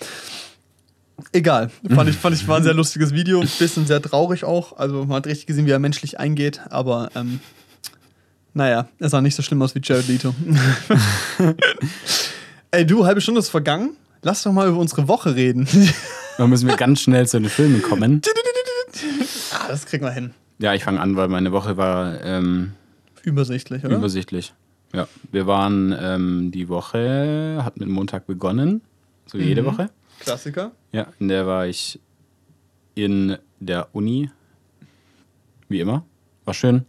Egal. 1.33 1.71
Fand 1.91 2.09
ich, 2.11 2.17
fand 2.17 2.37
ich, 2.37 2.47
war 2.49 2.57
ein 2.59 2.63
sehr 2.63 2.75
lustiges 2.75 3.13
Video. 3.13 3.41
Bisschen 3.59 3.87
sehr 3.87 4.01
traurig 4.03 4.45
auch. 4.45 4.77
Also, 4.79 5.05
man 5.05 5.17
hat 5.17 5.27
richtig 5.27 5.47
gesehen, 5.47 5.67
wie 5.67 5.71
er 5.71 5.79
menschlich 5.79 6.19
eingeht. 6.19 6.61
Aber, 6.71 7.11
ähm, 7.15 7.41
naja, 8.55 8.89
er 8.99 9.09
sah 9.09 9.21
nicht 9.21 9.35
so 9.37 9.43
schlimm 9.43 9.63
aus 9.63 9.75
wie 9.75 9.81
Jared 9.83 10.09
Leto. 10.09 10.35
Ey, 12.73 12.87
du, 12.87 13.05
halbe 13.05 13.21
Stunde 13.21 13.41
ist 13.41 13.49
vergangen. 13.49 13.97
Lass 14.23 14.43
doch 14.43 14.53
mal 14.53 14.69
über 14.69 14.79
unsere 14.79 15.09
Woche 15.09 15.35
reden. 15.35 15.67
Da 16.39 16.47
müssen 16.47 16.69
wir 16.69 16.77
ganz 16.77 17.03
schnell 17.03 17.29
zu 17.29 17.39
den 17.39 17.51
Filmen 17.51 17.83
kommen. 17.83 18.23
ah, 19.53 19.69
das 19.69 19.85
kriegen 19.85 20.03
wir 20.03 20.11
hin. 20.13 20.31
Ja, 20.59 20.73
ich 20.73 20.85
fange 20.85 20.99
an, 20.99 21.15
weil 21.15 21.29
meine 21.29 21.53
Woche 21.53 21.77
war 21.77 22.19
ähm, 22.25 22.73
Übersichtlich, 23.23 23.85
oder? 23.85 23.97
übersichtlich. 23.97 24.55
Ja, 24.95 25.07
wir 25.33 25.47
waren 25.47 25.95
ähm, 26.01 26.51
die 26.51 26.71
Woche, 26.71 27.61
hat 27.63 27.77
mit 27.79 27.91
Montag 27.91 28.27
begonnen, 28.27 28.81
so 29.27 29.39
wie 29.39 29.43
jede 29.43 29.61
Mhm. 29.61 29.67
Woche. 29.67 29.91
Klassiker. 30.21 30.73
Ja, 30.93 31.09
in 31.19 31.29
der 31.29 31.47
war 31.47 31.67
ich 31.67 31.99
in 32.95 33.37
der 33.59 33.89
Uni, 33.95 34.31
wie 35.69 35.81
immer. 35.81 36.05
War 36.45 36.55
schön. 36.55 36.85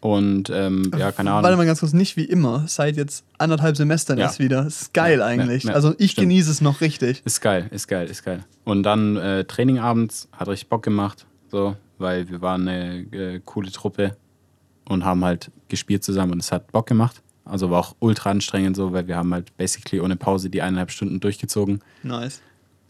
Und 0.00 0.50
ähm, 0.50 0.90
ja, 0.98 1.12
keine 1.12 1.30
Ahnung. 1.30 1.44
Warte 1.44 1.56
mal 1.56 1.64
ganz 1.64 1.80
kurz, 1.80 1.94
nicht 1.94 2.16
wie 2.18 2.24
immer, 2.24 2.64
seit 2.68 2.96
jetzt 2.96 3.24
anderthalb 3.38 3.74
Semestern 3.76 4.18
Ja. 4.18 4.24
erst 4.26 4.38
wieder. 4.38 4.66
Ist 4.66 4.92
geil 4.92 5.20
Ja, 5.20 5.24
eigentlich. 5.26 5.64
ja, 5.64 5.72
also 5.72 5.94
ich 5.98 6.10
stimmt. 6.12 6.28
genieße 6.28 6.50
es 6.50 6.60
noch 6.60 6.82
richtig. 6.82 7.22
Ist 7.24 7.40
geil, 7.40 7.68
ist 7.70 7.88
geil, 7.88 8.06
ist 8.08 8.22
geil. 8.22 8.44
Und 8.64 8.82
dann 8.82 9.16
äh, 9.16 9.44
Training 9.44 9.78
abends, 9.78 10.28
hat 10.32 10.48
richtig 10.48 10.68
Bock 10.68 10.82
gemacht, 10.82 11.26
so, 11.50 11.76
weil 11.96 12.28
wir 12.28 12.42
waren 12.42 12.68
eine 12.68 12.98
äh, 13.12 13.40
coole 13.44 13.70
Truppe 13.72 14.16
und 14.84 15.04
haben 15.06 15.24
halt 15.24 15.50
gespielt 15.68 16.04
zusammen 16.04 16.32
und 16.32 16.40
es 16.40 16.52
hat 16.52 16.70
Bock 16.70 16.86
gemacht. 16.86 17.22
Also 17.44 17.70
war 17.70 17.80
auch 17.80 17.96
ultra 17.98 18.30
anstrengend 18.30 18.76
so, 18.76 18.92
weil 18.92 19.06
wir 19.06 19.16
haben 19.16 19.32
halt 19.34 19.56
basically 19.56 20.00
ohne 20.00 20.16
Pause 20.16 20.48
die 20.48 20.62
eineinhalb 20.62 20.90
Stunden 20.90 21.20
durchgezogen. 21.20 21.80
Nice. 22.02 22.40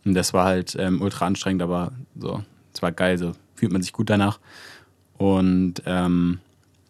Und 0.04 0.14
das 0.14 0.32
war 0.32 0.44
halt 0.44 0.76
ähm, 0.78 1.00
ultra 1.02 1.26
anstrengend, 1.26 1.62
aber 1.62 1.92
so, 2.16 2.44
es 2.72 2.82
war 2.82 2.92
geil, 2.92 3.18
so 3.18 3.32
fühlt 3.54 3.72
man 3.72 3.82
sich 3.82 3.92
gut 3.92 4.10
danach. 4.10 4.38
Und 5.16 5.82
ähm, 5.86 6.38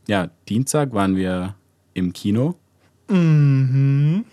ja, 0.06 0.28
Dienstag 0.48 0.92
waren 0.92 1.16
wir 1.16 1.54
im 1.94 2.12
Kino. 2.12 2.56
Mhm. 3.08 4.24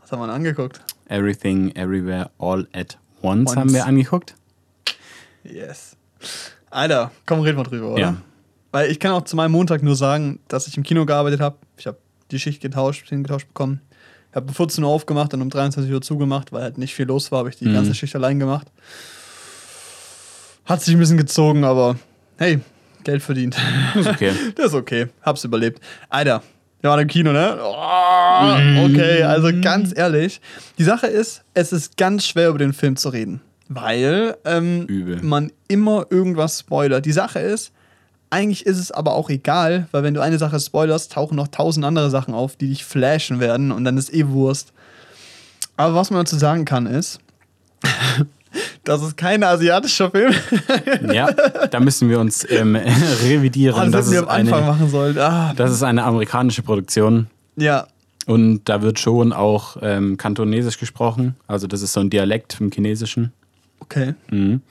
Was 0.00 0.12
haben 0.12 0.20
wir 0.20 0.26
denn 0.26 0.36
angeguckt? 0.36 0.80
Everything, 1.08 1.74
Everywhere, 1.74 2.30
All 2.38 2.68
at 2.72 2.98
Once, 3.22 3.50
Once. 3.50 3.56
haben 3.56 3.72
wir 3.72 3.86
angeguckt. 3.86 4.34
Yes. 5.44 5.96
Alter, 6.70 7.10
komm, 7.26 7.40
reden 7.40 7.58
wir 7.58 7.64
drüber, 7.64 7.92
oder? 7.92 8.00
Ja. 8.00 8.16
Weil 8.70 8.90
ich 8.90 8.98
kann 8.98 9.12
auch 9.12 9.24
zu 9.24 9.36
meinem 9.36 9.52
Montag 9.52 9.82
nur 9.82 9.96
sagen, 9.96 10.40
dass 10.48 10.66
ich 10.66 10.76
im 10.76 10.82
Kino 10.82 11.04
gearbeitet 11.04 11.40
habe. 11.40 11.56
Ich 11.76 11.86
habe 11.86 11.98
die 12.32 12.38
Schicht 12.40 12.60
getauscht, 12.60 13.08
hingetauscht 13.08 13.48
bekommen. 13.48 13.80
Ich 14.30 14.36
habe 14.36 14.48
um 14.48 14.54
14 14.54 14.82
Uhr 14.82 14.90
aufgemacht 14.90 15.34
und 15.34 15.42
um 15.42 15.50
23 15.50 15.92
Uhr 15.92 16.00
zugemacht, 16.00 16.52
weil 16.52 16.62
halt 16.62 16.78
nicht 16.78 16.94
viel 16.94 17.06
los 17.06 17.30
war, 17.30 17.40
habe 17.40 17.50
ich 17.50 17.56
die 17.56 17.66
Mhm. 17.66 17.74
ganze 17.74 17.94
Schicht 17.94 18.14
allein 18.16 18.38
gemacht. 18.38 18.66
Hat 20.64 20.80
sich 20.82 20.94
ein 20.94 20.98
bisschen 21.00 21.18
gezogen, 21.18 21.64
aber 21.64 21.96
hey, 22.38 22.60
Geld 23.04 23.22
verdient. 23.22 23.56
Ist 23.94 24.06
okay. 24.08 24.32
Das 24.54 24.66
ist 24.66 24.74
okay. 24.74 25.08
Hab's 25.22 25.44
überlebt. 25.44 25.80
Alter, 26.08 26.42
wir 26.80 26.90
waren 26.90 27.00
im 27.00 27.08
Kino, 27.08 27.32
ne? 27.32 27.58
Oh, 27.60 28.84
okay, 28.86 29.22
also 29.24 29.50
ganz 29.60 29.92
ehrlich. 29.96 30.40
Die 30.78 30.84
Sache 30.84 31.08
ist, 31.08 31.42
es 31.54 31.72
ist 31.72 31.96
ganz 31.96 32.26
schwer 32.26 32.48
über 32.48 32.58
den 32.58 32.72
Film 32.72 32.96
zu 32.96 33.08
reden. 33.08 33.40
Weil 33.68 34.36
ähm, 34.44 34.86
man 35.22 35.50
immer 35.68 36.06
irgendwas 36.10 36.60
spoilert. 36.60 37.06
Die 37.06 37.12
Sache 37.12 37.38
ist, 37.40 37.72
eigentlich 38.32 38.66
ist 38.66 38.78
es 38.78 38.90
aber 38.90 39.14
auch 39.14 39.30
egal, 39.30 39.86
weil 39.92 40.02
wenn 40.02 40.14
du 40.14 40.20
eine 40.20 40.38
Sache 40.38 40.58
spoilerst, 40.58 41.12
tauchen 41.12 41.36
noch 41.36 41.48
tausend 41.48 41.84
andere 41.84 42.10
Sachen 42.10 42.34
auf, 42.34 42.56
die 42.56 42.68
dich 42.68 42.84
flashen 42.84 43.40
werden 43.40 43.70
und 43.72 43.84
dann 43.84 43.98
ist 43.98 44.12
eh 44.12 44.28
Wurst. 44.28 44.72
Aber 45.76 45.94
was 45.94 46.10
man 46.10 46.20
dazu 46.20 46.36
sagen 46.36 46.64
kann 46.64 46.86
ist, 46.86 47.20
das 48.84 49.02
ist 49.02 49.16
kein 49.16 49.42
asiatischer 49.44 50.10
Film. 50.10 50.34
Ja, 51.12 51.30
da 51.70 51.80
müssen 51.80 52.08
wir 52.08 52.20
uns 52.20 52.46
ähm, 52.50 52.76
revidieren. 53.22 53.88
Oh, 53.88 53.90
das 53.90 54.10
wir 54.10 54.20
am 54.20 54.28
Anfang 54.28 54.58
eine, 54.60 54.66
machen 54.66 54.88
sollen. 54.88 55.18
Ah, 55.18 55.52
das 55.54 55.70
ist 55.70 55.82
eine 55.82 56.02
amerikanische 56.04 56.62
Produktion 56.62 57.28
ja, 57.56 57.86
und 58.26 58.62
da 58.64 58.82
wird 58.82 58.98
schon 58.98 59.32
auch 59.32 59.76
ähm, 59.82 60.16
Kantonesisch 60.16 60.78
gesprochen. 60.78 61.36
Also 61.46 61.66
das 61.66 61.82
ist 61.82 61.92
so 61.92 62.00
ein 62.00 62.10
Dialekt 62.10 62.54
vom 62.54 62.70
Chinesischen. 62.70 63.32
okay. 63.80 64.14
Mhm. 64.30 64.62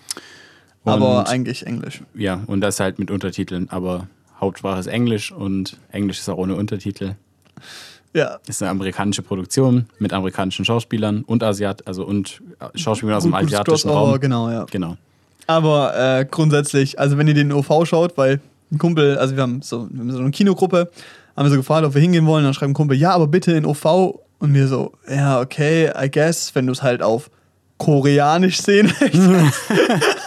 Und, 0.83 0.93
Aber 0.93 1.27
eigentlich 1.27 1.65
Englisch. 1.65 2.01
ja, 2.15 2.41
und 2.47 2.61
das 2.61 2.79
halt 2.79 2.97
mit 2.97 3.11
Untertiteln. 3.11 3.69
Aber 3.69 4.07
Hauptsprache 4.39 4.79
ist 4.79 4.87
Englisch 4.87 5.31
und 5.31 5.77
Englisch 5.91 6.19
ist 6.19 6.29
auch 6.29 6.37
ohne 6.37 6.55
Untertitel. 6.55 7.15
Ja. 8.13 8.39
Ist 8.47 8.61
eine 8.61 8.71
amerikanische 8.71 9.21
Produktion 9.21 9.85
mit 9.99 10.11
amerikanischen 10.11 10.65
Schauspielern 10.65 11.21
und 11.21 11.43
Asiat, 11.43 11.87
also 11.87 12.03
und 12.03 12.41
äh, 12.59 12.77
Schauspielern 12.77 13.15
aus 13.15 13.23
dem 13.23 13.31
Gut, 13.31 13.41
gutes 13.41 13.53
asiatischen 13.53 13.89
Raum. 13.89 14.19
Genau, 14.19 14.49
ja. 14.49 14.65
Genau. 14.69 14.97
Aber 15.47 15.95
äh, 15.97 16.25
grundsätzlich, 16.25 16.99
also 16.99 17.17
wenn 17.17 17.27
ihr 17.27 17.33
den 17.33 17.51
OV 17.53 17.85
schaut, 17.85 18.17
weil 18.17 18.41
ein 18.71 18.77
Kumpel, 18.77 19.17
also 19.17 19.35
wir 19.35 19.43
haben 19.43 19.61
so, 19.61 19.87
wir 19.89 19.99
haben 19.99 20.11
so 20.11 20.19
eine 20.19 20.31
Kinogruppe, 20.31 20.89
haben 21.35 21.45
wir 21.45 21.51
so 21.51 21.57
gefragt, 21.57 21.85
ob 21.85 21.93
wir 21.93 22.01
hingehen 22.01 22.25
wollen, 22.25 22.43
dann 22.43 22.53
schreibt 22.53 22.71
ein 22.71 22.73
Kumpel, 22.73 22.97
ja, 22.97 23.11
aber 23.11 23.27
bitte 23.27 23.51
in 23.53 23.65
OV. 23.65 24.19
Und 24.39 24.53
wir 24.55 24.67
so, 24.67 24.93
ja, 25.09 25.39
okay, 25.39 25.91
I 25.95 26.09
guess, 26.09 26.55
wenn 26.55 26.65
du 26.65 26.73
es 26.73 26.81
halt 26.81 27.03
auf 27.03 27.29
Koreanisch 27.77 28.61
sehen 28.61 28.91
möchtest. 28.99 29.29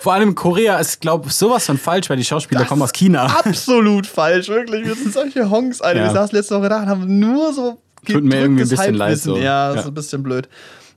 Vor 0.00 0.12
allem 0.14 0.34
Korea 0.34 0.78
ist, 0.78 1.00
glaube 1.00 1.28
ich, 1.28 1.34
sowas 1.34 1.66
von 1.66 1.78
falsch, 1.78 2.08
weil 2.10 2.16
die 2.16 2.24
Schauspieler 2.24 2.60
Das 2.60 2.68
kommen 2.68 2.82
aus 2.82 2.92
China. 2.92 3.26
Absolut 3.26 4.06
falsch, 4.06 4.48
wirklich. 4.48 4.86
Wir 4.86 4.94
sind 4.94 5.12
solche 5.12 5.48
Honks, 5.50 5.80
Alter. 5.80 6.00
Ja. 6.00 6.06
Wir 6.06 6.12
saßen 6.12 6.36
letzte 6.36 6.56
Woche 6.58 6.68
da 6.68 6.80
und 6.82 6.86
haben 6.88 7.18
nur 7.18 7.52
so 7.52 7.80
Tut 8.06 8.24
mir 8.24 8.40
irgendwie 8.40 8.62
ein 8.62 8.68
bisschen 8.68 8.94
leid 8.94 9.18
so. 9.18 9.36
Ja, 9.36 9.74
Ja. 9.74 9.80
ist 9.80 9.86
ein 9.86 9.94
bisschen 9.94 10.22
blöd. 10.22 10.48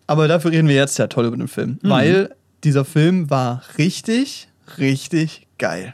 Aber 0.07 0.27
dafür 0.27 0.51
reden 0.51 0.67
wir 0.67 0.75
jetzt 0.75 0.97
ja 0.97 1.07
toll 1.07 1.25
über 1.25 1.35
den 1.37 1.47
Film. 1.47 1.79
Mhm. 1.81 1.89
Weil 1.89 2.35
dieser 2.63 2.85
Film 2.85 3.29
war 3.29 3.61
richtig, 3.77 4.47
richtig 4.77 5.47
geil. 5.57 5.93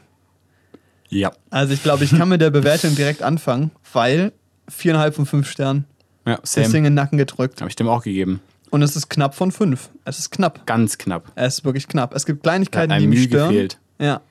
Ja. 1.10 1.32
Also 1.50 1.74
ich 1.74 1.82
glaube, 1.82 2.04
ich 2.04 2.12
kann 2.16 2.30
mit 2.30 2.42
der 2.42 2.52
Bewertung 2.52 2.96
direkt 2.96 3.24
anfangen, 3.24 3.72
weil 3.94 4.32
viereinhalb 4.68 5.16
von 5.16 5.26
fünf 5.26 5.50
Sternen 5.50 5.86
Ja, 6.28 6.38
das 6.38 6.52
Ding 6.54 6.66
Sam. 6.66 6.76
in 6.76 6.84
den 6.86 6.94
Nacken 6.94 7.18
gedrückt. 7.18 7.60
Habe 7.62 7.70
ich 7.70 7.76
dem 7.76 7.88
auch 7.88 8.04
gegeben. 8.04 8.40
Und 8.70 8.82
es 8.82 8.96
ist 8.96 9.10
knapp 9.10 9.36
von 9.36 9.52
fünf. 9.52 9.90
Es 10.06 10.20
ist 10.20 10.32
knapp. 10.32 10.66
Ganz 10.66 10.98
knapp. 10.98 11.32
Es 11.36 11.60
ist 11.60 11.66
wirklich 11.66 11.88
knapp. 11.88 12.14
Es 12.16 12.26
gibt 12.26 12.44
Kleinigkeiten, 12.44 12.98
die 13.00 13.08
mich 13.08 13.24
stören. 13.24 13.50
gefehlt. 13.50 13.80
Ja. 14.00 14.22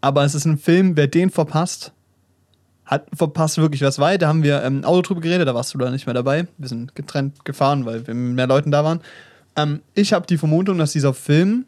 Aber 0.00 0.24
es 0.24 0.34
ist 0.34 0.44
ein 0.44 0.58
Film, 0.58 0.96
wer 0.96 1.06
den 1.06 1.30
verpasst, 1.30 1.92
hat 2.84 3.06
verpasst 3.14 3.58
wirklich 3.58 3.82
was 3.82 3.98
weit. 3.98 4.22
Da 4.22 4.28
haben 4.28 4.42
wir 4.42 4.62
ähm, 4.62 4.84
Auto 4.84 5.02
drüber 5.02 5.20
geredet, 5.20 5.46
da 5.46 5.54
warst 5.54 5.74
du 5.74 5.78
da 5.78 5.90
nicht 5.90 6.06
mehr 6.06 6.14
dabei. 6.14 6.46
Wir 6.58 6.68
sind 6.68 6.94
getrennt 6.94 7.44
gefahren, 7.44 7.84
weil 7.84 8.06
wir 8.06 8.14
mit 8.14 8.34
mehr 8.34 8.46
Leuten 8.46 8.70
da 8.70 8.84
waren. 8.84 9.00
Ähm, 9.56 9.80
ich 9.94 10.12
habe 10.12 10.26
die 10.26 10.38
Vermutung, 10.38 10.78
dass 10.78 10.92
dieser 10.92 11.14
Film 11.14 11.66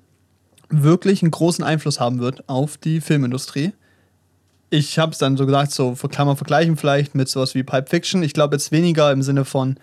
wirklich 0.69 1.23
einen 1.23 1.31
großen 1.31 1.65
Einfluss 1.65 2.01
haben 2.01 2.21
wird 2.21 2.49
auf 2.49 2.77
die 2.79 3.01
Filmindustrie. 3.01 3.73
Ich 4.71 4.99
habe 4.99 5.13
es 5.13 5.19
dann 5.19 5.37
so 5.37 5.45
gesagt, 5.45 5.73
so 5.73 5.95
kann 6.11 6.27
man 6.27 6.37
vergleichen 6.37 6.77
vielleicht 6.77 7.15
mit 7.15 7.29
sowas 7.29 7.55
wie 7.55 7.63
Pulp 7.63 7.91
Fiction. 7.91 8.23
Ich 8.23 8.33
glaube 8.33 8.57
jetzt 8.57 8.73
weniger 8.73 9.13
im 9.13 9.23
Sinne 9.23 9.45
von 9.45 9.77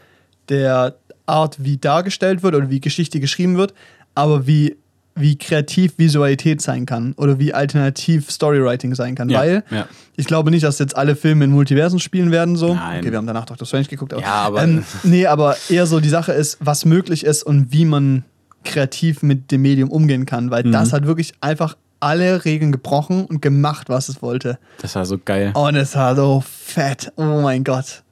der 0.49 0.95
Art, 1.30 1.63
wie 1.63 1.78
dargestellt 1.78 2.44
wird 2.44 2.56
oder 2.56 2.70
wie 2.70 2.80
Geschichte 2.82 3.20
geschrieben 3.20 3.58
wird, 3.58 3.74
aber 4.15 4.46
wie, 4.48 4.76
wie 5.15 5.38
kreativ 5.38 5.98
Visualität 5.98 6.62
sein 6.62 6.86
kann 6.86 7.13
oder 7.18 7.39
wie 7.39 7.54
alternativ 7.54 8.30
Storywriting 8.32 8.96
sein 8.96 9.15
kann. 9.15 9.30
Ja, 9.30 9.39
Weil 9.39 9.63
ja. 9.70 9.88
ich 10.15 10.26
glaube 10.28 10.50
nicht, 10.52 10.63
dass 10.63 10.80
jetzt 10.80 10.96
alle 10.96 11.15
Filme 11.15 11.46
in 11.46 11.52
Multiversen 11.52 12.00
spielen 12.00 12.32
werden. 12.32 12.56
So. 12.56 12.76
Nein. 12.76 13.00
Okay, 13.02 13.12
wir 13.12 13.18
haben 13.18 13.28
danach 13.28 13.46
Doctor 13.46 13.65
Strange 13.68 13.86
geguckt. 13.86 14.13
Aber, 14.13 14.22
Ja, 14.22 14.34
aber- 14.44 14.63
Ähm, 14.63 14.84
nee, 15.04 15.26
aber 15.26 15.56
eher 15.70 15.86
so 15.86 16.00
die 16.00 16.10
Sache 16.10 16.32
ist, 16.32 16.58
was 16.60 16.86
möglich 16.86 17.26
ist 17.26 17.44
und 17.44 17.72
wie 17.72 17.86
man 17.86 18.24
kreativ 18.63 19.24
mit 19.24 19.52
dem 19.52 19.62
Medium 19.62 19.89
umgehen 19.89 20.26
kann. 20.26 20.52
Weil 20.52 20.63
Mhm. 20.63 20.72
das 20.72 20.92
hat 20.94 21.06
wirklich 21.06 21.34
einfach 21.42 21.76
alle 22.02 22.46
Regeln 22.46 22.72
gebrochen 22.72 23.26
und 23.26 23.42
gemacht, 23.42 23.89
was 23.89 24.08
es 24.10 24.22
wollte. 24.22 24.58
Das 24.82 24.96
war 24.96 25.06
so 25.06 25.18
geil. 25.18 25.52
Und 25.54 25.76
es 25.76 25.96
war 25.96 26.15
so 26.15 26.42
fett. 26.46 27.12
Oh 27.18 27.42
mein 27.42 27.63
Gott. 27.65 28.04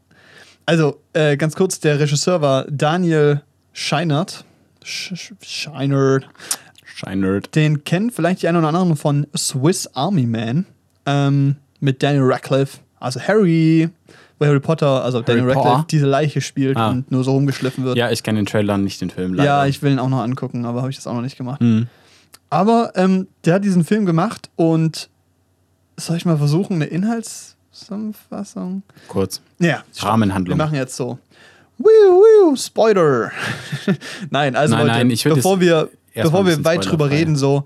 Also, 0.68 1.00
äh, 1.14 1.38
ganz 1.38 1.56
kurz, 1.56 1.80
der 1.80 2.00
Regisseur 2.00 2.42
war 2.42 2.66
Daniel 2.70 3.42
Scheinert. 3.74 4.44
Sch 4.84 5.14
Sch- 5.14 5.34
Scheinert. 5.42 6.28
Scheinert. 6.86 7.56
Den 7.56 7.84
kennen 7.86 8.12
vielleicht 8.12 8.42
die 8.42 8.48
einen 8.48 8.58
oder 8.58 8.68
anderen 8.68 8.96
von 8.98 9.26
Swiss 9.36 9.88
Army 9.94 10.26
Man. 10.26 10.66
Ähm, 11.06 11.56
mit 11.80 12.04
Daniel 12.04 12.24
Radcliffe. 12.24 12.80
Also 13.00 13.22
Harry, 13.22 13.90
wo 14.40 14.46
Harry 14.46 14.60
Potter, 14.60 15.04
also 15.06 15.22
Daniel 15.22 15.46
Potter? 15.54 15.60
Radcliffe, 15.70 15.88
diese 15.90 16.06
Leiche 16.06 16.42
spielt 16.42 16.76
Ah. 16.76 16.90
und 16.90 17.12
nur 17.12 17.24
so 17.24 17.32
rumgeschliffen 17.32 17.86
wird. 17.86 17.96
Ja, 17.98 18.12
ich 18.12 18.22
kenne 18.24 18.40
den 18.40 18.46
Trailer, 18.46 18.78
nicht 18.78 19.00
den 19.00 19.10
Film. 19.10 19.36
Leider. 19.36 19.48
Ja, 19.62 19.66
ich 19.68 19.82
will 19.82 19.92
ihn 19.94 20.00
auch 20.00 20.10
noch 20.10 20.22
angucken, 20.22 20.66
aber 20.66 20.82
habe 20.82 20.90
ich 20.90 20.98
das 20.98 21.08
auch 21.08 21.14
noch 21.14 21.22
nicht 21.22 21.38
gemacht. 21.38 21.62
Mhm. 21.62 21.88
Aber 22.50 22.92
ähm, 22.96 23.28
der 23.46 23.54
hat 23.56 23.64
diesen 23.64 23.86
Film 23.86 24.06
gemacht 24.06 24.50
und 24.58 25.10
soll 25.98 26.18
ich 26.18 26.26
mal 26.26 26.38
versuchen, 26.38 26.76
eine 26.76 26.86
Inhaltszusammenfassung? 27.78 28.84
Kurz. 29.08 29.42
Ja, 29.60 29.84
wir 29.94 30.04
Rahmenhandlung. 30.04 30.58
machen 30.58 30.76
jetzt 30.76 30.96
so. 30.96 31.18
Wiu, 31.78 31.86
wiu, 31.86 32.56
Spoiler. 32.56 33.32
nein, 34.30 34.56
also 34.56 34.76
Nein, 34.76 34.88
Leute, 34.88 34.98
nein, 35.00 35.10
ich 35.12 35.24
bevor 35.24 35.60
wir, 35.60 35.90
bevor 36.16 36.46
wir 36.46 36.64
weit 36.66 36.86
drüber 36.86 37.06
spoilerfrei. 37.06 37.18
reden, 37.18 37.36
so, 37.36 37.66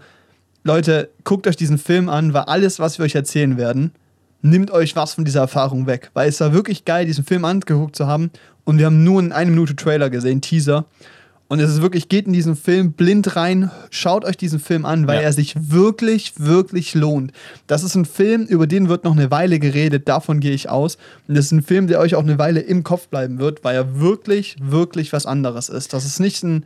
Leute, 0.63 1.10
guckt 1.24 1.47
euch 1.47 1.56
diesen 1.56 1.78
Film 1.78 2.10
an, 2.10 2.34
weil 2.34 2.43
alles, 2.43 2.80
was 2.80 2.97
wir 2.97 3.06
euch 3.06 3.15
erzählen 3.15 3.58
werden, 3.58 3.93
nimmt 4.41 4.71
euch 4.71 4.95
was 4.95 5.13
von 5.13 5.24
dieser 5.24 5.41
Erfahrung 5.41 5.88
weg. 5.88 6.12
Weil 6.13 6.28
es 6.28 6.39
war 6.41 6.54
wirklich 6.54 6.84
geil, 6.84 7.06
diesen 7.06 7.24
Film 7.24 7.45
angeguckt 7.45 7.95
zu 7.95 8.06
haben 8.08 8.32
und 8.65 8.78
wir 8.78 8.88
haben 8.88 9.04
nur 9.04 9.19
einen 9.19 9.32
eine 9.32 9.50
Minute 9.52 9.76
Trailer 9.76 10.10
gesehen, 10.10 10.41
Teaser. 10.41 10.86
Und 11.52 11.60
es 11.60 11.70
ist 11.70 11.82
wirklich, 11.82 12.08
geht 12.08 12.28
in 12.28 12.32
diesen 12.32 12.56
Film 12.56 12.94
blind 12.94 13.36
rein, 13.36 13.72
schaut 13.90 14.24
euch 14.24 14.38
diesen 14.38 14.62
Film 14.62 14.86
an, 14.86 15.06
weil 15.06 15.18
Ja. 15.18 15.24
er 15.24 15.34
sich 15.34 15.54
wirklich, 15.70 16.32
wirklich 16.38 16.94
lohnt. 16.96 17.34
Das 17.68 17.84
ist 17.84 17.94
ein 17.94 18.06
Film, 18.06 18.46
über 18.46 18.68
den 18.68 18.88
wird 18.88 19.04
noch 19.04 19.12
eine 19.12 19.30
Weile 19.32 19.60
geredet, 19.60 20.08
davon 20.08 20.40
gehe 20.40 20.54
ich 20.54 20.70
aus. 20.70 20.96
Und 21.28 21.36
das 21.36 21.48
ist 21.48 21.52
ein 21.52 21.62
Film, 21.62 21.88
der 21.88 22.00
euch 22.00 22.16
auch 22.16 22.24
eine 22.24 22.40
Weile 22.40 22.62
im 22.62 22.84
Kopf 22.86 23.10
bleiben 23.10 23.38
wird, 23.40 23.66
weil 23.66 23.76
er 23.76 24.00
wirklich, 24.00 24.56
wirklich 24.62 25.12
was 25.12 25.26
anderes 25.26 25.68
ist. 25.68 25.92
Das 25.92 26.06
ist 26.06 26.22
nicht 26.22 26.42
ein. 26.42 26.66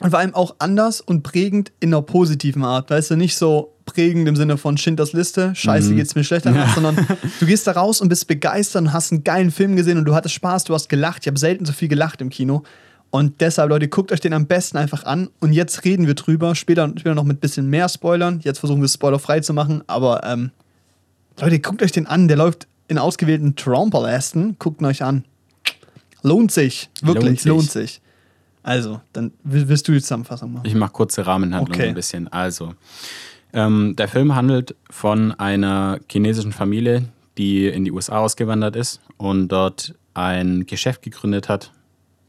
Und 0.00 0.10
vor 0.10 0.20
allem 0.20 0.36
auch 0.36 0.54
anders 0.60 1.00
und 1.00 1.24
prägend 1.24 1.72
in 1.80 1.92
einer 1.92 2.02
positiven 2.02 2.62
Art. 2.62 2.90
Weißt 2.90 3.10
du, 3.10 3.16
nicht 3.16 3.36
so 3.36 3.74
prägend 3.86 4.28
im 4.28 4.36
Sinne 4.36 4.56
von 4.56 4.78
Schindlers 4.78 5.12
Liste, 5.14 5.52
scheiße, 5.56 5.96
geht's 5.96 6.14
mir 6.14 6.22
schlechter, 6.22 6.54
sondern 6.76 6.96
du 7.40 7.46
gehst 7.46 7.66
da 7.66 7.72
raus 7.72 8.00
und 8.00 8.08
bist 8.08 8.28
begeistert 8.28 8.82
und 8.82 8.92
hast 8.92 9.10
einen 9.10 9.24
geilen 9.24 9.50
Film 9.50 9.74
gesehen 9.74 9.98
und 9.98 10.04
du 10.04 10.14
hattest 10.14 10.36
Spaß, 10.36 10.62
du 10.62 10.74
hast 10.74 10.88
gelacht. 10.88 11.22
Ich 11.22 11.26
habe 11.26 11.40
selten 11.40 11.64
so 11.66 11.72
viel 11.72 11.88
gelacht 11.88 12.20
im 12.20 12.30
Kino. 12.30 12.62
Und 13.10 13.40
deshalb, 13.40 13.70
Leute, 13.70 13.88
guckt 13.88 14.12
euch 14.12 14.20
den 14.20 14.34
am 14.34 14.46
besten 14.46 14.76
einfach 14.76 15.04
an. 15.04 15.30
Und 15.40 15.52
jetzt 15.52 15.84
reden 15.84 16.06
wir 16.06 16.14
drüber. 16.14 16.54
Später, 16.54 16.88
später 16.88 17.14
noch 17.14 17.24
mit 17.24 17.38
ein 17.38 17.40
bisschen 17.40 17.68
mehr 17.70 17.88
Spoilern. 17.88 18.40
Jetzt 18.42 18.58
versuchen 18.58 18.80
wir 18.80 18.86
es 18.86 18.94
spoilerfrei 18.94 19.40
zu 19.40 19.54
machen. 19.54 19.82
Aber 19.86 20.24
ähm, 20.24 20.50
Leute, 21.40 21.58
guckt 21.60 21.82
euch 21.82 21.92
den 21.92 22.06
an. 22.06 22.28
Der 22.28 22.36
läuft 22.36 22.66
in 22.86 22.98
ausgewählten 22.98 23.56
Traumpalästen. 23.56 24.56
Guckt 24.58 24.80
ihn 24.80 24.86
euch 24.86 25.02
an. 25.02 25.24
Lohnt 26.22 26.52
sich. 26.52 26.90
Wirklich, 27.00 27.24
lohnt 27.24 27.38
sich. 27.38 27.46
Lohnt 27.46 27.70
sich. 27.70 28.00
Also, 28.62 29.00
dann 29.14 29.32
wirst 29.44 29.88
du 29.88 29.92
die 29.92 30.00
Zusammenfassung 30.02 30.52
machen. 30.52 30.66
Ich 30.66 30.74
mache 30.74 30.92
kurze 30.92 31.26
Rahmenhandlung 31.26 31.74
okay. 31.74 31.88
ein 31.88 31.94
bisschen. 31.94 32.28
Also, 32.28 32.74
ähm, 33.54 33.94
der 33.96 34.08
Film 34.08 34.34
handelt 34.34 34.74
von 34.90 35.32
einer 35.32 36.00
chinesischen 36.10 36.52
Familie, 36.52 37.04
die 37.38 37.66
in 37.66 37.84
die 37.84 37.92
USA 37.92 38.18
ausgewandert 38.18 38.76
ist 38.76 39.00
und 39.16 39.48
dort 39.48 39.94
ein 40.12 40.66
Geschäft 40.66 41.02
gegründet 41.02 41.48
hat, 41.48 41.72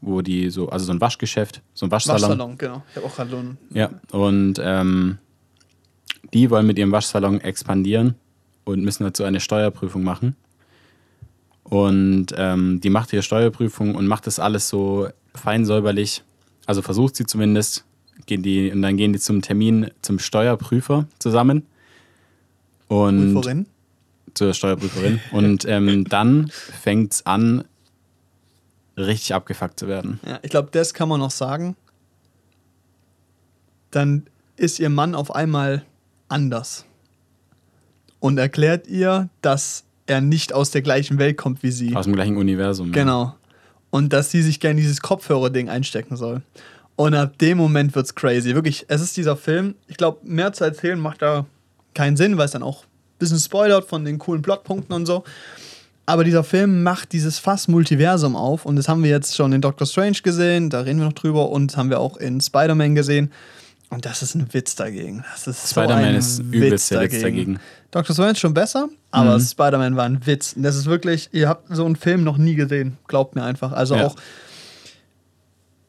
wo 0.00 0.22
die 0.22 0.50
so, 0.50 0.68
also 0.68 0.86
so 0.86 0.92
ein 0.92 1.00
Waschgeschäft, 1.00 1.62
so 1.74 1.86
ein 1.86 1.90
Waschsalon. 1.90 2.22
Waschsalon, 2.22 2.58
genau. 2.58 2.82
Ich 2.90 2.96
habe 2.96 3.06
auch 3.06 3.14
gerade 3.14 3.30
Lohn. 3.30 3.58
Ja, 3.72 3.90
und 4.12 4.54
ähm, 4.62 5.18
die 6.32 6.50
wollen 6.50 6.66
mit 6.66 6.78
ihrem 6.78 6.92
Waschsalon 6.92 7.40
expandieren 7.40 8.14
und 8.64 8.82
müssen 8.82 9.04
dazu 9.04 9.24
eine 9.24 9.40
Steuerprüfung 9.40 10.02
machen. 10.02 10.36
Und 11.64 12.28
ähm, 12.36 12.80
die 12.80 12.90
macht 12.90 13.12
ihre 13.12 13.22
Steuerprüfung 13.22 13.94
und 13.94 14.06
macht 14.06 14.26
das 14.26 14.38
alles 14.38 14.68
so 14.68 15.08
fein 15.34 15.64
säuberlich 15.64 16.24
also 16.70 16.82
versucht 16.82 17.16
sie 17.16 17.26
zumindest, 17.26 17.84
gehen 18.26 18.44
die, 18.44 18.70
und 18.70 18.82
dann 18.82 18.96
gehen 18.96 19.12
die 19.12 19.18
zum 19.18 19.42
Termin 19.42 19.90
zum 20.02 20.20
Steuerprüfer 20.20 21.06
zusammen. 21.18 21.66
Und 22.86 23.34
Prüferin? 23.34 23.66
Zur 24.34 24.54
Steuerprüferin. 24.54 25.18
und 25.32 25.64
ähm, 25.64 26.04
dann 26.04 26.48
fängt 26.48 27.12
es 27.12 27.26
an, 27.26 27.64
richtig 28.96 29.34
abgefuckt 29.34 29.78
zu 29.78 29.88
werden. 29.88 30.20
Ja, 30.26 30.38
ich 30.42 30.50
glaube, 30.50 30.68
das 30.72 30.94
kann 30.94 31.08
man 31.08 31.20
noch 31.20 31.30
sagen. 31.30 31.76
Dann 33.90 34.26
ist 34.56 34.78
ihr 34.78 34.90
Mann 34.90 35.14
auf 35.14 35.34
einmal 35.34 35.84
anders 36.28 36.84
und 38.20 38.38
erklärt 38.38 38.86
ihr, 38.86 39.28
dass 39.42 39.84
er 40.06 40.20
nicht 40.20 40.52
aus 40.52 40.70
der 40.70 40.82
gleichen 40.82 41.18
Welt 41.18 41.36
kommt 41.36 41.62
wie 41.62 41.70
sie. 41.70 41.96
Aus 41.96 42.04
dem 42.04 42.14
gleichen 42.14 42.36
Universum. 42.36 42.92
Genau 42.92 43.34
und 43.90 44.12
dass 44.12 44.30
sie 44.30 44.42
sich 44.42 44.60
gerne 44.60 44.80
dieses 44.80 45.00
Kopfhörer-Ding 45.02 45.68
einstecken 45.68 46.16
soll. 46.16 46.42
Und 46.96 47.14
ab 47.14 47.38
dem 47.38 47.58
Moment 47.58 47.94
wird's 47.94 48.14
crazy. 48.14 48.54
Wirklich, 48.54 48.86
es 48.88 49.00
ist 49.00 49.16
dieser 49.16 49.36
Film. 49.36 49.74
Ich 49.88 49.96
glaube, 49.96 50.20
mehr 50.22 50.52
zu 50.52 50.64
erzählen 50.64 50.98
macht 50.98 51.22
da 51.22 51.46
keinen 51.94 52.16
Sinn, 52.16 52.38
weil 52.38 52.44
es 52.46 52.52
dann 52.52 52.62
auch 52.62 52.84
ein 52.84 53.18
bisschen 53.18 53.38
spoilert 53.38 53.88
von 53.88 54.04
den 54.04 54.18
coolen 54.18 54.42
Plotpunkten 54.42 54.94
und 54.94 55.06
so. 55.06 55.24
Aber 56.10 56.24
dieser 56.24 56.42
Film 56.42 56.82
macht 56.82 57.12
dieses 57.12 57.38
Fass 57.38 57.68
Multiversum 57.68 58.34
auf 58.34 58.66
und 58.66 58.74
das 58.74 58.88
haben 58.88 59.04
wir 59.04 59.10
jetzt 59.10 59.36
schon 59.36 59.52
in 59.52 59.60
Doctor 59.60 59.86
Strange 59.86 60.18
gesehen, 60.24 60.68
da 60.68 60.80
reden 60.80 60.98
wir 60.98 61.06
noch 61.06 61.12
drüber 61.12 61.50
und 61.50 61.70
das 61.70 61.76
haben 61.76 61.88
wir 61.88 62.00
auch 62.00 62.16
in 62.16 62.40
Spider-Man 62.40 62.96
gesehen. 62.96 63.30
Und 63.90 64.06
das 64.06 64.20
ist 64.20 64.34
ein 64.34 64.52
Witz 64.52 64.74
dagegen. 64.74 65.24
Spider-Man 65.36 66.20
so 66.20 66.42
ist 66.42 66.52
übelst 66.52 66.90
der 66.90 67.02
Witz 67.02 67.20
dagegen. 67.20 67.60
Doctor 67.92 68.12
Strange 68.12 68.34
schon 68.34 68.54
besser, 68.54 68.88
aber 69.12 69.38
mhm. 69.38 69.42
Spider-Man 69.42 69.94
war 69.94 70.04
ein 70.04 70.26
Witz. 70.26 70.54
Und 70.54 70.64
das 70.64 70.74
ist 70.74 70.86
wirklich, 70.86 71.28
ihr 71.30 71.48
habt 71.48 71.68
so 71.70 71.84
einen 71.86 71.94
Film 71.94 72.24
noch 72.24 72.38
nie 72.38 72.56
gesehen. 72.56 72.96
Glaubt 73.06 73.36
mir 73.36 73.44
einfach. 73.44 73.70
Also 73.70 73.94
ja. 73.94 74.06
auch 74.06 74.16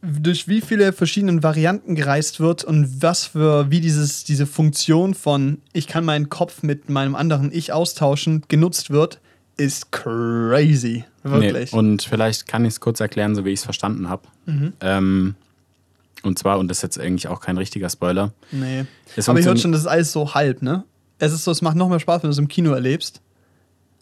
durch 0.04 0.48
wie 0.48 0.62
viele 0.62 0.94
verschiedene 0.94 1.42
Varianten 1.42 1.96
gereist 1.96 2.40
wird 2.40 2.64
und 2.64 3.02
was 3.02 3.26
für, 3.26 3.72
wie 3.72 3.82
dieses, 3.82 4.24
diese 4.24 4.46
Funktion 4.46 5.16
von 5.16 5.58
ich 5.74 5.88
kann 5.88 6.06
meinen 6.06 6.30
Kopf 6.30 6.62
mit 6.62 6.92
meinem 6.92 7.16
anderen 7.16 7.52
Ich 7.52 7.74
austauschen 7.74 8.44
genutzt 8.50 8.92
wird, 8.92 9.20
ist 9.62 9.92
crazy. 9.92 11.06
Wirklich. 11.24 11.72
Nee, 11.72 11.78
und 11.78 12.02
vielleicht 12.02 12.48
kann 12.48 12.66
ich 12.66 12.74
es 12.74 12.80
kurz 12.80 13.00
erklären, 13.00 13.36
so 13.36 13.46
wie 13.46 13.52
ich 13.52 13.60
es 13.60 13.64
verstanden 13.64 14.10
habe. 14.10 14.24
Mhm. 14.48 14.74
Ähm, 14.82 15.36
und 16.24 16.40
zwar, 16.40 16.60
und 16.60 16.68
das 16.68 16.78
ist 16.78 16.84
jetzt 16.84 17.00
eigentlich 17.00 17.28
auch 17.28 17.40
kein 17.40 17.58
richtiger 17.58 17.90
Spoiler. 17.90 18.32
Nee. 18.52 18.86
Aber 19.26 19.40
ich 19.40 19.46
hört 19.46 19.60
schon, 19.60 19.72
das 19.72 19.82
ist 19.82 19.88
alles 19.88 20.12
so 20.12 20.34
halb, 20.34 20.62
ne? 20.62 20.84
Es 21.20 21.32
ist 21.32 21.44
so, 21.44 21.52
es 21.52 21.62
macht 21.62 21.76
noch 21.76 21.90
mehr 21.90 22.00
Spaß, 22.00 22.24
wenn 22.24 22.30
du 22.30 22.32
es 22.32 22.38
im 22.40 22.48
Kino 22.48 22.72
erlebst. 22.72 23.22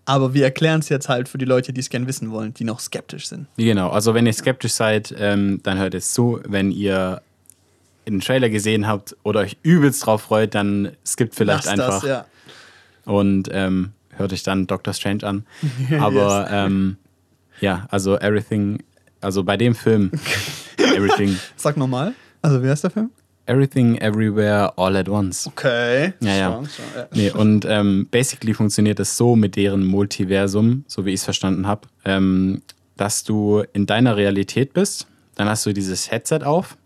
Aber 0.05 0.34
wir 0.34 0.43
erklären 0.45 0.80
es 0.80 0.89
jetzt 0.89 1.10
halt 1.10 1.28
für 1.28 1.38
die 1.38 1.45
Leute, 1.45 1.74
die 1.74 1.82
es 1.82 1.89
gerne 1.89 2.07
wissen 2.07 2.32
wollen, 2.32 2.53
die 2.53 2.64
noch 2.64 2.80
skeptisch 2.80 3.28
sind. 3.28 3.47
Genau, 3.57 3.89
also 3.89 4.14
wenn 4.14 4.26
ihr 4.26 4.34
skeptisch 4.34 4.74
seid, 4.74 5.14
ähm, 5.18 5.60
dann 5.64 5.78
hört 5.78 5.93
es 5.93 6.14
zu. 6.14 6.39
Wenn 6.47 6.72
ihr 6.72 7.22
den 8.07 8.22
Trailer 8.22 8.49
gesehen 8.49 8.88
habt 8.88 9.16
oder 9.24 9.41
euch 9.41 9.57
übelst 9.62 10.05
drauf 10.05 10.24
freut, 10.24 10.55
dann 10.55 10.93
skippt 11.05 11.36
vielleicht 11.36 11.66
Lass 11.66 11.74
einfach. 11.74 12.01
Das, 12.01 12.10
ja. 12.10 12.26
Und 13.05 13.49
ähm, 13.51 13.91
hört 14.20 14.34
euch 14.34 14.43
dann 14.43 14.67
Doctor 14.67 14.93
Strange 14.93 15.24
an. 15.24 15.45
Aber 15.99 16.41
yes. 16.41 16.49
ähm, 16.51 16.97
ja, 17.61 17.88
also 17.89 18.17
Everything, 18.17 18.84
also 19.22 19.43
bei 19.43 19.57
dem 19.57 19.76
Film 19.76 20.11
Everything. 20.78 21.38
Sag 21.55 21.78
nochmal. 21.78 22.13
Also, 22.41 22.61
wer 22.61 22.74
ist 22.74 22.84
der 22.84 22.91
Film? 22.91 23.11
Everything, 23.45 23.97
Everywhere, 23.97 24.78
All 24.78 24.95
at 24.95 25.09
Once. 25.09 25.47
Okay. 25.47 26.13
Ja, 26.20 26.36
ja. 26.36 26.49
Strong, 26.51 26.67
strong, 26.67 26.88
ja. 26.95 27.07
Nee, 27.13 27.32
und 27.32 27.65
ähm, 27.67 28.07
basically 28.11 28.53
funktioniert 28.53 28.99
es 28.99 29.17
so 29.17 29.36
mit 29.36 29.55
deren 29.55 29.86
Multiversum, 29.86 30.84
so 30.88 31.03
wie 31.05 31.09
ich 31.09 31.22
es 31.22 31.24
verstanden 31.24 31.65
habe, 31.65 31.88
ähm, 32.05 32.61
dass 32.95 33.24
du 33.24 33.63
in 33.74 33.88
deiner 33.88 34.17
Realität 34.17 34.74
bist, 34.74 35.07
dann 35.36 35.49
hast 35.49 35.65
du 35.65 35.74
dieses 35.74 36.11
Headset 36.11 36.41
auf, 36.43 36.78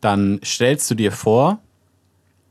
dann 0.00 0.40
stellst 0.44 0.88
du 0.90 0.94
dir 0.94 1.10
vor, 1.10 1.58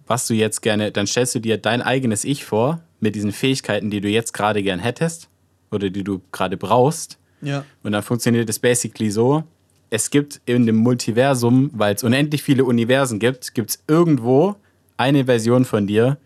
was 0.06 0.28
du 0.28 0.34
jetzt 0.34 0.62
gerne, 0.62 0.92
dann 0.92 1.08
stellst 1.08 1.36
du 1.36 1.40
dir 1.40 1.58
dein 1.58 1.82
eigenes 1.82 2.26
Ich 2.26 2.44
vor 2.44 2.82
mit 3.00 3.16
diesen 3.16 3.32
Fähigkeiten, 3.32 3.90
die 3.90 4.02
du 4.02 4.10
jetzt 4.10 4.34
gerade 4.34 4.64
gern 4.64 4.80
hättest 4.80 5.30
oder 5.72 5.90
die 5.90 6.04
du 6.04 6.22
gerade 6.32 6.58
brauchst. 6.58 7.18
Ja. 7.42 7.64
Und 7.84 7.92
dann 7.92 8.04
funktioniert 8.04 8.50
es 8.50 8.60
basically 8.60 9.12
so, 9.12 9.44
es 9.90 10.10
gibt 10.10 10.42
in 10.46 10.66
dem 10.66 10.78
Multiversum, 10.78 11.70
weil 11.74 11.96
es 11.96 12.04
unendlich 12.04 12.44
viele 12.44 12.66
Universen 12.66 13.20
gibt, 13.20 13.54
gibt 13.54 13.70
es 13.70 13.84
irgendwo 13.88 14.56
eine 14.98 15.26
Version 15.26 15.66
von 15.66 15.88
dir, 15.88 16.18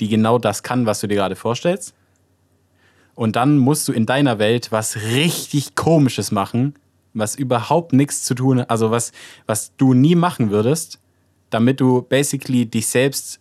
die 0.00 0.08
genau 0.08 0.38
das 0.38 0.62
kann, 0.62 0.86
was 0.86 1.00
du 1.00 1.08
dir 1.08 1.16
gerade 1.16 1.36
vorstellst. 1.36 1.94
Und 3.14 3.36
dann 3.36 3.58
musst 3.58 3.88
du 3.88 3.92
in 3.92 4.06
deiner 4.06 4.38
Welt 4.38 4.72
was 4.72 4.96
richtig 4.96 5.74
Komisches 5.74 6.30
machen, 6.30 6.74
was 7.12 7.34
überhaupt 7.34 7.92
nichts 7.92 8.22
zu 8.22 8.34
tun 8.34 8.60
hat, 8.60 8.70
also 8.70 8.90
was, 8.90 9.12
was 9.46 9.76
du 9.76 9.94
nie 9.94 10.14
machen 10.14 10.50
würdest, 10.50 11.00
damit 11.50 11.80
du 11.80 12.02
basically 12.02 12.66
dich 12.66 12.86
selbst 12.86 13.39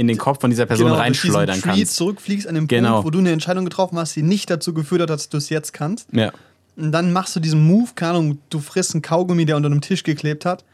in 0.00 0.08
den 0.08 0.16
Kopf 0.16 0.40
von 0.40 0.48
dieser 0.48 0.64
Person 0.64 0.86
genau, 0.86 0.98
reinschleudern 0.98 1.60
kannst. 1.60 1.78
Du 1.78 1.86
zurückfliegst 1.86 2.48
an 2.48 2.54
dem 2.54 2.66
genau. 2.66 2.92
Punkt, 2.92 3.04
wo 3.04 3.10
du 3.10 3.18
eine 3.18 3.32
Entscheidung 3.32 3.66
getroffen 3.66 3.98
hast, 3.98 4.16
die 4.16 4.22
nicht 4.22 4.48
dazu 4.48 4.72
geführt 4.72 5.02
hat, 5.02 5.10
dass 5.10 5.28
du 5.28 5.36
es 5.36 5.50
jetzt 5.50 5.74
kannst. 5.74 6.08
Ja. 6.12 6.32
Und 6.76 6.92
dann 6.92 7.12
machst 7.12 7.36
du 7.36 7.40
diesen 7.40 7.66
Move, 7.66 7.90
keine 7.94 8.12
Ahnung, 8.12 8.38
du 8.48 8.60
frisst 8.60 8.94
einen 8.94 9.02
Kaugummi, 9.02 9.44
der 9.44 9.56
unter 9.56 9.66
einem 9.66 9.82
Tisch 9.82 10.02
geklebt 10.02 10.46
hat, 10.46 10.64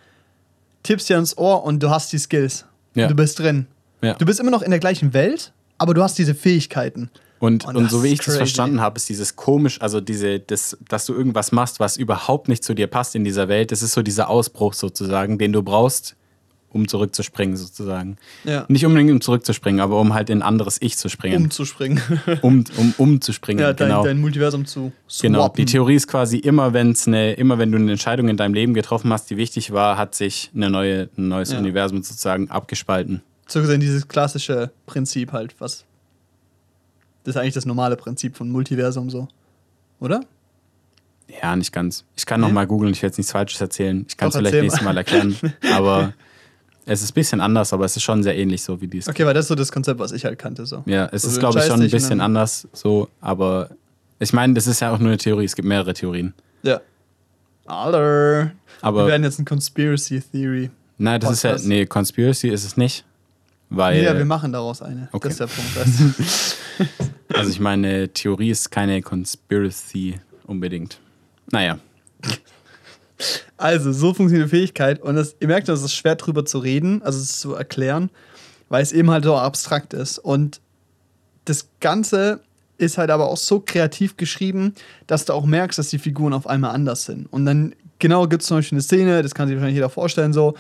tippst 0.85 1.09
dir 1.09 1.17
ans 1.17 1.37
Ohr 1.37 1.65
und 1.65 1.83
du 1.83 1.91
hast 1.91 2.13
die 2.13 2.19
Skills. 2.19 2.67
Ja. 2.95 3.09
Du 3.09 3.17
bist 3.17 3.41
drin. 3.41 3.67
Ja. 4.01 4.15
Du 4.15 4.25
bist 4.25 4.39
immer 4.39 4.53
noch 4.53 4.63
in 4.63 4.71
der 4.71 4.79
gleichen 4.79 5.13
Welt, 5.13 5.53
aber 5.77 5.93
du 5.93 6.05
hast 6.05 6.17
diese 6.19 6.37
Fähigkeiten. 6.37 7.11
Und, 7.41 7.65
und, 7.65 7.77
und 7.77 7.91
so 7.91 8.05
wie 8.05 8.09
ich 8.09 8.21
crazy. 8.21 8.31
das 8.31 8.37
verstanden 8.37 8.81
habe, 8.81 8.97
ist 8.97 9.09
dieses 9.09 9.35
komisch, 9.35 9.83
also 9.83 10.01
diese, 10.01 10.39
das, 10.39 10.79
dass 10.89 11.05
du 11.05 11.15
irgendwas 11.15 11.51
machst, 11.51 11.81
was 11.81 11.97
überhaupt 11.97 12.47
nicht 12.49 12.63
zu 12.63 12.75
dir 12.75 12.87
passt 12.87 13.17
in 13.17 13.25
dieser 13.25 13.49
Welt, 13.49 13.73
das 13.73 13.83
ist 13.83 13.93
so 13.93 14.03
dieser 14.03 14.31
Ausbruch 14.31 14.73
sozusagen, 14.73 15.37
den 15.37 15.53
du 15.53 15.65
brauchst, 15.65 16.15
um 16.77 16.87
zurückzuspringen 16.87 17.57
sozusagen. 17.57 18.19
Ja. 18.45 18.65
Nicht 18.69 18.87
unbedingt 18.87 19.11
um 19.11 19.21
zurückzuspringen, 19.21 19.81
aber 19.81 19.99
um 19.99 20.15
halt 20.15 20.31
in 20.31 20.39
ein 20.39 20.43
anderes 20.43 20.77
Ich 20.81 20.97
zu 20.97 21.09
springen. 21.09 21.45
Umzuspringen. 21.45 22.01
um, 22.43 22.65
um 22.77 22.95
umzuspringen, 22.99 23.63
ja, 23.63 23.73
dein, 23.73 23.89
genau. 23.89 24.05
dein 24.05 24.21
Multiversum 24.21 24.67
zu 24.67 24.93
swappen. 25.09 25.33
Genau, 25.33 25.49
die 25.49 25.65
Theorie 25.65 25.97
ist 25.97 26.07
quasi 26.07 26.39
immer, 26.39 26.73
wenn's 26.73 27.09
eine, 27.09 27.33
immer 27.33 27.59
wenn 27.59 27.73
du 27.73 27.79
eine 27.79 27.91
Entscheidung 27.91 28.29
in 28.29 28.37
deinem 28.37 28.55
Leben 28.55 28.75
getroffen 28.75 29.13
hast, 29.13 29.31
die 29.31 29.37
wichtig 29.37 29.73
war, 29.73 29.99
hat 29.99 30.15
sich 30.15 30.51
eine 30.55 30.71
neue, 30.71 31.09
ein 31.19 31.29
neues 31.29 31.51
ja. 31.51 31.59
Universum 31.59 32.03
sozusagen 32.03 32.51
abgespalten. 32.51 33.23
So 33.49 33.61
gesehen 33.61 33.81
dieses 33.81 34.07
klassische 34.07 34.71
Prinzip 34.87 35.33
halt, 35.33 35.55
was 35.59 35.85
das 37.25 37.35
ist 37.35 37.41
eigentlich 37.41 37.55
das 37.55 37.67
normale 37.67 37.97
Prinzip 37.97 38.37
von 38.37 38.51
Multiversum 38.51 39.11
so, 39.11 39.27
oder? 39.99 40.21
Ja, 41.43 41.57
nicht 41.57 41.73
ganz. 41.73 42.05
Ich 42.17 42.25
kann 42.25 42.41
noch 42.41 42.53
mal 42.53 42.67
googeln, 42.67 42.93
ich 42.93 43.03
werde 43.03 43.11
jetzt 43.11 43.19
nichts 43.19 43.33
Falsches 43.33 43.61
erzählen. 43.61 44.07
Ich 44.09 44.17
kann 44.17 44.29
es 44.29 44.37
vielleicht 44.37 44.55
nächstes 44.55 44.83
Mal 44.83 44.97
erklären. 44.97 45.37
aber 45.75 46.13
Es 46.89 47.03
ist 47.03 47.11
ein 47.11 47.15
bisschen 47.15 47.41
anders, 47.41 47.73
aber 47.73 47.85
es 47.85 47.97
ist 47.97 48.05
schon 48.05 48.23
sehr 48.23 48.37
ähnlich 48.39 48.63
so 48.63 48.81
wie 48.81 48.87
dies. 48.87 49.09
Okay, 49.09 49.27
weil 49.27 49.35
das 49.35 49.47
ist 49.47 49.49
so 49.49 49.57
das 49.57 49.73
Konzept, 49.73 49.99
was 49.99 50.13
ich 50.13 50.25
halt 50.25 50.39
kannte. 50.39 50.65
So. 50.67 50.85
Ja, 50.87 51.09
es 51.11 51.23
so, 51.23 51.29
ist, 51.29 51.41
glaube 51.41 51.59
ich, 51.59 51.65
schon 51.67 51.83
ein 51.83 51.91
bisschen 51.91 52.21
anders 52.21 52.69
so, 52.73 53.09
aber 53.21 53.71
ich 54.21 54.33
meine, 54.33 54.55
das 54.55 54.69
ist 54.69 54.81
ja 54.81 54.93
auch 54.93 54.99
nur 54.99 55.09
eine 55.09 55.19
Theorie, 55.19 55.45
es 55.45 55.57
gibt 55.57 55.67
mehrere 55.67 55.93
Theorien. 55.93 56.33
Ja. 56.63 56.81
Aller. 57.67 58.53
Aber 58.81 59.03
Wir 59.05 59.09
werden 59.09 59.25
jetzt 59.25 59.41
ein 59.41 59.45
Conspiracy 59.45 60.21
Theory. 60.21 60.71
Nein, 60.99 61.21
das 61.21 61.43
Podcast. 61.43 61.65
ist 61.65 61.71
ja. 61.71 61.77
Nee, 61.77 61.87
Conspiracy 61.87 62.49
ist 62.49 62.65
es 62.65 62.77
nicht. 62.77 63.05
Weil, 63.69 64.05
ja, 64.05 64.17
wir 64.17 64.25
machen 64.25 64.53
daraus 64.53 64.81
eine. 64.81 65.09
Okay. 65.11 65.29
Das 65.29 65.33
ist 65.33 65.41
der 65.41 65.47
Punkt. 65.49 66.89
also 67.35 67.51
ich 67.51 67.59
meine, 67.59 68.09
Theorie 68.09 68.51
ist 68.51 68.71
keine 68.71 69.03
Conspiracy 69.03 70.21
unbedingt. 70.47 71.01
Naja. 71.51 71.79
Also, 73.57 73.93
so 73.93 74.13
funktioniert 74.13 74.53
die 74.53 74.57
Fähigkeit. 74.57 75.01
Und 75.01 75.17
das, 75.17 75.37
ihr 75.41 75.49
merkt, 75.49 75.69
es 75.69 75.83
ist 75.83 75.95
schwer 75.95 76.17
drüber 76.17 76.45
zu 76.45 76.59
reden, 76.59 77.03
also 77.03 77.19
es 77.19 77.39
zu 77.39 77.55
erklären, 77.55 78.11
weil 78.69 78.83
es 78.83 78.93
eben 78.93 79.11
halt 79.11 79.25
so 79.25 79.37
abstrakt 79.37 79.95
ist. 79.95 80.19
Und 80.19 80.61
das 81.45 81.69
Ganze 81.81 82.41
ist 82.79 82.99
halt 82.99 83.11
aber 83.11 83.29
auch 83.29 83.37
so 83.37 83.61
kreativ 83.61 84.17
geschrieben, 84.17 84.75
dass 85.07 85.25
du 85.25 85.33
auch 85.33 85.47
merkst, 85.47 85.79
dass 85.79 85.89
die 85.89 85.99
Figuren 85.99 86.33
auf 86.33 86.47
einmal 86.47 86.75
anders 86.75 87.05
sind. 87.05 87.33
Und 87.33 87.47
dann, 87.47 87.75
genau, 87.99 88.27
gibt 88.27 88.43
es 88.43 88.49
zum 88.49 88.59
Beispiel 88.59 88.77
eine 88.77 88.83
Szene, 88.83 89.23
das 89.23 89.35
kann 89.35 89.49
sich 89.49 89.57
wahrscheinlich 89.57 89.77
jeder 89.77 89.89
vorstellen, 89.89 90.33
so, 90.33 90.55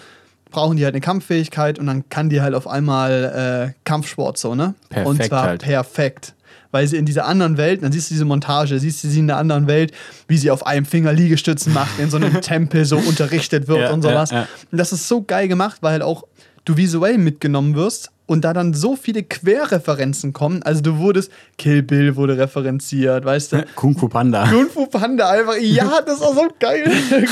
brauchen 0.50 0.76
die 0.76 0.84
halt 0.84 0.94
eine 0.94 1.00
Kampffähigkeit 1.00 1.78
und 1.78 1.86
dann 1.86 2.08
kann 2.08 2.30
die 2.30 2.40
halt 2.40 2.54
auf 2.54 2.66
einmal 2.66 3.72
äh, 3.74 3.80
Kampfsport 3.84 4.38
so, 4.38 4.54
ne? 4.54 4.74
Perfekt 4.88 5.08
und 5.08 5.22
zwar 5.24 5.42
halt. 5.42 5.62
perfekt. 5.62 6.34
Weil 6.70 6.86
sie 6.86 6.96
in 6.96 7.06
dieser 7.06 7.26
anderen 7.26 7.56
Welt, 7.56 7.82
dann 7.82 7.92
siehst 7.92 8.10
du 8.10 8.14
diese 8.14 8.24
Montage, 8.24 8.78
siehst 8.78 9.02
du 9.04 9.08
sie 9.08 9.20
in 9.20 9.26
der 9.26 9.36
anderen 9.36 9.66
Welt, 9.66 9.92
wie 10.28 10.38
sie 10.38 10.50
auf 10.50 10.66
einem 10.66 10.84
Finger 10.84 11.12
Liegestützen 11.12 11.72
macht, 11.72 11.98
in 11.98 12.10
so 12.10 12.16
einem 12.16 12.40
Tempel 12.40 12.84
so 12.84 12.96
unterrichtet 12.96 13.68
wird 13.68 13.80
Ja, 13.80 13.92
und 13.92 14.02
sowas. 14.02 14.30
ja, 14.30 14.40
ja. 14.40 14.48
Und 14.70 14.78
das 14.78 14.92
ist 14.92 15.08
so 15.08 15.22
geil 15.22 15.48
gemacht, 15.48 15.78
weil 15.80 15.92
halt 15.92 16.02
auch 16.02 16.24
du 16.64 16.76
visuell 16.76 17.16
mitgenommen 17.18 17.74
wirst 17.76 18.10
und 18.26 18.44
da 18.44 18.52
dann 18.52 18.74
so 18.74 18.96
viele 18.96 19.22
Querreferenzen 19.22 20.32
kommen. 20.32 20.62
Also 20.64 20.82
du 20.82 20.98
wurdest, 20.98 21.30
Kill 21.58 21.82
Bill 21.82 22.16
wurde 22.16 22.36
referenziert, 22.36 23.24
weißt 23.24 23.52
du? 23.52 23.64
Kung 23.76 23.96
Fu 23.96 24.08
Panda. 24.08 24.48
Kung 24.48 24.68
Fu 24.68 24.86
Panda 24.86 25.30
einfach, 25.30 25.56
ja, 25.60 26.00
das 26.04 26.20
ist 26.20 26.34
so 26.34 26.48
geil. 26.58 26.90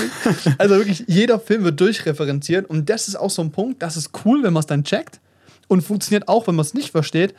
also 0.59 0.77
wirklich, 0.77 1.05
jeder 1.09 1.41
Film 1.41 1.65
wird 1.65 1.81
durchreferenziert 1.81 2.71
und 2.71 2.89
das 2.89 3.09
ist 3.09 3.17
auch 3.17 3.31
so 3.31 3.43
ein 3.43 3.51
Punkt, 3.51 3.83
das 3.83 3.97
ist 3.97 4.11
cool, 4.25 4.43
wenn 4.45 4.53
man 4.53 4.61
es 4.61 4.67
dann 4.67 4.85
checkt 4.85 5.19
und 5.67 5.83
funktioniert 5.83 6.29
auch, 6.29 6.47
wenn 6.47 6.55
man 6.55 6.65
es 6.65 6.75
nicht 6.75 6.91
versteht. 6.91 7.35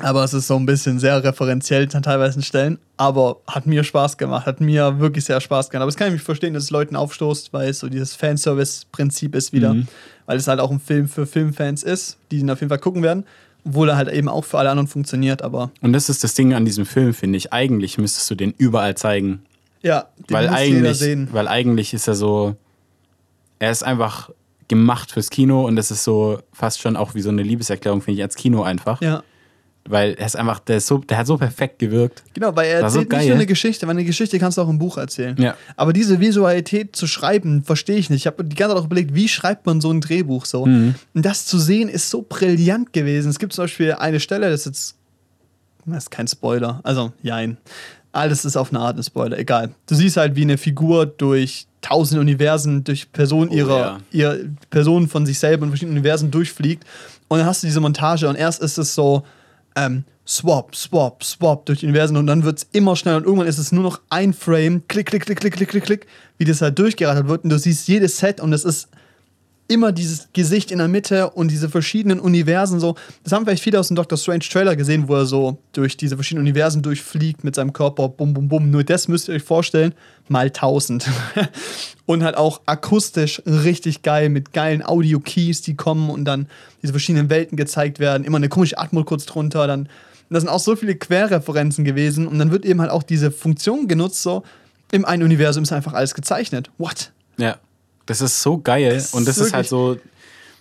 Aber 0.00 0.24
es 0.24 0.32
ist 0.32 0.46
so 0.46 0.56
ein 0.56 0.64
bisschen 0.66 0.98
sehr 0.98 1.22
referenziell 1.22 1.88
an 1.92 2.02
teilweise 2.02 2.40
Stellen. 2.42 2.78
Aber 2.96 3.40
hat 3.46 3.66
mir 3.66 3.84
Spaß 3.84 4.16
gemacht, 4.16 4.46
hat 4.46 4.60
mir 4.60 4.98
wirklich 4.98 5.24
sehr 5.24 5.40
Spaß 5.40 5.68
gemacht. 5.70 5.82
Aber 5.82 5.90
das 5.90 5.96
kann 5.96 6.08
ich 6.08 6.14
nicht 6.14 6.24
verstehen, 6.24 6.54
dass 6.54 6.64
es 6.64 6.70
Leuten 6.70 6.96
aufstoßt, 6.96 7.52
weil 7.52 7.68
es 7.68 7.78
so 7.80 7.88
dieses 7.88 8.14
Fanservice-Prinzip 8.14 9.34
ist 9.34 9.52
wieder. 9.52 9.74
Mhm. 9.74 9.88
Weil 10.26 10.38
es 10.38 10.48
halt 10.48 10.60
auch 10.60 10.70
ein 10.70 10.80
Film 10.80 11.08
für 11.08 11.26
Filmfans 11.26 11.82
ist, 11.82 12.16
die 12.30 12.38
ihn 12.38 12.50
auf 12.50 12.60
jeden 12.60 12.70
Fall 12.70 12.78
gucken 12.78 13.02
werden. 13.02 13.24
Obwohl 13.64 13.90
er 13.90 13.96
halt 13.96 14.08
eben 14.08 14.28
auch 14.28 14.44
für 14.44 14.58
alle 14.58 14.70
anderen 14.70 14.88
funktioniert. 14.88 15.42
Aber 15.42 15.70
Und 15.82 15.92
das 15.92 16.08
ist 16.08 16.24
das 16.24 16.34
Ding 16.34 16.54
an 16.54 16.64
diesem 16.64 16.86
Film, 16.86 17.12
finde 17.12 17.36
ich. 17.36 17.52
Eigentlich 17.52 17.98
müsstest 17.98 18.30
du 18.30 18.34
den 18.34 18.54
überall 18.56 18.96
zeigen. 18.96 19.42
ja, 19.82 20.06
den 20.28 20.34
weil 20.34 20.50
muss 20.50 20.60
jeder 20.60 20.76
eigentlich, 20.78 20.98
sehen. 20.98 21.28
weil 21.32 21.48
eigentlich 21.48 21.92
ist 21.94 22.08
er 22.08 22.14
so, 22.14 22.56
er 23.58 23.70
ist 23.70 23.84
einfach 23.84 24.30
gemacht 24.68 25.12
fürs 25.12 25.28
Kino 25.28 25.66
und 25.66 25.76
das 25.76 25.90
ist 25.90 26.02
so 26.02 26.38
fast 26.52 26.80
schon 26.80 26.96
auch 26.96 27.14
wie 27.14 27.20
so 27.20 27.28
eine 27.28 27.42
Liebeserklärung, 27.42 28.00
finde 28.00 28.18
ich, 28.18 28.22
als 28.22 28.36
Kino 28.36 28.62
einfach. 28.62 29.02
Ja. 29.02 29.22
Weil 29.88 30.14
er 30.14 30.26
ist 30.26 30.36
einfach, 30.36 30.60
der, 30.60 30.76
ist 30.76 30.86
so, 30.86 30.98
der 30.98 31.18
hat 31.18 31.26
so 31.26 31.36
perfekt 31.36 31.80
gewirkt. 31.80 32.22
Genau, 32.34 32.54
weil 32.54 32.68
er 32.68 32.82
War 32.82 32.90
so 32.90 33.00
erzählt 33.00 33.18
nicht 33.18 33.28
nur 33.28 33.36
eine 33.36 33.46
Geschichte, 33.46 33.86
weil 33.86 33.96
eine 33.96 34.04
Geschichte 34.04 34.38
kannst 34.38 34.56
du 34.56 34.62
auch 34.62 34.68
im 34.68 34.78
Buch 34.78 34.96
erzählen. 34.96 35.36
Ja. 35.40 35.56
Aber 35.76 35.92
diese 35.92 36.20
Visualität 36.20 36.94
zu 36.94 37.08
schreiben, 37.08 37.64
verstehe 37.64 37.96
ich 37.96 38.08
nicht. 38.08 38.20
Ich 38.20 38.26
habe 38.28 38.44
die 38.44 38.54
ganze 38.54 38.76
Zeit 38.76 38.82
auch 38.82 38.86
überlegt, 38.86 39.14
wie 39.14 39.28
schreibt 39.28 39.66
man 39.66 39.80
so 39.80 39.90
ein 39.90 40.00
Drehbuch 40.00 40.46
so? 40.46 40.66
Mhm. 40.66 40.94
Und 41.14 41.26
das 41.26 41.46
zu 41.46 41.58
sehen 41.58 41.88
ist 41.88 42.10
so 42.10 42.24
brillant 42.28 42.92
gewesen. 42.92 43.28
Es 43.28 43.40
gibt 43.40 43.52
zum 43.54 43.64
Beispiel 43.64 43.92
eine 43.94 44.20
Stelle, 44.20 44.50
das 44.50 44.60
ist 44.60 44.66
jetzt, 44.66 44.96
das 45.84 46.04
ist 46.04 46.10
kein 46.10 46.28
Spoiler, 46.28 46.80
also 46.84 47.12
jein. 47.22 47.56
Alles 48.12 48.44
ist 48.44 48.56
auf 48.56 48.70
eine 48.70 48.78
Art 48.80 48.96
ein 48.96 49.02
Spoiler, 49.02 49.38
egal. 49.38 49.70
Du 49.86 49.94
siehst 49.96 50.16
halt, 50.16 50.36
wie 50.36 50.42
eine 50.42 50.58
Figur 50.58 51.06
durch 51.06 51.66
tausend 51.80 52.20
Universen, 52.20 52.84
durch 52.84 53.10
Personen 53.10 53.50
Oh, 53.50 53.54
ihrer, 53.54 54.00
ja. 54.12 54.34
ihr 54.34 54.50
Personen 54.70 55.08
von 55.08 55.26
sich 55.26 55.38
selber 55.38 55.64
in 55.64 55.70
verschiedenen 55.70 55.96
Universen 55.98 56.30
durchfliegt. 56.30 56.84
Und 57.26 57.38
dann 57.38 57.46
hast 57.46 57.62
du 57.62 57.66
diese 57.66 57.80
Montage 57.80 58.28
und 58.28 58.36
erst 58.36 58.62
ist 58.62 58.78
es 58.78 58.94
so, 58.94 59.24
ähm, 59.76 60.04
swap, 60.26 60.74
swap, 60.74 61.24
swap 61.24 61.66
durch 61.66 61.80
die 61.80 61.86
Universen 61.86 62.16
und 62.16 62.26
dann 62.26 62.44
wird 62.44 62.58
es 62.58 62.66
immer 62.72 62.96
schneller 62.96 63.18
und 63.18 63.24
irgendwann 63.24 63.48
ist 63.48 63.58
es 63.58 63.72
nur 63.72 63.82
noch 63.82 64.00
ein 64.08 64.32
Frame, 64.32 64.82
klick, 64.88 65.06
klick, 65.06 65.24
klick, 65.24 65.40
klick, 65.40 65.54
klick, 65.54 65.68
klick, 65.70 65.84
klick, 65.84 66.06
wie 66.38 66.44
das 66.44 66.62
halt 66.62 66.78
durchgerattert 66.78 67.28
wird 67.28 67.44
und 67.44 67.50
du 67.50 67.58
siehst 67.58 67.88
jedes 67.88 68.18
Set 68.18 68.40
und 68.40 68.52
es 68.52 68.64
ist 68.64 68.88
immer 69.68 69.92
dieses 69.92 70.28
Gesicht 70.32 70.70
in 70.70 70.78
der 70.78 70.88
Mitte 70.88 71.30
und 71.30 71.50
diese 71.50 71.68
verschiedenen 71.68 72.20
Universen 72.20 72.80
so. 72.80 72.94
Das 73.24 73.32
haben 73.32 73.44
vielleicht 73.44 73.62
viele 73.62 73.80
aus 73.80 73.88
dem 73.88 73.96
Doctor 73.96 74.18
Strange 74.18 74.40
Trailer 74.40 74.76
gesehen, 74.76 75.08
wo 75.08 75.14
er 75.14 75.26
so 75.26 75.58
durch 75.72 75.96
diese 75.96 76.16
verschiedenen 76.16 76.46
Universen 76.46 76.82
durchfliegt 76.82 77.44
mit 77.44 77.54
seinem 77.54 77.72
Körper, 77.72 78.08
bum, 78.08 78.34
bum, 78.34 78.48
bum. 78.48 78.70
Nur 78.70 78.84
das 78.84 79.08
müsst 79.08 79.28
ihr 79.28 79.34
euch 79.34 79.42
vorstellen, 79.42 79.94
mal 80.28 80.50
tausend. 80.50 81.08
und 82.06 82.22
halt 82.22 82.36
auch 82.36 82.60
akustisch 82.66 83.42
richtig 83.46 84.02
geil 84.02 84.28
mit 84.28 84.52
geilen 84.52 84.84
Audio-Keys, 84.84 85.62
die 85.62 85.74
kommen 85.74 86.10
und 86.10 86.24
dann 86.24 86.48
diese 86.82 86.92
verschiedenen 86.92 87.30
Welten 87.30 87.56
gezeigt 87.56 87.98
werden. 87.98 88.24
Immer 88.24 88.36
eine 88.36 88.48
komische 88.48 88.78
Atmo 88.78 89.04
kurz 89.04 89.26
drunter, 89.26 89.66
dann. 89.66 89.88
Da 90.30 90.40
sind 90.40 90.48
auch 90.48 90.60
so 90.60 90.76
viele 90.76 90.94
Querreferenzen 90.94 91.84
gewesen 91.84 92.26
und 92.26 92.38
dann 92.38 92.50
wird 92.50 92.64
eben 92.64 92.80
halt 92.80 92.90
auch 92.90 93.02
diese 93.02 93.30
Funktion 93.30 93.86
genutzt, 93.86 94.22
so 94.22 94.42
im 94.90 95.04
einen 95.04 95.24
Universum 95.24 95.64
ist 95.64 95.72
einfach 95.72 95.94
alles 95.94 96.14
gezeichnet. 96.14 96.70
What? 96.78 97.12
Ja. 97.36 97.58
Das 98.06 98.20
ist 98.20 98.42
so 98.42 98.58
geil. 98.58 98.94
Das 98.94 99.14
und 99.14 99.26
das 99.26 99.38
ist 99.38 99.48
ist 99.48 99.52
halt 99.54 99.68
so. 99.68 99.98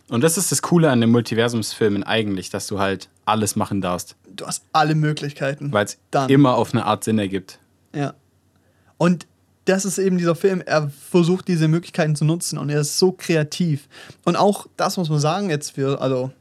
Und 0.10 0.22
das 0.22 0.38
ist 0.38 0.52
das 0.52 0.62
Coole 0.62 0.90
an 0.90 1.00
den 1.00 1.10
Multiversumsfilmen 1.10 2.04
eigentlich, 2.04 2.50
dass 2.50 2.68
du 2.68 2.80
halt 2.80 3.10
alles 3.26 3.56
machen 3.56 3.80
darfst. 3.80 4.16
Du 4.36 4.46
hast 4.46 4.66
alle 4.74 4.94
Möglichkeiten. 4.94 5.72
Weil 5.72 5.86
es 5.86 5.98
immer 6.28 6.56
auf 6.56 6.74
eine 6.74 6.86
Art 6.86 7.04
Sinn 7.04 7.18
ergibt. 7.18 7.60
Ja. 7.96 8.14
Und 8.98 9.26
das 9.66 9.86
ist 9.86 10.00
eben 10.00 10.18
dieser 10.18 10.36
Film, 10.36 10.62
er 10.66 10.90
versucht 10.90 11.48
diese 11.48 11.68
Möglichkeiten 11.68 12.16
zu 12.16 12.26
nutzen 12.26 12.58
und 12.58 12.70
er 12.70 12.82
ist 12.82 13.00
so 13.00 13.12
kreativ. 13.12 13.88
Und 14.26 14.36
auch 14.36 14.68
das 14.76 14.98
muss 14.98 15.10
man 15.10 15.20
sagen, 15.20 15.50
jetzt 15.50 15.72
für, 15.72 16.02
also 16.02 16.32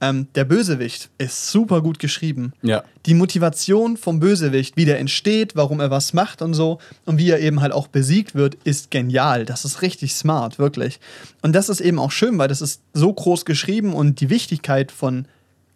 ähm, 0.00 0.28
der 0.34 0.44
Bösewicht 0.44 1.10
ist 1.18 1.50
super 1.50 1.82
gut 1.82 1.98
geschrieben. 1.98 2.52
Ja. 2.62 2.84
Die 3.06 3.14
Motivation 3.14 3.96
vom 3.96 4.18
Bösewicht, 4.18 4.76
wie 4.76 4.86
der 4.86 4.98
entsteht, 4.98 5.56
warum 5.56 5.80
er 5.80 5.90
was 5.90 6.14
macht 6.14 6.40
und 6.40 6.54
so 6.54 6.78
und 7.04 7.18
wie 7.18 7.30
er 7.30 7.40
eben 7.40 7.60
halt 7.60 7.72
auch 7.72 7.86
besiegt 7.86 8.34
wird, 8.34 8.56
ist 8.64 8.90
genial. 8.90 9.44
Das 9.44 9.64
ist 9.64 9.82
richtig 9.82 10.14
smart, 10.14 10.58
wirklich. 10.58 11.00
Und 11.42 11.54
das 11.54 11.68
ist 11.68 11.80
eben 11.80 11.98
auch 11.98 12.12
schön, 12.12 12.38
weil 12.38 12.48
das 12.48 12.62
ist 12.62 12.80
so 12.94 13.12
groß 13.12 13.44
geschrieben 13.44 13.92
und 13.92 14.20
die 14.20 14.30
Wichtigkeit 14.30 14.90
von 14.90 15.26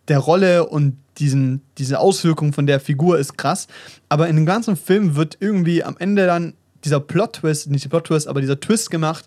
der 0.09 0.19
Rolle 0.19 0.67
und 0.67 0.97
diesen, 1.19 1.61
diese 1.79 2.01
Auswirkung 2.01 2.53
von 2.53 2.67
der 2.67 2.81
Figur 2.81 3.19
ist 3.19 3.37
krass. 3.37 3.69
Aber 4.09 4.29
in 4.29 4.37
dem 4.37 4.47
ganzen 4.47 4.77
Film 4.77 5.17
wird 5.17 5.37
irgendwie 5.41 5.85
am 5.85 5.97
Ende 5.99 6.27
dann 6.27 6.55
dieser 6.85 7.01
Plot-Twist, 7.01 7.71
nicht 7.71 7.85
der 7.85 7.91
Plot-Twist, 7.91 8.27
aber 8.27 8.41
dieser 8.41 8.61
Twist 8.61 8.91
gemacht, 8.91 9.27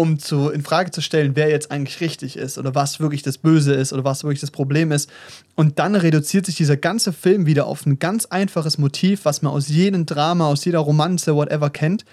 um 0.00 0.18
zu, 0.18 0.48
in 0.48 0.62
Frage 0.62 0.90
zu 0.92 1.02
stellen, 1.02 1.32
wer 1.34 1.50
jetzt 1.50 1.70
eigentlich 1.70 2.00
richtig 2.00 2.36
ist 2.38 2.56
oder 2.56 2.74
was 2.74 3.00
wirklich 3.00 3.22
das 3.22 3.36
Böse 3.36 3.74
ist 3.74 3.92
oder 3.92 4.02
was 4.02 4.24
wirklich 4.24 4.40
das 4.40 4.50
Problem 4.50 4.92
ist. 4.92 5.10
Und 5.56 5.78
dann 5.78 5.94
reduziert 5.94 6.46
sich 6.46 6.56
dieser 6.56 6.78
ganze 6.78 7.12
Film 7.12 7.44
wieder 7.44 7.66
auf 7.66 7.84
ein 7.84 7.98
ganz 7.98 8.24
einfaches 8.24 8.78
Motiv, 8.78 9.26
was 9.26 9.42
man 9.42 9.52
aus 9.52 9.68
jedem 9.68 10.06
Drama, 10.06 10.46
aus 10.46 10.64
jeder 10.64 10.78
Romanze, 10.78 11.34
whatever 11.34 11.68
kennt. 11.68 12.06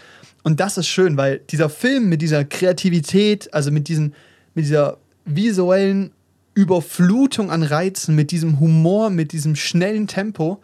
Und 0.43 0.59
das 0.59 0.77
ist 0.77 0.87
schön, 0.87 1.15
weil 1.15 1.39
dieser 1.49 1.69
Film 1.69 2.09
mit 2.09 2.21
dieser 2.21 2.43
Kreativität, 2.43 3.53
also 3.53 3.71
mit, 3.71 3.87
diesen, 3.87 4.13
mit 4.53 4.65
dieser 4.65 4.97
visuellen 5.23 6.11
Überflutung 6.55 7.51
an 7.51 7.63
Reizen, 7.63 8.15
mit 8.15 8.31
diesem 8.31 8.59
Humor, 8.59 9.09
mit 9.09 9.31
diesem 9.31 9.55
schnellen 9.55 10.07
Tempo, 10.07 10.61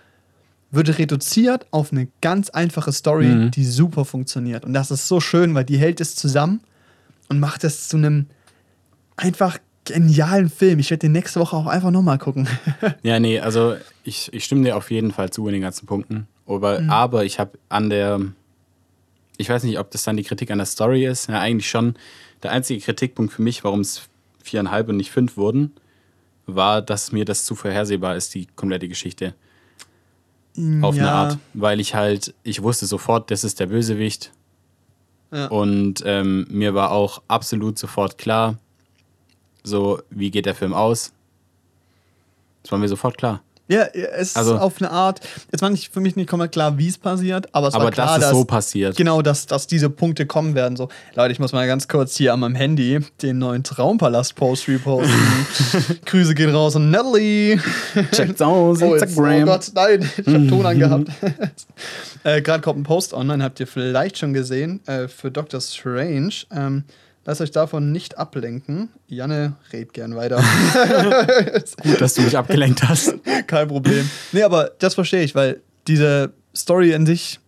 wird 0.72 0.98
reduziert 1.00 1.68
auf 1.72 1.94
eine 1.94 2.10
ganz 2.20 2.50
einfache 2.50 2.92
Story, 2.92 3.28
Mhm. 3.28 3.52
die 3.52 3.64
super 3.64 4.04
funktioniert. 4.04 4.66
Und 4.66 4.74
das 4.74 4.92
ist 4.92 5.08
so 5.08 5.22
schön, 5.22 5.56
weil 5.56 5.64
die 5.64 5.78
hält 5.78 6.02
es 6.02 6.16
zusammen 6.16 6.60
und 7.30 7.40
macht 7.40 7.64
es 7.64 7.88
zu 7.90 7.98
einem 7.98 8.28
einfach 9.16 9.58
genialen 9.86 10.50
Film. 10.50 10.80
Ich 10.80 10.90
werde 10.90 11.02
den 11.02 11.12
nächste 11.12 11.40
Woche 11.40 11.56
auch 11.56 11.68
einfach 11.68 11.92
nochmal 11.92 12.18
gucken. 12.18 12.48
Ja, 13.04 13.20
nee, 13.20 13.40
also 13.40 13.76
ich, 14.04 14.32
ich 14.34 14.46
stimme 14.46 14.64
dir 14.64 14.78
auf 14.78 14.92
jeden 14.92 15.12
Fall 15.12 15.30
zu 15.30 15.46
in 15.48 15.54
den 15.54 15.62
ganzen 15.62 15.86
Punkten. 15.86 16.28
Aber, 16.46 16.80
Mhm. 16.82 16.90
aber 16.90 17.26
ich 17.26 17.40
habe 17.40 17.58
an 17.70 17.90
der, 17.90 18.20
ich 19.38 19.50
weiß 19.50 19.64
nicht, 19.64 19.80
ob 19.80 19.92
das 19.92 20.04
dann 20.04 20.18
die 20.18 20.24
Kritik 20.24 20.52
an 20.52 20.58
der 20.58 20.66
Story 20.68 21.06
ist. 21.06 21.28
Ja, 21.30 21.40
eigentlich 21.40 21.70
schon. 21.70 21.96
Der 22.44 22.52
einzige 22.52 22.80
Kritikpunkt 22.82 23.34
für 23.34 23.42
mich, 23.42 23.64
warum 23.64 23.80
es 23.82 24.04
viereinhalb 24.42 24.90
und 24.90 24.98
nicht 24.98 25.12
fünf 25.12 25.38
wurden, 25.38 25.72
war, 26.46 26.82
dass 26.82 27.12
mir 27.14 27.24
das 27.26 27.46
zu 27.46 27.56
vorhersehbar 27.56 28.16
ist, 28.18 28.34
die 28.36 28.48
komplette 28.56 28.88
Geschichte. 28.90 29.34
Auf 30.82 30.96
eine 30.96 31.06
Ja. 31.06 31.14
Art. 31.14 31.38
Weil 31.54 31.80
ich 31.80 31.96
halt, 31.96 32.34
ich 32.44 32.62
wusste 32.62 32.86
sofort, 32.86 33.32
das 33.32 33.44
ist 33.44 33.60
der 33.60 33.68
Bösewicht. 33.68 34.32
Und 35.50 36.04
ähm, 36.06 36.46
mir 36.50 36.74
war 36.74 36.92
auch 36.92 37.22
absolut 37.28 37.80
sofort 37.80 38.18
klar, 38.18 38.58
so, 39.64 40.02
wie 40.10 40.30
geht 40.30 40.46
der 40.46 40.56
Film 40.56 40.74
aus? 40.74 41.14
Das 42.62 42.72
war 42.72 42.80
mir 42.80 42.88
sofort 42.88 43.18
klar. 43.18 43.42
Ja, 43.70 43.84
es 43.94 44.30
ist 44.30 44.38
Also- 44.38 44.58
auf 44.58 44.82
eine 44.82 44.92
Art, 44.92 45.22
jetzt 45.52 45.62
war 45.62 45.70
nicht 45.70 45.94
für 45.94 46.02
mich 46.02 46.18
nicht 46.18 46.30
komplett 46.30 46.52
klar, 46.52 46.78
wie 46.78 46.90
es 46.90 46.98
passiert, 46.98 47.48
aber 47.56 47.70
es 47.70 47.74
Aber 47.74 47.86
war 47.86 47.92
klar, 47.92 48.08
dass 48.08 48.16
es 48.18 48.22
dass 48.24 48.32
so 48.32 48.44
passiert. 48.46 48.98
Genau, 48.98 49.22
dass, 49.22 49.46
dass 49.46 49.68
diese 49.68 49.90
Punkte 49.90 50.26
kommen 50.26 50.54
werden. 50.54 50.76
So, 50.76 50.90
Leute, 51.16 51.32
ich 51.32 51.40
muss 51.40 51.54
mal 51.54 51.66
ganz 51.66 51.88
kurz 51.88 52.18
hier 52.18 52.34
an 52.34 52.42
meinem 52.42 52.56
Handy 52.56 53.00
den 53.22 53.38
neuen 53.38 53.64
Traumpalast-Post 53.64 54.68
reposten. 54.68 55.16
Grüße 56.06 56.36
gehen 56.36 56.54
raus 56.54 56.76
an 56.76 56.92
Natalie. 56.92 57.58
Checkt's 58.12 58.42
aus, 58.42 58.82
Oh, 58.82 58.96
jetzt, 58.96 59.04
oh 59.18 59.24
Instagram. 59.26 59.46
Gott, 59.46 59.72
nein, 59.74 60.10
ich 60.18 60.28
hab 60.34 60.48
Ton 60.50 60.66
angehabt. 60.66 61.08
äh, 62.26 62.42
Gerade 62.42 62.62
kommt 62.62 62.80
ein 62.80 62.84
Post 62.84 63.14
online, 63.14 63.44
habt 63.44 63.60
ihr 63.62 63.68
vielleicht 63.68 64.18
schon 64.18 64.34
gesehen, 64.34 64.86
äh, 64.88 65.08
für 65.08 65.32
Doctor 65.32 65.62
Strange. 65.62 66.34
Ähm, 66.52 66.84
lasst 67.26 67.40
euch 67.40 67.52
davon 67.52 67.94
nicht 67.94 68.18
ablenken. 68.18 68.90
Janne, 69.08 69.54
red 69.72 69.94
gern 69.94 70.16
weiter. 70.16 70.44
Gut, 71.84 72.02
dass 72.02 72.16
du 72.16 72.22
mich 72.24 72.38
abgelenkt 72.38 72.84
hast. 72.84 73.14
Kein 73.48 73.68
Problem. 73.68 74.10
Nee, 74.32 74.44
aber 74.44 74.72
das 74.80 74.96
verstehe 74.96 75.24
ich, 75.24 75.36
weil 75.36 75.62
diese 75.88 76.34
Story 76.56 76.94
an 76.94 77.06
sich 77.06 77.40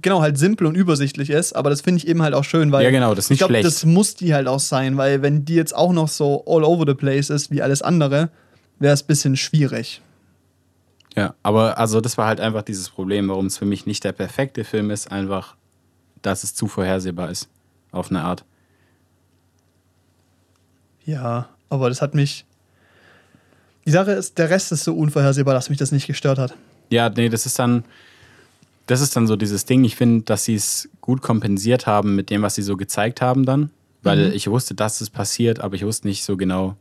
genau 0.00 0.22
halt 0.22 0.38
simpel 0.38 0.66
und 0.66 0.74
übersichtlich 0.74 1.30
ist, 1.30 1.52
aber 1.52 1.70
das 1.70 1.82
finde 1.82 1.98
ich 1.98 2.08
eben 2.08 2.22
halt 2.22 2.34
auch 2.34 2.44
schön, 2.44 2.72
weil 2.72 2.84
Ja, 2.84 2.90
genau, 2.90 3.14
das 3.14 3.26
ist 3.26 3.30
nicht 3.30 3.40
ich 3.42 3.46
glaube, 3.46 3.62
das 3.62 3.84
muss 3.84 4.14
die 4.14 4.32
halt 4.32 4.48
auch 4.48 4.60
sein, 4.60 4.96
weil 4.96 5.22
wenn 5.22 5.44
die 5.44 5.54
jetzt 5.54 5.74
auch 5.74 5.92
noch 5.92 6.08
so 6.08 6.44
all 6.46 6.64
over 6.64 6.84
the 6.86 6.94
place 6.94 7.30
ist 7.30 7.50
wie 7.50 7.60
alles 7.62 7.82
andere, 7.82 8.30
wäre 8.78 8.94
es 8.94 9.02
ein 9.02 9.06
bisschen 9.06 9.36
schwierig. 9.36 10.00
Ja, 11.14 11.34
aber 11.42 11.78
also 11.78 12.00
das 12.00 12.16
war 12.16 12.26
halt 12.26 12.40
einfach 12.40 12.62
dieses 12.62 12.88
Problem, 12.88 13.28
warum 13.28 13.46
es 13.46 13.58
für 13.58 13.66
mich 13.66 13.84
nicht 13.84 14.02
der 14.04 14.12
perfekte 14.12 14.64
Film 14.64 14.90
ist, 14.90 15.12
einfach, 15.12 15.56
dass 16.22 16.42
es 16.42 16.54
zu 16.54 16.68
vorhersehbar 16.68 17.30
ist. 17.30 17.48
Auf 17.90 18.10
eine 18.10 18.22
Art. 18.22 18.44
Ja, 21.04 21.50
aber 21.68 21.88
das 21.90 22.00
hat 22.00 22.14
mich. 22.14 22.46
Die 23.86 23.90
Sache 23.90 24.12
ist, 24.12 24.38
der 24.38 24.50
Rest 24.50 24.72
ist 24.72 24.84
so 24.84 24.94
unvorhersehbar, 24.94 25.54
dass 25.54 25.68
mich 25.68 25.78
das 25.78 25.92
nicht 25.92 26.06
gestört 26.06 26.38
hat. 26.38 26.54
Ja, 26.90 27.08
nee, 27.08 27.28
das 27.28 27.46
ist 27.46 27.58
dann, 27.58 27.84
das 28.86 29.00
ist 29.00 29.16
dann 29.16 29.26
so 29.26 29.36
dieses 29.36 29.64
Ding. 29.64 29.82
Ich 29.84 29.96
finde, 29.96 30.24
dass 30.24 30.44
sie 30.44 30.54
es 30.54 30.88
gut 31.00 31.22
kompensiert 31.22 31.86
haben 31.86 32.14
mit 32.14 32.30
dem, 32.30 32.42
was 32.42 32.54
sie 32.54 32.62
so 32.62 32.76
gezeigt 32.76 33.20
haben 33.20 33.44
dann. 33.44 33.70
Weil 34.02 34.28
Mhm. 34.28 34.34
ich 34.34 34.48
wusste, 34.48 34.74
dass 34.74 35.00
es 35.00 35.10
passiert, 35.10 35.60
aber 35.60 35.74
ich 35.74 35.84
wusste 35.84 36.08
nicht 36.08 36.24
so 36.24 36.36
genau, 36.36 36.76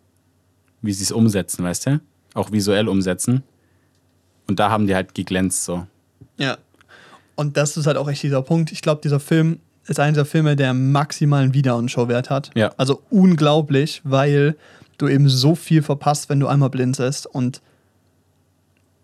wie 0.82 0.91
sie 0.93 1.04
es 1.04 1.12
umsetzen, 1.12 1.64
weißt 1.64 1.86
du? 1.88 2.02
Auch 2.34 2.52
visuell 2.52 2.88
umsetzen. 2.88 3.43
Und 4.47 4.60
da 4.60 4.70
haben 4.72 4.88
die 4.88 4.95
halt 4.95 5.14
geglänzt 5.16 5.64
so. 5.64 5.86
Ja. 6.38 6.58
Und 7.36 7.58
das 7.58 7.78
ist 7.78 7.86
halt 7.88 7.97
auch 7.97 8.10
echt 8.10 8.24
dieser 8.24 8.41
Punkt. 8.41 8.72
Ich 8.72 8.82
glaube, 8.82 9.02
dieser 9.04 9.20
Film 9.20 9.60
ist 9.88 9.99
einer 9.99 10.12
dieser 10.14 10.26
Filme, 10.26 10.56
der 10.56 10.74
maximalen 10.74 11.54
Wiederanschauwert 11.54 12.30
hat. 12.30 12.52
Ja. 12.56 12.72
Also 12.78 13.02
unglaublich, 13.10 14.02
weil 14.04 14.56
du 15.02 15.08
eben 15.08 15.30
so 15.30 15.56
viel 15.56 15.82
verpasst, 15.82 16.30
wenn 16.30 16.39
du 16.39 16.47
einmal 16.47 16.70
blinzelst. 16.70 17.26
Und 17.28 17.62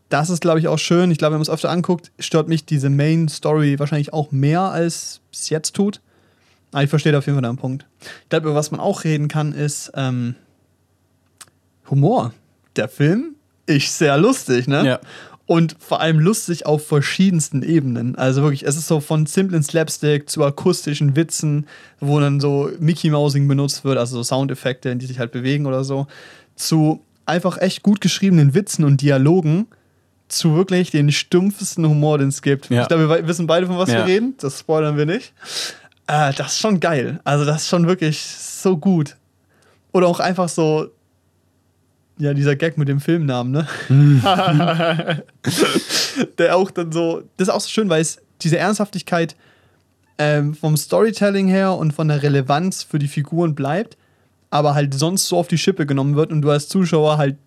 das 0.09 0.29
ist, 0.29 0.41
glaube 0.41 0.59
ich, 0.59 0.67
auch 0.67 0.79
schön. 0.79 1.11
Ich 1.11 1.17
glaube, 1.17 1.33
wenn 1.33 1.39
man 1.39 1.43
es 1.43 1.49
öfter 1.49 1.69
anguckt, 1.69 2.11
stört 2.19 2.47
mich 2.47 2.65
diese 2.65 2.89
Main 2.89 3.27
Story 3.27 3.79
wahrscheinlich 3.79 4.13
auch 4.13 4.31
mehr, 4.31 4.61
als 4.61 5.21
es 5.33 5.49
jetzt 5.49 5.75
tut. 5.75 6.01
Aber 6.71 6.83
ich 6.83 6.89
verstehe 6.89 7.17
auf 7.17 7.25
jeden 7.25 7.35
Fall 7.35 7.43
deinen 7.43 7.57
Punkt. 7.57 7.85
Ich 8.23 8.29
glaube, 8.29 8.47
über 8.47 8.55
was 8.55 8.71
man 8.71 8.79
auch 8.79 9.03
reden 9.03 9.27
kann, 9.27 9.53
ist 9.53 9.91
ähm, 9.95 10.35
Humor. 11.89 12.33
Der 12.75 12.87
Film 12.89 13.35
ist 13.65 13.97
sehr 13.97 14.17
lustig, 14.17 14.67
ne? 14.67 14.85
Ja. 14.85 14.99
Und 15.47 15.77
vor 15.79 16.01
allem 16.01 16.19
lustig 16.19 16.65
auf 16.65 16.85
verschiedensten 16.85 17.63
Ebenen. 17.63 18.15
Also 18.15 18.41
wirklich, 18.43 18.63
es 18.63 18.75
ist 18.75 18.87
so 18.87 18.99
von 18.99 19.25
simplen 19.25 19.63
Slapstick 19.63 20.29
zu 20.29 20.43
akustischen 20.43 21.15
Witzen, 21.15 21.65
wo 22.01 22.19
dann 22.19 22.39
so 22.41 22.69
Mickey 22.79 23.09
Mousing 23.09 23.47
benutzt 23.47 23.85
wird, 23.85 23.97
also 23.97 24.17
so 24.17 24.23
Soundeffekte, 24.23 24.95
die 24.97 25.05
sich 25.05 25.19
halt 25.19 25.31
bewegen 25.31 25.65
oder 25.65 25.85
so, 25.85 26.05
zu 26.55 27.01
einfach 27.25 27.57
echt 27.59 27.81
gut 27.81 28.01
geschriebenen 28.01 28.53
Witzen 28.53 28.83
und 28.83 29.01
Dialogen, 29.01 29.67
zu 30.27 30.55
wirklich 30.55 30.91
den 30.91 31.13
stumpfesten 31.13 31.87
Humor, 31.87 32.17
den 32.17 32.27
es 32.27 32.41
gibt. 32.41 32.69
Ja. 32.69 32.81
Ich 32.81 32.87
glaube, 32.89 33.07
wir 33.09 33.27
wissen 33.27 33.47
beide, 33.47 33.67
von 33.67 33.77
was 33.77 33.89
Ja. 33.89 33.99
wir 33.99 34.05
reden. 34.05 34.35
Das 34.41 34.59
spoilern 34.59 34.97
wir 34.97 35.05
nicht. 35.05 35.31
Äh, 36.07 36.33
das 36.33 36.53
ist 36.53 36.59
schon 36.59 36.81
geil. 36.81 37.21
Also, 37.23 37.45
das 37.45 37.61
ist 37.63 37.69
schon 37.69 37.87
wirklich 37.87 38.21
so 38.21 38.75
gut. 38.75 39.15
Oder 39.93 40.07
auch 40.07 40.19
einfach 40.19 40.49
so, 40.49 40.87
ja, 42.19 42.33
dieser 42.33 42.55
Gag 42.55 42.77
mit 42.77 42.87
dem 42.87 42.99
Filmnamen, 42.99 43.51
ne? 43.51 43.67
Der 46.37 46.55
auch 46.55 46.71
dann 46.71 46.91
so, 46.91 47.21
das 47.37 47.47
ist 47.47 47.53
auch 47.53 47.61
so 47.61 47.69
schön, 47.69 47.89
weil 47.89 48.01
es 48.01 48.19
diese 48.41 48.57
Ernsthaftigkeit 48.57 49.35
ähm, 50.17 50.55
vom 50.55 50.77
Storytelling 50.77 51.47
her 51.47 51.73
und 51.73 51.93
von 51.93 52.07
der 52.07 52.23
Relevanz 52.23 52.83
für 52.83 52.99
die 52.99 53.07
Figuren 53.07 53.55
bleibt, 53.55 53.97
aber 54.49 54.73
halt 54.73 54.93
sonst 54.93 55.27
so 55.27 55.37
auf 55.37 55.47
die 55.47 55.57
Schippe 55.57 55.85
genommen 55.85 56.15
wird 56.15 56.31
und 56.31 56.41
du 56.41 56.49
als 56.49 56.67
Zuschauer 56.69 57.17
halt 57.17 57.37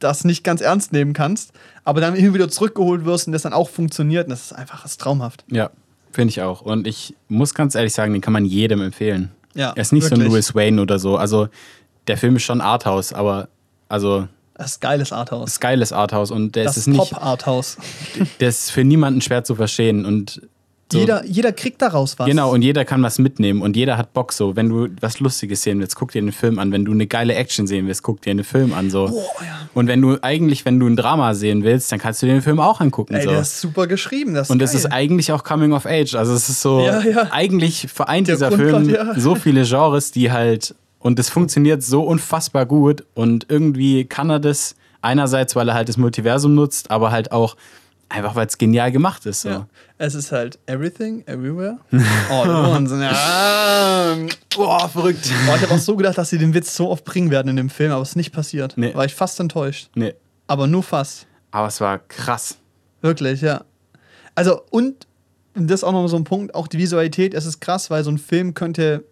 das 0.00 0.24
nicht 0.24 0.42
ganz 0.42 0.60
ernst 0.60 0.92
nehmen 0.92 1.12
kannst, 1.12 1.52
aber 1.84 2.00
dann 2.00 2.16
immer 2.16 2.34
wieder 2.34 2.48
zurückgeholt 2.48 3.04
wirst 3.04 3.28
und 3.28 3.32
das 3.32 3.42
dann 3.42 3.52
auch 3.52 3.68
funktioniert 3.68 4.26
und 4.26 4.30
das 4.30 4.46
ist 4.46 4.52
einfach 4.52 4.82
das 4.82 4.92
ist 4.92 5.00
traumhaft. 5.00 5.44
Ja, 5.50 5.70
finde 6.12 6.30
ich 6.30 6.42
auch. 6.42 6.62
Und 6.62 6.86
ich 6.86 7.14
muss 7.28 7.54
ganz 7.54 7.74
ehrlich 7.74 7.94
sagen, 7.94 8.12
den 8.12 8.20
kann 8.20 8.32
man 8.32 8.44
jedem 8.44 8.82
empfehlen. 8.82 9.30
Ja, 9.54 9.70
er 9.70 9.82
ist 9.82 9.92
nicht 9.92 10.04
so 10.04 10.10
wirklich. 10.10 10.26
ein 10.26 10.32
Louis 10.32 10.54
Wayne 10.54 10.82
oder 10.82 10.98
so. 10.98 11.16
Also 11.16 11.48
der 12.08 12.16
Film 12.16 12.36
ist 12.36 12.42
schon 12.42 12.60
Arthouse, 12.60 13.12
aber 13.12 13.48
also 13.88 14.26
Das 14.54 14.80
geiles 14.80 15.12
Arthouse. 15.12 15.50
ist 15.52 15.60
geiles 15.60 15.92
Arthouse 15.92 16.30
und 16.30 16.54
der 16.56 16.64
Das 16.64 16.76
ist 16.76 16.86
nicht, 16.86 16.98
Top-Arthouse. 17.10 17.76
der 18.40 18.48
ist 18.48 18.70
für 18.70 18.84
niemanden 18.84 19.20
schwer 19.20 19.44
zu 19.44 19.54
verstehen 19.54 20.04
und 20.04 20.42
so, 20.92 20.98
Jeder, 20.98 21.24
jeder 21.24 21.50
kriegt 21.52 21.80
daraus 21.80 22.18
was. 22.18 22.26
Genau, 22.26 22.52
und 22.52 22.60
jeder 22.60 22.84
kann 22.84 23.02
was 23.02 23.18
mitnehmen 23.18 23.62
und 23.62 23.74
jeder 23.74 23.96
hat 23.96 24.12
Bock 24.12 24.32
so. 24.34 24.54
Wenn 24.54 24.68
du 24.68 24.88
was 25.00 25.18
Lustiges 25.18 25.62
sehen 25.62 25.80
willst, 25.80 25.96
guck 25.96 26.12
dir 26.12 26.20
den 26.20 26.30
Film 26.30 26.58
an. 26.58 26.72
Wenn 26.72 26.84
du 26.84 26.92
eine 26.92 27.06
geile 27.06 27.34
Action 27.34 27.66
sehen 27.66 27.86
willst, 27.86 28.02
guck 28.02 28.20
dir 28.20 28.32
einen 28.32 28.44
Film 28.44 28.74
an. 28.74 28.90
So. 28.90 29.06
Boah, 29.08 29.24
ja. 29.40 29.68
Und 29.72 29.86
wenn 29.88 30.02
du 30.02 30.18
eigentlich, 30.20 30.66
wenn 30.66 30.78
du 30.78 30.86
ein 30.86 30.94
Drama 30.94 31.32
sehen 31.34 31.64
willst, 31.64 31.90
dann 31.90 31.98
kannst 31.98 32.20
du 32.20 32.26
dir 32.26 32.34
den 32.34 32.42
Film 32.42 32.60
auch 32.60 32.80
angucken. 32.82 33.14
Ey, 33.14 33.22
so. 33.24 33.30
der 33.30 33.40
ist 33.40 33.60
super 33.62 33.86
geschrieben. 33.86 34.34
Das 34.34 34.48
ist 34.48 34.50
und 34.50 34.58
das 34.58 34.72
geil. 34.72 34.78
ist 34.80 34.86
eigentlich 34.92 35.32
auch 35.32 35.42
Coming 35.42 35.72
of 35.72 35.86
Age. 35.86 36.14
Also 36.16 36.34
es 36.34 36.50
ist 36.50 36.60
so, 36.60 36.80
Ja, 36.84 37.00
ja. 37.00 37.28
eigentlich 37.32 37.86
vereint 37.92 38.28
Der 38.28 38.34
dieser 38.36 38.52
Film 38.52 38.94
so 39.16 39.34
viele 39.36 39.64
Genres, 39.64 40.10
die 40.12 40.30
halt, 40.30 40.74
und 41.04 41.18
es 41.18 41.28
funktioniert 41.28 41.82
so 41.82 42.02
unfassbar 42.02 42.64
gut 42.64 43.04
und 43.12 43.44
irgendwie 43.50 44.06
kann 44.06 44.30
er 44.30 44.40
das 44.40 44.74
einerseits, 45.02 45.54
weil 45.54 45.68
er 45.68 45.74
halt 45.74 45.90
das 45.90 45.98
Multiversum 45.98 46.54
nutzt, 46.54 46.90
aber 46.90 47.12
halt 47.12 47.30
auch 47.30 47.56
einfach, 48.08 48.34
weil 48.36 48.46
es 48.46 48.56
genial 48.56 48.90
gemacht 48.90 49.26
ist. 49.26 49.42
So. 49.42 49.50
Ja. 49.50 49.66
Es 49.98 50.14
ist 50.14 50.32
halt 50.32 50.58
everything, 50.64 51.22
everywhere. 51.26 51.76
All 52.30 52.50
at 52.50 52.70
once. 52.74 52.90
Ja. 52.90 54.16
Boah, 54.56 54.88
verrückt. 54.88 55.30
Boah, 55.46 55.56
ich 55.56 55.62
habe 55.62 55.74
auch 55.74 55.78
so 55.78 55.94
gedacht, 55.94 56.16
dass 56.16 56.30
sie 56.30 56.38
den 56.38 56.54
Witz 56.54 56.74
so 56.74 56.88
oft 56.88 57.04
bringen 57.04 57.30
werden 57.30 57.48
in 57.48 57.56
dem 57.56 57.68
Film, 57.68 57.92
aber 57.92 58.00
es 58.00 58.10
ist 58.10 58.16
nicht 58.16 58.32
passiert. 58.32 58.72
Nee. 58.78 58.94
War 58.94 59.04
ich 59.04 59.14
fast 59.14 59.38
enttäuscht. 59.40 59.90
Nee, 59.94 60.14
Aber 60.46 60.66
nur 60.66 60.82
fast. 60.82 61.26
aber 61.50 61.66
es 61.66 61.82
war 61.82 61.98
krass. 61.98 62.56
Wirklich, 63.02 63.42
ja. 63.42 63.64
Also, 64.34 64.62
und 64.70 65.06
das 65.54 65.80
ist 65.80 65.84
auch 65.84 65.92
noch 65.92 66.08
so 66.08 66.16
ein 66.16 66.24
Punkt, 66.24 66.54
auch 66.54 66.66
die 66.66 66.78
Visualität, 66.78 67.34
es 67.34 67.44
ist 67.44 67.60
krass, 67.60 67.90
weil 67.90 68.02
so 68.04 68.10
ein 68.10 68.16
Film 68.18 68.54
könnte, 68.54 69.04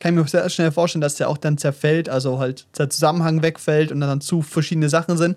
kann 0.00 0.14
ich 0.14 0.20
mir 0.22 0.28
sehr 0.28 0.48
schnell 0.50 0.70
vorstellen, 0.70 1.00
dass 1.00 1.16
der 1.16 1.28
auch 1.28 1.38
dann 1.38 1.58
zerfällt, 1.58 2.08
also 2.08 2.38
halt 2.38 2.66
der 2.78 2.88
Zusammenhang 2.90 3.42
wegfällt 3.42 3.90
und 3.92 4.00
dann 4.00 4.20
zu 4.20 4.42
verschiedene 4.42 4.88
Sachen 4.88 5.16
sind. 5.16 5.36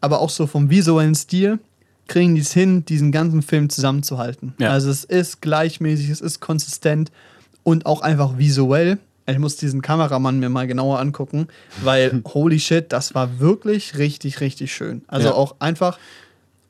Aber 0.00 0.20
auch 0.20 0.30
so 0.30 0.46
vom 0.46 0.70
visuellen 0.70 1.14
Stil 1.14 1.58
kriegen 2.06 2.34
die 2.34 2.40
es 2.40 2.52
hin, 2.52 2.84
diesen 2.86 3.12
ganzen 3.12 3.42
Film 3.42 3.68
zusammenzuhalten. 3.68 4.54
Ja. 4.58 4.70
Also 4.70 4.90
es 4.90 5.04
ist 5.04 5.42
gleichmäßig, 5.42 6.08
es 6.08 6.20
ist 6.22 6.40
konsistent 6.40 7.12
und 7.64 7.84
auch 7.84 8.00
einfach 8.00 8.38
visuell. 8.38 8.98
Ich 9.26 9.38
muss 9.38 9.56
diesen 9.56 9.82
Kameramann 9.82 10.38
mir 10.38 10.48
mal 10.48 10.66
genauer 10.66 11.00
angucken, 11.00 11.48
weil 11.82 12.22
holy 12.32 12.58
shit, 12.60 12.90
das 12.92 13.14
war 13.14 13.40
wirklich 13.40 13.98
richtig, 13.98 14.40
richtig 14.40 14.72
schön. 14.72 15.02
Also 15.06 15.28
Ja. 15.28 15.34
auch 15.34 15.56
einfach 15.58 15.98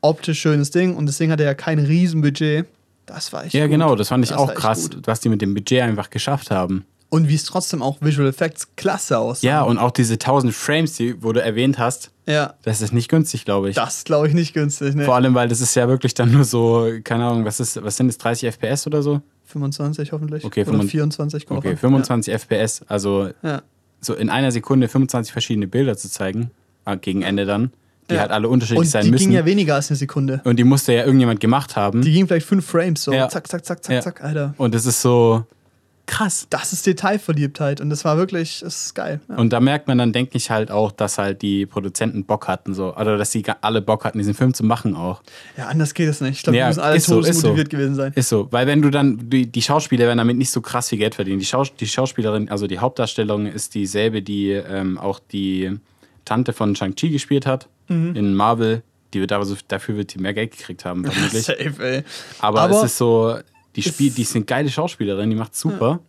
optisch 0.01 0.41
schönes 0.41 0.71
Ding 0.73 0.97
und 0.97 1.07
deswegen 1.07 1.31
hat 1.31 1.39
er 1.39 1.47
ja 1.47 1.55
kein 1.55 1.79
Riesenbudget. 1.79 2.67
Das 3.07 3.33
war 3.33 3.45
echt 3.45 3.55
Ja, 3.55 3.67
gut. 3.67 3.71
genau, 3.73 3.95
das 3.95 4.09
fand 4.09 4.25
ich 4.25 4.31
Das 4.31 4.39
auch 4.39 4.53
krass, 4.55 4.91
was 5.05 5.21
die 5.21 5.29
mit 5.29 5.41
dem 5.41 5.55
Budget 5.55 5.83
einfach 5.83 6.11
geschafft 6.11 6.51
haben. 6.51 6.85
Und 7.11 7.29
wie 7.29 7.35
es 7.35 7.45
trotzdem 7.45 7.81
auch 7.83 7.97
Visual 8.03 8.29
Effects 8.29 8.69
klasse 8.77 9.19
aussah. 9.19 9.47
Ja, 9.47 9.63
und 9.63 9.79
auch 9.79 9.91
diese 9.91 10.15
1000 10.15 10.53
Frames, 10.53 10.93
die, 10.95 11.23
wo 11.23 11.33
du 11.33 11.43
erwähnt 11.43 11.79
hast, 11.79 12.11
Ja, 12.27 12.55
das 12.65 12.83
ist 12.83 12.93
nicht 12.93 13.09
günstig, 13.09 13.47
glaube 13.47 13.71
ich. 13.71 13.77
das 13.77 14.05
glaube 14.05 14.29
ich 14.29 14.35
nicht 14.35 14.53
günstig. 14.53 14.95
Ne? 14.95 15.05
Vor 15.07 15.15
allem, 15.15 15.35
weil 15.35 15.49
das 15.49 15.63
ist 15.63 15.75
ja 15.75 15.89
wirklich 15.89 16.13
dann 16.13 16.31
nur 16.33 16.45
so, 16.45 16.87
keine 17.05 17.25
Ahnung, 17.25 17.47
was 17.47 17.61
ist, 17.61 17.83
was 17.83 17.97
sind 17.97 18.09
das, 18.09 18.19
30 18.19 18.49
FPS 18.55 18.87
oder 18.87 19.03
so? 19.03 19.23
25 19.47 20.13
hoffentlich. 20.13 20.45
Okay, 20.45 20.61
Oder 20.61 20.67
25 20.73 20.91
24. 20.93 21.47
kommt 21.47 21.59
Okay, 21.61 21.69
drauf 21.71 21.85
an. 21.85 22.05
25 22.05 22.35
FPS, 22.35 22.83
also 22.89 23.29
Ja. 23.43 23.49
ja. 23.51 23.63
so 24.03 24.13
in 24.15 24.29
einer 24.29 24.53
Sekunde 24.53 24.89
25 24.89 25.33
verschiedene 25.33 25.67
Bilder 25.67 25.97
zu 25.97 26.11
zeigen, 26.11 26.51
äh, 26.85 26.99
gegen 26.99 27.23
Ende 27.23 27.47
dann, 27.47 27.73
die 28.11 28.17
Ja. 28.17 28.21
halt 28.21 28.31
alle 28.33 28.51
unterschiedlich 28.51 28.81
Und 28.81 28.87
sein 28.91 29.05
die 29.07 29.11
müssen. 29.13 29.25
ging 29.29 29.33
ja 29.33 29.47
weniger 29.47 29.77
als 29.77 29.89
eine 29.91 29.97
Sekunde. 29.97 30.43
und 30.45 30.57
die 30.59 30.65
musste 30.65 30.93
ja 30.93 31.05
irgendjemand 31.05 31.41
gemacht 31.41 31.75
haben. 31.77 32.03
Die 32.03 32.13
ging 32.13 32.27
vielleicht 32.27 32.47
fünf 32.47 32.67
Frames 32.67 33.03
so. 33.03 33.15
Ja. 33.15 33.31
Zack, 33.31 33.47
zack, 33.49 33.65
zack, 33.65 33.83
zack, 33.83 33.95
Ja. 33.95 34.03
zack, 34.03 34.23
Alter. 34.23 34.53
und 34.59 34.75
das 34.75 34.85
ist 34.85 35.01
so 35.01 35.47
krass. 36.09 36.47
Das 36.51 36.73
ist 36.73 36.87
Detailverliebtheit 36.87 37.81
und 37.81 37.91
das 37.91 38.05
war 38.05 38.17
wirklich, 38.17 38.61
das 38.61 38.87
ist 38.87 38.95
geil. 38.95 39.21
Ja. 39.29 39.37
Und 39.37 39.53
da 39.53 39.61
merkt 39.61 39.87
man 39.87 39.99
dann, 39.99 40.13
denke 40.13 40.37
ich 40.37 40.51
halt 40.51 40.71
auch, 40.71 40.91
dass 40.91 41.19
halt 41.19 41.43
die 41.43 41.67
Produzenten 41.67 42.25
Bock 42.25 42.49
hatten, 42.49 42.75
so, 42.75 42.97
oder 42.97 43.17
dass 43.17 43.31
sie 43.31 43.45
alle 43.61 43.81
Bock 43.83 44.05
hatten, 44.05 44.19
diesen 44.19 44.35
Film 44.35 44.55
zu 44.55 44.65
machen 44.65 44.97
auch. 44.97 45.23
ja, 45.57 45.67
anders 45.69 45.95
geht 45.95 46.09
es 46.09 46.21
nicht. 46.21 46.39
Ich 46.39 46.43
glaube, 46.43 46.57
Ja, 46.59 46.65
die 46.67 46.69
müssen 46.71 46.81
alle 46.81 46.99
so, 47.01 47.21
ist 47.21 47.41
so. 47.41 47.49
motiviert 47.49 47.71
gewesen 47.71 47.95
sein. 47.95 48.13
Ist 48.17 48.29
so, 48.29 48.49
weil 48.51 48.67
wenn 48.67 48.83
du 48.83 48.91
dann, 48.91 49.31
die, 49.31 49.47
die 49.47 49.63
Schauspieler 49.63 50.07
werden 50.07 50.19
damit 50.19 50.37
nicht 50.37 50.51
so 50.51 50.61
krass 50.61 50.89
viel 50.89 50.99
Geld 50.99 51.15
verdienen. 51.15 51.39
Die, 51.39 51.47
Schaus 51.47 51.75
die 51.75 51.87
Schauspielerin, 51.87 52.49
also 52.49 52.67
die 52.67 52.79
Hauptdarstellung 52.81 53.47
ist 53.47 53.75
dieselbe, 53.75 54.23
die 54.23 54.51
ähm, 54.51 54.99
auch 54.99 55.21
die 55.21 55.79
Tante 56.25 56.53
von 56.53 56.75
Shang-Chi 56.75 57.11
gespielt 57.11 57.47
hat 57.47 57.69
Mhm. 57.91 58.15
in 58.17 58.35
Marvel. 58.35 58.83
Die 59.15 59.21
wird 59.21 59.33
aber 59.33 59.47
so, 59.47 59.57
dafür 59.69 59.97
wird 59.97 60.13
die 60.13 60.19
mehr 60.19 60.35
Geld 60.35 60.51
gekriegt 60.51 60.85
haben, 60.85 61.05
vermutlich. 61.07 61.43
Safe, 61.47 61.73
ey. 61.81 62.05
aber, 62.41 62.61
aber 62.61 62.77
es 62.77 62.83
ist 62.93 62.99
so, 62.99 63.39
die, 63.77 63.81
es- 63.81 63.87
Spiel, 63.89 64.11
die 64.11 64.25
sind 64.25 64.47
geile 64.47 64.69
Schauspielerin, 64.71 65.31
die 65.31 65.37
macht 65.37 65.55
super. 65.57 66.01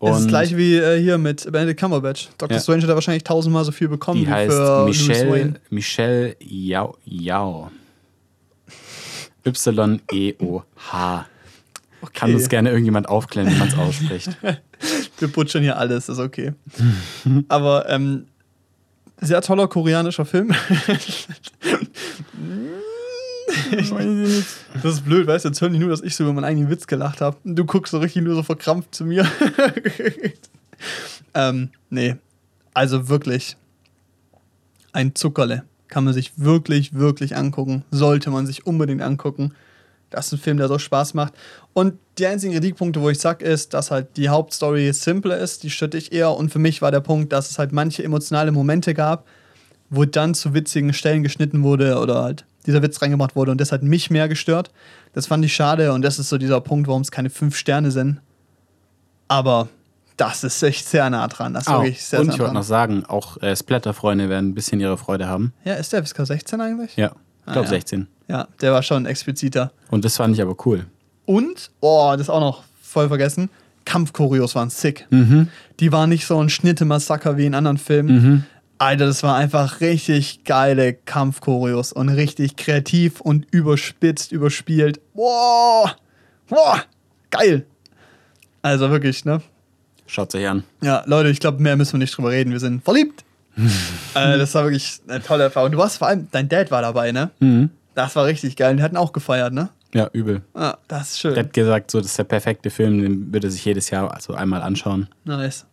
Das 0.00 0.20
ist 0.20 0.28
gleiche 0.28 0.56
wie 0.56 0.76
äh, 0.76 1.00
hier 1.02 1.18
mit 1.18 1.50
Benedict 1.50 1.80
Cumberbatch. 1.80 2.28
Dr. 2.38 2.56
Ja. 2.56 2.62
Strange 2.62 2.82
hat 2.82 2.90
da 2.90 2.94
wahrscheinlich 2.94 3.24
tausendmal 3.24 3.64
so 3.64 3.72
viel 3.72 3.88
bekommen 3.88 4.20
die 4.20 4.28
wie 4.28 4.30
heißt 4.30 4.52
für 4.56 4.84
Michelle. 4.84 5.54
Michelle 5.70 6.36
Yao. 6.38 6.96
Yao. 7.04 7.72
Y-E-O-H. 9.44 11.26
Kann 12.14 12.32
uns 12.34 12.48
gerne 12.48 12.68
irgendjemand 12.70 13.08
aufklären, 13.08 13.50
wie 13.50 13.56
man 13.58 13.66
es 13.68 13.76
ausspricht. 13.76 14.30
Wir 15.18 15.28
butchern 15.28 15.62
hier 15.62 15.76
alles, 15.78 16.08
ist 16.08 16.20
okay. 16.20 16.52
Aber 17.48 17.88
ähm, 17.88 18.26
sehr 19.20 19.40
toller 19.42 19.66
koreanischer 19.66 20.24
Film. 20.24 20.54
das 24.82 24.94
ist 24.94 25.04
blöd, 25.04 25.26
weißt 25.26 25.44
du, 25.44 25.48
jetzt 25.48 25.60
hören 25.60 25.72
die 25.72 25.78
nur, 25.78 25.90
dass 25.90 26.02
ich 26.02 26.14
so 26.14 26.24
über 26.24 26.32
meinen 26.32 26.44
eigenen 26.44 26.70
Witz 26.70 26.86
gelacht 26.86 27.20
habe. 27.20 27.36
Du 27.44 27.64
guckst 27.64 27.90
so 27.90 27.98
richtig 27.98 28.22
nur 28.22 28.34
so 28.34 28.42
verkrampft 28.42 28.94
zu 28.94 29.04
mir. 29.04 29.26
ähm, 31.34 31.70
nee, 31.90 32.16
also 32.74 33.08
wirklich 33.08 33.56
ein 34.92 35.14
Zuckerle. 35.14 35.64
Kann 35.88 36.04
man 36.04 36.12
sich 36.12 36.32
wirklich, 36.36 36.94
wirklich 36.94 37.36
angucken. 37.36 37.84
Sollte 37.90 38.30
man 38.30 38.46
sich 38.46 38.66
unbedingt 38.66 39.00
angucken. 39.00 39.54
Das 40.10 40.26
ist 40.26 40.32
ein 40.32 40.38
Film, 40.38 40.56
der 40.56 40.68
so 40.68 40.78
Spaß 40.78 41.14
macht. 41.14 41.34
Und 41.72 41.94
die 42.18 42.26
einzigen 42.26 42.52
Kritikpunkte, 42.54 43.00
wo 43.00 43.10
ich 43.10 43.18
sag, 43.18 43.42
ist, 43.42 43.74
dass 43.74 43.90
halt 43.90 44.16
die 44.16 44.28
Hauptstory 44.28 44.92
simpler 44.92 45.38
ist, 45.38 45.62
die 45.62 45.70
stütte 45.70 45.98
ich 45.98 46.12
eher. 46.12 46.32
Und 46.32 46.50
für 46.50 46.58
mich 46.58 46.82
war 46.82 46.90
der 46.90 47.00
Punkt, 47.00 47.32
dass 47.32 47.50
es 47.50 47.58
halt 47.58 47.72
manche 47.72 48.02
emotionale 48.02 48.52
Momente 48.52 48.94
gab, 48.94 49.26
wo 49.90 50.04
dann 50.04 50.34
zu 50.34 50.54
witzigen 50.54 50.92
Stellen 50.92 51.22
geschnitten 51.22 51.62
wurde 51.62 51.98
oder 51.98 52.22
halt 52.22 52.44
dieser 52.68 52.82
Witz 52.82 53.02
reingemacht 53.02 53.34
wurde 53.34 53.50
und 53.50 53.60
das 53.60 53.72
hat 53.72 53.82
mich 53.82 54.10
mehr 54.10 54.28
gestört. 54.28 54.70
Das 55.14 55.26
fand 55.26 55.44
ich 55.44 55.52
schade 55.54 55.92
und 55.92 56.02
das 56.02 56.20
ist 56.20 56.28
so 56.28 56.38
dieser 56.38 56.60
Punkt, 56.60 56.86
warum 56.86 57.02
es 57.02 57.10
keine 57.10 57.30
fünf 57.30 57.56
Sterne 57.56 57.90
sind. 57.90 58.20
Aber 59.26 59.68
das 60.16 60.44
ist 60.44 60.62
echt 60.62 60.86
sehr 60.86 61.08
nah 61.10 61.26
dran. 61.28 61.54
Das 61.54 61.66
ist 61.66 61.72
Oh, 61.72 61.82
wirklich 61.82 62.02
sehr, 62.04 62.20
und 62.20 62.26
sehr 62.26 62.34
ich 62.34 62.40
wollte 62.40 62.54
noch 62.54 62.62
sagen, 62.62 63.04
auch 63.06 63.36
äh, 63.42 63.54
Splatter-Freunde 63.54 64.28
werden 64.28 64.50
ein 64.50 64.54
bisschen 64.54 64.80
ihre 64.80 64.98
Freude 64.98 65.28
haben. 65.28 65.52
Ja, 65.64 65.74
ist 65.74 65.92
der 65.92 66.04
FSK 66.04 66.26
16 66.26 66.60
eigentlich? 66.60 66.96
Ja, 66.96 67.12
ich 67.46 67.52
glaube 67.52 67.60
Ah, 67.60 67.62
ja. 67.62 67.68
16. 67.68 68.06
Ja, 68.28 68.48
der 68.60 68.72
war 68.72 68.82
schon 68.82 69.06
expliziter. 69.06 69.72
Und 69.90 70.04
das 70.04 70.16
fand 70.16 70.34
ich 70.34 70.42
aber 70.42 70.54
cool. 70.66 70.86
Und, 71.24 71.70
oh, 71.80 72.14
das 72.16 72.28
auch 72.30 72.40
noch 72.40 72.62
voll 72.82 73.08
vergessen, 73.08 73.48
Kampfchoreos 73.84 74.54
waren 74.54 74.70
sick. 74.70 75.06
Mhm. 75.10 75.48
Die 75.80 75.92
waren 75.92 76.10
nicht 76.10 76.26
so 76.26 76.38
ein 76.42 76.50
Schnitte-Massaker 76.50 77.36
wie 77.36 77.46
in 77.46 77.54
anderen 77.54 77.78
Filmen. 77.78 78.44
Alter, 78.78 79.06
das 79.06 79.24
war 79.24 79.34
einfach 79.36 79.80
richtig 79.80 80.44
geile 80.44 80.94
Kampfchoreos 80.94 81.92
und 81.92 82.08
richtig 82.08 82.56
kreativ 82.56 83.20
und 83.20 83.46
überspitzt, 83.50 84.30
überspielt. 84.30 85.00
Boah, 85.14 85.96
boah, 86.48 86.84
geil. 87.30 87.66
Also 88.62 88.90
wirklich, 88.90 89.24
ne? 89.24 89.42
Schaut 90.06 90.34
euch 90.34 90.46
an. 90.46 90.62
Ja, 90.80 91.02
Leute, 91.06 91.28
ich 91.30 91.40
glaube, 91.40 91.60
mehr 91.60 91.76
müssen 91.76 91.94
wir 91.94 91.98
nicht 91.98 92.16
drüber 92.16 92.30
reden. 92.30 92.52
Wir 92.52 92.60
sind 92.60 92.84
verliebt. 92.84 93.24
äh, 94.14 94.38
das 94.38 94.54
war 94.54 94.64
wirklich 94.64 95.00
eine 95.08 95.22
tolle 95.22 95.44
Erfahrung. 95.44 95.72
Du 95.72 95.78
warst 95.78 95.98
vor 95.98 96.08
allem, 96.08 96.28
dein 96.30 96.48
Dad 96.48 96.70
war 96.70 96.82
dabei, 96.82 97.10
ne? 97.10 97.30
Mhm. 97.40 97.70
Das 97.94 98.14
war 98.14 98.26
richtig 98.26 98.56
geil. 98.56 98.76
Die 98.76 98.82
hatten 98.82 98.96
auch 98.96 99.12
gefeiert, 99.12 99.52
ne? 99.52 99.70
Ja, 99.92 100.08
übel. 100.12 100.42
Ah, 100.54 100.76
das 100.86 101.10
ist 101.10 101.20
schön. 101.20 101.34
Der 101.34 101.44
hat 101.44 101.52
gesagt, 101.52 101.90
so, 101.90 101.98
das 101.98 102.08
ist 102.10 102.18
der 102.18 102.24
perfekte 102.24 102.70
Film, 102.70 103.02
den 103.02 103.32
würde 103.32 103.48
er 103.48 103.50
sich 103.50 103.64
jedes 103.64 103.90
Jahr 103.90 104.12
also 104.14 104.34
einmal 104.34 104.62
anschauen. 104.62 105.08
Nice. 105.24 105.66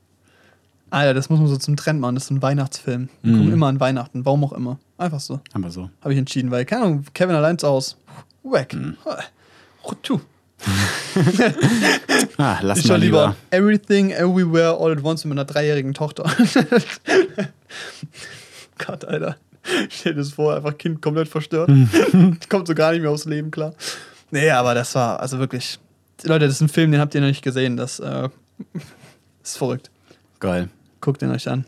Alter, 0.89 1.13
das 1.13 1.29
muss 1.29 1.39
man 1.39 1.47
so 1.47 1.57
zum 1.57 1.75
Trend 1.75 1.99
machen. 1.99 2.15
Das 2.15 2.25
ist 2.25 2.29
ein 2.31 2.41
Weihnachtsfilm. 2.41 3.09
Wir 3.21 3.33
kommen 3.33 3.51
immer 3.51 3.67
an 3.67 3.79
Weihnachten, 3.79 4.25
warum 4.25 4.43
auch 4.43 4.53
immer. 4.53 4.77
Einfach 4.97 5.19
so. 5.19 5.39
Aber 5.53 5.69
so. 5.71 5.89
Habe 6.01 6.13
ich 6.13 6.19
entschieden, 6.19 6.51
weil, 6.51 6.63
keine 6.65 6.83
Ahnung, 6.83 7.05
Kevin 7.13 7.35
allein 7.35 7.57
zu 7.57 7.67
Hause. 7.67 7.95
Weg. 8.43 8.77
Rutu. 9.85 10.19
Ah, 12.37 12.59
lass 12.61 12.79
Ich 12.79 12.85
mal 12.85 12.93
schon 12.95 13.01
lieber. 13.01 13.35
lieber 13.51 13.57
Everything, 13.57 14.11
Everywhere, 14.11 14.77
All 14.79 14.91
at 14.91 15.03
Once 15.03 15.23
mit 15.25 15.29
meiner 15.35 15.45
dreijährigen 15.45 15.93
Tochter. 15.93 16.23
Gott, 18.77 19.05
Alter. 19.05 19.37
Stell 19.89 20.13
dir 20.13 20.19
das 20.19 20.33
vor, 20.33 20.55
einfach 20.55 20.77
Kind 20.77 21.01
komplett 21.01 21.27
verstört. 21.27 21.69
Kommt 22.49 22.67
so 22.67 22.75
gar 22.75 22.91
nicht 22.91 23.01
mehr 23.01 23.11
aufs 23.11 23.25
Leben 23.25 23.51
klar. 23.51 23.73
Nee, 24.31 24.49
aber 24.49 24.73
das 24.75 24.93
war, 24.95 25.19
also 25.19 25.39
wirklich. 25.39 25.79
Leute, 26.23 26.45
das 26.45 26.55
ist 26.55 26.61
ein 26.61 26.69
Film, 26.69 26.91
den 26.91 26.99
habt 27.01 27.15
ihr 27.15 27.21
noch 27.21 27.27
nicht 27.27 27.41
gesehen. 27.41 27.77
Das 27.77 27.99
äh, 27.99 28.29
ist 29.43 29.57
verrückt. 29.57 29.89
Geil. 30.39 30.69
Guckt 31.01 31.21
ihn 31.21 31.31
euch 31.31 31.47
an. 31.49 31.65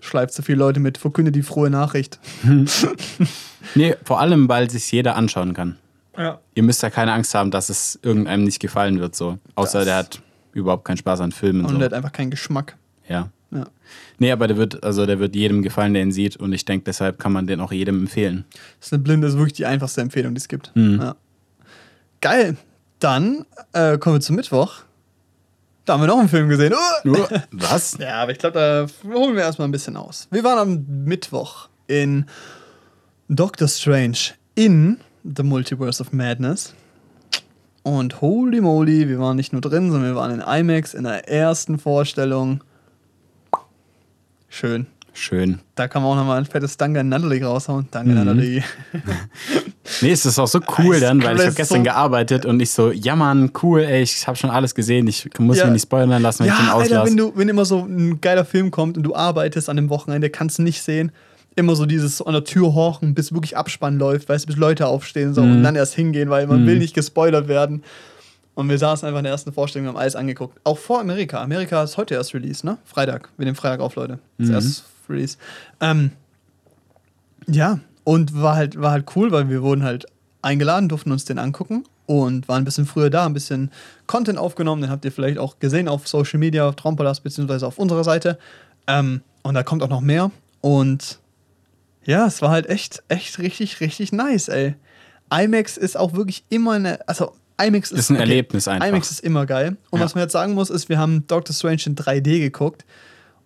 Schleift 0.00 0.34
so 0.34 0.42
viele 0.42 0.58
Leute 0.58 0.80
mit, 0.80 0.98
verkündet 0.98 1.34
die 1.34 1.42
frohe 1.42 1.70
Nachricht. 1.70 2.18
Nee, 3.74 3.96
vor 4.04 4.20
allem, 4.20 4.48
weil 4.48 4.68
sich 4.70 4.92
jeder 4.92 5.16
anschauen 5.16 5.54
kann. 5.54 5.78
Ja. 6.16 6.38
Ihr 6.54 6.62
müsst 6.62 6.82
ja 6.82 6.90
keine 6.90 7.12
Angst 7.12 7.34
haben, 7.34 7.50
dass 7.50 7.70
es 7.70 7.98
irgendeinem 8.02 8.44
nicht 8.44 8.60
gefallen 8.60 9.00
wird, 9.00 9.16
so. 9.16 9.38
Außer 9.54 9.78
Das- 9.80 9.86
der 9.86 9.96
hat 9.96 10.22
überhaupt 10.52 10.84
keinen 10.84 10.98
Spaß 10.98 11.20
an 11.20 11.32
Filmen. 11.32 11.62
Und 11.64 11.70
So. 11.72 11.76
der 11.78 11.86
hat 11.86 11.94
einfach 11.94 12.12
keinen 12.12 12.30
Geschmack. 12.30 12.76
Ja. 13.08 13.30
Ja. 13.50 13.66
Nee, 14.18 14.30
aber 14.32 14.46
der 14.48 14.56
wird, 14.58 14.84
also 14.84 15.06
der 15.06 15.18
wird 15.18 15.34
jedem 15.34 15.62
gefallen, 15.62 15.94
der 15.94 16.02
ihn 16.02 16.12
sieht. 16.12 16.36
Und 16.36 16.52
ich 16.52 16.64
denke, 16.64 16.84
deshalb 16.84 17.18
kann 17.18 17.32
man 17.32 17.46
den 17.46 17.60
auch 17.60 17.72
jedem 17.72 18.00
empfehlen. 18.02 18.44
Das 18.78 18.88
ist 18.88 18.92
eine 18.92 19.02
blinde, 19.02 19.26
das 19.26 19.34
ist 19.34 19.38
wirklich 19.38 19.54
die 19.56 19.66
einfachste 19.66 20.02
Empfehlung, 20.02 20.34
die 20.34 20.40
es 20.40 20.48
gibt. 20.48 20.70
Mhm. 20.76 21.00
Ja. 21.00 21.16
Geil. 22.20 22.56
Dann 23.00 23.46
äh, 23.72 23.96
kommen 23.98 24.16
wir 24.16 24.20
zum 24.20 24.36
Mittwoch. 24.36 24.82
Da 25.84 25.92
haben 25.94 26.00
wir 26.00 26.06
noch 26.06 26.18
einen 26.18 26.28
Film 26.28 26.48
gesehen. 26.48 26.72
Uh! 26.72 26.76
Nur, 27.08 27.28
was? 27.52 27.96
Ja, 28.00 28.22
aber 28.22 28.32
ich 28.32 28.38
glaube, 28.38 28.58
da 29.04 29.12
holen 29.12 29.34
wir 29.36 29.42
erstmal 29.42 29.68
ein 29.68 29.72
bisschen 29.72 29.96
aus. 29.96 30.28
Wir 30.30 30.42
waren 30.44 30.58
am 30.58 31.04
Mittwoch 31.04 31.68
in 31.86 32.24
Doctor 33.28 33.68
Strange 33.68 34.16
in 34.54 34.98
The 35.24 35.42
Multiverse 35.42 36.00
of 36.02 36.12
Madness. 36.12 36.74
Und 37.82 38.22
holy 38.22 38.62
moly, 38.62 39.08
wir 39.08 39.18
waren 39.18 39.36
nicht 39.36 39.52
nur 39.52 39.60
drin, 39.60 39.90
sondern 39.90 40.10
wir 40.10 40.16
waren 40.16 40.30
in 40.30 40.40
IMAX 40.40 40.94
in 40.94 41.04
der 41.04 41.28
ersten 41.28 41.78
Vorstellung. 41.78 42.64
Schön. 44.48 44.86
Schön. 45.12 45.60
Da 45.74 45.86
kann 45.86 46.02
man 46.02 46.12
auch 46.12 46.16
nochmal 46.16 46.38
ein 46.38 46.46
fettes 46.46 46.76
Danke 46.78 47.00
an 47.00 47.08
Natalie 47.10 47.44
raushauen. 47.44 47.88
Danke, 47.90 48.10
Mhm. 48.10 48.16
Natalie. 48.16 48.64
Nee, 50.00 50.12
es 50.12 50.24
ist 50.24 50.38
auch 50.38 50.46
so 50.48 50.60
cool 50.78 50.98
dann, 51.00 51.22
weil 51.22 51.36
ich 51.36 51.42
habe 51.44 51.54
gestern 51.54 51.78
so- 51.78 51.82
gearbeitet 51.84 52.46
und 52.46 52.58
ich 52.60 52.70
so, 52.70 52.90
ja 52.90 53.14
Mann, 53.16 53.50
cool, 53.62 53.80
ey, 53.82 54.02
ich 54.02 54.26
habe 54.26 54.36
schon 54.36 54.50
alles 54.50 54.74
gesehen. 54.74 55.06
Ich 55.06 55.28
muss 55.38 55.58
Ja. 55.58 55.64
mich 55.66 55.74
nicht 55.74 55.82
spoilern 55.82 56.22
lassen, 56.22 56.40
wenn 56.44 56.52
ich 56.52 56.56
den 56.56 56.66
Ja, 56.66 56.74
Alter, 56.74 56.84
auslasse. 57.02 57.10
wenn, 57.10 57.16
du, 57.18 57.32
wenn 57.36 57.48
immer 57.48 57.64
so 57.64 57.80
ein 57.84 58.20
geiler 58.20 58.44
Film 58.44 58.70
kommt 58.70 58.96
und 58.96 59.02
du 59.02 59.14
arbeitest 59.14 59.68
an 59.68 59.76
dem 59.76 59.90
Wochenende, 59.90 60.30
kannst 60.30 60.58
du 60.58 60.62
nicht 60.62 60.82
sehen. 60.82 61.12
Immer 61.56 61.76
so 61.76 61.86
dieses 61.86 62.20
an 62.22 62.32
der 62.32 62.44
Tür 62.44 62.74
horchen, 62.74 63.14
bis 63.14 63.32
wirklich 63.32 63.56
Abspann 63.56 63.98
läuft, 63.98 64.28
weißt 64.28 64.44
du, 64.44 64.46
bis 64.48 64.56
Leute 64.56 64.86
aufstehen 64.86 65.34
so, 65.34 65.42
Mhm. 65.42 65.52
und 65.52 65.62
dann 65.62 65.76
erst 65.76 65.94
hingehen, 65.94 66.28
weil 66.30 66.46
man 66.46 66.66
will 66.66 66.78
nicht 66.78 66.94
gespoilert 66.94 67.46
werden. 67.46 67.84
Und 68.54 68.68
wir 68.68 68.78
saßen 68.78 69.06
einfach 69.06 69.18
in 69.18 69.24
der 69.24 69.32
ersten 69.32 69.52
Vorstellung 69.52 69.88
und 69.88 69.94
haben 69.94 70.00
alles 70.00 70.16
angeguckt. 70.16 70.58
Auch 70.64 70.78
vor 70.78 71.00
Amerika. 71.00 71.42
Amerika 71.42 71.82
ist 71.82 71.96
heute 71.96 72.14
erst 72.14 72.34
Release, 72.34 72.64
ne? 72.64 72.78
Freitag. 72.84 73.28
Wir 73.36 73.44
nehmen 73.44 73.56
Freitag 73.56 73.80
auf, 73.80 73.96
Leute. 73.96 74.18
Das 74.38 74.48
Mhm. 74.48 74.54
erste 74.54 74.82
Release. 75.10 75.36
Ähm, 75.80 76.12
ja, 77.48 77.78
und 78.04 78.40
war 78.40 78.54
halt, 78.56 78.80
war 78.80 78.90
halt 78.92 79.06
cool, 79.16 79.32
weil 79.32 79.48
wir 79.48 79.62
wurden 79.62 79.82
halt 79.82 80.06
eingeladen, 80.42 80.88
durften 80.88 81.10
uns 81.12 81.24
den 81.24 81.38
angucken 81.38 81.84
und 82.06 82.48
waren 82.48 82.62
ein 82.62 82.64
bisschen 82.64 82.86
früher 82.86 83.08
da, 83.10 83.24
ein 83.26 83.32
bisschen 83.32 83.70
Content 84.06 84.38
aufgenommen. 84.38 84.82
Den 84.82 84.90
habt 84.90 85.04
ihr 85.04 85.12
vielleicht 85.12 85.38
auch 85.38 85.58
gesehen 85.58 85.88
auf 85.88 86.06
Social 86.06 86.38
Media, 86.38 86.68
auf 86.68 86.76
Trompelas, 86.76 87.20
beziehungsweise 87.20 87.66
auf 87.66 87.78
unserer 87.78 88.04
Seite. 88.04 88.38
Ähm, 88.86 89.22
und 89.42 89.54
da 89.54 89.62
kommt 89.62 89.82
auch 89.82 89.88
noch 89.88 90.02
mehr. 90.02 90.30
Und 90.60 91.18
ja, 92.04 92.26
es 92.26 92.42
war 92.42 92.50
halt 92.50 92.68
echt, 92.68 93.02
echt 93.08 93.38
richtig, 93.38 93.80
richtig 93.80 94.12
nice, 94.12 94.48
ey. 94.48 94.74
IMAX 95.32 95.78
ist 95.78 95.96
auch 95.96 96.12
wirklich 96.12 96.44
immer 96.50 96.72
eine, 96.72 97.08
also 97.08 97.32
IMAX 97.62 97.90
ist, 97.92 97.98
Ist 98.00 98.10
ein 98.10 98.16
Erlebnis 98.16 98.68
einfach. 98.68 98.86
IMAX 98.86 99.10
ist 99.10 99.20
immer 99.20 99.46
geil. 99.46 99.78
Und 99.90 100.00
Ja. 100.00 100.04
was 100.04 100.14
man 100.14 100.22
jetzt 100.24 100.32
sagen 100.32 100.52
muss, 100.52 100.68
ist, 100.68 100.90
wir 100.90 100.98
haben 100.98 101.26
Doctor 101.26 101.54
Strange 101.54 101.80
in 101.86 101.96
3D 101.96 102.40
geguckt 102.40 102.84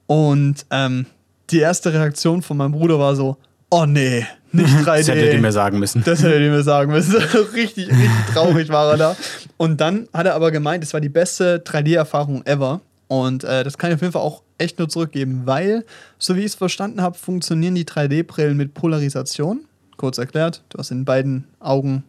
und 0.08 0.66
ähm, 0.70 1.06
die 1.50 1.60
erste 1.60 1.92
Reaktion 1.92 2.42
von 2.42 2.56
meinem 2.56 2.72
Bruder 2.72 2.98
war 2.98 3.14
so, 3.14 3.36
oh 3.70 3.86
nee, 3.86 4.26
nicht 4.52 4.74
3D. 4.74 4.84
Das 4.84 5.08
hättet 5.08 5.34
ihr 5.34 5.40
mir 5.40 5.52
sagen 5.52 5.78
müssen. 5.78 6.02
Das 6.04 6.22
hätte 6.22 6.42
ihr 6.42 6.50
mir 6.50 6.62
sagen 6.62 6.92
müssen. 6.92 7.16
richtig, 7.54 7.88
richtig 7.88 8.10
traurig 8.32 8.68
war 8.70 8.92
er 8.92 8.96
da. 8.96 9.16
Und 9.56 9.80
dann 9.80 10.08
hat 10.12 10.26
er 10.26 10.34
aber 10.34 10.50
gemeint, 10.50 10.82
es 10.84 10.94
war 10.94 11.00
die 11.00 11.08
beste 11.08 11.58
3D-Erfahrung 11.58 12.44
ever. 12.46 12.80
Und 13.08 13.44
äh, 13.44 13.64
das 13.64 13.78
kann 13.78 13.90
ich 13.90 13.96
auf 13.96 14.00
jeden 14.00 14.12
Fall 14.12 14.22
auch 14.22 14.42
echt 14.58 14.78
nur 14.78 14.88
zurückgeben, 14.88 15.42
weil, 15.44 15.84
so 16.18 16.36
wie 16.36 16.40
ich 16.40 16.46
es 16.46 16.54
verstanden 16.54 17.00
habe, 17.00 17.16
funktionieren 17.16 17.74
die 17.74 17.84
3D-Brillen 17.84 18.56
mit 18.56 18.74
Polarisation. 18.74 19.60
Kurz 19.96 20.18
erklärt, 20.18 20.62
du 20.68 20.78
hast 20.78 20.90
in 20.90 21.04
beiden 21.04 21.44
Augen 21.58 22.04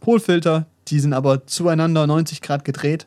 Polfilter, 0.00 0.66
die 0.88 1.00
sind 1.00 1.12
aber 1.12 1.46
zueinander 1.46 2.06
90 2.06 2.40
Grad 2.40 2.64
gedreht. 2.64 3.06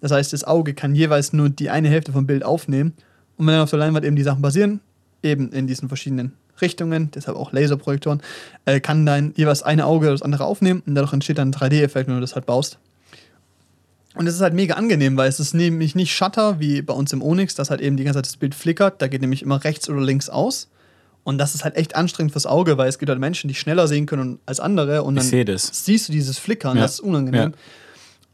Das 0.00 0.10
heißt, 0.10 0.32
das 0.32 0.44
Auge 0.44 0.74
kann 0.74 0.94
jeweils 0.94 1.32
nur 1.32 1.48
die 1.48 1.70
eine 1.70 1.88
Hälfte 1.88 2.12
vom 2.12 2.26
Bild 2.26 2.44
aufnehmen. 2.44 2.94
Und 3.36 3.46
wenn 3.46 3.54
dann 3.54 3.62
auf 3.62 3.70
der 3.70 3.78
Leinwand 3.78 4.04
eben 4.04 4.16
die 4.16 4.22
Sachen 4.22 4.42
basieren, 4.42 4.80
eben 5.22 5.52
in 5.52 5.66
diesen 5.66 5.88
verschiedenen 5.88 6.32
Richtungen, 6.62 7.10
deshalb 7.12 7.36
auch 7.36 7.52
Laserprojektoren, 7.52 8.20
äh, 8.64 8.80
kann 8.80 9.06
dein 9.06 9.32
jeweils 9.36 9.62
eine 9.62 9.86
Auge 9.86 10.08
das 10.10 10.22
andere 10.22 10.44
aufnehmen 10.44 10.82
und 10.86 10.94
dadurch 10.94 11.12
entsteht 11.12 11.38
dann 11.38 11.48
ein 11.50 11.52
3D-Effekt, 11.54 12.08
wenn 12.08 12.14
du 12.16 12.20
das 12.20 12.34
halt 12.34 12.46
baust. 12.46 12.78
Und 14.16 14.26
es 14.26 14.34
ist 14.34 14.40
halt 14.40 14.54
mega 14.54 14.74
angenehm, 14.74 15.16
weil 15.16 15.28
es 15.28 15.38
ist 15.38 15.54
nämlich 15.54 15.94
nicht 15.94 16.12
Shutter 16.14 16.58
wie 16.58 16.82
bei 16.82 16.92
uns 16.92 17.12
im 17.12 17.22
Onyx, 17.22 17.54
dass 17.54 17.70
halt 17.70 17.80
eben 17.80 17.96
die 17.96 18.02
ganze 18.04 18.18
Zeit 18.18 18.26
das 18.26 18.36
Bild 18.36 18.54
flickert. 18.56 19.00
Da 19.00 19.06
geht 19.06 19.20
nämlich 19.20 19.42
immer 19.42 19.62
rechts 19.62 19.88
oder 19.88 20.00
links 20.00 20.28
aus. 20.28 20.68
Und 21.22 21.38
das 21.38 21.54
ist 21.54 21.62
halt 21.64 21.76
echt 21.76 21.94
anstrengend 21.94 22.32
fürs 22.32 22.46
Auge, 22.46 22.76
weil 22.76 22.88
es 22.88 22.98
gibt 22.98 23.08
halt 23.10 23.20
Menschen, 23.20 23.46
die 23.48 23.54
schneller 23.54 23.86
sehen 23.86 24.06
können 24.06 24.40
als 24.46 24.58
andere. 24.58 25.04
Und 25.04 25.14
dann 25.16 25.24
siehst 25.24 26.08
du 26.08 26.12
dieses 26.12 26.38
Flickern, 26.38 26.76
Ja. 26.76 26.82
das 26.82 26.94
ist 26.94 27.00
unangenehm. 27.00 27.40
Ja. 27.40 27.56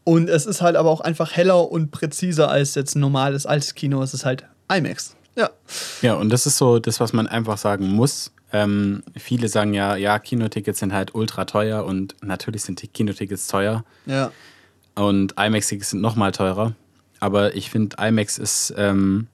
Und 0.05 0.31
es 0.31 0.47
ist 0.47 0.63
halt 0.63 0.77
aber 0.77 0.89
auch 0.89 1.01
einfach 1.01 1.33
heller 1.33 1.71
und 1.71 1.91
präziser 1.91 2.49
als 2.49 2.75
jetzt 2.77 2.95
ein 2.95 3.01
normales 3.01 3.45
altes 3.45 3.75
Kino. 3.75 4.01
Es 4.03 4.15
ist 4.15 4.25
halt 4.25 4.45
IMAX. 4.73 5.16
Ja. 5.37 5.51
Ja, 6.03 6.15
und 6.15 6.31
das 6.31 6.47
ist 6.47 6.57
so 6.59 6.79
das, 6.79 6.99
was 7.01 7.13
man 7.13 7.27
einfach 7.27 7.59
sagen 7.59 7.89
muss. 7.89 8.33
Ähm, 8.53 9.03
viele 9.17 9.49
sagen 9.49 9.75
ja, 9.75 9.97
ja, 9.97 10.19
Kinotickets 10.19 10.79
sind 10.79 10.93
halt 10.93 11.15
ultra 11.15 11.45
teuer 11.45 11.85
und 11.85 12.15
natürlich 12.23 12.63
sind 12.63 12.81
die 12.81 12.89
Kinotickets 12.89 13.49
teuer 13.49 13.85
Ja. 14.07 14.31
und 14.95 15.35
IMAX-Tickets 15.39 15.91
sind 15.91 16.01
nochmal 16.01 16.33
teurer. 16.33 16.75
Aber 17.21 17.55
ich 17.55 17.71
finde, 17.71 17.97
IMAX 18.01 18.39
ist, 18.39 18.73
ähm, 18.77 19.27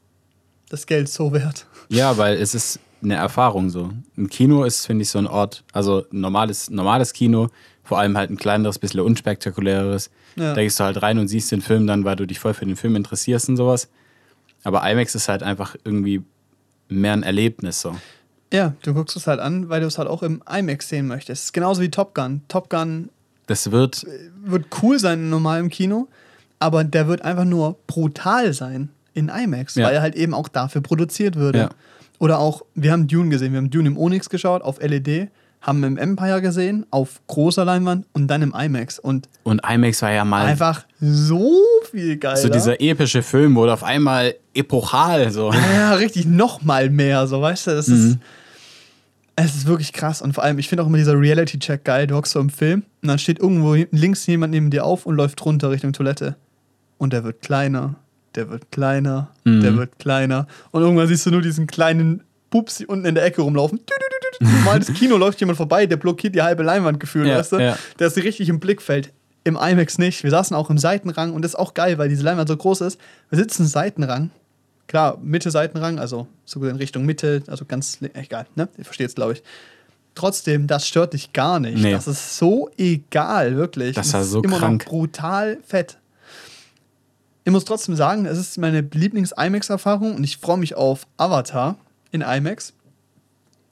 Das 0.70 0.86
Geld 0.86 1.08
so 1.08 1.32
wert. 1.32 1.66
ja, 1.88 2.16
weil 2.16 2.36
es 2.36 2.54
ist 2.54 2.80
eine 3.02 3.16
Erfahrung 3.16 3.68
so. 3.70 3.90
Ein 4.16 4.28
Kino 4.28 4.64
ist, 4.64 4.86
finde 4.86 5.02
ich, 5.02 5.10
so 5.10 5.18
ein 5.18 5.26
Ort, 5.26 5.62
also 5.72 6.04
ein 6.12 6.20
normales, 6.20 6.70
normales 6.70 7.12
Kino, 7.12 7.48
vor 7.84 7.98
allem 7.98 8.16
halt 8.16 8.30
ein 8.30 8.36
kleineres, 8.36 8.78
bisschen 8.78 9.00
unspektakuläres. 9.00 10.10
Ja. 10.36 10.54
Da 10.54 10.62
gehst 10.62 10.78
du 10.80 10.84
halt 10.84 11.02
rein 11.02 11.18
und 11.18 11.28
siehst 11.28 11.50
den 11.52 11.60
Film 11.62 11.86
dann, 11.86 12.04
weil 12.04 12.16
du 12.16 12.26
dich 12.26 12.38
voll 12.38 12.54
für 12.54 12.64
den 12.64 12.76
Film 12.76 12.96
interessierst 12.96 13.48
und 13.48 13.56
sowas. 13.56 13.88
Aber 14.64 14.88
IMAX 14.90 15.14
ist 15.14 15.28
halt 15.28 15.42
einfach 15.42 15.76
irgendwie 15.84 16.22
mehr 16.88 17.12
ein 17.14 17.22
Erlebnis 17.22 17.80
so. 17.80 17.96
Ja, 18.52 18.74
du 18.82 18.92
guckst 18.94 19.16
es 19.16 19.26
halt 19.26 19.40
an, 19.40 19.68
weil 19.70 19.80
du 19.80 19.86
es 19.86 19.98
halt 19.98 20.08
auch 20.08 20.22
im 20.22 20.42
IMAX 20.50 20.88
sehen 20.88 21.06
möchtest. 21.06 21.52
Genauso 21.54 21.80
wie 21.80 21.90
Top 21.90 22.14
Gun. 22.14 22.42
Top 22.48 22.68
Gun 22.68 23.08
Das 23.46 23.70
wird, 23.70 24.06
wird 24.44 24.66
cool 24.82 24.98
sein 24.98 25.20
in 25.20 25.30
normalem 25.30 25.68
Kino, 25.70 26.08
aber 26.58 26.84
der 26.84 27.08
wird 27.08 27.22
einfach 27.22 27.44
nur 27.44 27.76
brutal 27.86 28.52
sein 28.52 28.90
in 29.14 29.28
IMAX, 29.30 29.74
Ja. 29.74 29.86
weil 29.86 29.94
er 29.94 30.02
halt 30.02 30.14
eben 30.14 30.34
auch 30.34 30.48
dafür 30.48 30.80
produziert 30.82 31.36
würde. 31.36 31.58
Ja. 31.58 31.68
Oder 32.18 32.38
auch, 32.38 32.62
wir 32.74 32.92
haben 32.92 33.08
Dune 33.08 33.30
gesehen, 33.30 33.52
wir 33.52 33.58
haben 33.58 33.70
Dune 33.70 33.88
im 33.88 33.96
Onyx 33.98 34.28
geschaut, 34.30 34.62
auf 34.62 34.80
LED, 34.80 35.28
haben 35.60 35.82
im 35.84 35.96
Empire 35.96 36.40
gesehen, 36.42 36.86
auf 36.90 37.20
großer 37.26 37.64
Leinwand 37.64 38.06
und 38.12 38.26
dann 38.28 38.42
im 38.42 38.54
IMAX. 38.56 38.98
Und 38.98 39.28
und 39.44 39.60
IMAX 39.68 40.02
war 40.02 40.12
ja 40.12 40.24
mal 40.24 40.44
einfach 40.46 40.84
so 41.00 41.58
viel 41.92 42.16
geiler. 42.16 42.36
so 42.36 42.48
dieser 42.48 42.80
epische 42.80 43.22
Film, 43.22 43.54
wurde 43.54 43.72
auf 43.72 43.84
einmal 43.84 44.34
epochal. 44.54 45.30
So. 45.30 45.52
Ja, 45.52 45.94
richtig 45.94 46.26
noch 46.26 46.62
mal 46.62 46.90
mehr, 46.90 47.26
so 47.28 47.40
weißt 47.40 47.68
du, 47.68 47.70
das 47.72 47.86
Mhm. 47.88 47.94
ist 47.94 48.18
es 49.34 49.54
ist 49.56 49.66
wirklich 49.66 49.92
krass 49.94 50.20
und 50.20 50.34
vor 50.34 50.44
allem, 50.44 50.58
ich 50.58 50.68
finde 50.68 50.82
auch 50.82 50.86
immer 50.86 50.98
dieser 50.98 51.18
Reality 51.18 51.58
Check 51.58 51.84
geil, 51.84 52.06
du 52.06 52.14
hockst 52.16 52.32
so 52.32 52.40
im 52.40 52.50
Film 52.50 52.82
und 53.02 53.08
dann 53.08 53.18
steht 53.18 53.38
irgendwo 53.38 53.74
links 53.90 54.26
jemand 54.26 54.52
neben 54.52 54.70
dir 54.70 54.84
auf 54.84 55.06
und 55.06 55.16
läuft 55.16 55.42
runter 55.44 55.70
Richtung 55.70 55.92
Toilette 55.94 56.36
und 56.98 57.12
der 57.14 57.24
wird 57.24 57.40
kleiner, 57.40 57.94
der 58.34 58.50
wird 58.50 58.70
kleiner, 58.70 59.30
Mhm. 59.44 59.60
der 59.62 59.76
wird 59.76 59.98
kleiner 59.98 60.46
und 60.70 60.82
irgendwann 60.82 61.06
siehst 61.08 61.24
du 61.24 61.30
nur 61.30 61.40
diesen 61.40 61.66
kleinen 61.66 62.22
Pups 62.50 62.82
unten 62.86 63.06
in 63.06 63.14
der 63.14 63.24
Ecke 63.24 63.40
rumlaufen. 63.40 63.80
Mal 64.66 64.78
das 64.78 64.92
Kino 64.92 65.16
läuft 65.18 65.40
jemand 65.40 65.56
vorbei, 65.56 65.86
der 65.86 65.96
blockiert 65.96 66.34
die 66.34 66.42
halbe 66.42 66.62
Leinwand 66.62 67.00
gefühlt, 67.00 67.26
Ja, 67.26 67.38
weißt 67.38 67.52
du? 67.52 67.58
ja. 67.58 67.78
Der 67.98 68.08
ist 68.08 68.16
richtig 68.18 68.50
im 68.50 68.60
Blickfeld. 68.60 69.12
Im 69.44 69.56
IMAX 69.56 69.98
nicht. 69.98 70.22
Wir 70.22 70.30
saßen 70.30 70.56
auch 70.56 70.70
im 70.70 70.78
Seitenrang 70.78 71.32
und 71.32 71.42
das 71.42 71.52
ist 71.52 71.58
auch 71.58 71.74
geil, 71.74 71.98
weil 71.98 72.08
diese 72.08 72.22
Leinwand 72.22 72.48
so 72.48 72.56
groß 72.56 72.82
ist. 72.82 73.00
Wir 73.30 73.38
sitzen 73.38 73.62
im 73.62 73.68
Seitenrang. 73.68 74.30
Klar, 74.86 75.18
Mitte 75.22 75.50
Seitenrang, 75.50 75.98
also 75.98 76.28
so 76.44 76.62
in 76.64 76.76
Richtung 76.76 77.04
Mitte, 77.06 77.42
also 77.46 77.64
ganz 77.64 77.98
egal, 78.14 78.46
ne? 78.56 78.68
Ihr 78.76 78.84
versteht 78.84 79.08
es, 79.08 79.14
glaube 79.14 79.32
ich. 79.34 79.42
Trotzdem, 80.14 80.66
das 80.66 80.86
stört 80.86 81.14
dich 81.14 81.32
gar 81.32 81.58
nicht. 81.58 81.78
Nee. 81.78 81.92
Das 81.92 82.06
ist 82.06 82.36
so 82.36 82.70
egal, 82.76 83.56
wirklich. 83.56 83.94
Das 83.94 84.12
war 84.12 84.20
ist 84.20 84.30
so 84.30 84.42
immer 84.42 84.58
krank. 84.58 84.84
noch 84.84 84.90
brutal 84.90 85.58
fett. 85.66 85.98
Ich 87.44 87.50
muss 87.50 87.64
trotzdem 87.64 87.96
sagen, 87.96 88.26
es 88.26 88.38
ist 88.38 88.58
meine 88.58 88.82
Lieblings-IMAX-Erfahrung 88.82 90.14
und 90.14 90.22
ich 90.22 90.36
freue 90.36 90.58
mich 90.58 90.74
auf 90.74 91.06
Avatar 91.16 91.76
in 92.10 92.20
IMAX. 92.20 92.74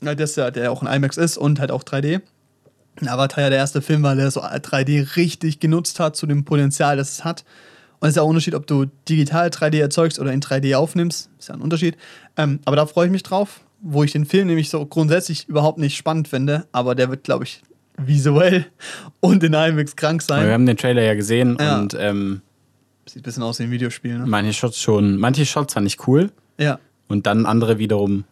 Ja, 0.02 0.14
das 0.14 0.34
ja, 0.36 0.50
der 0.50 0.72
auch 0.72 0.82
in 0.82 0.88
IMAX 0.88 1.18
ist 1.18 1.36
und 1.36 1.60
halt 1.60 1.70
auch 1.70 1.84
3D. 1.84 2.22
Avatar 3.08 3.44
ja 3.44 3.50
der 3.50 3.58
erste 3.58 3.82
Film 3.82 4.02
war, 4.02 4.14
der 4.16 4.30
so 4.30 4.42
3D 4.42 5.16
richtig 5.16 5.60
genutzt 5.60 6.00
hat 6.00 6.16
zu 6.16 6.26
dem 6.26 6.44
Potenzial, 6.44 6.96
das 6.96 7.12
es 7.12 7.24
hat. 7.24 7.44
Und 8.00 8.08
es 8.08 8.12
ist 8.12 8.16
ja 8.16 8.22
auch 8.22 8.26
ein 8.26 8.30
Unterschied, 8.30 8.54
ob 8.54 8.66
du 8.66 8.86
digital 9.08 9.48
3D 9.48 9.78
erzeugst 9.80 10.18
oder 10.18 10.32
in 10.32 10.40
3D 10.40 10.74
aufnimmst. 10.76 11.28
Ist 11.38 11.48
ja 11.48 11.54
ein 11.54 11.60
Unterschied. 11.60 11.96
Ähm, 12.36 12.60
aber 12.64 12.76
da 12.76 12.86
freue 12.86 13.06
ich 13.06 13.12
mich 13.12 13.22
drauf, 13.22 13.60
wo 13.82 14.02
ich 14.04 14.12
den 14.12 14.24
Film 14.24 14.46
nämlich 14.48 14.70
so 14.70 14.84
grundsätzlich 14.86 15.48
überhaupt 15.48 15.78
nicht 15.78 15.96
spannend 15.96 16.28
finde. 16.28 16.66
Aber 16.72 16.94
der 16.94 17.10
wird, 17.10 17.24
glaube 17.24 17.44
ich, 17.44 17.62
visuell 17.98 18.64
und 19.20 19.42
in 19.44 19.52
IMAX 19.52 19.96
krank 19.96 20.22
Aber 20.28 20.36
wir 20.38 20.42
sein. 20.44 20.52
haben 20.52 20.66
den 20.66 20.76
Trailer 20.78 21.02
ja 21.02 21.14
gesehen 21.14 21.56
Ja. 21.60 21.78
und 21.78 21.94
ähm, 21.98 22.40
Sieht 23.06 23.22
ein 23.22 23.24
bisschen 23.24 23.42
aus 23.42 23.58
wie 23.58 23.64
ein 23.64 23.70
Videospiel, 23.72 24.18
ne? 24.18 24.24
manche 24.26 24.52
Shots 24.52 24.80
schon, 24.80 25.16
manche 25.16 25.44
Shots 25.44 25.74
fand 25.74 25.86
ich 25.86 26.06
cool 26.06 26.30
Ja. 26.58 26.78
und 27.08 27.26
dann 27.26 27.44
andere 27.44 27.78
wiederum, 27.78 28.24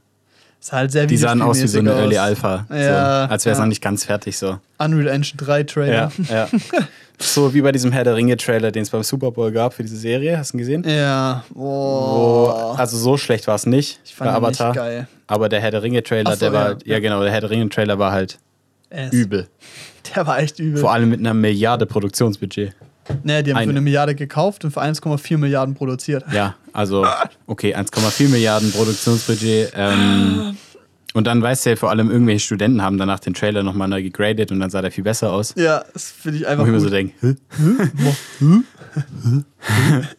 Ist 0.60 0.72
halt 0.72 0.90
sehr 0.90 1.06
die 1.06 1.16
sahen 1.16 1.40
aus 1.40 1.62
wie 1.62 1.68
so 1.68 1.78
eine 1.78 1.92
Early. 1.92 2.18
Alpha. 2.18 2.66
Ja, 2.70 3.26
so, 3.26 3.32
als 3.32 3.44
wäre 3.44 3.52
es 3.52 3.58
ja. 3.58 3.64
noch 3.64 3.68
nicht 3.68 3.80
ganz 3.82 4.04
fertig 4.04 4.36
so. 4.36 4.58
Unreal 4.78 5.06
Engine 5.08 5.36
3 5.36 5.62
Trailer. 5.62 6.12
Ja, 6.28 6.34
ja. 6.34 6.48
so 7.18 7.54
wie 7.54 7.62
bei 7.62 7.70
diesem 7.72 7.92
Herr 7.92 8.04
der 8.04 8.16
Ringe-Trailer, 8.16 8.70
den 8.72 8.82
es 8.82 8.90
beim 8.90 9.02
Super 9.04 9.30
Bowl 9.30 9.52
gab 9.52 9.74
für 9.74 9.82
diese 9.82 9.96
Serie. 9.96 10.36
Hast 10.36 10.52
du 10.52 10.56
ihn 10.56 10.58
gesehen? 10.58 10.84
Ja. 10.86 11.44
Oh. 11.54 12.74
also 12.76 12.96
so 12.96 13.16
schlecht 13.16 13.46
war 13.46 13.54
es 13.54 13.66
nicht 13.66 14.00
ich 14.04 14.14
fand 14.14 14.30
bei 14.32 14.36
ihn 14.36 14.42
nicht 14.48 14.60
Avatar. 14.60 14.74
geil. 14.74 15.08
Aber 15.26 15.48
der 15.48 15.60
Herr 15.60 15.70
der 15.70 15.82
Ringe-Trailer, 15.82 16.30
Ach 16.30 16.34
so, 16.34 16.40
der 16.40 16.52
war, 16.52 16.76
ja. 16.84 16.98
genau, 16.98 17.22
der 17.22 17.30
Herr 17.32 17.40
der 17.40 17.50
Ringe-Trailer 17.50 17.98
war 17.98 18.12
halt 18.12 18.38
Es- 18.90 19.12
übel. 19.12 19.46
Der 20.14 20.26
war 20.26 20.38
echt 20.38 20.58
übel. 20.58 20.80
Vor 20.80 20.90
allem 20.90 21.10
mit 21.10 21.20
einer 21.20 21.34
Milliarde 21.34 21.84
Produktionsbudget. 21.84 22.72
Naja, 23.22 23.42
die 23.42 23.50
haben 23.52 23.58
Eine. 23.58 23.66
für 23.66 23.70
eine 23.70 23.80
Milliarde 23.80 24.14
gekauft 24.14 24.64
und 24.64 24.70
für 24.70 24.80
1,4 24.82 25.38
Milliarden 25.38 25.74
produziert. 25.74 26.24
Ja, 26.32 26.54
also, 26.72 27.06
okay, 27.46 27.74
1,4 27.74 28.28
Milliarden 28.28 28.70
Produktionsbudget. 28.72 29.72
Ähm, 29.74 30.56
und 31.14 31.26
dann 31.26 31.40
weißt 31.42 31.64
du 31.66 31.70
ja 31.70 31.76
vor 31.76 31.90
allem, 31.90 32.10
irgendwelche 32.10 32.40
Studenten 32.44 32.82
haben 32.82 32.98
danach 32.98 33.18
den 33.18 33.32
Trailer 33.34 33.62
nochmal 33.62 33.88
neu 33.88 34.02
gegradet 34.02 34.52
und 34.52 34.60
dann 34.60 34.70
sah 34.70 34.82
der 34.82 34.92
viel 34.92 35.02
besser 35.04 35.32
aus. 35.32 35.54
Ja, 35.56 35.82
das 35.92 36.10
finde 36.10 36.38
ich 36.38 36.44
Wo 36.44 36.48
einfach 36.48 36.66
ich 36.66 36.70
mir 36.72 36.80
so 36.80 36.90
denke, 36.90 37.14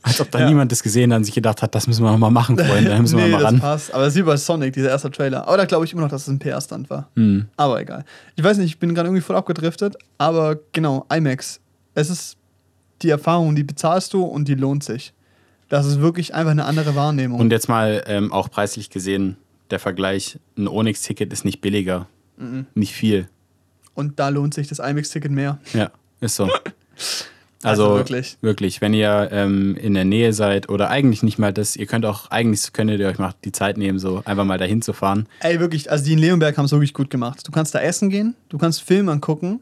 als 0.01 0.19
ob 0.19 0.31
da 0.31 0.39
Ja. 0.39 0.47
niemand 0.49 0.71
das 0.71 0.83
gesehen 0.83 1.11
hat 1.13 1.17
und 1.19 1.23
sich 1.25 1.35
gedacht 1.35 1.61
hat, 1.61 1.75
das 1.75 1.87
müssen 1.87 2.03
wir 2.03 2.11
nochmal 2.11 2.31
machen, 2.31 2.57
Freunde, 2.57 2.89
da 2.89 2.99
müssen 2.99 3.17
wir 3.17 3.25
nee, 3.25 3.31
mal 3.31 3.37
das 3.41 3.51
ran. 3.51 3.59
passt. 3.59 3.93
Aber 3.93 4.03
es 4.05 4.13
ist 4.13 4.19
wie 4.19 4.23
bei 4.23 4.35
Sonic, 4.37 4.73
dieser 4.73 4.89
erste 4.89 5.11
Trailer. 5.11 5.47
Aber 5.47 5.57
da 5.57 5.65
glaube 5.65 5.85
ich 5.85 5.93
immer 5.93 6.01
noch, 6.01 6.09
dass 6.09 6.23
es 6.23 6.27
ein 6.27 6.39
PR-Stand 6.39 6.89
war. 6.89 7.09
Hm. 7.15 7.45
Aber 7.55 7.79
egal. 7.79 8.03
Ich 8.35 8.43
weiß 8.43 8.57
nicht, 8.57 8.67
ich 8.67 8.79
bin 8.79 8.93
gerade 8.95 9.07
irgendwie 9.09 9.21
voll 9.21 9.35
abgedriftet. 9.35 9.95
Aber 10.17 10.57
genau, 10.73 11.05
IMAX. 11.13 11.59
Es 11.95 12.09
ist 12.09 12.37
die 13.03 13.09
Erfahrung, 13.09 13.55
die 13.55 13.63
bezahlst 13.63 14.13
du 14.13 14.23
und 14.23 14.47
die 14.47 14.55
lohnt 14.55 14.83
sich. 14.83 15.13
Das 15.69 15.85
ist 15.85 15.99
wirklich 16.01 16.33
einfach 16.33 16.51
eine 16.51 16.65
andere 16.65 16.95
Wahrnehmung. 16.95 17.39
Und 17.39 17.51
jetzt 17.51 17.69
mal 17.69 18.03
ähm, 18.07 18.31
auch 18.31 18.49
preislich 18.49 18.89
gesehen, 18.89 19.37
der 19.69 19.79
Vergleich, 19.79 20.39
ein 20.57 20.67
Onyx-Ticket 20.67 21.31
ist 21.31 21.45
nicht 21.45 21.61
billiger. 21.61 22.07
Mhm. 22.37 22.65
Nicht 22.73 22.93
viel. 22.93 23.29
Und 23.93 24.19
da 24.19 24.29
lohnt 24.29 24.53
sich 24.53 24.67
das 24.67 24.79
IMAX-Ticket 24.79 25.31
mehr. 25.31 25.59
Ja, 25.73 25.91
ist 26.21 26.35
so. 26.35 26.49
Also 27.61 27.83
Also, 27.83 27.95
wirklich. 27.97 28.37
wirklich. 28.39 28.79
wenn 28.79 28.93
ihr 28.93 29.27
ähm, 29.33 29.75
in 29.75 29.93
der 29.93 30.05
Nähe 30.05 30.31
seid 30.31 30.69
oder 30.69 30.89
eigentlich 30.89 31.23
nicht 31.23 31.37
mal 31.39 31.51
das, 31.51 31.75
ihr 31.75 31.87
könnt 31.87 32.05
auch, 32.05 32.31
eigentlich 32.31 32.71
könntet 32.71 33.01
ihr 33.01 33.07
euch 33.09 33.19
mal 33.19 33.33
die 33.43 33.51
Zeit 33.51 33.77
nehmen, 33.77 33.99
so 33.99 34.21
einfach 34.23 34.45
mal 34.45 34.57
dahin 34.57 34.81
zu 34.81 34.93
fahren. 34.93 35.27
Ey, 35.41 35.59
wirklich, 35.59 35.91
also 35.91 36.05
die 36.05 36.13
in 36.13 36.19
Leonberg 36.19 36.57
haben 36.57 36.63
es 36.65 36.71
wirklich 36.71 36.93
gut 36.93 37.09
gemacht. 37.09 37.45
Du 37.45 37.51
kannst 37.51 37.75
da 37.75 37.79
essen 37.81 38.09
gehen, 38.09 38.35
du 38.47 38.57
kannst 38.57 38.81
Film 38.81 39.09
angucken 39.09 39.59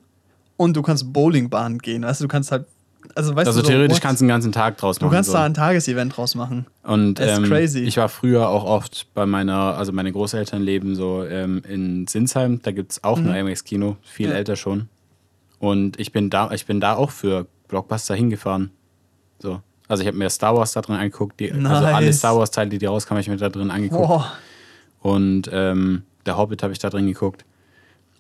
und 0.58 0.78
du 0.78 0.84
kannst 0.84 1.12
Bowlingbahn 1.12 1.80
gehen. 1.80 2.04
Du, 2.04 2.14
du 2.20 2.28
kannst 2.28 2.52
halt, 2.52 2.68
also 3.16 3.36
weißt 3.36 3.48
Also 3.48 3.62
du, 3.62 3.66
so, 3.66 3.72
theoretisch 3.72 3.96
what? 3.98 4.02
kannst 4.02 4.22
du 4.22 4.26
einen 4.26 4.30
ganzen 4.30 4.52
Tag 4.52 4.78
draus 4.78 5.00
du 5.00 5.06
machen. 5.06 5.16
kannst 5.16 5.30
so. 5.32 5.38
da 5.38 5.44
ein 5.46 5.54
Tagesevent 5.54 6.16
draus 6.16 6.36
machen. 6.36 6.66
Und 6.84 7.16
Das 7.16 7.32
ist 7.32 7.38
ähm, 7.40 7.44
crazy. 7.46 7.80
ich 7.80 7.98
war 7.98 8.10
früher 8.10 8.50
auch 8.50 8.64
oft 8.64 9.08
bei 9.14 9.26
meiner, 9.26 9.76
also 9.78 9.92
meine 9.92 10.12
Großeltern 10.12 10.62
leben 10.62 10.96
so 10.96 11.24
ähm, 11.26 11.62
in 11.68 12.08
Sinsheim, 12.08 12.62
da 12.62 12.72
gibt 12.72 12.92
es 12.94 13.04
auch 13.04 13.18
ein 13.18 13.34
IMAX-Kino, 13.34 13.98
viel 14.04 14.28
Mhm. 14.28 14.32
Ja. 14.34 14.38
älter 14.38 14.56
schon. 14.56 14.90
Und 15.60 16.00
ich 16.00 16.12
bin 16.12 16.30
da, 16.30 16.52
ich 16.52 16.66
bin 16.66 16.80
da 16.80 16.96
auch 16.96 17.12
für 17.12 17.48
Blockbuster 17.68 18.16
hingefahren. 18.16 18.72
So. 19.40 19.62
Also 19.88 20.02
ich 20.04 20.08
habe 20.08 20.18
mir 20.18 20.30
Star 20.30 20.56
Wars 20.56 20.74
da 20.74 20.82
drin 20.82 20.96
angeguckt, 20.98 21.40
die, 21.40 21.52
also 21.52 21.68
alle 21.86 22.06
Nice. 22.08 22.18
Star 22.20 22.36
Wars-Teile, 22.38 22.78
die 22.78 22.86
rauskamen, 22.86 23.18
habe 23.18 23.22
ich 23.22 23.30
mir 23.30 23.38
da 23.38 23.50
drin 23.50 23.72
angeguckt. 23.72 24.08
Boah. 24.08 24.32
Und 25.02 25.50
ähm, 25.52 26.04
der 26.26 26.38
Hobbit 26.38 26.62
habe 26.64 26.74
ich 26.74 26.80
da 26.80 26.90
drin 26.90 27.08
geguckt. 27.08 27.46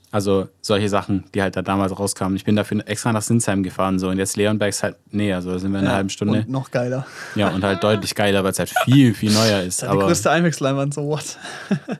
Also 0.09 0.47
solche 0.61 0.87
Sachen, 0.87 1.25
die 1.35 1.41
halt 1.41 1.55
da 1.57 1.61
damals 1.61 1.97
rauskamen. 1.97 2.37
Ich 2.37 2.45
bin 2.45 2.55
dafür 2.55 2.81
extra 2.87 3.11
nach 3.11 3.21
Sinsheim 3.21 3.61
gefahren 3.61 3.99
so 3.99 4.07
und 4.07 4.17
jetzt 4.17 4.37
Leonberg 4.37 4.69
ist 4.69 4.81
halt 4.81 4.95
näher, 5.11 5.41
so 5.41 5.51
da 5.51 5.59
sind 5.59 5.71
wir 5.71 5.79
in 5.79 5.83
einer 5.83 5.91
Ja, 5.91 5.95
halben 5.97 6.09
Stunde. 6.09 6.39
Und 6.39 6.49
noch 6.49 6.71
geiler. 6.71 7.05
Ja, 7.35 7.49
und 7.49 7.61
halt 7.63 7.83
deutlich 7.83 8.15
geiler, 8.15 8.43
weil 8.43 8.51
es 8.51 8.59
halt 8.59 8.71
viel, 8.85 9.13
viel 9.13 9.33
neuer 9.33 9.63
ist. 9.63 9.81
Das 9.83 9.89
ist 9.91 9.93
die 9.93 10.05
größte 10.05 10.29
IMAX-Leinwand, 10.29 10.93
so 10.93 11.05
what? 11.05 11.37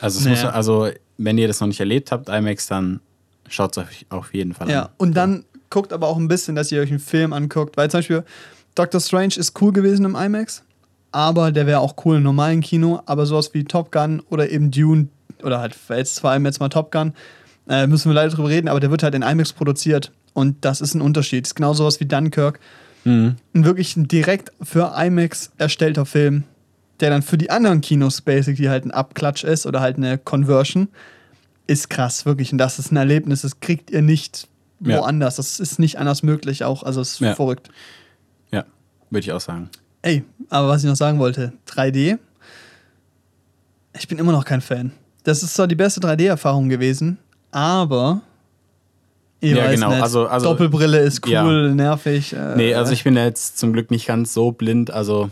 also, 0.00 0.20
Naja. 0.28 0.44
muss, 0.44 0.52
also, 0.54 0.88
wenn 1.18 1.38
ihr 1.38 1.48
das 1.48 1.60
noch 1.60 1.68
nicht 1.68 1.80
erlebt 1.80 2.12
habt, 2.12 2.28
IMAX, 2.28 2.66
dann 2.68 3.00
schaut 3.48 3.76
es 3.76 3.84
euch 3.84 4.06
auf 4.08 4.32
jeden 4.34 4.54
Fall 4.54 4.70
Ja, 4.70 4.82
an. 4.84 4.88
und 4.98 5.14
dann 5.16 5.44
guckt 5.70 5.92
aber 5.92 6.08
auch 6.08 6.16
ein 6.16 6.28
bisschen, 6.28 6.54
dass 6.56 6.70
ihr 6.72 6.80
euch 6.80 6.90
einen 6.90 7.00
Film 7.00 7.32
anguckt. 7.32 7.76
Weil 7.76 7.90
zum 7.90 7.98
Beispiel 7.98 8.24
Doctor 8.74 9.00
Strange 9.00 9.34
ist 9.36 9.60
cool 9.60 9.72
gewesen 9.72 10.04
im 10.04 10.14
IMAX, 10.16 10.62
aber 11.12 11.52
der 11.52 11.66
wäre 11.66 11.80
auch 11.80 11.94
cool 12.04 12.16
im 12.16 12.22
normalen 12.22 12.60
Kino. 12.60 13.00
Aber 13.06 13.26
sowas 13.26 13.52
wie 13.54 13.64
Top 13.64 13.90
Gun 13.92 14.22
oder 14.30 14.50
eben 14.50 14.70
Dune, 14.70 15.08
oder 15.42 15.60
halt 15.60 15.76
jetzt 15.88 16.20
vor 16.20 16.30
allem 16.30 16.44
jetzt 16.46 16.60
mal 16.60 16.68
Top 16.68 16.90
Gun, 16.92 17.12
äh, 17.68 17.86
müssen 17.86 18.10
wir 18.10 18.14
leider 18.14 18.34
drüber 18.34 18.48
reden, 18.48 18.68
aber 18.68 18.80
der 18.80 18.90
wird 18.90 19.02
halt 19.02 19.14
in 19.14 19.22
IMAX 19.22 19.52
produziert. 19.52 20.12
Und 20.34 20.64
das 20.64 20.80
ist 20.80 20.94
ein 20.94 21.00
Unterschied. 21.00 21.44
Das 21.44 21.50
ist 21.50 21.54
genau 21.54 21.72
sowas 21.72 21.98
wie 22.00 22.04
Dunkirk. 22.06 22.60
Mhm. 23.04 23.36
Ein 23.54 23.64
wirklich 23.64 23.96
ein 23.96 24.06
direkt 24.08 24.52
für 24.62 24.92
IMAX 24.96 25.50
erstellter 25.58 26.04
Film, 26.06 26.44
der 27.00 27.10
dann 27.10 27.22
für 27.22 27.38
die 27.38 27.50
anderen 27.50 27.80
Kinos 27.80 28.20
basically 28.20 28.66
halt 28.68 28.84
ein 28.84 28.90
Abklatsch 28.90 29.44
ist 29.44 29.66
oder 29.66 29.80
halt 29.80 29.96
eine 29.96 30.18
Conversion, 30.18 30.88
ist 31.66 31.88
krass, 31.90 32.26
wirklich. 32.26 32.52
Und 32.52 32.58
das 32.58 32.78
ist 32.78 32.92
ein 32.92 32.96
Erlebnis, 32.96 33.42
das 33.42 33.60
kriegt 33.60 33.90
ihr 33.90 34.02
nicht 34.02 34.46
Ja. 34.80 34.98
woanders. 34.98 35.36
Das 35.36 35.58
ist 35.58 35.78
nicht 35.78 35.98
anders 35.98 36.22
möglich 36.22 36.64
auch. 36.64 36.82
Also 36.82 37.00
es 37.00 37.12
ist 37.14 37.20
Ja. 37.20 37.34
verrückt. 37.34 37.70
Ja, 38.52 38.64
würde 39.10 39.20
ich 39.24 39.32
auch 39.32 39.40
sagen. 39.40 39.70
Ey, 40.02 40.22
aber 40.50 40.68
was 40.68 40.84
ich 40.84 40.88
noch 40.88 40.96
sagen 40.96 41.18
wollte, 41.18 41.52
3D, 41.66 42.18
ich 43.98 44.06
bin 44.06 44.18
immer 44.18 44.32
noch 44.32 44.44
kein 44.44 44.60
Fan. 44.60 44.92
Das 45.26 45.42
ist 45.42 45.54
zwar 45.54 45.66
die 45.66 45.74
beste 45.74 45.98
3D-Erfahrung 46.00 46.68
gewesen, 46.68 47.18
aber 47.50 48.20
ich 49.40 49.50
Ja, 49.50 49.64
weiß 49.64 49.74
genau. 49.74 49.90
nicht. 49.90 50.02
Also- 50.02 50.26
also- 50.28 50.46
Doppelbrille 50.50 51.00
ist 51.00 51.26
cool, 51.26 51.32
Ja. 51.32 51.44
nervig. 51.74 52.32
Äh, 52.32 52.54
Nee, 52.56 52.74
also 52.74 52.92
ich 52.92 53.02
bin 53.02 53.16
ja 53.16 53.24
jetzt 53.24 53.58
zum 53.58 53.72
Glück 53.72 53.90
nicht 53.90 54.06
ganz 54.06 54.32
so 54.32 54.52
blind. 54.52 54.92
Also 54.92 55.30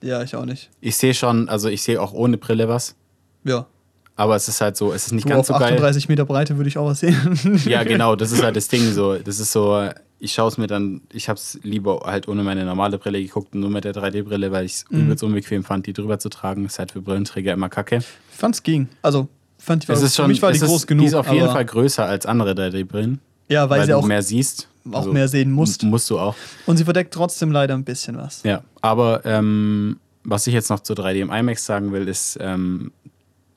Ja, 0.00 0.22
ich 0.22 0.36
auch 0.36 0.44
nicht. 0.44 0.70
ich 0.80 0.96
sehe 0.96 1.12
schon, 1.12 1.48
also 1.48 1.68
ich 1.68 1.82
sehe 1.82 2.00
auch 2.00 2.12
ohne 2.12 2.38
Brille 2.38 2.68
was. 2.68 2.94
Ja. 3.42 3.66
Aber 4.14 4.36
es 4.36 4.46
ist 4.46 4.60
halt 4.60 4.76
so, 4.76 4.92
es 4.92 5.06
ist 5.06 5.12
nicht 5.12 5.24
Du, 5.24 5.30
ganz 5.30 5.50
auf 5.50 5.56
so 5.56 5.60
geil. 5.60 5.72
38 5.72 6.08
Meter 6.08 6.24
Breite 6.24 6.56
würde 6.56 6.68
ich 6.68 6.78
auch 6.78 6.86
was 6.86 7.00
sehen. 7.00 7.60
Ja, 7.64 7.82
genau, 7.82 8.14
das 8.14 8.30
ist 8.30 8.42
halt 8.44 8.54
das 8.56 8.68
Ding 8.68 8.92
so. 8.92 9.16
Das 9.16 9.40
ist 9.40 9.50
so, 9.50 9.88
ich 10.24 10.32
schaue 10.34 10.48
es 10.48 10.56
mir 10.56 10.68
dann, 10.68 11.00
ich 11.12 11.28
habe 11.28 11.36
es 11.36 11.58
lieber 11.64 12.02
halt 12.04 12.28
ohne 12.28 12.44
meine 12.44 12.64
normale 12.64 12.96
Brille 12.96 13.20
geguckt 13.20 13.54
und 13.54 13.60
nur 13.60 13.70
mit 13.70 13.82
der 13.84 13.92
3D-Brille, 13.92 14.52
weil 14.52 14.64
ich 14.64 14.72
es 14.74 14.84
Mhm. 14.90 15.00
übelst 15.00 15.24
unbequem 15.24 15.64
fand, 15.64 15.86
die 15.86 15.92
drüber 15.92 16.18
zu 16.20 16.28
tragen. 16.28 16.64
Ist 16.64 16.78
halt 16.78 16.92
für 16.92 17.02
Brillenträger 17.02 17.52
immer 17.52 17.68
kacke. 17.68 17.96
Ich 17.98 18.06
fand's 18.38 18.62
ging. 18.62 18.88
Also, 19.02 19.28
fand 19.58 19.82
ich, 19.82 19.88
war, 19.88 19.96
Es 19.96 20.02
ist 20.02 20.14
schon, 20.14 20.26
für 20.26 20.28
mich 20.28 20.40
war 20.42 20.50
die 20.52 20.56
es 20.58 20.62
ist, 20.62 20.68
groß 20.68 20.86
genug. 20.86 21.02
Die 21.02 21.06
ist 21.08 21.14
auf 21.14 21.30
jeden 21.32 21.48
Fall 21.50 21.64
größer 21.64 22.04
als 22.06 22.24
andere 22.26 22.52
3D-Brillen, 22.52 23.18
Ja, 23.48 23.68
weil, 23.68 23.80
weil, 23.80 23.86
sie 23.86 23.92
du 23.92 23.98
auch. 23.98 24.06
mehr 24.06 24.22
siehst. 24.22 24.68
auch 24.92 24.98
Also, 24.98 25.12
mehr 25.12 25.26
sehen 25.28 25.50
musst. 25.50 25.82
Musst 25.82 26.08
du 26.08 26.18
auch. 26.20 26.36
Und 26.66 26.76
sie 26.76 26.84
verdeckt 26.84 27.12
trotzdem 27.12 27.50
leider 27.50 27.74
ein 27.74 27.84
bisschen 27.84 28.16
was. 28.16 28.42
Ja, 28.44 28.62
aber 28.80 29.24
ähm, 29.26 29.98
was 30.22 30.46
ich 30.46 30.54
jetzt 30.54 30.70
noch 30.70 30.80
zu 30.80 30.92
3D 30.94 31.16
im 31.20 31.32
IMAX 31.32 31.66
sagen 31.66 31.90
will, 31.92 32.06
ist, 32.06 32.38
ähm, 32.40 32.92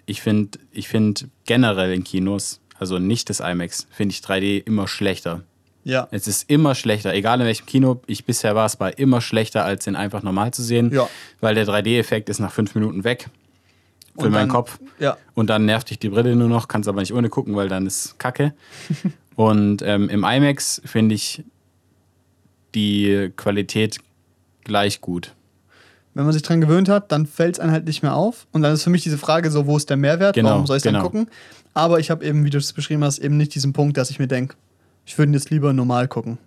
ich 0.07 0.21
finde 0.21 0.57
ich 0.71 0.87
find 0.87 1.27
generell 1.45 1.93
in 1.93 2.03
Kinos, 2.03 2.59
also 2.79 2.97
nicht 2.99 3.29
das 3.29 3.39
IMAX, 3.39 3.85
finde 3.91 4.13
ich 4.13 4.21
3D 4.21 4.63
immer 4.65 4.87
schlechter. 4.87 5.43
Ja. 5.85 6.07
Es 6.11 6.27
ist 6.27 6.49
immer 6.49 6.73
schlechter, 6.75 7.13
egal 7.13 7.39
in 7.39 7.45
welchem 7.45 7.65
Kino 7.67 8.01
ich 8.07 8.25
bisher 8.25 8.55
war, 8.55 8.65
es 8.65 8.79
war 8.79 8.97
immer 8.97 9.21
schlechter, 9.21 9.63
als 9.63 9.85
den 9.85 9.95
einfach 9.95 10.23
normal 10.23 10.51
zu 10.51 10.63
sehen, 10.63 10.91
Ja. 10.91 11.07
weil 11.41 11.55
der 11.55 11.65
3D-Effekt 11.67 12.27
ist 12.27 12.39
nach 12.39 12.51
fünf 12.51 12.73
Minuten 12.75 13.03
weg 13.03 13.29
für 14.19 14.29
meinen 14.29 14.49
Kopf. 14.49 14.79
Ja. 14.99 15.15
Und 15.35 15.49
dann 15.49 15.65
nervt 15.65 15.89
dich 15.91 15.99
die 15.99 16.09
Brille 16.09 16.35
nur 16.35 16.49
noch, 16.49 16.67
kannst 16.67 16.89
aber 16.89 17.01
nicht 17.01 17.13
ohne 17.13 17.29
gucken, 17.29 17.55
weil 17.55 17.69
dann 17.69 17.85
ist 17.85 18.17
Kacke. 18.17 18.53
und 19.35 19.81
ähm, 19.83 20.09
im 20.09 20.23
IMAX 20.23 20.81
finde 20.85 21.13
ich 21.15 21.43
die 22.73 23.31
Qualität 23.35 23.99
gleich 24.63 25.01
gut. 25.01 25.33
Wenn 26.13 26.23
man 26.23 26.33
sich 26.33 26.41
dran 26.43 26.61
gewöhnt 26.61 26.87
hat, 26.89 27.11
dann 27.11 27.25
fällt 27.27 27.55
es 27.55 27.59
einem 27.59 27.71
halt 27.73 27.85
nicht 27.85 28.01
mehr 28.01 28.15
auf. 28.15 28.47
Und 28.51 28.61
dann 28.63 28.73
ist 28.73 28.83
für 28.83 28.89
mich 28.89 29.03
diese 29.03 29.17
Frage 29.17 29.51
so, 29.51 29.67
wo 29.67 29.75
ist 29.77 29.89
der 29.89 29.97
Mehrwert? 29.97 30.33
Genau, 30.35 30.49
Warum 30.51 30.65
soll 30.65 30.77
ich 30.77 30.81
es 30.81 30.83
genau. 30.83 30.99
dann 30.99 31.03
gucken? 31.11 31.27
Aber 31.73 31.99
ich 31.99 32.09
habe 32.09 32.25
eben, 32.25 32.45
wie 32.45 32.49
du 32.49 32.57
es 32.57 32.71
beschrieben 32.71 33.03
hast, 33.03 33.19
eben 33.19 33.35
nicht 33.35 33.53
diesen 33.53 33.73
Punkt, 33.73 33.97
dass 33.97 34.09
ich 34.09 34.17
mir 34.17 34.27
denke, 34.27 34.55
ich 35.05 35.17
würde 35.17 35.31
ihn 35.31 35.33
jetzt 35.33 35.49
lieber 35.49 35.73
normal 35.73 36.07
gucken. 36.07 36.37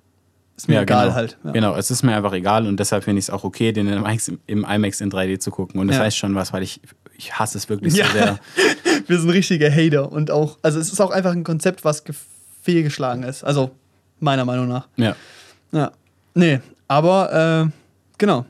Ist 0.56 0.68
mir 0.68 0.80
egal 0.80 1.04
genau. 1.06 1.14
halt. 1.14 1.38
Ja. 1.44 1.52
Genau, 1.52 1.76
es 1.76 1.90
ist 1.90 2.02
mir 2.02 2.16
einfach 2.16 2.32
egal 2.32 2.66
und 2.66 2.80
deshalb 2.80 3.04
finde 3.04 3.20
ich 3.20 3.26
es 3.26 3.30
auch 3.30 3.44
okay, 3.44 3.70
den 3.72 3.86
im 3.88 3.98
IMAX, 3.98 4.28
im 4.46 4.64
IMAX 4.64 5.00
in 5.00 5.10
3D 5.10 5.38
zu 5.38 5.50
gucken. 5.52 5.80
Und 5.80 5.86
das 5.88 5.98
Ja. 5.98 6.02
heißt 6.02 6.16
schon 6.16 6.34
was, 6.34 6.52
weil 6.52 6.64
ich, 6.64 6.80
ich 7.16 7.38
hasse 7.38 7.56
es 7.58 7.68
wirklich 7.68 7.94
Ja. 7.94 8.06
so 8.06 8.12
sehr. 8.12 8.38
Wir 9.06 9.20
sind 9.20 9.30
richtige 9.30 9.70
Hater 9.70 10.10
und 10.10 10.30
auch, 10.32 10.58
also 10.62 10.80
es 10.80 10.92
ist 10.92 11.00
auch 11.00 11.10
einfach 11.12 11.30
ein 11.32 11.44
Konzept, 11.44 11.84
was 11.84 12.02
ge- 12.02 12.14
fehlgeschlagen 12.62 13.22
ist. 13.22 13.44
Also 13.44 13.70
meiner 14.18 14.44
Meinung 14.44 14.66
nach. 14.68 14.88
Ja. 14.96 15.14
Ja. 15.70 15.92
Nee, 16.34 16.60
aber 16.88 17.68
äh, 17.68 17.70
genau. 18.18 18.44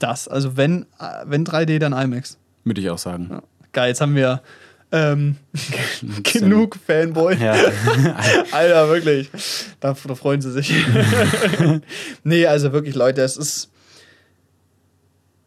Das, 0.00 0.26
also 0.28 0.56
wenn, 0.56 0.82
äh, 0.98 1.24
wenn 1.26 1.44
3D, 1.44 1.78
dann 1.78 1.92
IMAX. 1.92 2.36
Würde 2.64 2.80
ich 2.80 2.90
auch 2.90 2.98
sagen. 2.98 3.28
Ja. 3.30 3.42
Geil, 3.72 3.88
jetzt 3.90 4.00
haben 4.00 4.14
wir 4.16 4.42
ähm, 4.92 5.36
genug 6.22 6.76
Fanboy. 6.84 7.36
Ja. 7.36 7.52
Alter, 8.52 8.88
wirklich. 8.88 9.30
Da, 9.80 9.94
da 10.06 10.14
freuen 10.14 10.40
sie 10.40 10.52
sich. 10.52 10.72
nee, 12.24 12.46
also 12.46 12.72
wirklich, 12.72 12.94
Leute, 12.94 13.22
es 13.22 13.36
ist. 13.36 13.70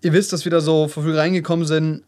Ihr 0.02 0.14
wisst, 0.14 0.34
dass 0.34 0.44
wir 0.44 0.52
da 0.52 0.60
so 0.60 0.88
vor 0.88 1.04
früh 1.04 1.16
reingekommen 1.16 1.66
sind, 1.66 2.04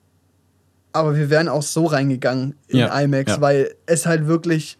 aber 0.91 1.15
wir 1.15 1.29
wären 1.29 1.47
auch 1.47 1.61
so 1.61 1.85
reingegangen 1.85 2.55
in 2.67 2.79
Ja, 2.79 2.99
IMAX, 2.99 3.33
ja. 3.33 3.41
weil 3.41 3.73
es 3.85 4.05
halt 4.05 4.27
wirklich 4.27 4.77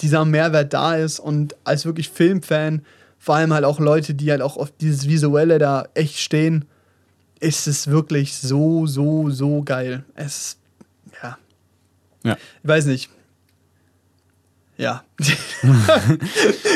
dieser 0.00 0.24
Mehrwert 0.26 0.74
da 0.74 0.96
ist 0.96 1.18
und 1.18 1.56
als 1.64 1.86
wirklich 1.86 2.10
Filmfan, 2.10 2.82
vor 3.18 3.36
allem 3.36 3.54
halt 3.54 3.64
auch 3.64 3.80
Leute, 3.80 4.14
die 4.14 4.30
halt 4.30 4.42
auch 4.42 4.58
auf 4.58 4.70
dieses 4.70 5.08
Visuelle 5.08 5.58
da 5.58 5.88
echt 5.94 6.18
stehen, 6.18 6.66
ist 7.40 7.66
es 7.66 7.88
wirklich 7.88 8.34
so, 8.36 8.86
so, 8.86 9.30
so 9.30 9.62
geil. 9.62 10.04
Es, 10.14 10.58
ja, 10.58 10.65
ja. 12.26 12.36
ich 12.62 12.68
weiß 12.68 12.86
nicht. 12.86 13.10
Ja. 14.78 15.04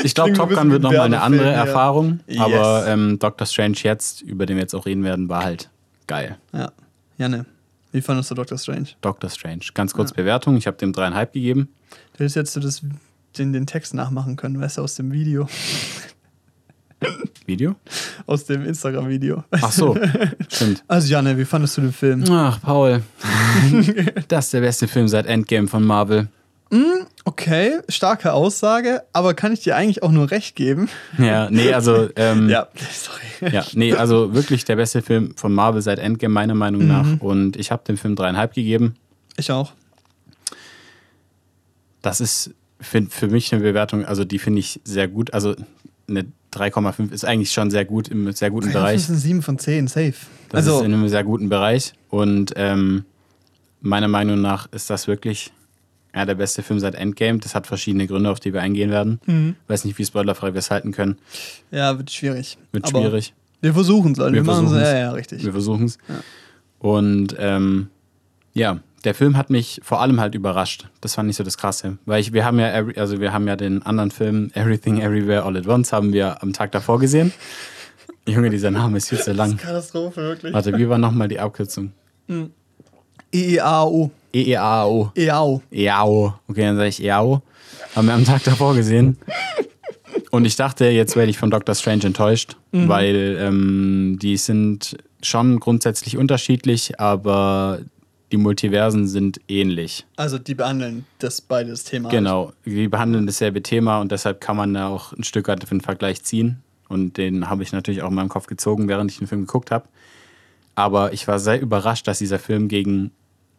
Ich 0.02 0.14
glaube, 0.14 0.32
Top 0.32 0.48
Gun 0.48 0.70
wird 0.70 0.82
nochmal 0.82 1.00
eine 1.00 1.20
andere 1.20 1.44
ja. 1.44 1.64
Erfahrung. 1.64 2.20
Yes. 2.26 2.40
Aber 2.40 2.86
ähm, 2.86 3.18
Doctor 3.18 3.46
Strange 3.46 3.76
jetzt, 3.82 4.22
über 4.22 4.46
den 4.46 4.56
wir 4.56 4.62
jetzt 4.62 4.74
auch 4.74 4.86
reden 4.86 5.04
werden, 5.04 5.28
war 5.28 5.44
halt 5.44 5.68
geil. 6.06 6.38
Ja. 6.54 6.72
Janne, 7.18 7.44
wie 7.92 8.00
fandest 8.00 8.30
du 8.30 8.34
Doctor 8.34 8.56
Strange? 8.56 8.88
Doctor 9.02 9.28
Strange. 9.28 9.60
Ganz 9.74 9.92
kurz 9.92 10.12
Bewertung. 10.12 10.56
Ich 10.56 10.66
habe 10.66 10.78
dem 10.78 10.94
dreieinhalb 10.94 11.34
gegeben. 11.34 11.68
Du 12.14 12.20
hättest 12.20 12.36
jetzt 12.36 12.52
so 12.54 12.60
das, 12.60 12.82
den, 13.36 13.52
den 13.52 13.66
Text 13.66 13.92
nachmachen 13.92 14.36
können, 14.36 14.58
weißt 14.58 14.78
du, 14.78 14.82
aus 14.82 14.94
dem 14.94 15.12
Video. 15.12 15.46
Video? 17.46 17.76
Aus 18.26 18.44
dem 18.44 18.64
Instagram-Video. 18.64 19.44
Ach 19.50 19.72
so, 19.72 19.96
stimmt. 20.48 20.84
Also, 20.88 21.08
Janne, 21.08 21.36
wie 21.38 21.44
fandest 21.44 21.76
du 21.76 21.82
den 21.82 21.92
Film? 21.92 22.24
Ach, 22.30 22.60
Paul. 22.60 23.02
das 24.28 24.46
ist 24.46 24.54
der 24.54 24.60
beste 24.60 24.88
Film 24.88 25.08
seit 25.08 25.26
Endgame 25.26 25.68
von 25.68 25.84
Marvel. 25.84 26.28
Okay, 27.24 27.80
starke 27.88 28.32
Aussage, 28.32 29.02
aber 29.12 29.34
kann 29.34 29.52
ich 29.52 29.60
dir 29.60 29.76
eigentlich 29.76 30.02
auch 30.02 30.12
nur 30.12 30.30
recht 30.30 30.56
geben? 30.56 30.88
Ja, 31.18 31.50
nee, 31.50 31.72
also, 31.72 32.08
ähm, 32.16 32.48
ja. 32.48 32.68
Ja, 33.40 33.62
sorry. 33.62 33.66
nee, 33.74 33.94
also 33.94 34.34
wirklich 34.34 34.64
der 34.64 34.76
beste 34.76 35.02
Film 35.02 35.34
von 35.36 35.52
Marvel 35.52 35.82
seit 35.82 35.98
Endgame, 35.98 36.32
meiner 36.32 36.54
Meinung 36.54 36.86
nach. 36.86 37.20
Und 37.20 37.56
ich 37.56 37.70
habe 37.70 37.82
dem 37.86 37.96
Film 37.96 38.16
dreieinhalb 38.16 38.54
gegeben. 38.54 38.94
Ich 39.36 39.50
auch. 39.50 39.72
Das 42.02 42.20
ist 42.20 42.54
für, 42.80 43.02
für 43.02 43.28
mich 43.28 43.52
eine 43.52 43.62
Bewertung, 43.62 44.04
also 44.04 44.24
die 44.24 44.38
finde 44.38 44.60
ich 44.60 44.80
sehr 44.84 45.08
gut. 45.08 45.34
Also 45.34 45.54
eine 46.08 46.26
3,5 46.52 47.12
ist 47.12 47.24
eigentlich 47.24 47.52
schon 47.52 47.70
sehr 47.70 47.84
gut 47.84 48.08
im 48.08 48.30
sehr 48.32 48.50
guten 48.50 48.66
Das 48.66 48.74
Bereich. 48.74 48.96
ist 48.96 49.08
ein 49.08 49.16
7 49.16 49.42
von 49.42 49.58
10, 49.58 49.88
safe. 49.88 50.14
Das 50.48 50.66
also, 50.66 50.80
ist 50.80 50.86
in 50.86 50.94
einem 50.94 51.08
sehr 51.08 51.24
guten 51.24 51.48
Bereich. 51.48 51.92
Und 52.08 52.52
ähm, 52.56 53.04
meiner 53.80 54.08
Meinung 54.08 54.40
nach 54.40 54.66
ist 54.72 54.90
das 54.90 55.06
wirklich 55.06 55.52
ja, 56.14 56.24
der 56.24 56.34
beste 56.34 56.62
Film 56.62 56.80
seit 56.80 56.94
Endgame. 56.94 57.38
Das 57.38 57.54
hat 57.54 57.66
verschiedene 57.66 58.06
Gründe, 58.06 58.30
auf 58.30 58.40
die 58.40 58.52
wir 58.52 58.62
eingehen 58.62 58.90
werden. 58.90 59.20
Mhm. 59.26 59.56
Weiß 59.68 59.84
nicht, 59.84 59.98
wie 59.98 60.04
spoilerfrei 60.04 60.52
wir 60.52 60.58
es 60.58 60.70
halten 60.70 60.92
können. 60.92 61.18
ja, 61.70 61.96
wird 61.96 62.10
schwierig. 62.10 62.58
Wird 62.72 62.86
aber 62.86 63.00
schwierig. 63.00 63.34
Wir 63.60 63.74
versuchen 63.74 64.12
es, 64.12 64.18
Leute. 64.18 64.32
Wir, 64.32 64.44
Wir 64.44 64.52
machen 64.52 64.66
es. 64.66 64.72
Ja, 64.72 64.98
ja, 64.98 65.10
richtig. 65.12 65.44
Wir 65.44 65.52
versuchen 65.52 65.84
es. 65.84 65.98
Und 66.78 67.36
ähm, 67.38 67.88
ja, 68.54 68.80
der 69.04 69.14
Film 69.14 69.36
hat 69.36 69.50
mich 69.50 69.80
vor 69.82 70.00
allem 70.00 70.20
halt 70.20 70.34
überrascht. 70.34 70.88
Das 71.00 71.14
fand 71.14 71.30
ich 71.30 71.36
so 71.36 71.44
das 71.44 71.56
Krasse. 71.56 71.98
Weil 72.04 72.20
ich, 72.20 72.32
wir 72.32 72.44
haben 72.44 72.58
ja, 72.58 72.84
also 72.96 73.20
wir 73.20 73.32
haben 73.32 73.48
ja 73.48 73.56
den 73.56 73.82
anderen 73.82 74.10
Film 74.10 74.50
Everything 74.54 75.00
Everywhere 75.00 75.44
All 75.44 75.56
at 75.56 75.66
Once 75.66 75.92
haben 75.92 76.12
wir 76.12 76.42
am 76.42 76.52
Tag 76.52 76.72
davor 76.72 76.98
gesehen. 76.98 77.32
Junge, 78.26 78.50
dieser 78.50 78.70
Name 78.70 78.98
ist 78.98 79.08
viel 79.08 79.18
zu 79.18 79.32
lang. 79.32 79.56
Katastrophe, 79.56 80.20
wirklich. 80.20 80.52
Warte, 80.52 80.76
wie 80.76 80.88
war 80.88 80.98
nochmal 80.98 81.28
die 81.28 81.40
Abkürzung? 81.40 81.92
EEAO. 83.32 84.10
E 84.32 84.42
EEAO. 84.42 85.12
EAO. 85.16 85.62
EAO. 85.70 86.34
Okay, 86.46 86.62
dann 86.62 86.76
sage 86.76 86.88
ich 86.88 87.02
EAO. 87.02 87.42
Haben 87.96 88.06
wir 88.06 88.14
am 88.14 88.24
Tag 88.24 88.44
davor 88.44 88.74
gesehen. 88.74 89.16
Und 90.30 90.44
ich 90.44 90.54
dachte, 90.56 90.86
jetzt 90.86 91.16
werde 91.16 91.30
ich 91.30 91.38
von 91.38 91.50
Doctor 91.50 91.74
Strange 91.74 92.04
enttäuscht, 92.04 92.56
weil 92.70 93.36
ähm, 93.40 94.18
die 94.20 94.36
sind 94.36 94.96
schon 95.22 95.58
grundsätzlich 95.58 96.16
unterschiedlich, 96.16 97.00
aber 97.00 97.80
die 98.32 98.36
Multiversen 98.36 99.08
sind 99.08 99.40
ähnlich. 99.48 100.06
Also, 100.16 100.38
die 100.38 100.54
behandeln 100.54 101.04
das 101.18 101.40
beides 101.40 101.84
Thema. 101.84 102.08
Genau, 102.10 102.52
die 102.64 102.88
behandeln 102.88 103.26
dasselbe 103.26 103.62
Thema 103.62 104.00
und 104.00 104.12
deshalb 104.12 104.40
kann 104.40 104.56
man 104.56 104.72
da 104.74 104.88
auch 104.88 105.12
ein 105.12 105.24
Stück 105.24 105.48
weit 105.48 105.62
für 105.64 105.74
den 105.74 105.80
Vergleich 105.80 106.22
ziehen. 106.22 106.62
Und 106.88 107.16
den 107.18 107.48
habe 107.48 107.62
ich 107.62 107.72
natürlich 107.72 108.02
auch 108.02 108.08
in 108.08 108.14
meinem 108.14 108.28
Kopf 108.28 108.46
gezogen, 108.46 108.88
während 108.88 109.10
ich 109.10 109.18
den 109.18 109.26
Film 109.28 109.42
geguckt 109.46 109.70
habe. 109.70 109.86
Aber 110.74 111.12
ich 111.12 111.26
war 111.28 111.38
sehr 111.38 111.60
überrascht, 111.60 112.06
dass 112.08 112.18
dieser 112.18 112.38
Film 112.38 112.68
gegen 112.68 113.10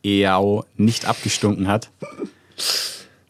EAO 0.03 0.65
nicht 0.75 1.05
abgestunken 1.05 1.67
hat. 1.67 1.89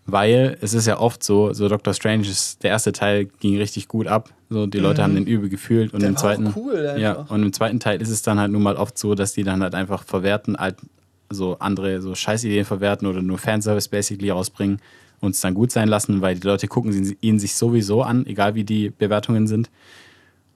Weil 0.07 0.57
es 0.61 0.73
ist 0.73 0.87
ja 0.87 0.99
oft 0.99 1.23
so, 1.23 1.53
so 1.53 1.69
Doctor 1.69 1.93
Strange 1.93 2.27
ist, 2.27 2.63
der 2.63 2.71
erste 2.71 2.91
Teil 2.91 3.25
ging 3.39 3.57
richtig 3.57 3.87
gut 3.87 4.07
ab. 4.07 4.29
So, 4.49 4.65
die 4.65 4.79
Leute 4.79 5.03
haben 5.03 5.13
den 5.15 5.27
übel 5.27 5.47
gefühlt. 5.49 5.93
Und 5.93 5.99
Mhm. 5.99 6.01
Der 6.01 6.09
im 6.09 6.15
war 6.15 6.21
zweiten. 6.21 6.53
cool 6.55 6.95
ja, 6.97 7.13
und 7.13 7.43
im 7.43 7.53
zweiten 7.53 7.79
Teil 7.79 8.01
ist 8.01 8.09
es 8.09 8.21
dann 8.23 8.39
halt 8.39 8.51
nun 8.51 8.63
mal 8.63 8.75
oft 8.77 8.97
so, 8.97 9.13
dass 9.15 9.33
die 9.33 9.43
dann 9.43 9.61
halt 9.61 9.75
einfach 9.75 10.03
verwerten, 10.03 10.57
halt 10.57 10.77
so 11.32 11.57
andere 11.59 12.01
so 12.01 12.13
Scheißideen 12.15 12.65
verwerten 12.65 13.07
oder 13.07 13.21
nur 13.21 13.38
Fanservice 13.38 13.89
basically 13.89 14.29
rausbringen 14.29 14.79
und 15.19 15.32
es 15.36 15.41
dann 15.41 15.53
gut 15.53 15.71
sein 15.71 15.88
lassen, 15.88 16.21
weil 16.21 16.36
die 16.36 16.45
Leute 16.47 16.67
gucken 16.67 16.91
sie- 16.93 17.17
ihn 17.21 17.39
sich 17.39 17.55
sowieso 17.55 18.03
an, 18.03 18.25
egal 18.25 18.55
wie 18.55 18.63
die 18.63 18.89
Bewertungen 18.89 19.47
sind. 19.47 19.69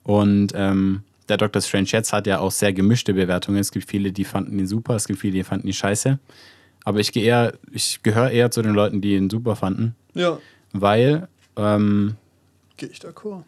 Und 0.02 0.52
ähm, 0.54 1.02
der 1.28 1.36
Doctor 1.36 1.60
Strange 1.62 1.88
jetzt 1.88 2.12
hat 2.12 2.26
ja 2.26 2.38
auch 2.38 2.52
sehr 2.52 2.72
gemischte 2.72 3.14
Bewertungen. 3.14 3.58
Es 3.58 3.72
gibt 3.72 3.88
viele, 3.90 4.12
die 4.12 4.24
fanden 4.24 4.58
ihn 4.58 4.66
super, 4.66 4.94
es 4.94 5.06
gibt 5.06 5.20
viele, 5.20 5.34
die 5.34 5.44
fanden 5.44 5.66
ihn 5.66 5.72
scheiße. 5.74 6.18
Aber 6.84 7.00
ich 7.00 7.12
gehe 7.12 7.24
eher, 7.24 7.54
ich 7.72 8.00
gehöre 8.04 8.30
eher 8.30 8.50
zu 8.52 8.62
den 8.62 8.72
Leuten, 8.74 9.00
die 9.00 9.16
ihn 9.16 9.28
super 9.28 9.56
fanden, 9.56 9.96
Ja, 10.14 10.38
weil 10.72 11.26
ähm, 11.56 12.14
gehe 12.76 12.88
ich 12.88 12.98
d'accord. 12.98 13.42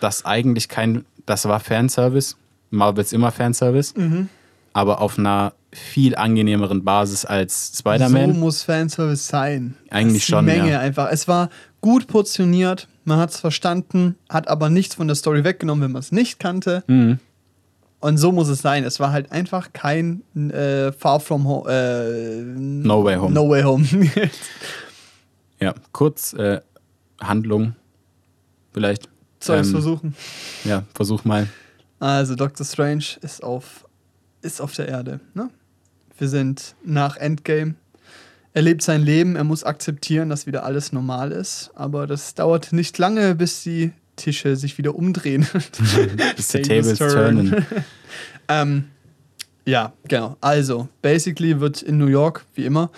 das 0.00 0.24
eigentlich 0.24 0.68
kein, 0.68 1.04
das 1.26 1.46
war 1.48 1.58
Fanservice. 1.58 2.36
Marvel 2.70 3.02
ist 3.02 3.12
immer 3.12 3.32
Fanservice, 3.32 3.94
Mhm. 3.96 4.28
Aber 4.74 5.00
auf 5.00 5.18
einer 5.18 5.54
viel 5.72 6.14
angenehmeren 6.14 6.84
Basis 6.84 7.24
als 7.24 7.72
So 7.72 7.78
Spider-Man. 7.80 8.38
muss 8.38 8.62
Fanservice 8.62 9.26
sein. 9.26 9.74
Eigentlich 9.90 10.24
schon, 10.26 10.44
Die 10.46 10.52
Menge 10.52 10.72
ja. 10.72 10.80
einfach. 10.80 11.08
Es 11.10 11.26
war 11.26 11.48
gut 11.80 12.06
portioniert, 12.06 12.86
man 13.04 13.18
hat 13.18 13.30
es 13.30 13.40
verstanden, 13.40 14.16
hat 14.28 14.48
aber 14.48 14.68
nichts 14.70 14.94
von 14.96 15.06
der 15.08 15.14
Story 15.16 15.42
weggenommen, 15.44 15.82
wenn 15.84 15.92
man 15.92 16.00
es 16.00 16.12
nicht 16.12 16.38
kannte. 16.38 16.84
Mhm. 16.86 17.18
Und 18.00 18.18
so 18.18 18.32
muss 18.32 18.48
es 18.48 18.60
sein. 18.60 18.84
Es 18.84 19.00
war 19.00 19.12
halt 19.12 19.32
einfach 19.32 19.72
kein 19.72 20.22
äh, 20.50 20.92
Far 20.92 21.20
From 21.20 21.48
Home. 21.48 21.70
Äh, 21.70 22.42
No 22.86 23.02
Way 23.02 23.16
Home. 23.16 23.32
No 23.34 23.48
Way 23.48 23.62
Home. 23.62 23.86
Ja, 25.60 25.72
kurz 25.92 26.32
äh, 26.34 26.60
Handlung 27.20 27.74
vielleicht. 28.72 29.08
Soll 29.40 29.56
ich 29.56 29.62
es 29.62 29.68
Ähm, 29.68 29.72
versuchen? 29.72 30.14
Ja, 30.64 30.82
versuch 30.94 31.24
mal. 31.24 31.48
Also, 32.00 32.34
Doctor 32.34 32.66
Strange 32.66 33.04
ist 33.22 33.42
auf, 33.42 33.83
ist 34.44 34.60
auf 34.60 34.72
der 34.74 34.88
Erde. 34.88 35.20
Ne? 35.34 35.50
Wir 36.18 36.28
sind 36.28 36.76
nach 36.84 37.16
Endgame 37.16 37.74
Er 38.52 38.62
lebt 38.62 38.82
sein 38.82 39.02
Leben, 39.02 39.34
er 39.34 39.44
muss 39.44 39.64
akzeptieren, 39.64 40.28
dass 40.28 40.46
wieder 40.46 40.64
alles 40.64 40.92
normal 40.92 41.32
ist. 41.32 41.70
Aber 41.74 42.06
das 42.06 42.34
dauert 42.34 42.72
nicht 42.72 42.98
lange, 42.98 43.34
bis 43.34 43.62
die 43.62 43.92
Tische 44.16 44.54
sich 44.54 44.78
wieder 44.78 44.94
umdrehen. 44.94 45.46
Bis 46.36 46.50
the 46.50 46.62
tables 46.62 46.98
turnen. 46.98 47.66
ähm, 48.48 48.84
ja, 49.66 49.92
genau. 50.06 50.36
Also, 50.40 50.88
basically 51.02 51.58
wird 51.58 51.82
in 51.82 51.98
New 51.98 52.06
York, 52.06 52.44
wie 52.54 52.64
immer, 52.64 52.90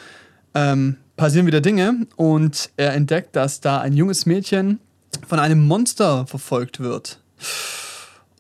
ähm, 0.55 0.97
passieren 1.17 1.47
wieder 1.47 1.63
Dinge 1.63 2.07
und 2.17 2.71
er 2.77 2.93
entdeckt, 2.93 3.35
dass 3.35 3.61
da 3.61 3.81
ein 3.81 3.95
junges 3.95 4.27
Mädchen 4.27 4.81
von 5.27 5.39
einem 5.39 5.67
Monster 5.67 6.27
verfolgt 6.27 6.81
wird. 6.81 7.21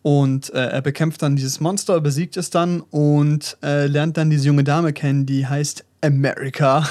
Und 0.07 0.55
äh, 0.55 0.69
er 0.69 0.83
bekämpft 0.83 1.21
dann 1.23 1.35
dieses 1.35 1.59
Monster, 1.59 2.01
besiegt 2.01 2.37
es 2.37 2.49
dann 2.51 2.81
und 2.81 3.59
äh, 3.61 3.89
lernt 3.89 4.17
dann 4.17 4.31
diese 4.31 4.47
junge 4.47 4.63
Dame 4.63 4.93
kennen, 4.93 5.27
die 5.27 5.49
heißt 5.49 5.85
America. 6.01 6.89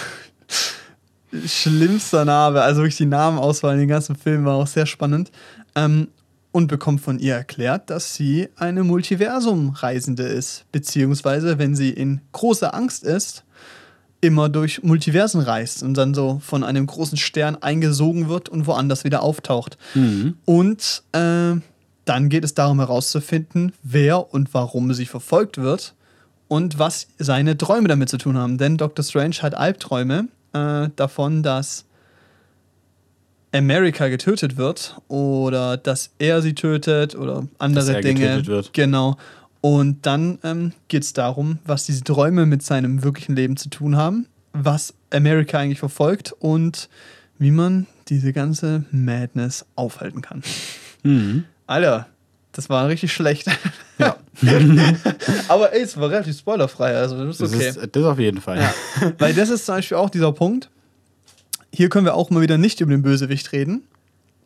Schlimmster 1.48 2.26
Name, 2.26 2.62
also 2.62 2.82
wirklich 2.82 2.98
die 2.98 3.06
Namenauswahl 3.06 3.76
in 3.76 3.80
den 3.80 3.88
ganzen 3.88 4.18
Film 4.18 4.44
war 4.44 4.56
auch 4.56 4.68
sehr 4.68 4.86
spannend. 4.86 5.32
Ähm, 5.76 6.10
und 6.52 6.68
bekommt 6.68 7.00
von 7.00 7.18
ihr 7.18 7.36
erklärt, 7.36 7.90
dass 7.90 8.16
sie 8.16 8.50
eine 8.58 8.84
Multiversum-Reisende 8.84 10.24
ist. 10.24 10.66
Beziehungsweise, 10.74 11.58
wenn 11.58 11.74
sie 11.74 11.92
in 11.92 12.20
großer 12.34 12.76
Angst 12.76 13.06
ist, 13.06 13.46
immer 14.20 14.50
durch 14.50 14.84
Multiversen 14.84 15.40
reist 15.40 15.84
und 15.84 15.94
dann 15.94 16.14
so 16.14 16.42
von 16.44 16.66
einem 16.66 16.86
großen 16.86 17.18
Stern 17.18 17.56
eingesogen 17.56 18.28
wird 18.28 18.50
und 18.50 18.68
woanders 18.68 19.06
wieder 19.06 19.24
auftaucht. 19.24 19.78
Mhm. 19.94 20.36
Und 20.44 21.04
äh, 21.14 21.56
dann 22.06 22.30
geht 22.30 22.44
es 22.44 22.54
darum 22.54 22.80
herauszufinden, 22.80 23.74
wer 23.84 24.34
und 24.34 24.54
warum 24.54 24.94
sie 24.94 25.06
verfolgt 25.06 25.58
wird 25.58 25.96
und 26.48 26.80
was 26.80 27.08
seine 27.18 27.58
Träume 27.58 27.88
damit 27.88 28.10
zu 28.10 28.18
tun 28.18 28.38
haben. 28.38 28.58
Denn 28.58 28.78
Dr. 28.78 29.04
Strange 29.04 29.36
hat 29.42 29.56
Albträume 29.56 30.28
äh, 30.54 30.90
davon, 30.96 31.44
dass 31.44 31.86
America 33.52 34.08
getötet 34.08 34.58
wird 34.58 34.98
oder 35.08 35.78
dass 35.78 36.12
er 36.20 36.42
sie 36.42 36.54
tötet 36.54 37.16
oder 37.16 37.48
andere 37.58 37.86
Dass 37.86 37.96
er 37.96 38.02
Dinge. 38.02 38.20
getötet 38.20 38.48
wird. 38.48 38.74
Genau. 38.74 39.18
Und 39.62 40.06
dann 40.06 40.38
ähm, 40.44 40.74
geht 40.90 41.04
es 41.04 41.14
darum, 41.14 41.60
was 41.66 41.86
diese 41.86 42.04
Träume 42.04 42.46
mit 42.46 42.62
seinem 42.62 43.04
wirklichen 43.04 43.36
Leben 43.36 43.58
zu 43.58 43.70
tun 43.70 43.96
haben, 43.96 44.28
was 44.54 44.94
America 45.10 45.58
eigentlich 45.58 45.80
verfolgt 45.80 46.34
und 46.34 46.90
wie 47.40 47.52
man 47.52 47.88
diese 48.08 48.32
ganze 48.32 48.86
Madness 48.92 49.66
aufhalten 49.76 50.22
kann. 50.22 50.44
Mhm. 51.04 51.46
Alter, 51.68 52.08
das 52.52 52.70
war 52.70 52.88
richtig 52.88 53.14
schlecht. 53.14 53.48
Ja. 53.98 54.18
Aber 55.48 55.72
ey, 55.72 55.82
es 55.84 55.96
war 55.96 56.10
relativ 56.10 56.38
spoilerfrei, 56.38 56.94
also 56.98 57.16
das 57.26 57.40
ist 57.40 57.42
Das 57.42 57.54
okay. 57.54 57.70
ist 57.70 57.96
das 57.96 58.04
auf 58.04 58.20
jeden 58.20 58.42
Fall. 58.42 58.60
Weil 59.20 59.34
das 59.34 59.48
ist 59.50 59.66
zum 59.66 59.76
Beispiel 59.76 59.96
auch 59.96 60.10
dieser 60.10 60.34
Punkt. 60.34 60.70
Hier 61.72 61.88
können 61.88 62.06
wir 62.06 62.14
auch 62.16 62.30
mal 62.30 62.42
wieder 62.42 62.58
nicht 62.58 62.82
über 62.82 62.92
den 62.92 63.02
Bösewicht 63.04 63.54
reden, 63.54 63.84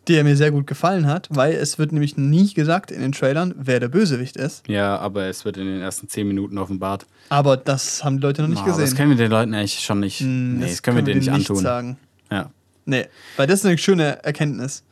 der 0.07 0.23
mir 0.23 0.35
sehr 0.37 0.51
gut 0.51 0.67
gefallen 0.67 1.07
hat, 1.07 1.29
weil 1.31 1.53
es 1.55 1.79
wird 1.79 1.91
nämlich 1.93 2.15
nie 2.15 2.53
gesagt 2.53 2.91
in 2.91 3.01
den 3.01 3.11
Trailern, 3.11 3.55
wer 3.57 3.79
der 3.79 3.87
Bösewicht 3.87 4.37
ist. 4.37 4.67
Ja, 4.67 4.99
aber 4.99 5.25
es 5.25 5.45
wird 5.45 5.57
in 5.57 5.65
den 5.65 5.81
ersten 5.81 6.07
zehn 6.07 6.27
Minuten 6.27 6.59
offenbart. 6.59 7.07
Aber 7.29 7.57
das 7.57 8.03
haben 8.03 8.17
die 8.17 8.21
Leute 8.21 8.43
noch 8.43 8.49
nicht 8.49 8.67
Das 8.67 8.77
gesehen. 8.77 8.95
können 8.97 9.09
wir 9.09 9.17
den 9.17 9.31
Leuten 9.31 9.55
eigentlich 9.55 9.79
schon 9.79 9.99
nicht. 10.01 10.19
Hm, 10.19 10.59
nee, 10.59 10.67
das 10.67 10.83
können 10.83 10.97
wir 10.97 11.03
denen 11.03 11.21
nicht 11.21 11.31
antun. 11.31 11.55
sagen. 11.57 11.97
Ja. 12.31 12.51
Nee, 12.85 13.07
weil 13.35 13.47
das 13.47 13.61
ist 13.61 13.65
eine 13.65 13.79
schöne 13.79 14.23
Erkenntnis, 14.23 14.83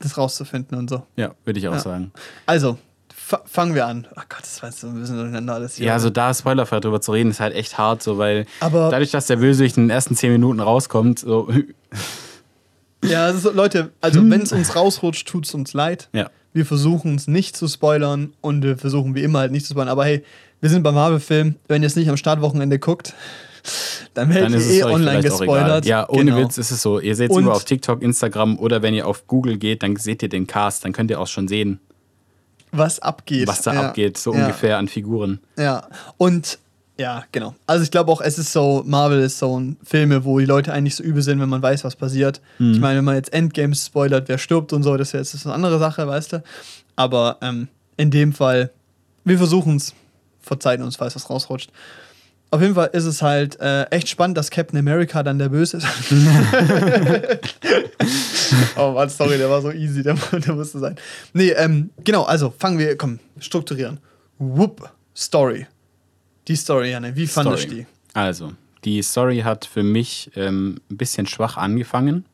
das 0.00 0.16
rauszufinden 0.18 0.76
und 0.78 0.88
so. 0.90 1.02
ja, 1.16 1.32
würde 1.44 1.58
ich 1.60 1.68
auch 1.68 1.72
Ja. 1.74 1.78
sagen. 1.80 2.12
Also, 2.46 2.78
fa- 3.14 3.42
fangen 3.46 3.74
wir 3.74 3.86
an. 3.86 4.06
Ach 4.14 4.26
Gott, 4.28 4.42
das 4.42 4.62
war 4.62 4.68
jetzt 4.70 4.80
so 4.80 4.86
ein 4.86 4.94
bisschen 5.00 5.16
durcheinander 5.16 5.54
alles 5.54 5.76
hier. 5.76 5.86
Ja, 5.88 5.92
also 5.94 6.08
da 6.10 6.32
spoilerfrei 6.32 6.80
drüber 6.80 7.00
zu 7.00 7.12
reden, 7.12 7.30
ist 7.30 7.40
halt 7.40 7.54
echt 7.54 7.78
hart, 7.78 8.02
so 8.02 8.18
weil 8.18 8.46
Aber- 8.60 8.90
dadurch, 8.90 9.10
dass 9.10 9.26
der 9.26 9.36
Bösewicht 9.36 9.76
in 9.76 9.84
den 9.84 9.90
ersten 9.90 10.14
zehn 10.16 10.32
Minuten 10.32 10.60
rauskommt, 10.60 11.18
so 11.20 11.48
Ja, 13.04 13.28
ist 13.28 13.42
so, 13.42 13.52
Leute, 13.52 13.92
also 14.00 14.28
wenn 14.28 14.42
es 14.42 14.52
uns 14.52 14.74
rausrutscht, 14.74 15.28
tut 15.28 15.46
es 15.46 15.54
uns 15.54 15.72
leid. 15.72 16.08
ja. 16.12 16.30
Wir 16.54 16.64
versuchen 16.64 17.14
es 17.14 17.28
nicht 17.28 17.56
zu 17.56 17.68
spoilern 17.68 18.32
und 18.40 18.62
wir 18.64 18.78
versuchen 18.78 19.14
wie 19.14 19.22
immer 19.22 19.40
halt 19.40 19.52
nicht 19.52 19.66
zu 19.66 19.74
spoilern. 19.74 19.90
Aber 19.90 20.06
hey, 20.06 20.24
wir 20.62 20.70
sind 20.70 20.82
beim 20.82 20.94
Marvel-Film. 20.94 21.56
Wenn 21.68 21.82
ihr 21.82 21.86
es 21.86 21.94
nicht 21.94 22.08
am 22.08 22.16
Startwochenende 22.16 22.78
guckt, 22.78 23.14
dann 24.14 24.32
werdet 24.34 24.60
ihr 24.62 24.70
eh 24.70 24.82
online 24.84 25.22
gespoilert. 25.22 25.84
Ja, 25.86 26.08
ohne 26.08 26.26
Genau. 26.32 26.38
Witz 26.38 26.58
ist 26.58 26.70
es 26.70 26.82
so. 26.82 27.00
Ihr 27.00 27.16
seht 27.16 27.30
es 27.30 27.36
nur 27.36 27.52
auf 27.54 27.64
TikTok, 27.64 28.02
Instagram 28.02 28.58
oder 28.58 28.82
wenn 28.82 28.94
ihr 28.94 29.06
auf 29.06 29.26
Google 29.26 29.58
geht, 29.58 29.82
dann 29.82 29.96
seht 29.96 30.22
ihr 30.22 30.28
den 30.28 30.46
Cast, 30.46 30.84
dann 30.84 30.92
könnt 30.92 31.10
ihr 31.10 31.20
auch 31.20 31.26
schon 31.26 31.48
sehen, 31.48 31.80
Was 32.72 33.00
abgeht. 33.00 33.46
was 33.48 33.62
da 33.62 33.74
ja. 33.74 33.88
abgeht, 33.88 34.18
so 34.18 34.32
ja. 34.34 34.40
ungefähr 34.42 34.78
an 34.78 34.88
Figuren. 34.88 35.40
Ja, 35.56 35.88
und 36.16 36.58
ja, 37.00 37.22
genau. 37.30 37.54
Also 37.66 37.84
ich 37.84 37.92
glaube 37.92 38.10
auch, 38.10 38.20
es 38.20 38.38
ist 38.38 38.52
so, 38.52 38.82
Marvel 38.84 39.20
ist 39.20 39.38
so 39.38 39.58
ein 39.58 39.76
Filme, 39.84 40.24
wo 40.24 40.40
die 40.40 40.46
Leute 40.46 40.72
eigentlich 40.72 40.96
so 40.96 41.04
übel 41.04 41.22
sind, 41.22 41.40
wenn 41.40 41.48
man 41.48 41.62
weiß, 41.62 41.84
was 41.84 41.94
passiert. 41.94 42.40
Mhm. 42.58 42.72
Ich 42.72 42.80
meine, 42.80 42.98
wenn 42.98 43.04
man 43.04 43.14
jetzt 43.14 43.32
Endgames 43.32 43.86
spoilert, 43.86 44.28
wer 44.28 44.36
stirbt 44.36 44.72
und 44.72 44.82
so, 44.82 44.96
das 44.96 45.14
ist 45.14 45.32
jetzt 45.32 45.46
eine 45.46 45.54
andere 45.54 45.78
Sache, 45.78 46.08
weißt 46.08 46.32
du. 46.32 46.42
Aber 46.96 47.38
ähm, 47.40 47.68
in 47.96 48.10
dem 48.10 48.32
Fall, 48.32 48.70
wir 49.24 49.38
versuchen 49.38 49.76
es, 49.76 49.94
verzeiht 50.40 50.80
uns, 50.80 50.96
falls 50.96 51.14
was 51.14 51.30
rausrutscht. 51.30 51.70
Auf 52.50 52.62
jeden 52.62 52.74
Fall 52.74 52.88
ist 52.94 53.04
es 53.04 53.20
halt 53.20 53.60
äh, 53.60 53.82
echt 53.90 54.08
spannend, 54.08 54.38
dass 54.38 54.50
Captain 54.50 54.78
America 54.78 55.22
dann 55.22 55.38
der 55.38 55.50
Böse 55.50 55.76
ist. 55.76 55.86
oh 58.76 58.92
Mann, 58.92 59.10
sorry, 59.10 59.36
der 59.36 59.50
war 59.50 59.60
so 59.60 59.70
easy, 59.70 60.02
der, 60.02 60.14
der 60.32 60.54
musste 60.54 60.78
sein. 60.78 60.96
Nee, 61.34 61.50
ähm, 61.50 61.90
genau, 62.04 62.22
also 62.22 62.54
fangen 62.56 62.78
wir, 62.78 62.96
komm, 62.96 63.18
strukturieren. 63.38 64.00
Whoop, 64.38 64.90
Story. 65.14 65.66
Die 66.46 66.56
Story, 66.56 66.92
Janne, 66.92 67.14
wie 67.14 67.26
fandest 67.26 67.64
du 67.64 67.76
die? 67.76 67.86
Also, 68.14 68.54
die 68.84 69.02
Story 69.02 69.40
hat 69.40 69.66
für 69.66 69.82
mich 69.82 70.30
ähm, 70.34 70.80
ein 70.90 70.96
bisschen 70.96 71.26
schwach 71.26 71.58
angefangen. 71.58 72.24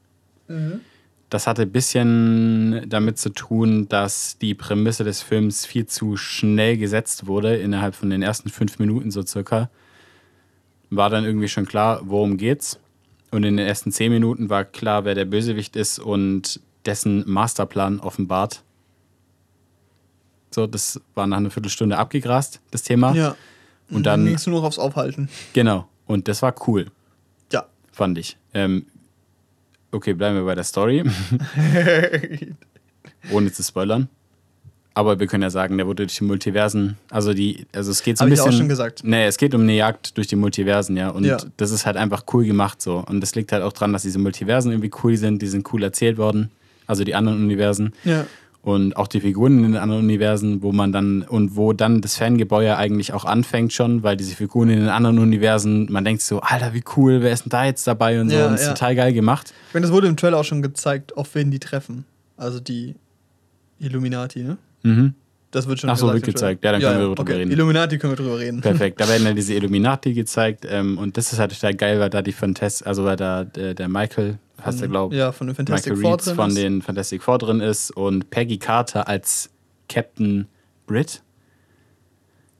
Das 1.31 1.47
hatte 1.47 1.63
ein 1.63 1.73
bisschen 1.73 2.89
damit 2.89 3.19
zu 3.19 3.31
tun, 3.31 3.89
dass 3.89 4.39
die 4.39 4.55
Prämisse 4.55 5.03
des 5.03 5.23
Films 5.23 5.67
viel 5.67 5.87
zu 5.87 6.17
schnell 6.17 6.77
gesetzt 6.77 7.27
wurde, 7.27 7.57
innerhalb 7.57 7.95
von 7.95 8.11
den 8.11 8.23
ersten 8.23 8.51
fünf 8.51 8.79
Minuten 8.79 9.11
so 9.11 9.23
circa. 9.23 9.71
War 10.97 11.11
dann 11.11 11.25
irgendwie 11.25 11.49
schon 11.49 11.67
klar, 11.67 12.01
worum 12.05 12.37
geht's. 12.37 12.79
Und 13.31 13.45
in 13.45 13.57
den 13.57 13.67
ersten 13.67 13.91
zehn 13.91 14.13
Minuten 14.13 14.49
war 14.49 14.65
klar, 14.65 15.05
wer 15.05 15.15
der 15.15 15.25
Bösewicht 15.25 15.75
ist 15.77 15.99
und 15.99 16.61
dessen 16.87 17.29
Masterplan 17.29 17.99
offenbart. 18.01 18.63
So, 20.51 20.67
das 20.69 21.01
war 21.15 21.27
nach 21.27 21.39
einer 21.39 21.51
Viertelstunde 21.51 21.99
abgegrast, 21.99 22.61
das 22.71 22.85
Thema. 22.85 23.13
Ja. 23.15 23.35
Und 23.91 24.07
dann, 24.07 24.25
ging 24.25 24.37
es 24.37 24.47
nur 24.47 24.61
noch 24.61 24.67
aufs 24.67 24.79
Aufhalten. 24.79 25.29
genau. 25.53 25.89
Und 26.07 26.29
das 26.29 26.43
war 26.43 26.55
cool 26.69 26.87
Ja. 27.51 27.65
fand 27.91 28.19
ich. 28.19 28.37
Ähm, 28.53 28.87
okay, 29.91 30.13
bleiben 30.13 30.37
wir 30.37 30.45
bei 30.45 30.55
der 30.55 30.65
Story, 30.65 31.03
ohne 33.33 33.53
zu 33.53 33.63
spoilern. 33.63 34.09
Aber 34.97 35.19
wir 35.19 35.27
können 35.27 35.43
ja 35.43 35.51
sagen, 35.51 35.77
der 35.77 35.87
wurde 35.89 36.05
durch 36.07 36.17
die 36.19 36.25
Multiversen, 36.25 36.97
also 37.11 37.35
die, 37.35 37.67
also 37.75 37.91
es 37.91 38.03
geht 38.05 38.17
so 38.17 38.25
ein 38.25 38.31
Hab 38.31 38.35
ich 38.35 38.41
auch 38.41 38.47
bisschen. 38.47 38.59
schon 38.61 38.69
gesagt. 38.69 39.03
Nee, 39.05 39.27
es 39.27 39.39
geht 39.39 39.53
um 39.55 39.63
eine 39.63 39.75
Jagd 39.75 40.17
durch 40.17 40.29
die 40.29 40.37
Multiversen, 40.37 40.97
ja. 40.97 41.09
Und 41.09 41.25
Ja. 41.25 41.37
das 41.57 41.73
ist 41.73 41.85
halt 41.85 41.97
einfach 41.97 42.23
cool 42.33 42.45
gemacht 42.45 42.81
so. 42.81 43.05
Und 43.09 43.21
das 43.21 43.35
liegt 43.35 43.51
halt 43.51 43.65
auch 43.65 43.73
dran, 43.73 43.93
dass 43.93 44.03
diese 44.03 44.21
Multiversen 44.21 44.71
irgendwie 44.71 44.93
cool 45.03 45.17
sind, 45.17 45.43
die 45.43 45.49
sind 45.49 45.73
cool 45.73 45.83
erzählt 45.83 46.17
worden. 46.17 46.51
Also 46.87 47.03
die 47.03 47.15
anderen 47.17 47.39
Universen. 47.43 47.93
Ja. 48.05 48.25
Und 48.63 48.97
auch 48.97 49.09
die 49.09 49.21
Figuren 49.21 49.59
in 49.65 49.73
den 49.73 49.77
anderen 49.77 50.05
Universen, 50.05 50.63
wo 50.63 50.71
man 50.73 50.91
dann, 50.93 51.23
und 51.23 51.55
wo 51.57 51.73
dann 51.75 52.01
das 52.01 52.17
Fangebäude 52.17 52.77
eigentlich 52.79 53.13
auch 53.13 53.25
anfängt 53.25 53.73
schon, 53.75 54.03
weil 54.05 54.17
diese 54.17 54.37
Figuren 54.37 54.71
in 54.71 54.79
den 54.81 54.89
anderen 54.89 55.19
Universen, 55.19 55.91
man 55.91 56.05
denkt 56.05 56.23
so, 56.23 56.41
Alter, 56.41 56.73
wie 56.73 56.83
cool, 56.97 57.21
wer 57.21 57.33
ist 57.33 57.45
denn 57.45 57.51
da 57.51 57.65
jetzt 57.67 57.87
dabei 57.87 58.21
und 58.21 58.31
so. 58.31 58.37
Ja, 58.37 58.47
und 58.47 58.55
es 58.55 58.61
ist 58.63 58.67
ja. 58.69 58.73
total 58.75 58.95
geil 58.95 59.13
gemacht. 59.13 59.53
Ich 59.69 59.75
meine, 59.75 59.85
das 59.87 59.93
wurde 59.93 60.07
im 60.07 60.17
Trailer 60.17 60.39
auch 60.39 60.45
schon 60.45 60.63
gezeigt, 60.63 61.17
auf 61.17 61.35
wen 61.35 61.51
die 61.51 61.59
treffen. 61.59 62.05
Also 62.39 62.59
die 62.61 62.95
Illuminati, 63.81 64.43
ne? 64.45 64.57
Mhm. 64.85 65.15
Das 65.51 65.69
wird 65.69 65.79
schon 65.79 65.91
Ach 65.91 65.97
so, 65.97 66.13
wird 66.13 66.25
gezeigt. 66.25 66.65
Ja, 66.65 66.73
dann 66.73 66.81
können 66.81 66.99
wir 66.99 67.07
drüber 67.07 67.23
okay. 67.23 67.35
reden. 67.35 67.53
Illuminati 67.53 67.97
können 67.99 68.13
wir 68.15 68.17
drüber 68.17 68.39
reden. 68.41 68.61
Perfekt. 68.61 69.01
Da 69.01 69.09
werden 69.09 69.25
dann 69.25 69.37
diese 69.37 69.55
Illuminati 69.55 70.13
gezeigt. 70.13 70.67
Ähm, 70.69 70.99
und 70.99 71.17
das 71.17 71.33
ist 71.33 71.39
halt 71.39 71.53
total 71.53 71.75
geil, 71.75 72.01
weil 72.01 72.11
da 72.11 72.23
die 72.23 72.33
Fantastic, 72.33 72.87
also 72.89 73.05
weil 73.05 73.15
da 73.15 73.45
der, 73.45 73.75
der 73.75 73.89
Michael, 73.89 74.39
heißt 74.65 74.83
er, 74.83 74.89
glaube 74.89 75.15
Ja, 75.15 75.31
von 75.31 75.47
den 75.47 75.55
Fantastic 75.55 75.93
Michael 75.93 76.03
Four 76.03 76.13
Reeds 76.13 76.25
drin 76.25 76.35
von 76.35 76.49
ist. 76.49 76.57
den 76.57 76.83
Fantastic 76.83 77.23
Four 77.23 77.39
drin 77.39 77.61
ist 77.61 77.93
und 77.93 78.31
Peggy 78.31 78.59
Carter 78.59 79.07
als 79.07 79.51
Captain 79.89 80.49
Brit. 80.89 81.23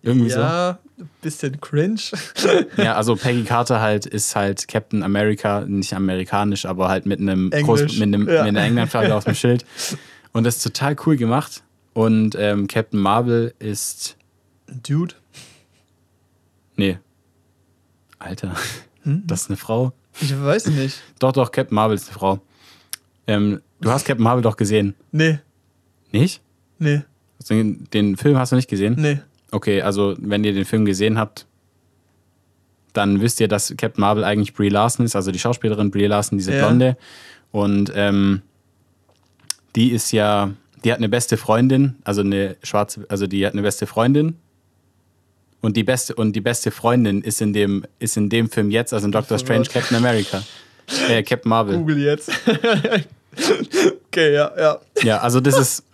Irgendwie 0.03 0.31
ja, 0.31 0.79
bisschen 1.21 1.61
cringe. 1.61 1.99
so. 1.99 2.49
Ja, 2.77 2.95
also 2.95 3.17
Peggy 3.17 3.43
Carter 3.49 3.81
halt 3.81 4.07
ist 4.07 4.37
halt 4.37 4.69
Captain 4.69 5.03
America, 5.03 5.65
nicht 5.67 5.95
amerikanisch, 5.95 6.65
aber 6.65 6.91
halt 6.91 7.07
mit 7.07 7.19
einem 7.19 7.51
Englisch, 7.51 7.67
Groß, 7.67 7.99
mit, 7.99 8.03
einem, 8.03 8.29
ja. 8.29 8.45
mit 8.45 8.51
einer 8.51 8.63
Englandflagge 8.63 9.13
auf 9.13 9.25
dem 9.25 9.35
Schild. 9.35 9.65
Und 10.33 10.45
das 10.45 10.59
ist 10.59 10.63
total 10.63 10.95
cool 11.07 11.17
gemacht. 11.17 11.64
Und 11.95 12.35
ähm, 12.39 12.67
Captain 12.67 13.01
Marvel 13.01 13.55
ist 13.59 14.17
Dude. 14.67 15.15
Nee. 16.77 16.99
Alter, 18.19 18.55
Hm? 19.03 19.23
das 19.27 19.43
ist 19.43 19.51
eine 19.51 19.57
Frau. 19.57 19.93
Ich 20.21 20.35
weiß 20.39 20.69
nicht. 20.69 21.01
Doch, 21.19 21.33
doch, 21.33 21.51
Captain 21.53 21.75
Marvel 21.75 21.95
ist 21.97 22.09
eine 22.09 22.15
Frau. 22.19 22.41
Ähm, 23.27 23.61
du 23.81 23.91
hast 23.91 24.05
Captain 24.07 24.23
Marvel 24.25 24.43
doch 24.43 24.57
gesehen. 24.57 24.95
Nee, 25.13 25.39
Nicht? 26.13 26.41
nee, 26.79 27.03
Den, 27.49 27.85
den 27.93 28.17
Film 28.17 28.37
hast 28.39 28.53
du 28.53 28.57
nicht 28.57 28.69
gesehen? 28.69 28.97
nee. 28.99 29.21
Okay, 29.51 29.83
also 29.83 30.17
wenn 30.19 30.43
ihr 30.43 30.53
den 30.53 30.65
Film 30.65 30.85
gesehen 30.85 31.17
habt, 31.17 31.47
dann 32.93 33.21
wisst 33.21 33.39
ihr, 33.41 33.47
dass 33.47 33.73
Captain 33.77 34.01
Marvel 34.01 34.25
eigentlich 34.25 34.53
Brie 34.53 34.69
Larson 34.69 35.07
ist, 35.07 35.15
also 35.15 35.31
die 35.31 35.39
Schauspielerin 35.39 35.93
Brie 35.93 36.07
Larson, 36.07 36.39
diese 36.39 36.53
Ja. 36.55 36.67
Blonde. 36.67 36.97
Und 37.53 37.93
ähm, 37.95 38.43
die 39.77 39.93
ist 39.93 40.11
ja, 40.11 40.51
die 40.85 40.93
hat 40.93 40.99
eine 40.99 41.09
beste 41.09 41.37
Freundin, 41.37 41.97
also 42.05 42.21
eine 42.21 42.57
schwarze, 42.63 43.07
also 43.09 43.27
die 43.27 43.45
hat 43.47 43.55
eine 43.55 43.63
beste 43.63 43.87
Freundin. 43.87 44.37
Und 45.61 45.79
die 45.79 45.85
beste, 45.85 46.15
und 46.15 46.37
die 46.37 46.43
beste 46.43 46.71
Freundin 46.71 47.23
ist 47.23 47.41
in 47.41 47.55
dem, 47.55 47.85
ist 47.99 48.19
in 48.19 48.29
dem 48.29 48.51
Film 48.51 48.71
jetzt, 48.71 48.93
also 48.93 49.07
in 49.07 49.13
Doctor 49.13 49.39
Strange. 49.41 49.65
Captain 49.65 49.97
America. 49.97 50.43
Äh, 51.09 51.23
Captain 51.23 51.49
Marvel. 51.49 51.79
Google 51.79 51.99
jetzt. 51.99 52.31
okay, 54.09 54.35
ja, 54.35 54.53
ja. 54.59 54.79
Ja, 55.03 55.19
also 55.19 55.41
das 55.41 55.59
ist. 55.59 55.85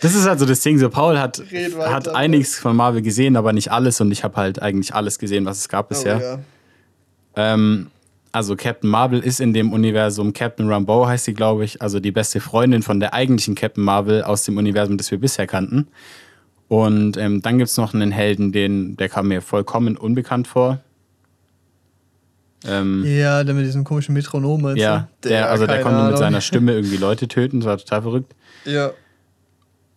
Das 0.00 0.14
ist 0.14 0.26
also 0.26 0.46
das 0.46 0.60
Ding. 0.60 0.78
So, 0.78 0.88
Paul 0.88 1.18
hat, 1.18 1.40
weiter, 1.52 1.92
hat 1.92 2.08
einiges 2.08 2.56
von 2.56 2.74
Marvel 2.76 3.02
gesehen, 3.02 3.36
aber 3.36 3.52
nicht 3.52 3.70
alles. 3.70 4.00
Und 4.00 4.10
ich 4.10 4.24
habe 4.24 4.36
halt 4.36 4.62
eigentlich 4.62 4.94
alles 4.94 5.18
gesehen, 5.18 5.44
was 5.44 5.58
es 5.58 5.68
gab 5.68 5.90
bisher. 5.90 6.16
Oh, 6.16 6.22
ja. 6.22 7.54
Ähm, 7.54 7.90
also 8.38 8.54
Captain 8.54 8.88
Marvel 8.88 9.18
ist 9.18 9.40
in 9.40 9.52
dem 9.52 9.72
Universum, 9.72 10.32
Captain 10.32 10.70
Rambeau 10.70 11.08
heißt 11.08 11.24
sie, 11.24 11.34
glaube 11.34 11.64
ich, 11.64 11.82
also 11.82 11.98
die 11.98 12.12
beste 12.12 12.38
Freundin 12.38 12.82
von 12.84 13.00
der 13.00 13.12
eigentlichen 13.12 13.56
Captain 13.56 13.82
Marvel 13.82 14.22
aus 14.22 14.44
dem 14.44 14.58
Universum, 14.58 14.96
das 14.96 15.10
wir 15.10 15.18
bisher 15.18 15.48
kannten. 15.48 15.88
Und 16.68 17.16
ähm, 17.16 17.42
dann 17.42 17.58
gibt 17.58 17.68
es 17.68 17.76
noch 17.76 17.94
einen 17.94 18.12
Helden, 18.12 18.52
den, 18.52 18.96
der 18.96 19.08
kam 19.08 19.26
mir 19.26 19.42
vollkommen 19.42 19.96
unbekannt 19.96 20.46
vor. 20.46 20.78
Ähm, 22.64 23.02
Ja, 23.04 23.42
der 23.42 23.56
mit 23.56 23.66
diesem 23.66 23.82
komischen 23.82 24.14
Metronom. 24.14 24.76
ja, 24.76 25.08
du? 25.20 25.30
der, 25.30 25.50
also 25.50 25.66
der 25.66 25.80
konnte 25.82 25.96
mit 25.98 26.06
Ahnung. 26.06 26.16
seiner 26.18 26.40
Stimme 26.40 26.72
irgendwie 26.76 26.96
Leute 26.96 27.26
töten, 27.26 27.58
das 27.58 27.66
war 27.66 27.78
total 27.78 28.02
verrückt. 28.02 28.36
Ja. 28.64 28.92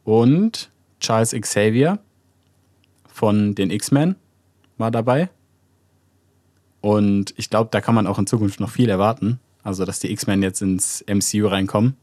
Und 0.04 0.72
Charles 1.00 1.36
Xavier 1.40 2.00
von 3.06 3.54
den 3.54 3.70
X-Men 3.70 4.16
war 4.80 4.90
dabei. 4.90 5.30
Und 6.82 7.34
ich 7.38 7.50
glaube, 7.50 7.70
da 7.72 7.80
kann 7.82 7.94
man 7.96 8.08
auch 8.08 8.18
in 8.20 8.28
Zukunft 8.28 8.60
noch 8.60 8.72
viel 8.72 8.90
erwarten. 8.90 9.40
Also, 9.64 9.86
dass 9.86 10.00
die 10.00 10.12
X-Men 10.12 10.42
jetzt 10.42 10.62
ins 10.62 11.04
MCU 11.08 11.48
reinkommen. 11.48 11.96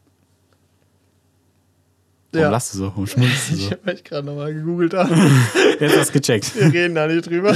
Warum 2.31 2.45
Ja. 2.45 2.51
lachst 2.51 2.75
du 2.75 2.79
so? 2.79 2.85
Warum 2.89 3.07
schmunzelst 3.07 3.51
du 3.51 3.55
Ich 3.57 3.65
so? 3.65 3.71
habe 3.73 3.93
echt 3.93 4.05
gerade 4.05 4.27
nochmal 4.27 4.53
gegoogelt. 4.55 4.95
aber 4.95 5.17
Jetzt 5.81 5.97
hast 5.97 6.09
du 6.15 6.21
gecheckt. 6.21 6.55
Wir 6.55 6.73
reden 6.73 6.95
da 6.95 7.07
nicht 7.07 7.27
drüber. 7.27 7.55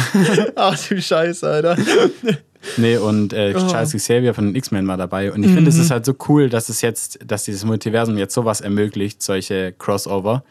Ach 0.56 0.88
du 0.88 1.00
Scheiße, 1.00 1.48
Alter. 1.48 1.78
Nee, 2.76 2.96
und 2.98 3.32
äh, 3.32 3.54
Oh. 3.56 3.68
Charles 3.70 3.92
Xavier 3.92 4.34
von 4.34 4.46
den 4.46 4.54
X-Men 4.56 4.86
war 4.88 4.96
dabei. 4.96 5.32
Und 5.32 5.44
ich 5.44 5.52
finde, 5.52 5.70
es 5.70 5.78
ist 5.78 5.90
halt 5.92 6.04
so 6.04 6.14
cool, 6.28 6.48
dass 6.50 6.68
es 6.68 6.80
jetzt, 6.82 7.20
dass 7.24 7.44
dieses 7.44 7.64
Multiversum 7.64 8.18
jetzt 8.18 8.34
sowas 8.34 8.60
ermöglicht, 8.60 9.22
solche 9.22 9.72
Crossover. 9.78 10.42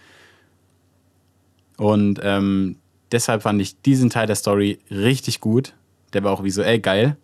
Und 1.77 2.19
ähm, 2.23 2.77
deshalb 3.11 3.43
fand 3.43 3.61
ich 3.61 3.81
diesen 3.81 4.09
Teil 4.09 4.25
der 4.27 4.35
Story 4.37 4.79
richtig 4.89 5.41
gut. 5.41 5.73
Der 6.13 6.23
war 6.23 6.31
auch 6.31 6.43
visuell 6.43 6.79
geil. 6.79 7.17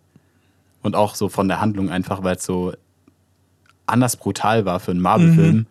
Und 0.82 0.94
auch 0.96 1.14
so 1.14 1.28
von 1.28 1.48
der 1.48 1.60
Handlung 1.60 1.90
einfach, 1.90 2.22
weil 2.22 2.36
es 2.36 2.44
so 2.44 2.72
anders 3.86 4.16
brutal 4.16 4.64
war 4.64 4.80
für 4.80 4.90
einen 4.90 5.00
Marvel-Film. 5.00 5.66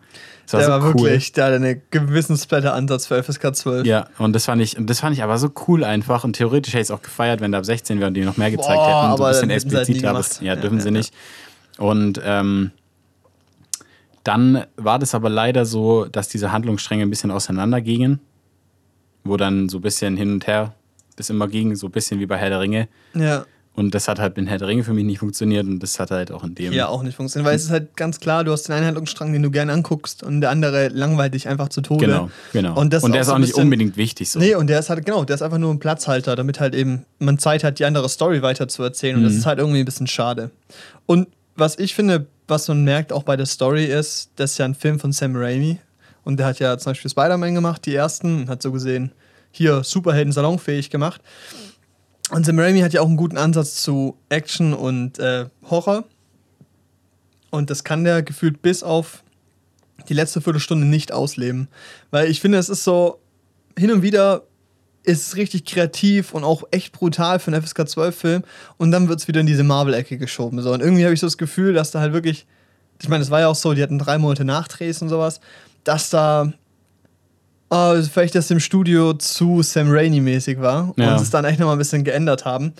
Es 0.46 0.52
war 0.52 0.60
Der 0.60 0.66
so 0.66 0.72
war 0.72 0.80
cool. 0.94 1.04
wirklich, 1.04 1.32
der 1.32 1.44
hatte 1.46 1.56
einen 1.56 1.82
gewissen 1.90 2.36
Splatter-Ansatz 2.36 3.06
für 3.06 3.22
FSK 3.22 3.54
12. 3.54 3.86
Ja, 3.86 4.08
und 4.18 4.34
das 4.34 4.44
fand 4.44 4.60
ich, 4.60 4.76
das 4.78 5.00
fand 5.00 5.16
ich 5.16 5.22
aber 5.22 5.38
so 5.38 5.50
cool 5.66 5.84
einfach. 5.84 6.24
Und 6.24 6.34
theoretisch 6.34 6.74
hätte 6.74 6.82
ich 6.82 6.88
es 6.88 6.90
auch 6.90 7.02
gefeiert, 7.02 7.40
wenn 7.40 7.52
da 7.52 7.58
ab 7.58 7.64
16 7.64 7.98
wäre 7.98 8.08
und 8.08 8.14
die 8.14 8.24
noch 8.24 8.36
mehr 8.36 8.50
gezeigt 8.50 8.74
Boah, 8.74 8.86
hätten. 8.86 9.16
So 9.16 9.24
aber 9.24 9.26
ein 9.26 9.32
bisschen 9.32 9.50
halt 9.50 9.62
expliziter, 9.64 10.10
aber 10.10 10.24
Ja, 10.40 10.56
dürfen 10.56 10.78
ja, 10.78 10.82
sie 10.82 10.88
ja. 10.88 10.92
nicht. 10.92 11.14
Und 11.78 12.20
ähm, 12.24 12.70
dann 14.22 14.64
war 14.76 14.98
das 14.98 15.14
aber 15.14 15.28
leider 15.28 15.66
so, 15.66 16.06
dass 16.06 16.28
diese 16.28 16.50
Handlungsstränge 16.52 17.02
ein 17.02 17.10
bisschen 17.10 17.30
auseinandergingen, 17.30 18.20
wo 19.24 19.36
dann 19.36 19.68
so 19.68 19.78
ein 19.78 19.82
bisschen 19.82 20.16
hin 20.16 20.32
und 20.32 20.46
her 20.46 20.74
das 21.16 21.30
immer 21.30 21.48
ging, 21.48 21.74
so 21.76 21.86
ein 21.86 21.92
bisschen 21.92 22.20
wie 22.20 22.26
bei 22.26 22.36
Herr 22.36 22.50
der 22.50 22.60
Ringe. 22.60 22.88
ja. 23.14 23.44
Und 23.76 23.92
das 23.92 24.06
hat 24.06 24.20
halt 24.20 24.38
in 24.38 24.46
Herr 24.46 24.58
der 24.58 24.68
Ringe 24.68 24.84
für 24.84 24.92
mich 24.92 25.02
nicht 25.04 25.18
funktioniert 25.18 25.66
und 25.66 25.80
das 25.80 25.98
hat 25.98 26.12
halt 26.12 26.30
auch 26.30 26.44
in 26.44 26.54
dem. 26.54 26.70
Hier 26.72 26.88
auch 26.88 27.02
nicht 27.02 27.16
funktioniert, 27.16 27.48
weil 27.48 27.56
es 27.56 27.64
ist 27.64 27.70
halt 27.72 27.96
ganz 27.96 28.20
klar, 28.20 28.44
du 28.44 28.52
hast 28.52 28.68
den 28.68 28.72
einen 28.76 28.86
Handlungsstrang, 28.86 29.32
den 29.32 29.42
du 29.42 29.50
gerne 29.50 29.72
anguckst 29.72 30.22
und 30.22 30.42
der 30.42 30.50
andere 30.50 30.90
langweilt 30.90 31.34
dich 31.34 31.48
einfach 31.48 31.70
zu 31.70 31.80
Tode. 31.80 32.06
Genau, 32.06 32.30
genau. 32.52 32.78
Und, 32.80 32.92
das 32.92 33.02
der 33.02 33.10
auch 33.12 33.16
ist 33.20 33.28
auch 33.30 33.38
nicht 33.38 33.48
bisschen- 33.48 33.64
unbedingt 33.64 33.96
wichtig 33.96 34.30
so. 34.30 34.38
Nee, 34.38 34.54
und 34.54 34.68
der 34.68 34.78
ist 34.78 34.90
halt, 34.90 35.04
genau, 35.04 35.24
der 35.24 35.34
ist 35.34 35.42
einfach 35.42 35.58
nur 35.58 35.72
ein 35.74 35.80
Platzhalter, 35.80 36.36
damit 36.36 36.60
halt 36.60 36.72
eben 36.72 37.04
man 37.18 37.36
Zeit 37.40 37.64
hat, 37.64 37.80
die 37.80 37.84
andere 37.84 38.08
Story 38.08 38.42
weiter 38.42 38.68
zu 38.68 38.80
erzählen. 38.84 39.16
Und 39.16 39.22
Mhm. 39.22 39.26
das 39.26 39.34
ist 39.34 39.44
halt 39.46 39.58
irgendwie 39.58 39.80
ein 39.80 39.84
bisschen 39.84 40.06
schade. 40.06 40.52
Und 41.06 41.26
was 41.56 41.76
ich 41.76 41.96
finde, 41.96 42.26
was 42.46 42.68
man 42.68 42.84
merkt 42.84 43.12
auch 43.12 43.24
bei 43.24 43.36
der 43.36 43.46
Story 43.46 43.86
ist, 43.86 44.30
das 44.36 44.52
ist 44.52 44.58
ja 44.58 44.66
ein 44.66 44.76
Film 44.76 45.00
von 45.00 45.10
Sam 45.10 45.34
Raimi. 45.34 45.80
Und 46.22 46.36
der 46.38 46.46
hat 46.46 46.60
ja 46.60 46.78
zum 46.78 46.90
Beispiel 46.92 47.10
Spider-Man 47.10 47.56
gemacht, 47.56 47.86
die 47.86 47.94
ersten, 47.96 48.42
und 48.42 48.48
hat 48.48 48.62
so 48.62 48.70
gesehen, 48.70 49.10
hier 49.56 49.84
Superhelden 49.84 50.32
salonfähig 50.32 50.90
gemacht. 50.90 51.20
Und 52.30 52.46
Sam 52.46 52.58
Raimi 52.58 52.80
hat 52.80 52.92
ja 52.92 53.00
auch 53.00 53.06
einen 53.06 53.16
guten 53.16 53.36
Ansatz 53.36 53.82
zu 53.82 54.16
Action 54.28 54.74
und 54.74 55.18
äh, 55.18 55.46
Horror. 55.68 56.04
Und 57.50 57.70
das 57.70 57.84
kann 57.84 58.04
der 58.04 58.22
gefühlt 58.22 58.62
bis 58.62 58.82
auf 58.82 59.22
die 60.08 60.14
letzte 60.14 60.40
Viertelstunde 60.40 60.86
nicht 60.86 61.12
ausleben. 61.12 61.68
Weil 62.10 62.30
ich 62.30 62.40
finde, 62.40 62.58
es 62.58 62.68
ist 62.68 62.84
so, 62.84 63.20
hin 63.78 63.92
und 63.92 64.02
wieder 64.02 64.42
ist 65.04 65.28
es 65.28 65.36
richtig 65.36 65.66
kreativ 65.66 66.32
und 66.32 66.44
auch 66.44 66.64
echt 66.70 66.92
brutal 66.92 67.38
für 67.38 67.52
einen 67.52 67.62
FSK 67.62 67.80
12-Film. 67.80 68.42
Und 68.78 68.90
dann 68.90 69.08
wird 69.08 69.20
es 69.20 69.28
wieder 69.28 69.40
in 69.40 69.46
diese 69.46 69.62
Marvel-Ecke 69.62 70.18
geschoben. 70.18 70.60
So. 70.62 70.72
Und 70.72 70.80
irgendwie 70.80 71.04
habe 71.04 71.14
ich 71.14 71.20
so 71.20 71.26
das 71.26 71.38
Gefühl, 71.38 71.74
dass 71.74 71.90
da 71.90 72.00
halt 72.00 72.14
wirklich, 72.14 72.46
ich 73.00 73.08
meine, 73.08 73.22
es 73.22 73.30
war 73.30 73.40
ja 73.40 73.48
auch 73.48 73.54
so, 73.54 73.74
die 73.74 73.82
hatten 73.82 73.98
drei 73.98 74.18
Monate 74.18 74.44
Nachdrehs 74.44 75.02
und 75.02 75.10
sowas, 75.10 75.40
dass 75.84 76.08
da 76.08 76.52
äh, 77.70 78.02
vielleicht 78.02 78.34
das 78.34 78.50
im 78.50 78.60
Studio 78.60 79.12
zu 79.14 79.62
Sam 79.62 79.88
Raimi-mäßig 79.90 80.60
war 80.60 80.92
Ja. 80.96 81.14
und 81.16 81.22
es 81.22 81.30
dann 81.30 81.44
echt 81.44 81.58
nochmal 81.58 81.76
ein 81.76 81.78
bisschen 81.78 82.04
geändert 82.04 82.44
haben. 82.44 82.72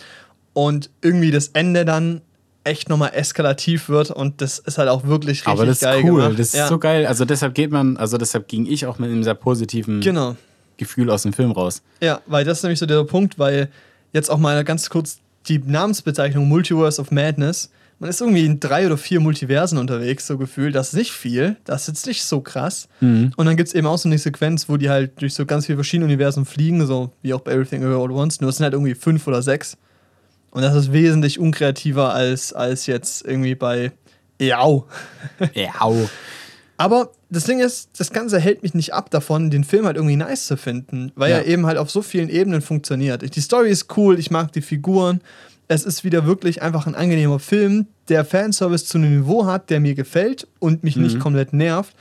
Und 0.52 0.90
irgendwie 1.02 1.30
das 1.30 1.48
Ende 1.48 1.84
dann 1.84 2.20
echt 2.62 2.88
nochmal 2.88 3.10
eskalativ 3.14 3.88
wird 3.88 4.10
und 4.10 4.40
das 4.40 4.58
ist 4.58 4.78
halt 4.78 4.88
auch 4.88 5.04
wirklich 5.04 5.40
richtig 5.40 5.48
aber 5.48 5.66
das 5.66 5.76
ist 5.78 5.82
geil 5.82 6.00
cool, 6.04 6.20
gemacht. 6.22 6.38
das 6.38 6.46
ist 6.48 6.54
ja. 6.54 6.68
so 6.68 6.78
geil. 6.78 7.06
Also 7.06 7.24
deshalb 7.26 7.54
geht 7.54 7.70
man, 7.70 7.96
also 7.98 8.16
deshalb 8.16 8.48
ging 8.48 8.64
ich 8.66 8.86
auch 8.86 8.98
mit 8.98 9.10
einem 9.10 9.22
sehr 9.22 9.34
positiven 9.34 10.00
Genau. 10.00 10.36
Gefühl 10.78 11.10
aus 11.10 11.22
dem 11.24 11.32
Film 11.34 11.50
raus. 11.52 11.82
Ja, 12.00 12.20
weil 12.26 12.44
das 12.44 12.58
ist 12.58 12.62
nämlich 12.62 12.78
so 12.78 12.86
der 12.86 13.04
Punkt, 13.04 13.38
weil 13.38 13.68
jetzt 14.12 14.30
auch 14.30 14.38
mal 14.38 14.64
ganz 14.64 14.88
kurz 14.88 15.18
die 15.48 15.58
Namensbezeichnung 15.58 16.48
Multiverse 16.48 17.00
of 17.00 17.10
Madness. 17.10 17.70
Man 18.00 18.10
ist 18.10 18.20
irgendwie 18.20 18.44
in 18.44 18.60
drei 18.60 18.86
oder 18.86 18.96
vier 18.98 19.20
Multiversen 19.20 19.78
unterwegs, 19.78 20.26
so 20.26 20.36
gefühlt. 20.36 20.74
Das 20.74 20.88
ist 20.88 20.94
nicht 20.94 21.12
viel, 21.12 21.56
das 21.64 21.82
ist 21.82 21.86
jetzt 21.88 22.06
nicht 22.06 22.24
so 22.24 22.40
krass. 22.40 22.88
Und 23.00 23.32
dann 23.38 23.56
gibt 23.56 23.68
es 23.68 23.74
eben 23.74 23.86
auch 23.86 23.96
so 23.98 24.08
eine 24.08 24.18
Sequenz, 24.18 24.68
wo 24.68 24.76
die 24.76 24.90
halt 24.90 25.20
durch 25.22 25.32
so 25.34 25.46
ganz 25.46 25.66
viele 25.66 25.76
verschiedene 25.78 26.06
Universen 26.06 26.44
fliegen, 26.44 26.84
so 26.86 27.12
wie 27.22 27.32
auch 27.32 27.40
bei 27.40 27.52
Everything 27.52 27.82
Everywhere 27.82 28.02
All 28.02 28.10
at 28.10 28.16
Once. 28.16 28.40
Nur 28.40 28.50
es 28.50 28.56
sind 28.56 28.64
halt 28.64 28.74
irgendwie 28.74 28.94
fünf 28.94 29.26
oder 29.26 29.42
sechs. 29.42 29.76
Und 30.50 30.62
das 30.62 30.74
ist 30.74 30.92
wesentlich 30.92 31.38
unkreativer 31.38 32.12
als, 32.12 32.52
als 32.52 32.86
jetzt 32.86 33.24
irgendwie 33.24 33.54
bei 33.54 33.92
EAU. 34.38 34.84
Ja, 35.54 35.70
au. 35.80 36.08
Aber 36.76 37.12
das 37.30 37.44
Ding 37.44 37.60
ist, 37.60 37.90
das 37.98 38.10
Ganze 38.12 38.40
hält 38.40 38.62
mich 38.64 38.74
nicht 38.74 38.92
ab 38.92 39.08
davon, 39.10 39.50
den 39.50 39.62
Film 39.62 39.86
halt 39.86 39.96
irgendwie 39.96 40.16
nice 40.16 40.46
zu 40.46 40.56
finden, 40.56 41.12
weil 41.14 41.30
Ja. 41.30 41.38
er 41.38 41.46
eben 41.46 41.66
halt 41.66 41.78
auf 41.78 41.90
so 41.90 42.02
vielen 42.02 42.28
Ebenen 42.28 42.60
funktioniert. 42.62 43.34
Die 43.36 43.40
Story 43.40 43.70
ist 43.70 43.96
cool, 43.96 44.18
ich 44.18 44.30
mag 44.32 44.52
die 44.52 44.60
Figuren. 44.62 45.20
Es 45.66 45.84
ist 45.84 46.04
wieder 46.04 46.26
wirklich 46.26 46.62
einfach 46.62 46.86
ein 46.86 46.94
angenehmer 46.94 47.38
Film, 47.38 47.86
der 48.08 48.24
Fanservice 48.24 48.84
zu 48.86 48.98
einem 48.98 49.18
Niveau 49.18 49.46
hat, 49.46 49.70
der 49.70 49.80
mir 49.80 49.94
gefällt 49.94 50.46
und 50.58 50.84
mich 50.84 50.96
nicht 50.96 51.18
komplett 51.18 51.52
nervt. 51.52 51.94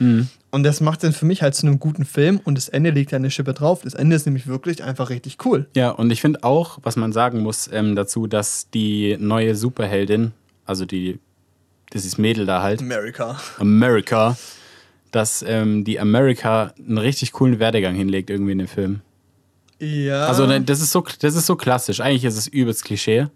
Und 0.54 0.62
das 0.62 0.80
macht 0.80 1.02
den 1.02 1.12
für 1.12 1.26
mich 1.26 1.42
halt 1.42 1.56
zu 1.56 1.66
einem 1.66 1.80
guten 1.80 2.04
Film 2.04 2.40
und 2.44 2.56
das 2.56 2.68
Ende 2.68 2.90
legt 2.90 3.12
eine 3.12 3.28
Schippe 3.28 3.54
drauf. 3.54 3.80
Das 3.82 3.94
Ende 3.94 4.14
ist 4.14 4.24
nämlich 4.24 4.46
wirklich 4.46 4.84
einfach 4.84 5.10
richtig 5.10 5.38
cool. 5.44 5.66
Ja, 5.74 5.90
und 5.90 6.12
ich 6.12 6.20
finde 6.20 6.44
auch, 6.44 6.78
was 6.82 6.94
man 6.94 7.12
sagen 7.12 7.40
muss 7.40 7.68
ähm, 7.72 7.96
dazu, 7.96 8.28
dass 8.28 8.70
die 8.70 9.16
neue 9.18 9.56
Superheldin, 9.56 10.32
also 10.64 10.84
die, 10.84 11.18
das 11.90 12.04
ist 12.04 12.18
Mädel 12.18 12.46
da 12.46 12.62
halt, 12.62 12.80
America. 12.80 13.40
America, 13.58 14.36
dass 15.10 15.44
ähm, 15.46 15.82
die 15.82 15.98
America 15.98 16.72
einen 16.78 16.98
richtig 16.98 17.32
coolen 17.32 17.58
Werdegang 17.58 17.96
hinlegt 17.96 18.30
irgendwie 18.30 18.52
in 18.52 18.58
dem 18.58 18.68
Film. 18.68 19.00
Ja. 19.80 20.26
Also 20.26 20.46
ne, 20.46 20.60
das 20.60 20.80
ist 20.80 20.92
so, 20.92 21.04
das 21.20 21.34
ist 21.34 21.46
so 21.46 21.56
klassisch. 21.56 22.00
Eigentlich 22.00 22.24
ist 22.24 22.36
es 22.36 22.46
übelst 22.46 22.84
Klischee. 22.84 23.26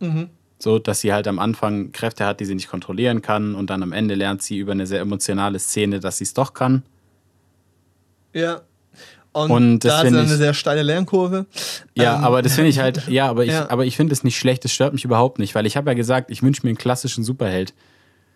Mhm. 0.00 0.28
So, 0.58 0.78
dass 0.78 1.00
sie 1.00 1.12
halt 1.12 1.28
am 1.28 1.38
Anfang 1.38 1.92
Kräfte 1.92 2.24
hat, 2.24 2.40
die 2.40 2.46
sie 2.46 2.54
nicht 2.54 2.68
kontrollieren 2.68 3.20
kann 3.20 3.54
und 3.54 3.68
dann 3.68 3.82
am 3.82 3.92
Ende 3.92 4.14
lernt 4.14 4.42
sie 4.42 4.56
über 4.58 4.72
eine 4.72 4.86
sehr 4.86 5.00
emotionale 5.00 5.58
Szene, 5.58 6.00
dass 6.00 6.18
sie 6.18 6.24
es 6.24 6.34
doch 6.34 6.54
kann. 6.54 6.82
ja. 8.32 8.60
Und, 9.32 9.50
Und 9.50 9.80
das 9.80 9.92
da 9.92 9.98
hat 9.98 10.08
sie 10.08 10.16
eine 10.18 10.26
sehr 10.28 10.54
steile 10.54 10.82
Lernkurve. 10.82 11.44
Ja, 11.94 12.16
Ähm, 12.16 12.24
aber 12.24 12.40
das 12.40 12.54
finde 12.54 12.70
ich 12.70 12.78
halt, 12.78 13.06
ja, 13.08 13.28
aber 13.28 13.44
ich, 13.44 13.50
Ja. 13.52 13.68
aber 13.68 13.84
ich 13.84 13.94
finde 13.94 14.14
es 14.14 14.24
nicht 14.24 14.38
schlecht, 14.38 14.64
das 14.64 14.72
stört 14.72 14.94
mich 14.94 15.04
überhaupt 15.04 15.38
nicht, 15.38 15.54
weil 15.54 15.66
ich 15.66 15.76
habe 15.76 15.90
ja 15.90 15.94
gesagt, 15.94 16.30
ich 16.30 16.42
wünsche 16.42 16.62
mir 16.64 16.70
einen 16.70 16.78
klassischen 16.78 17.22
Superheld. 17.22 17.74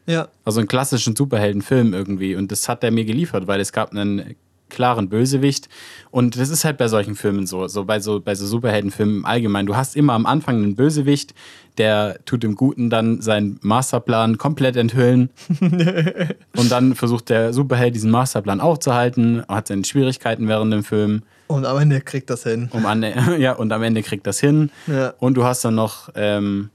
Ja. 0.04 0.28
Also 0.44 0.60
einen 0.60 0.68
klassischen 0.68 1.16
Superheldenfilm 1.16 1.94
irgendwie. 1.94 2.34
Und 2.36 2.52
das 2.52 2.68
hat 2.68 2.84
er 2.84 2.90
mir 2.90 3.06
geliefert, 3.06 3.46
weil 3.46 3.60
es 3.60 3.72
gab 3.72 3.92
einen 3.92 4.34
klaren 4.70 5.10
Bösewicht. 5.10 5.68
Und 6.10 6.38
das 6.38 6.48
ist 6.48 6.64
halt 6.64 6.78
bei 6.78 6.88
solchen 6.88 7.14
Filmen 7.14 7.46
so, 7.46 7.68
so 7.68 7.84
bei 7.84 8.00
so, 8.00 8.20
bei 8.20 8.34
so 8.34 8.46
Superheldenfilmen 8.46 9.18
im 9.18 9.24
Allgemeinen. 9.26 9.66
Du 9.66 9.76
hast 9.76 9.96
immer 9.96 10.14
am 10.14 10.24
Anfang 10.24 10.56
einen 10.56 10.76
Bösewicht, 10.76 11.34
der 11.76 12.18
tut 12.24 12.42
dem 12.42 12.54
Guten 12.54 12.90
dann 12.90 13.20
seinen 13.20 13.58
Masterplan 13.62 14.38
komplett 14.38 14.76
enthüllen. 14.76 15.30
und 16.56 16.70
dann 16.70 16.94
versucht 16.94 17.28
der 17.28 17.52
Superheld 17.52 17.94
diesen 17.94 18.10
Masterplan 18.10 18.60
aufzuhalten, 18.60 19.44
hat 19.48 19.68
seine 19.68 19.84
Schwierigkeiten 19.84 20.48
während 20.48 20.72
dem 20.72 20.84
Film. 20.84 21.22
Und 21.46 21.66
am 21.66 21.78
Ende 21.78 22.00
kriegt 22.00 22.30
das 22.30 22.44
hin. 22.44 22.68
Um 22.72 22.86
an, 22.86 23.04
ja, 23.38 23.52
und 23.52 23.72
am 23.72 23.82
Ende 23.82 24.02
kriegt 24.02 24.26
das 24.26 24.40
hin. 24.40 24.70
Ja. 24.86 25.14
Und 25.18 25.34
du 25.34 25.44
hast 25.44 25.64
dann 25.64 25.74
noch, 25.74 26.08
ähm, 26.14 26.70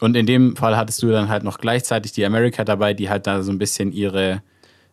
und 0.00 0.16
in 0.16 0.26
dem 0.26 0.54
Fall 0.56 0.76
hattest 0.76 1.02
du 1.02 1.10
dann 1.10 1.28
halt 1.28 1.44
noch 1.44 1.58
gleichzeitig 1.58 2.12
die 2.12 2.24
America 2.24 2.64
dabei, 2.64 2.94
die 2.94 3.08
halt 3.08 3.26
da 3.26 3.42
so 3.42 3.50
ein 3.50 3.58
bisschen 3.58 3.92
ihre 3.92 4.42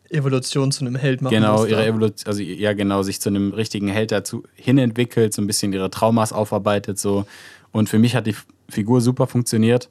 Evolution 0.10 0.72
zu 0.72 0.86
einem 0.86 0.96
Held 0.96 1.22
machen 1.22 1.34
Genau, 1.34 1.66
ihre 1.66 1.86
Evolution, 1.86 2.28
also 2.28 2.42
ja, 2.42 2.74
genau, 2.74 3.04
sich 3.04 3.20
zu 3.22 3.30
einem 3.30 3.54
richtigen 3.54 3.88
Held 3.88 4.12
dazu 4.12 4.44
hinentwickelt, 4.56 5.34
so 5.34 5.42
ein 5.42 5.48
bisschen 5.48 5.74
ihre 5.74 5.90
Traumas 5.90 6.34
aufarbeitet, 6.34 7.00
so. 7.00 7.26
Und 7.72 7.90
für 7.90 8.00
mich 8.00 8.16
hat 8.16 8.28
die 8.28 8.36
Figur 8.70 9.02
super 9.02 9.28
funktioniert. 9.28 9.90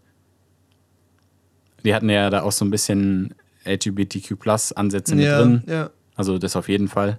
Die 1.84 1.94
hatten 1.94 2.08
ja 2.08 2.30
da 2.30 2.42
auch 2.42 2.52
so 2.52 2.64
ein 2.64 2.70
bisschen 2.70 3.34
LGBTQ-Plus-Ansätze 3.66 5.14
mit 5.14 5.24
ja, 5.24 5.40
drin. 5.40 5.62
ja. 5.66 5.90
Also 6.16 6.38
das 6.38 6.56
auf 6.56 6.68
jeden 6.68 6.88
Fall. 6.88 7.18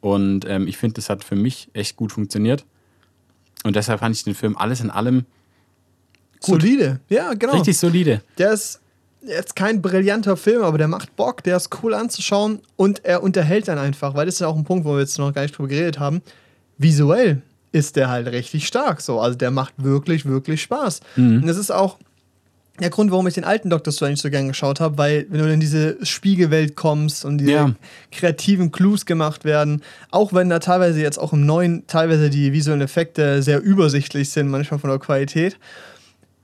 Und 0.00 0.44
ähm, 0.46 0.66
ich 0.66 0.78
finde, 0.78 0.94
das 0.94 1.10
hat 1.10 1.24
für 1.24 1.36
mich 1.36 1.68
echt 1.74 1.96
gut 1.96 2.12
funktioniert. 2.12 2.64
Und 3.64 3.76
deshalb 3.76 4.00
fand 4.00 4.16
ich 4.16 4.24
den 4.24 4.34
Film 4.34 4.56
alles 4.56 4.80
in 4.80 4.90
allem 4.90 5.26
Solide. 6.44 7.00
Ja, 7.08 7.34
genau. 7.34 7.54
richtig 7.54 7.78
solide. 7.78 8.20
Der 8.38 8.52
ist 8.52 8.81
jetzt 9.26 9.56
kein 9.56 9.80
brillanter 9.82 10.36
Film, 10.36 10.62
aber 10.62 10.78
der 10.78 10.88
macht 10.88 11.14
Bock, 11.16 11.42
der 11.42 11.56
ist 11.56 11.70
cool 11.82 11.94
anzuschauen 11.94 12.60
und 12.76 13.04
er 13.04 13.22
unterhält 13.22 13.68
dann 13.68 13.78
einfach, 13.78 14.14
weil 14.14 14.26
das 14.26 14.36
ist 14.36 14.40
ja 14.40 14.48
auch 14.48 14.56
ein 14.56 14.64
Punkt, 14.64 14.84
wo 14.84 14.94
wir 14.94 15.00
jetzt 15.00 15.18
noch 15.18 15.32
gar 15.32 15.42
nicht 15.42 15.56
drüber 15.56 15.68
geredet 15.68 15.98
haben. 15.98 16.22
Visuell 16.78 17.42
ist 17.70 17.96
der 17.96 18.10
halt 18.10 18.26
richtig 18.28 18.66
stark 18.66 19.00
so. 19.00 19.20
Also 19.20 19.36
der 19.38 19.50
macht 19.50 19.74
wirklich, 19.78 20.26
wirklich 20.26 20.62
Spaß. 20.62 21.00
Und 21.40 21.46
das 21.46 21.56
ist 21.56 21.70
auch 21.70 21.98
der 22.80 22.90
Grund, 22.90 23.10
warum 23.10 23.26
ich 23.26 23.34
den 23.34 23.44
alten 23.44 23.70
Doctor 23.70 23.92
Strange 23.92 24.16
so 24.16 24.28
gern 24.30 24.48
geschaut 24.48 24.80
habe, 24.80 24.98
weil 24.98 25.26
wenn 25.28 25.40
du 25.40 25.52
in 25.52 25.60
diese 25.60 26.04
Spiegelwelt 26.04 26.74
kommst 26.74 27.24
und 27.24 27.38
diese 27.38 27.52
Ja. 27.52 27.74
kreativen 28.10 28.72
Clues 28.72 29.06
gemacht 29.06 29.44
werden, 29.44 29.82
auch 30.10 30.32
wenn 30.32 30.48
da 30.48 30.58
teilweise 30.58 31.00
jetzt 31.00 31.18
auch 31.18 31.32
im 31.32 31.46
neuen 31.46 31.86
teilweise 31.86 32.28
die 32.30 32.52
visuellen 32.52 32.80
Effekte 32.80 33.42
sehr 33.42 33.60
übersichtlich 33.62 34.30
sind, 34.30 34.48
manchmal 34.48 34.80
von 34.80 34.90
der 34.90 34.98
Qualität, 34.98 35.58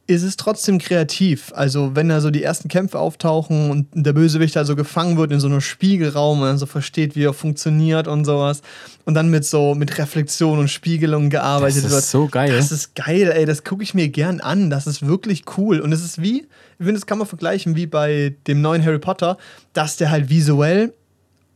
ist 0.09 0.23
es 0.23 0.37
trotzdem 0.37 0.79
kreativ. 0.79 1.53
Also, 1.55 1.95
wenn 1.95 2.09
da 2.09 2.21
so 2.21 2.31
die 2.31 2.43
ersten 2.43 2.69
Kämpfe 2.69 2.99
auftauchen 2.99 3.71
und 3.71 3.87
der 3.93 4.15
Bösewicht 4.15 4.57
da 4.57 4.65
so 4.65 4.75
gefangen 4.75 5.19
wird 5.19 5.31
in 5.31 5.39
so 5.39 5.47
einem 5.49 5.61
Spiegelraum 5.61 6.41
und 6.41 6.47
dann 6.47 6.59
so 6.59 6.65
versteht, 6.67 7.15
wie 7.15 7.25
er 7.25 7.35
funktioniert 7.35 8.09
und 8.09 8.25
sowas. 8.25 8.63
Und 9.05 9.13
dann 9.15 9.29
mit 9.29 9.45
so 9.45 9.75
mit 9.75 9.97
Reflexion 9.99 10.59
und 10.59 10.69
Spiegelung 10.69 11.29
gearbeitet 11.29 11.85
Das 11.85 11.85
ist 11.85 11.93
wird. 11.93 12.05
so 12.05 12.27
geil. 12.27 12.51
Das 12.57 12.73
ist 12.73 12.95
geil, 12.97 13.31
ey. 13.35 13.45
Das 13.45 13.65
gucke 13.65 13.83
ich 13.83 13.93
mir 13.93 14.09
gern 14.09 14.41
an. 14.41 14.71
Das 14.71 14.87
ist 14.87 15.07
wirklich 15.07 15.45
cool. 15.59 15.79
Und 15.81 15.93
es 15.93 16.03
ist 16.03 16.21
wie, 16.23 16.39
ich 16.39 16.47
finde, 16.79 16.95
das 16.95 17.05
kann 17.07 17.19
man 17.19 17.27
vergleichen 17.27 17.77
wie 17.77 17.87
bei 17.87 18.35
dem 18.47 18.63
neuen 18.63 18.83
Harry 18.85 18.99
Potter, 18.99 19.37
dass 19.75 19.97
der 19.99 20.11
halt 20.11 20.31
visuell 20.31 20.95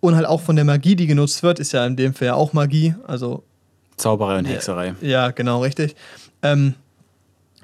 und 0.00 0.14
halt 0.14 0.26
auch 0.26 0.42
von 0.42 0.56
der 0.56 0.66
Magie, 0.66 0.94
die 0.94 1.06
genutzt 1.06 1.42
wird, 1.42 1.58
ist 1.58 1.72
ja 1.72 1.86
in 1.86 1.96
dem 1.96 2.12
Fall 2.12 2.26
ja 2.26 2.34
auch 2.34 2.52
Magie. 2.52 2.94
Also 3.06 3.44
Zauberei 3.96 4.38
und 4.38 4.44
Hexerei. 4.44 4.94
ja, 5.00 5.30
genau, 5.30 5.62
richtig. 5.62 5.96
Ähm, 6.42 6.74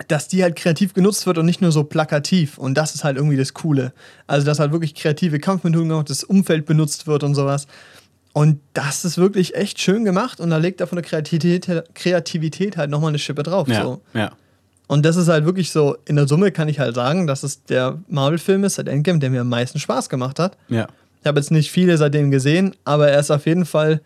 dass 0.06 0.28
die 0.28 0.42
halt 0.42 0.54
kreativ 0.54 0.94
genutzt 0.94 1.26
wird 1.26 1.38
und 1.38 1.46
nicht 1.46 1.60
nur 1.60 1.72
so 1.72 1.82
plakativ. 1.84 2.56
Und 2.58 2.74
das 2.74 2.94
ist 2.94 3.02
halt 3.02 3.16
irgendwie 3.16 3.36
das 3.36 3.52
Coole. 3.54 3.92
Also, 4.26 4.46
dass 4.46 4.60
halt 4.60 4.70
wirklich 4.70 4.94
kreative 4.94 5.40
Kampfmethoden 5.40 5.88
gemacht, 5.88 6.08
das 6.10 6.22
Umfeld 6.22 6.66
benutzt 6.66 7.06
wird 7.06 7.24
und 7.24 7.34
sowas. 7.34 7.66
Und 8.32 8.60
das 8.74 9.04
ist 9.04 9.18
wirklich 9.18 9.56
echt 9.56 9.80
schön 9.80 10.04
gemacht 10.04 10.38
und 10.38 10.50
da 10.50 10.58
legt 10.58 10.80
er 10.80 10.86
von 10.86 10.96
der 10.96 11.04
Kreativität, 11.04 11.82
Kreativität 11.94 12.76
halt 12.76 12.90
nochmal 12.90 13.08
eine 13.08 13.18
Schippe 13.18 13.42
drauf. 13.42 13.66
Ja, 13.66 13.82
So. 13.82 14.00
ja. 14.14 14.30
Und 14.86 15.04
das 15.04 15.16
ist 15.16 15.28
halt 15.28 15.44
wirklich 15.44 15.70
so, 15.70 15.96
in 16.06 16.16
der 16.16 16.26
Summe 16.28 16.50
kann 16.52 16.68
ich 16.68 16.78
halt 16.78 16.94
sagen, 16.94 17.26
dass 17.26 17.42
es 17.42 17.64
der 17.64 17.98
Marvel-Film 18.08 18.64
ist, 18.64 18.76
seit 18.76 18.88
Endgame, 18.88 19.18
der 19.18 19.28
mir 19.30 19.42
am 19.42 19.48
meisten 19.48 19.78
Spaß 19.78 20.08
gemacht 20.08 20.38
hat. 20.38 20.56
Ja. 20.68 20.86
Ich 21.20 21.26
habe 21.26 21.40
jetzt 21.40 21.50
nicht 21.50 21.70
viele 21.70 21.98
seitdem 21.98 22.30
gesehen, 22.30 22.74
aber 22.84 23.08
er 23.08 23.18
ist 23.18 23.30
auf 23.30 23.44
jeden 23.44 23.66
Fall 23.66 24.00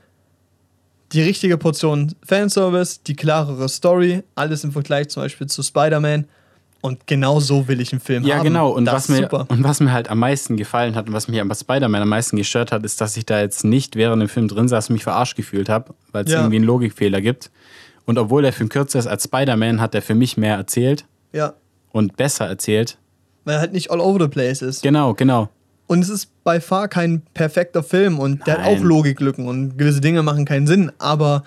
die 1.13 1.23
richtige 1.23 1.59
Portion 1.59 2.15
Fanservice, 2.25 3.01
die 3.07 3.15
klarere 3.15 3.69
Story, 3.69 4.23
alles 4.35 4.65
im 4.65 4.73
Vergleich 4.73 5.09
zum 5.09 5.23
Beispiel 5.23 5.47
zu 5.47 5.63
Spider-Man. 5.63 6.27
Und 6.81 7.07
genau 7.07 7.39
so 7.39 7.69
will 7.69 7.81
ich 7.81 7.93
einen 7.93 8.01
Film 8.01 8.25
Ja, 8.25 8.37
haben. 8.39 8.45
genau. 8.45 8.71
Und 8.71 8.87
das 8.87 8.95
was, 8.95 9.09
mir, 9.09 9.19
super. 9.23 9.47
und 9.49 9.63
was 9.63 9.79
mir 9.79 9.93
halt 9.93 10.11
am 10.11 10.19
meisten 10.19 10.57
gefallen 10.57 10.97
hat 10.97 11.07
und 11.07 11.13
was 11.13 11.29
mich 11.29 11.41
am 11.41 11.53
Spider-Man 11.55 12.03
am 12.03 12.09
meisten 12.09 12.37
gestört 12.37 12.73
hat, 12.73 12.85
ist, 12.85 13.01
dass 13.01 13.17
ich 13.17 13.25
da 13.25 13.41
jetzt 13.41 13.63
nicht 13.65 13.95
während 13.95 14.21
dem 14.21 14.29
Film 14.29 14.49
drin 14.49 14.67
saß 14.67 14.89
und 14.89 14.95
mich 14.95 15.05
verarscht 15.05 15.37
gefühlt 15.37 15.69
habe, 15.69 15.95
weil 16.11 16.25
es 16.25 16.33
Ja. 16.33 16.39
irgendwie 16.41 16.57
einen 16.57 16.65
Logikfehler 16.65 17.21
gibt. 17.21 17.53
Und 18.05 18.19
obwohl 18.19 18.43
der 18.43 18.53
Film 18.53 18.69
kürzer 18.69 18.99
ist 18.99 19.07
als 19.07 19.23
Spider-Man, 19.25 19.81
hat 19.81 19.95
der 19.95 20.03
für 20.03 20.17
mich 20.17 20.37
mehr 20.37 20.57
erzählt 20.57 21.05
Ja, 21.33 21.55
und 21.93 22.17
besser 22.17 22.47
erzählt. 22.49 22.99
weil 23.45 23.55
er 23.55 23.61
halt 23.61 23.73
nicht 23.73 23.93
all 23.93 24.01
over 24.01 24.19
the 24.25 24.29
place 24.29 24.61
ist. 24.61 24.83
Genau, 24.83 25.15
genau. 25.15 25.51
Und 25.93 26.01
es 26.01 26.09
ist 26.09 26.43
by 26.43 26.59
far 26.59 26.89
kein 26.89 27.21
perfekter 27.35 27.83
Film 27.83 28.19
und 28.19 28.47
der 28.47 28.55
hat 28.55 28.65
auch 28.65 28.73
Nein. 28.77 28.83
Logiklücken 28.83 29.47
und 29.47 29.77
gewisse 29.77 30.01
Dinge 30.01 30.23
machen 30.23 30.47
keinen 30.47 30.67
Sinn, 30.67 30.91
aber 30.99 31.45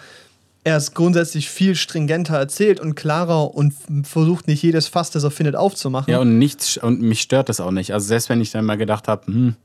er 0.63 0.77
ist 0.77 0.93
grundsätzlich 0.93 1.49
viel 1.49 1.73
stringenter 1.73 2.37
erzählt 2.37 2.79
und 2.79 2.93
klarer 2.93 3.55
und 3.55 3.73
versucht 4.03 4.47
nicht 4.47 4.61
jedes 4.61 4.87
Fass, 4.87 5.09
das 5.09 5.23
er 5.23 5.31
findet, 5.31 5.55
aufzumachen. 5.55 6.11
Ja, 6.11 6.19
und 6.19 6.37
nichts, 6.37 6.77
und 6.77 7.01
mich 7.01 7.21
stört 7.21 7.49
das 7.49 7.59
auch 7.59 7.71
nicht. 7.71 7.91
Also 7.91 8.05
selbst 8.05 8.29
wenn 8.29 8.39
ich 8.39 8.51
dann 8.51 8.65
mal 8.65 8.77
gedacht 8.77 9.07
habe, 9.07 9.25
hm, 9.25 9.55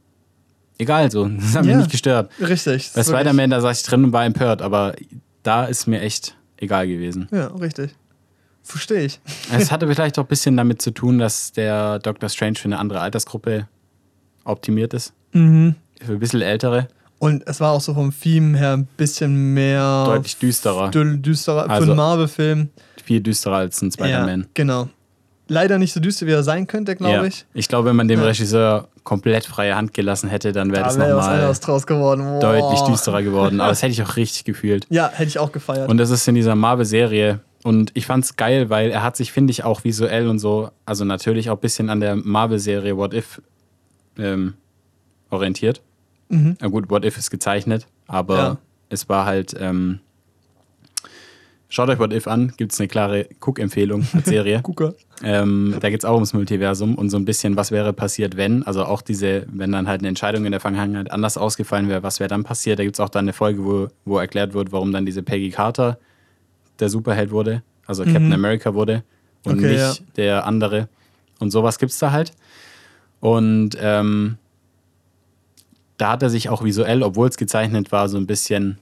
egal 0.78 1.10
so, 1.10 1.28
das 1.28 1.54
hat 1.54 1.66
Ja. 1.66 1.72
mich 1.72 1.76
nicht 1.76 1.90
gestört. 1.90 2.30
Richtig. 2.40 2.90
Bei 2.94 3.02
Spider-Man, 3.04 3.50
da 3.50 3.60
saß 3.60 3.80
ich 3.82 3.86
drin 3.86 4.04
und 4.04 4.12
war 4.14 4.24
empört, 4.24 4.62
aber 4.62 4.94
da 5.42 5.66
ist 5.66 5.88
mir 5.88 6.00
echt 6.00 6.36
egal 6.56 6.86
gewesen. 6.88 7.28
Ja, 7.32 7.48
richtig. 7.48 7.94
Verstehe 8.62 9.02
ich. 9.04 9.20
Es 9.52 9.70
hatte 9.70 9.86
vielleicht 9.86 10.18
auch 10.18 10.24
ein 10.24 10.28
bisschen 10.28 10.56
damit 10.56 10.80
zu 10.80 10.90
tun, 10.90 11.18
dass 11.18 11.52
der 11.52 11.98
Doctor 11.98 12.30
Strange 12.30 12.54
für 12.56 12.64
eine 12.68 12.78
andere 12.78 13.00
Altersgruppe 13.00 13.68
optimiert 14.50 14.94
ist. 14.94 15.12
Mhm. 15.32 15.74
Für 16.04 16.12
ein 16.12 16.18
bisschen 16.18 16.42
ältere. 16.42 16.88
Und 17.18 17.46
es 17.46 17.60
war 17.60 17.72
auch 17.72 17.80
so 17.82 17.92
vom 17.92 18.12
Theme 18.18 18.56
her 18.58 18.72
ein 18.78 18.88
bisschen 18.96 19.52
mehr 19.52 20.04
Deutlich 20.06 20.38
düsterer. 20.38 20.88
dü- 20.90 21.20
düsterer 21.20 21.64
für 21.64 21.70
Also- 21.70 21.90
einen 21.92 21.96
Marvel-Film. 21.96 22.70
Viel 23.04 23.20
düsterer 23.20 23.56
als 23.56 23.82
ein 23.82 23.90
Spider-Man. 23.92 24.40
Ja, 24.40 24.46
genau. 24.54 24.88
Leider 25.48 25.78
nicht 25.78 25.92
so 25.92 25.98
düster, 26.00 26.26
wie 26.26 26.30
er 26.32 26.42
sein 26.44 26.66
könnte, 26.68 26.94
glaube 26.94 27.12
Ja. 27.14 27.24
ich. 27.24 27.44
Ich 27.54 27.66
glaube, 27.68 27.88
wenn 27.88 27.96
man 27.96 28.06
dem 28.08 28.20
Ja. 28.20 28.26
Regisseur 28.26 28.86
komplett 29.02 29.44
freie 29.46 29.74
Hand 29.74 29.92
gelassen 29.94 30.30
hätte, 30.30 30.52
dann 30.52 30.70
wäre 30.70 30.82
Da 30.82 30.86
das 30.88 30.98
was 30.98 31.08
nochmal 31.08 31.52
draus 31.60 31.86
geworden. 31.86 32.22
Boah. 32.22 32.40
deutlich 32.40 32.80
düsterer 32.82 33.22
geworden. 33.22 33.60
Aber 33.60 33.70
das 33.70 33.82
hätte 33.82 33.92
ich 33.92 34.02
auch 34.02 34.16
richtig 34.16 34.44
gefühlt. 34.44 34.86
Ja, 34.90 35.10
hätte 35.12 35.28
ich 35.28 35.38
auch 35.40 35.50
gefeiert. 35.50 35.88
Und 35.90 35.96
das 35.98 36.10
ist 36.10 36.26
in 36.28 36.36
dieser 36.36 36.54
Marvel-Serie. 36.54 37.40
Und 37.64 37.90
ich 37.94 38.06
fand's 38.06 38.36
geil, 38.36 38.70
weil 38.70 38.90
er 38.90 39.02
hat 39.02 39.16
sich, 39.16 39.32
finde 39.32 39.50
ich, 39.50 39.64
auch 39.64 39.82
visuell 39.84 40.28
und 40.28 40.38
so, 40.38 40.70
also 40.86 41.04
natürlich 41.04 41.50
auch 41.50 41.56
ein 41.56 41.60
bisschen 41.60 41.90
an 41.90 42.00
der 42.00 42.14
Marvel-Serie 42.16 42.96
What 42.96 43.12
If 43.12 43.42
ähm, 44.20 44.54
orientiert. 45.30 45.82
Mhm. 46.28 46.56
Na 46.60 46.68
gut, 46.68 46.90
What 46.90 47.04
If 47.04 47.16
ist 47.18 47.30
gezeichnet, 47.30 47.86
aber 48.06 48.36
Ja. 48.36 48.58
es 48.88 49.08
war 49.08 49.24
halt. 49.26 49.54
Ähm, 49.58 50.00
schaut 51.68 51.88
euch 51.88 51.98
What 51.98 52.12
If 52.12 52.26
an, 52.26 52.52
gibt 52.56 52.72
es 52.72 52.80
eine 52.80 52.88
klare 52.88 53.26
Cook-Empfehlung 53.40 54.06
als 54.12 54.24
Serie. 54.26 54.60
Gucker. 54.62 54.94
ähm, 55.22 55.76
da 55.80 55.90
geht 55.90 56.00
es 56.00 56.04
auch 56.04 56.14
ums 56.14 56.32
Multiversum 56.32 56.94
und 56.96 57.10
so 57.10 57.16
ein 57.16 57.24
bisschen, 57.24 57.56
was 57.56 57.70
wäre 57.70 57.92
passiert, 57.92 58.36
wenn. 58.36 58.62
Also 58.64 58.84
auch 58.84 59.02
diese, 59.02 59.46
wenn 59.52 59.72
dann 59.72 59.86
halt 59.88 60.00
eine 60.00 60.08
Entscheidung 60.08 60.44
in 60.44 60.50
der 60.52 60.60
Vergangenheit 60.60 61.10
anders 61.10 61.36
ausgefallen 61.36 61.88
wäre, 61.88 62.02
was 62.02 62.20
wäre 62.20 62.28
dann 62.28 62.44
passiert. 62.44 62.78
Da 62.78 62.84
gibt 62.84 62.96
es 62.96 63.00
auch 63.00 63.08
dann 63.08 63.24
eine 63.26 63.32
Folge, 63.32 63.64
wo, 63.64 63.88
wo 64.04 64.18
erklärt 64.18 64.54
wird, 64.54 64.72
warum 64.72 64.92
dann 64.92 65.06
diese 65.06 65.22
Peggy 65.22 65.50
Carter 65.50 65.98
der 66.80 66.88
Superheld 66.88 67.30
wurde, 67.30 67.62
also 67.86 68.04
Captain 68.04 68.32
America 68.32 68.72
wurde 68.74 69.02
und 69.44 69.56
Mhm. 69.58 69.64
Okay, 69.64 69.72
nicht 69.72 69.98
ja. 70.00 70.04
der 70.16 70.46
andere. 70.46 70.88
Und 71.38 71.50
sowas 71.50 71.78
gibt 71.78 71.92
es 71.92 71.98
da 71.98 72.10
halt. 72.10 72.32
Und 73.20 73.70
ähm, 73.80 74.38
da 75.98 76.12
hat 76.12 76.22
er 76.22 76.30
sich 76.30 76.48
auch 76.48 76.64
visuell, 76.64 77.02
obwohl 77.02 77.28
es 77.28 77.36
gezeichnet 77.36 77.92
war, 77.92 78.08
so 78.08 78.16
ein 78.16 78.26
bisschen 78.26 78.78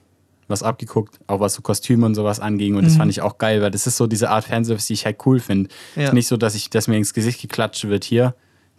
was 0.47 0.63
abgeguckt, 0.63 1.19
auch 1.27 1.39
was 1.41 1.53
so 1.53 1.61
Kostüme 1.61 2.05
und 2.05 2.15
sowas 2.15 2.39
anging. 2.39 2.75
Und 2.75 2.83
das 2.85 2.95
fand 2.95 3.11
ich 3.11 3.21
auch 3.21 3.37
geil, 3.37 3.61
weil 3.61 3.69
das 3.69 3.85
ist 3.85 3.97
so 3.97 4.07
diese 4.07 4.29
Art 4.31 4.45
Fanservice, 4.45 4.87
die 4.87 4.93
ich 4.93 5.05
halt 5.05 5.17
cool 5.25 5.39
finde. 5.39 5.69
Ja. 5.95 6.05
Ist 6.05 6.13
nicht 6.13 6.27
so, 6.27 6.37
dass 6.37 6.55
ich, 6.55 6.69
dass 6.71 6.87
mir 6.87 6.97
ins 6.97 7.13
Gesicht 7.13 7.39
geklatscht 7.41 7.87
wird 7.87 8.03
hier. 8.03 8.33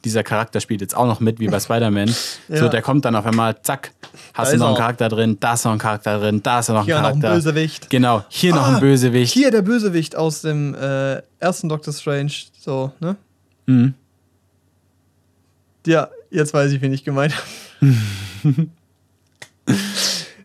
Dieser 0.05 0.23
Charakter 0.24 0.61
spielt 0.61 0.81
jetzt 0.81 0.97
auch 0.97 1.07
noch 1.07 1.20
mit, 1.20 1.39
wie 1.39 1.47
bei 1.49 1.61
Spider-Man. 1.61 2.11
Ja. 2.49 2.57
So, 2.57 2.69
der 2.69 2.82
kommt 2.82 3.05
dann 3.05 3.15
auf 3.15 3.24
einmal, 3.27 3.61
zack, 3.62 3.93
hast 4.35 4.53
du 4.53 4.57
noch 4.57 4.66
einen 4.69 4.74
er. 4.74 4.78
Charakter 4.81 5.09
drin, 5.09 5.37
da 5.39 5.53
ist 5.55 5.65
noch 5.65 5.73
ein 5.73 5.78
Charakter 5.78 6.19
drin, 6.19 6.43
da 6.43 6.59
ist 6.59 6.69
noch 6.70 6.78
ein 6.81 6.85
Hier 6.87 6.95
noch 6.97 7.05
ein 7.11 7.20
Charakter. 7.20 7.35
Bösewicht. 7.35 7.91
Genau, 7.91 8.24
hier 8.31 8.53
noch 8.55 8.66
Ah, 8.66 8.74
ein 8.74 8.81
Bösewicht. 8.81 9.32
Hier 9.32 9.53
der 9.53 9.62
Bösewicht 9.62 10.16
aus 10.16 10.41
dem 10.41 10.74
äh, 10.74 11.23
ersten 11.39 11.69
Doctor 11.69 11.93
Strange. 11.95 12.32
So, 12.59 12.91
ne? 12.99 13.15
Mhm. 13.66 13.95
Ja, 15.86 16.09
jetzt 16.31 16.52
weiß 16.52 16.73
ich, 16.73 16.81
wen 16.81 16.93
ich 16.93 17.05
gemeint 17.05 17.35
habe. 17.35 17.47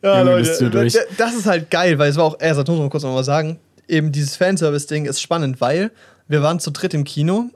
ja, 0.01 0.19
Junge, 0.19 0.41
Leute, 0.69 1.07
das 1.17 1.33
ist 1.33 1.45
halt 1.45 1.69
geil, 1.69 1.97
weil 1.99 2.09
es 2.09 2.15
war 2.15 2.25
auch, 2.25 2.37
erst 2.39 2.59
das 2.59 2.67
muss 2.67 2.79
man 2.79 2.89
kurz 2.89 3.03
noch 3.03 3.13
mal 3.13 3.23
sagen, 3.23 3.59
eben 3.87 4.11
dieses 4.11 4.35
Fanservice-Ding 4.35 5.05
ist 5.05 5.21
spannend, 5.21 5.61
weil 5.61 5.91
wir 6.27 6.41
waren 6.41 6.59
zu 6.59 6.71
dritt 6.71 6.93
im 6.93 7.03
Kino, 7.03 7.49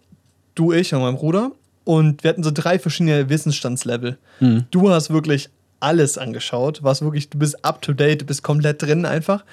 du, 0.55 0.73
ich 0.73 0.93
und 0.93 1.01
mein 1.01 1.15
Bruder, 1.15 1.51
und 1.85 2.23
wir 2.23 2.29
hatten 2.29 2.43
so 2.43 2.51
drei 2.53 2.77
verschiedene 2.77 3.29
Wissensstandslevel. 3.29 4.17
Mhm. 4.39 4.65
Du 4.69 4.89
hast 4.91 5.09
wirklich 5.09 5.49
alles 5.79 6.17
angeschaut. 6.17 6.83
Was 6.83 7.01
wirklich, 7.01 7.29
du 7.29 7.39
bist 7.39 7.63
up 7.65 7.81
to 7.81 7.93
date, 7.93 8.21
du 8.21 8.25
bist 8.25 8.43
komplett 8.43 8.81
drin 8.81 9.05
einfach. 9.05 9.43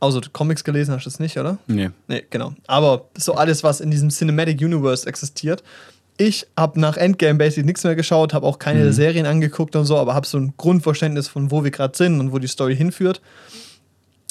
Also 0.00 0.20
Comics 0.32 0.64
gelesen 0.64 0.94
hast 0.94 1.06
du 1.06 1.10
es 1.10 1.20
nicht, 1.20 1.38
oder? 1.38 1.58
Nee. 1.66 1.90
Nee, 2.08 2.24
genau. 2.28 2.54
Aber 2.66 3.06
so 3.16 3.34
alles, 3.34 3.62
was 3.62 3.80
in 3.80 3.90
diesem 3.90 4.10
Cinematic 4.10 4.60
Universe 4.60 5.06
existiert. 5.06 5.62
Ich 6.18 6.46
habe 6.56 6.78
nach 6.78 6.96
Endgame 6.96 7.38
basically 7.38 7.64
nichts 7.66 7.84
mehr 7.84 7.96
geschaut, 7.96 8.34
habe 8.34 8.46
auch 8.46 8.58
keine 8.58 8.84
Mhm. 8.84 8.92
Serien 8.92 9.26
angeguckt 9.26 9.74
und 9.76 9.86
so, 9.86 9.96
aber 9.96 10.14
habe 10.14 10.26
so 10.26 10.38
ein 10.38 10.54
Grundverständnis 10.56 11.28
von, 11.28 11.50
wo 11.50 11.64
wir 11.64 11.70
gerade 11.70 11.96
sind 11.96 12.20
und 12.20 12.32
wo 12.32 12.38
die 12.38 12.46
Story 12.48 12.76
hinführt. 12.76 13.20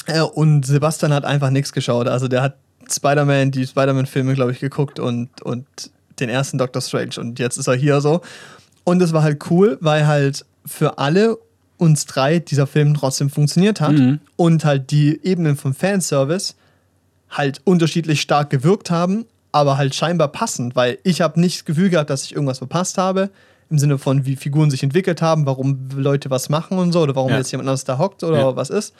Äh, 0.06 0.20
und 0.20 0.64
Sebastian 0.64 1.12
hat 1.12 1.24
einfach 1.24 1.50
nichts 1.50 1.72
geschaut. 1.72 2.08
Also 2.08 2.28
der 2.28 2.42
hat 2.42 2.56
Spider-Man, 2.90 3.50
die 3.50 3.66
Spider-Man-Filme, 3.66 4.34
glaube 4.34 4.52
ich, 4.52 4.60
geguckt 4.60 4.98
und, 4.98 5.42
und 5.42 5.66
den 6.20 6.28
ersten 6.28 6.58
Doctor 6.58 6.82
Strange. 6.82 7.14
Und 7.18 7.38
jetzt 7.38 7.56
ist 7.56 7.66
er 7.68 7.74
hier 7.74 8.00
so. 8.00 8.20
Und 8.84 8.98
das 8.98 9.12
war 9.12 9.22
halt 9.22 9.50
cool, 9.50 9.78
weil 9.80 10.06
halt 10.06 10.44
für 10.66 10.98
alle 10.98 11.36
uns 11.78 12.06
drei 12.06 12.38
dieser 12.38 12.66
Film 12.66 12.94
trotzdem 12.94 13.28
funktioniert 13.30 13.80
hat 13.80 13.92
Mhm. 13.92 14.20
und 14.36 14.64
halt 14.64 14.90
die 14.92 15.20
Ebenen 15.24 15.56
vom 15.56 15.74
Fanservice 15.74 16.54
halt 17.30 17.60
unterschiedlich 17.64 18.20
stark 18.20 18.50
gewirkt 18.50 18.90
haben, 18.90 19.24
aber 19.52 19.76
halt 19.76 19.94
scheinbar 19.94 20.28
passend, 20.28 20.74
weil 20.76 20.98
ich 21.04 21.20
habe 21.20 21.40
nicht 21.40 21.58
das 21.60 21.64
Gefühl 21.66 21.90
gehabt, 21.90 22.10
dass 22.10 22.24
ich 22.24 22.34
irgendwas 22.34 22.58
verpasst 22.58 22.98
habe, 22.98 23.30
im 23.70 23.78
Sinne 23.78 23.98
von, 23.98 24.26
wie 24.26 24.36
Figuren 24.36 24.70
sich 24.70 24.82
entwickelt 24.82 25.22
haben, 25.22 25.46
warum 25.46 25.88
Leute 25.94 26.30
was 26.30 26.48
machen 26.48 26.78
und 26.78 26.92
so, 26.92 27.00
oder 27.02 27.14
warum 27.16 27.30
Ja. 27.30 27.38
jetzt 27.38 27.52
jemand 27.52 27.68
anderes 27.68 27.84
da 27.84 27.98
hockt 27.98 28.22
oder 28.24 28.38
Ja. 28.38 28.56
was 28.56 28.70
ist. 28.70 28.94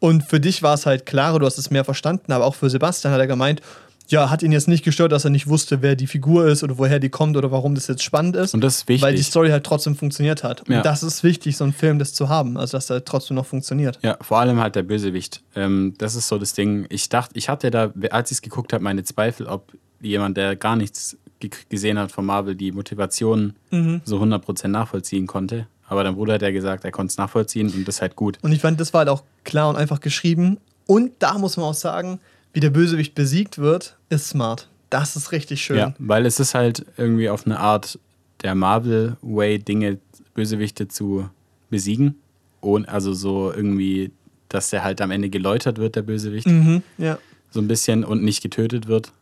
Und 0.00 0.22
für 0.24 0.38
dich 0.40 0.62
war 0.62 0.74
es 0.74 0.84
halt 0.86 1.06
klarer, 1.06 1.38
du 1.38 1.46
hast 1.46 1.56
es 1.58 1.70
mehr 1.70 1.84
verstanden, 1.84 2.32
aber 2.32 2.44
auch 2.44 2.54
für 2.54 2.68
Sebastian 2.68 3.12
hat 3.12 3.20
er 3.20 3.26
gemeint, 3.26 3.60
ja, 4.08 4.28
hat 4.30 4.42
ihn 4.42 4.52
jetzt 4.52 4.68
nicht 4.68 4.84
gestört, 4.84 5.12
dass 5.12 5.24
er 5.24 5.30
nicht 5.30 5.46
wusste, 5.48 5.80
wer 5.82 5.96
die 5.96 6.06
Figur 6.06 6.46
ist 6.46 6.62
oder 6.62 6.76
woher 6.78 6.98
die 7.00 7.08
kommt 7.08 7.36
oder 7.36 7.50
warum 7.50 7.74
das 7.74 7.86
jetzt 7.86 8.02
spannend 8.02 8.36
ist. 8.36 8.52
Und 8.54 8.60
das 8.60 8.76
ist 8.76 8.88
wichtig. 8.88 9.02
Weil 9.02 9.14
die 9.14 9.22
Story 9.22 9.48
halt 9.50 9.64
trotzdem 9.64 9.96
funktioniert 9.96 10.44
hat. 10.44 10.62
Ja. 10.68 10.78
Und 10.78 10.86
das 10.86 11.02
ist 11.02 11.24
wichtig, 11.24 11.56
so 11.56 11.64
einen 11.64 11.72
Film 11.72 11.98
das 11.98 12.12
zu 12.12 12.28
haben, 12.28 12.56
also 12.58 12.76
dass 12.76 12.90
er 12.90 13.04
trotzdem 13.04 13.36
noch 13.36 13.46
funktioniert. 13.46 13.98
Ja, 14.02 14.16
vor 14.20 14.38
allem 14.40 14.60
halt 14.60 14.76
der 14.76 14.82
Bösewicht. 14.82 15.42
Ähm, 15.56 15.94
das 15.98 16.14
ist 16.16 16.28
so 16.28 16.38
das 16.38 16.52
Ding. 16.52 16.86
Ich 16.90 17.08
dachte, 17.08 17.36
ich 17.38 17.48
hatte 17.48 17.70
da, 17.70 17.92
als 18.10 18.30
ich 18.30 18.36
es 18.38 18.42
geguckt 18.42 18.72
habe, 18.72 18.84
meine 18.84 19.04
Zweifel, 19.04 19.46
ob 19.46 19.72
jemand, 20.00 20.36
der 20.36 20.54
gar 20.56 20.76
nichts 20.76 21.16
ge 21.40 21.50
gesehen 21.70 21.98
hat 21.98 22.12
von 22.12 22.26
Marvel, 22.26 22.54
die 22.54 22.72
Motivation 22.72 23.54
Mhm. 23.70 24.02
so 24.04 24.18
100% 24.20 24.68
nachvollziehen 24.68 25.26
konnte. 25.26 25.66
Aber 25.88 26.04
dein 26.04 26.14
Bruder 26.14 26.34
hat 26.34 26.42
ja 26.42 26.50
gesagt, 26.50 26.84
er 26.84 26.90
konnte 26.92 27.10
es 27.10 27.18
nachvollziehen 27.18 27.70
und 27.70 27.86
das 27.88 27.96
ist 27.96 28.02
halt 28.02 28.16
gut. 28.16 28.38
Und 28.42 28.52
ich 28.52 28.60
fand, 28.60 28.80
das 28.80 28.92
war 28.94 29.00
halt 29.00 29.08
auch 29.08 29.22
klar 29.44 29.68
und 29.68 29.76
einfach 29.76 30.00
geschrieben. 30.00 30.58
Und 30.86 31.12
da 31.18 31.38
muss 31.38 31.56
man 31.56 31.66
auch 31.66 31.74
sagen, 31.74 32.20
wie 32.54 32.60
der 32.60 32.70
Bösewicht 32.70 33.14
besiegt 33.14 33.58
wird, 33.58 33.98
ist 34.08 34.28
smart. 34.28 34.68
Das 34.88 35.16
ist 35.16 35.32
richtig 35.32 35.62
schön. 35.62 35.76
Ja, 35.76 35.94
weil 35.98 36.24
es 36.24 36.40
ist 36.40 36.54
halt 36.54 36.86
irgendwie 36.96 37.28
auf 37.28 37.46
eine 37.46 37.58
Art 37.58 37.98
der 38.42 38.54
Marvel-Way, 38.54 39.58
Dinge, 39.58 39.98
Bösewichte 40.34 40.88
zu 40.88 41.28
besiegen. 41.68 42.14
Und 42.60 42.88
also 42.88 43.12
so 43.12 43.52
irgendwie, 43.52 44.12
dass 44.48 44.70
der 44.70 44.84
halt 44.84 45.00
am 45.00 45.10
Ende 45.10 45.28
geläutert 45.30 45.78
wird, 45.78 45.96
der 45.96 46.02
Bösewicht. 46.02 46.46
Mhm, 46.46 46.82
ja. 46.96 47.18
So 47.50 47.60
ein 47.60 47.68
bisschen 47.68 48.04
und 48.04 48.22
nicht 48.22 48.42
getötet 48.42 48.86
wird. 48.86 49.12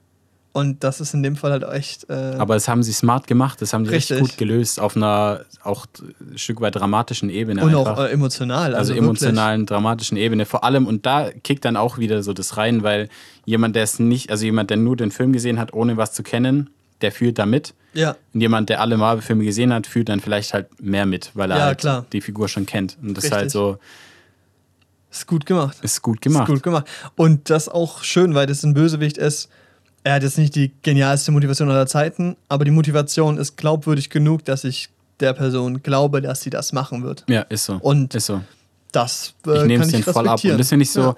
Und 0.54 0.84
das 0.84 1.00
ist 1.00 1.14
in 1.14 1.22
dem 1.22 1.34
Fall 1.36 1.50
halt 1.52 1.64
echt. 1.64 2.10
Äh, 2.10 2.34
Aber 2.38 2.52
das 2.54 2.68
haben 2.68 2.82
sie 2.82 2.92
smart 2.92 3.26
gemacht, 3.26 3.62
das 3.62 3.72
haben 3.72 3.86
sie 3.86 3.92
richtig, 3.92 4.20
gut 4.20 4.36
gelöst, 4.36 4.80
auf 4.80 4.96
einer 4.96 5.46
auch 5.62 5.86
ein 6.20 6.36
Stück 6.36 6.60
weit 6.60 6.74
dramatischen 6.74 7.30
Ebene. 7.30 7.62
und 7.64 7.74
einfach. 7.74 7.96
auch 7.96 8.04
äh, 8.04 8.10
emotional. 8.10 8.74
also, 8.74 8.92
Also, 8.92 8.94
emotionalen, 8.94 9.64
dramatischen 9.64 10.18
Ebene. 10.18 10.44
Vor 10.44 10.62
allem, 10.64 10.86
und 10.86 11.06
da 11.06 11.30
kickt 11.30 11.64
dann 11.64 11.78
auch 11.78 11.96
wieder 11.96 12.22
so 12.22 12.34
das 12.34 12.58
rein, 12.58 12.82
weil 12.82 13.08
jemand, 13.46 13.76
der 13.76 13.82
es 13.84 13.98
nicht, 13.98 14.30
also 14.30 14.44
jemand, 14.44 14.68
der 14.68 14.76
nur 14.76 14.94
den 14.96 15.10
Film 15.10 15.32
gesehen 15.32 15.58
hat, 15.58 15.72
ohne 15.72 15.96
was 15.96 16.12
zu 16.12 16.22
kennen, 16.22 16.68
der 17.00 17.12
fühlt 17.12 17.38
da 17.38 17.46
mit. 17.46 17.72
Ja, 17.94 18.16
Und 18.34 18.40
jemand, 18.42 18.68
der 18.68 18.80
alle 18.82 18.96
Marvel-Filme 18.98 19.44
gesehen 19.44 19.72
hat, 19.72 19.86
fühlt 19.86 20.08
dann 20.10 20.20
vielleicht 20.20 20.52
halt 20.54 20.66
mehr 20.82 21.06
mit, 21.06 21.30
weil 21.34 21.50
er 21.50 21.56
Ja, 21.58 21.64
halt 21.64 21.78
klar. 21.78 22.04
die 22.12 22.20
Figur 22.20 22.48
schon 22.48 22.66
kennt. 22.66 22.98
Und 23.02 23.14
das 23.16 23.24
ist 23.24 23.30
Richtig. 23.32 23.38
halt 23.40 23.50
so, 23.50 23.78
ist 25.10 25.26
gut 25.26 25.44
gemacht. 25.46 25.78
ist 25.82 26.00
gut 26.02 26.20
gemacht. 26.22 26.48
Ist 26.48 26.54
gut 26.54 26.62
gemacht. 26.62 26.86
Und 27.16 27.50
das 27.50 27.68
auch 27.68 28.02
schön, 28.02 28.34
weil 28.34 28.46
das 28.46 28.62
ein 28.62 28.74
Bösewicht 28.74 29.18
ist. 29.18 29.48
Er 30.04 30.14
hat 30.14 30.22
jetzt 30.22 30.38
nicht 30.38 30.54
die 30.56 30.72
genialste 30.82 31.30
Motivation 31.30 31.70
aller 31.70 31.86
Zeiten, 31.86 32.36
aber 32.48 32.64
die 32.64 32.70
Motivation 32.72 33.38
ist 33.38 33.56
glaubwürdig 33.56 34.10
genug, 34.10 34.44
dass 34.44 34.64
ich 34.64 34.88
der 35.20 35.32
Person 35.32 35.82
glaube, 35.82 36.20
dass 36.20 36.40
sie 36.40 36.50
das 36.50 36.72
machen 36.72 37.04
wird. 37.04 37.24
Ja, 37.28 37.42
ist 37.42 37.64
so. 37.66 37.74
Und 37.76 38.14
ist 38.14 38.26
so. 38.26 38.42
Das 38.90 39.34
Ich 39.46 39.52
äh, 39.52 39.58
nehme 39.66 39.74
kann 39.80 39.88
es 39.88 39.94
ich 39.94 40.04
den 40.04 40.12
voll 40.12 40.28
ab. 40.28 40.42
Und 40.44 40.58
das 40.58 40.68
finde 40.68 40.82
ich 40.82 40.90
so, 40.90 41.00
Ja. 41.02 41.14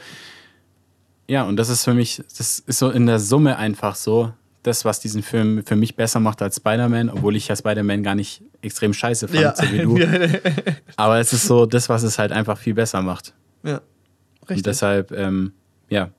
ja. 1.29 1.43
und 1.45 1.57
das 1.57 1.71
ist 1.71 1.85
für 1.85 1.95
mich, 1.95 2.23
das 2.37 2.59
ist 2.59 2.79
so 2.79 2.91
in 2.91 3.07
der 3.07 3.19
Summe 3.19 3.57
einfach 3.57 3.97
so, 3.97 4.33
das, 4.63 4.85
was 4.85 4.99
diesen 5.01 5.23
Film 5.23 5.63
für 5.67 5.77
mich 5.77 5.95
besser 5.97 6.21
macht 6.21 6.41
als 6.41 6.57
Spider-Man, 6.57 7.11
obwohl 7.11 7.37
ich 7.37 7.49
ja 7.49 7.57
Spider-Man 7.57 8.03
gar 8.03 8.15
nicht 8.15 8.43
extrem 8.63 8.95
scheiße 8.95 9.29
fand, 9.29 9.41
Ja. 9.41 9.55
so 9.57 9.63
wie 9.73 9.79
du. 9.79 9.99
Aber 10.97 11.19
es 11.19 11.33
ist 11.35 11.47
so 11.47 11.67
das, 11.67 11.89
was 11.91 12.03
es 12.03 12.19
halt 12.19 12.33
einfach 12.33 12.57
viel 12.59 12.75
besser 12.75 13.01
macht. 13.03 13.33
ja. 13.63 13.81
Richtig. 14.43 14.59
Und 14.59 14.67
deshalb, 14.67 15.11
ähm, 15.13 15.53
ja, 15.89 16.11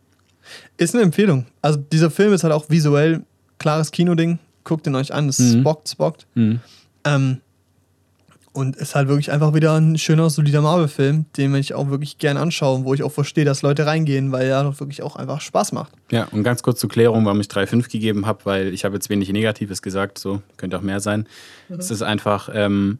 Ist 0.77 0.93
eine 0.95 1.03
Empfehlung. 1.03 1.45
Also 1.61 1.79
dieser 1.79 2.11
Film 2.11 2.33
ist 2.33 2.43
halt 2.43 2.53
auch 2.53 2.69
visuell 2.69 3.23
klares 3.59 3.91
Kinoding. 3.91 4.39
Guckt 4.63 4.87
ihn 4.87 4.95
euch 4.95 5.13
an, 5.13 5.29
es 5.29 5.39
Mhm. 5.39 5.61
spockt, 5.61 5.89
spockt. 5.89 6.27
mhm. 6.35 6.59
Ähm, 7.03 7.41
und 8.51 8.77
ist 8.77 8.95
halt 8.95 9.09
wirklich 9.09 9.33
einfach 9.33 9.53
wieder 9.53 9.73
ein 9.75 9.97
schöner, 9.97 10.29
solider 10.29 10.61
Marvel-Film, 10.61 11.25
den 11.35 11.53
ich 11.55 11.73
auch 11.73 11.89
wirklich 11.89 12.19
gern 12.19 12.37
anschaue, 12.37 12.85
wo 12.85 12.93
ich 12.93 13.03
auch 13.03 13.11
verstehe, 13.11 13.43
dass 13.43 13.61
Leute 13.63 13.85
reingehen, 13.85 14.31
weil 14.31 14.47
er 14.47 14.63
doch 14.63 14.79
wirklich 14.79 15.01
auch 15.03 15.17
einfach 15.17 15.41
Spaß 15.41 15.73
macht. 15.73 15.91
Ja, 16.09 16.23
und 16.31 16.43
ganz 16.43 16.63
kurz 16.63 16.79
zur 16.79 16.89
Klärung, 16.89 17.25
warum 17.25 17.41
ich 17.41 17.47
3,5 17.47 17.89
gegeben 17.91 18.25
habe, 18.25 18.39
weil 18.45 18.73
ich 18.73 18.85
habe 18.85 18.95
jetzt 18.95 19.09
wenig 19.09 19.29
Negatives 19.29 19.81
gesagt, 19.81 20.17
so 20.19 20.41
könnte 20.55 20.77
auch 20.77 20.81
mehr 20.81 21.01
sein. 21.01 21.27
Es 21.67 21.91
ist 21.91 22.01
einfach, 22.01 22.47
ähm, 22.53 22.99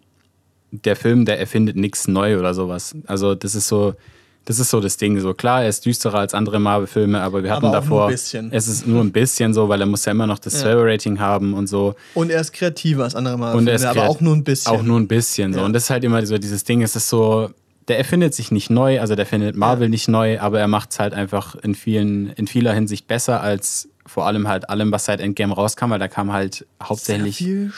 der 0.71 0.97
Film, 0.97 1.23
der 1.23 1.39
erfindet 1.39 1.77
nichts 1.77 2.05
neu 2.09 2.37
oder 2.37 2.53
sowas. 2.53 2.93
Also 3.07 3.33
das 3.33 3.55
ist 3.55 3.69
so, 3.69 3.93
das 4.45 4.59
ist 4.59 4.69
so 4.69 4.79
das 4.79 4.97
Ding. 4.97 5.19
So 5.19 5.33
klar, 5.33 5.63
er 5.63 5.69
ist 5.69 5.85
düsterer 5.85 6.19
als 6.19 6.33
andere 6.33 6.59
Marvel-Filme, 6.59 7.19
aber 7.21 7.43
wir 7.43 7.51
hatten 7.51 7.65
Aber 7.65 7.79
auch 7.79 7.81
nur 7.81 7.81
davor. 7.81 8.05
ein 8.07 8.11
bisschen. 8.11 8.51
Es 8.51 8.67
ist 8.67 8.85
nur 8.87 9.03
ein 9.03 9.11
bisschen 9.11 9.53
so, 9.53 9.67
weil 9.69 9.81
er 9.81 9.87
muss 9.87 10.05
ja 10.05 10.11
immer 10.11 10.27
noch 10.27 10.39
das 10.39 10.61
Ja. 10.61 10.69
12-Rating 10.69 11.19
haben 11.19 11.53
und 11.53 11.67
so. 11.67 11.95
Und 12.13 12.29
er 12.29 12.41
ist 12.41 12.53
kreativer 12.53 13.03
als 13.03 13.15
andere 13.15 13.37
Marvel, 13.37 13.57
Und 13.59 13.67
er 13.67 13.75
ist 13.75 13.85
aber 13.85 14.07
auch 14.07 14.21
nur 14.21 14.35
ein 14.35 14.43
bisschen. 14.43 14.71
Auch 14.71 14.83
nur 14.83 14.99
ein 14.99 15.07
bisschen 15.07 15.53
so. 15.53 15.59
Ja. 15.59 15.65
Und 15.65 15.73
das 15.73 15.83
ist 15.85 15.89
halt 15.89 16.03
immer 16.03 16.25
so 16.25 16.37
dieses 16.37 16.63
Ding, 16.63 16.81
es 16.83 16.95
ist 16.95 17.09
so, 17.09 17.49
der 17.87 17.97
erfindet 17.97 18.33
sich 18.33 18.51
nicht 18.51 18.69
neu, 18.69 18.99
also 19.01 19.15
der 19.15 19.25
findet 19.25 19.55
Marvel 19.55 19.85
Ja. 19.87 19.89
nicht 19.89 20.07
neu, 20.07 20.39
aber 20.39 20.59
er 20.59 20.67
macht 20.67 20.91
es 20.91 20.99
halt 20.99 21.13
einfach 21.13 21.55
in 21.55 21.75
vielen, 21.75 22.29
in 22.31 22.47
vieler 22.47 22.73
Hinsicht 22.73 23.07
besser 23.07 23.41
als 23.41 23.89
vor 24.07 24.27
allem 24.27 24.47
halt 24.47 24.69
allem, 24.69 24.91
was 24.91 25.05
seit 25.05 25.19
Endgame 25.19 25.53
rauskam, 25.55 25.89
weil 25.89 25.97
da 25.99 26.07
kam 26.07 26.31
halt 26.31 26.67
hauptsächlich 26.81 27.37
Sehr 27.37 27.47
viel 27.47 27.73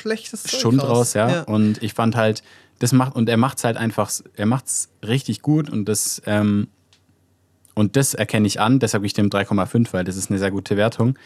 schlechtes 0.00 0.42
Zeug 0.42 0.60
Schund 0.60 0.82
raus, 0.82 0.90
raus, 0.90 1.14
ja. 1.14 1.30
ja. 1.30 1.42
Und 1.44 1.82
ich 1.82 1.94
fand 1.94 2.16
halt, 2.16 2.42
das 2.80 2.92
macht, 2.92 3.14
und 3.14 3.28
er 3.28 3.36
macht 3.36 3.58
es 3.58 3.64
halt 3.64 3.76
einfach, 3.76 4.10
er 4.34 4.46
macht 4.46 4.66
es 4.66 4.88
richtig 5.06 5.40
gut 5.42 5.70
und 5.70 5.84
das, 5.84 6.20
ähm, 6.26 6.66
und 7.74 7.94
das 7.96 8.14
erkenne 8.14 8.46
ich 8.48 8.60
an, 8.60 8.80
deshalb 8.80 9.02
gebe 9.02 9.06
ich 9.06 9.12
dem 9.14 9.30
3,5, 9.30 9.92
weil 9.92 10.02
das 10.04 10.16
ist 10.16 10.30
eine 10.30 10.38
sehr 10.40 10.50
gute 10.50 10.76
Wertung. 10.76 11.16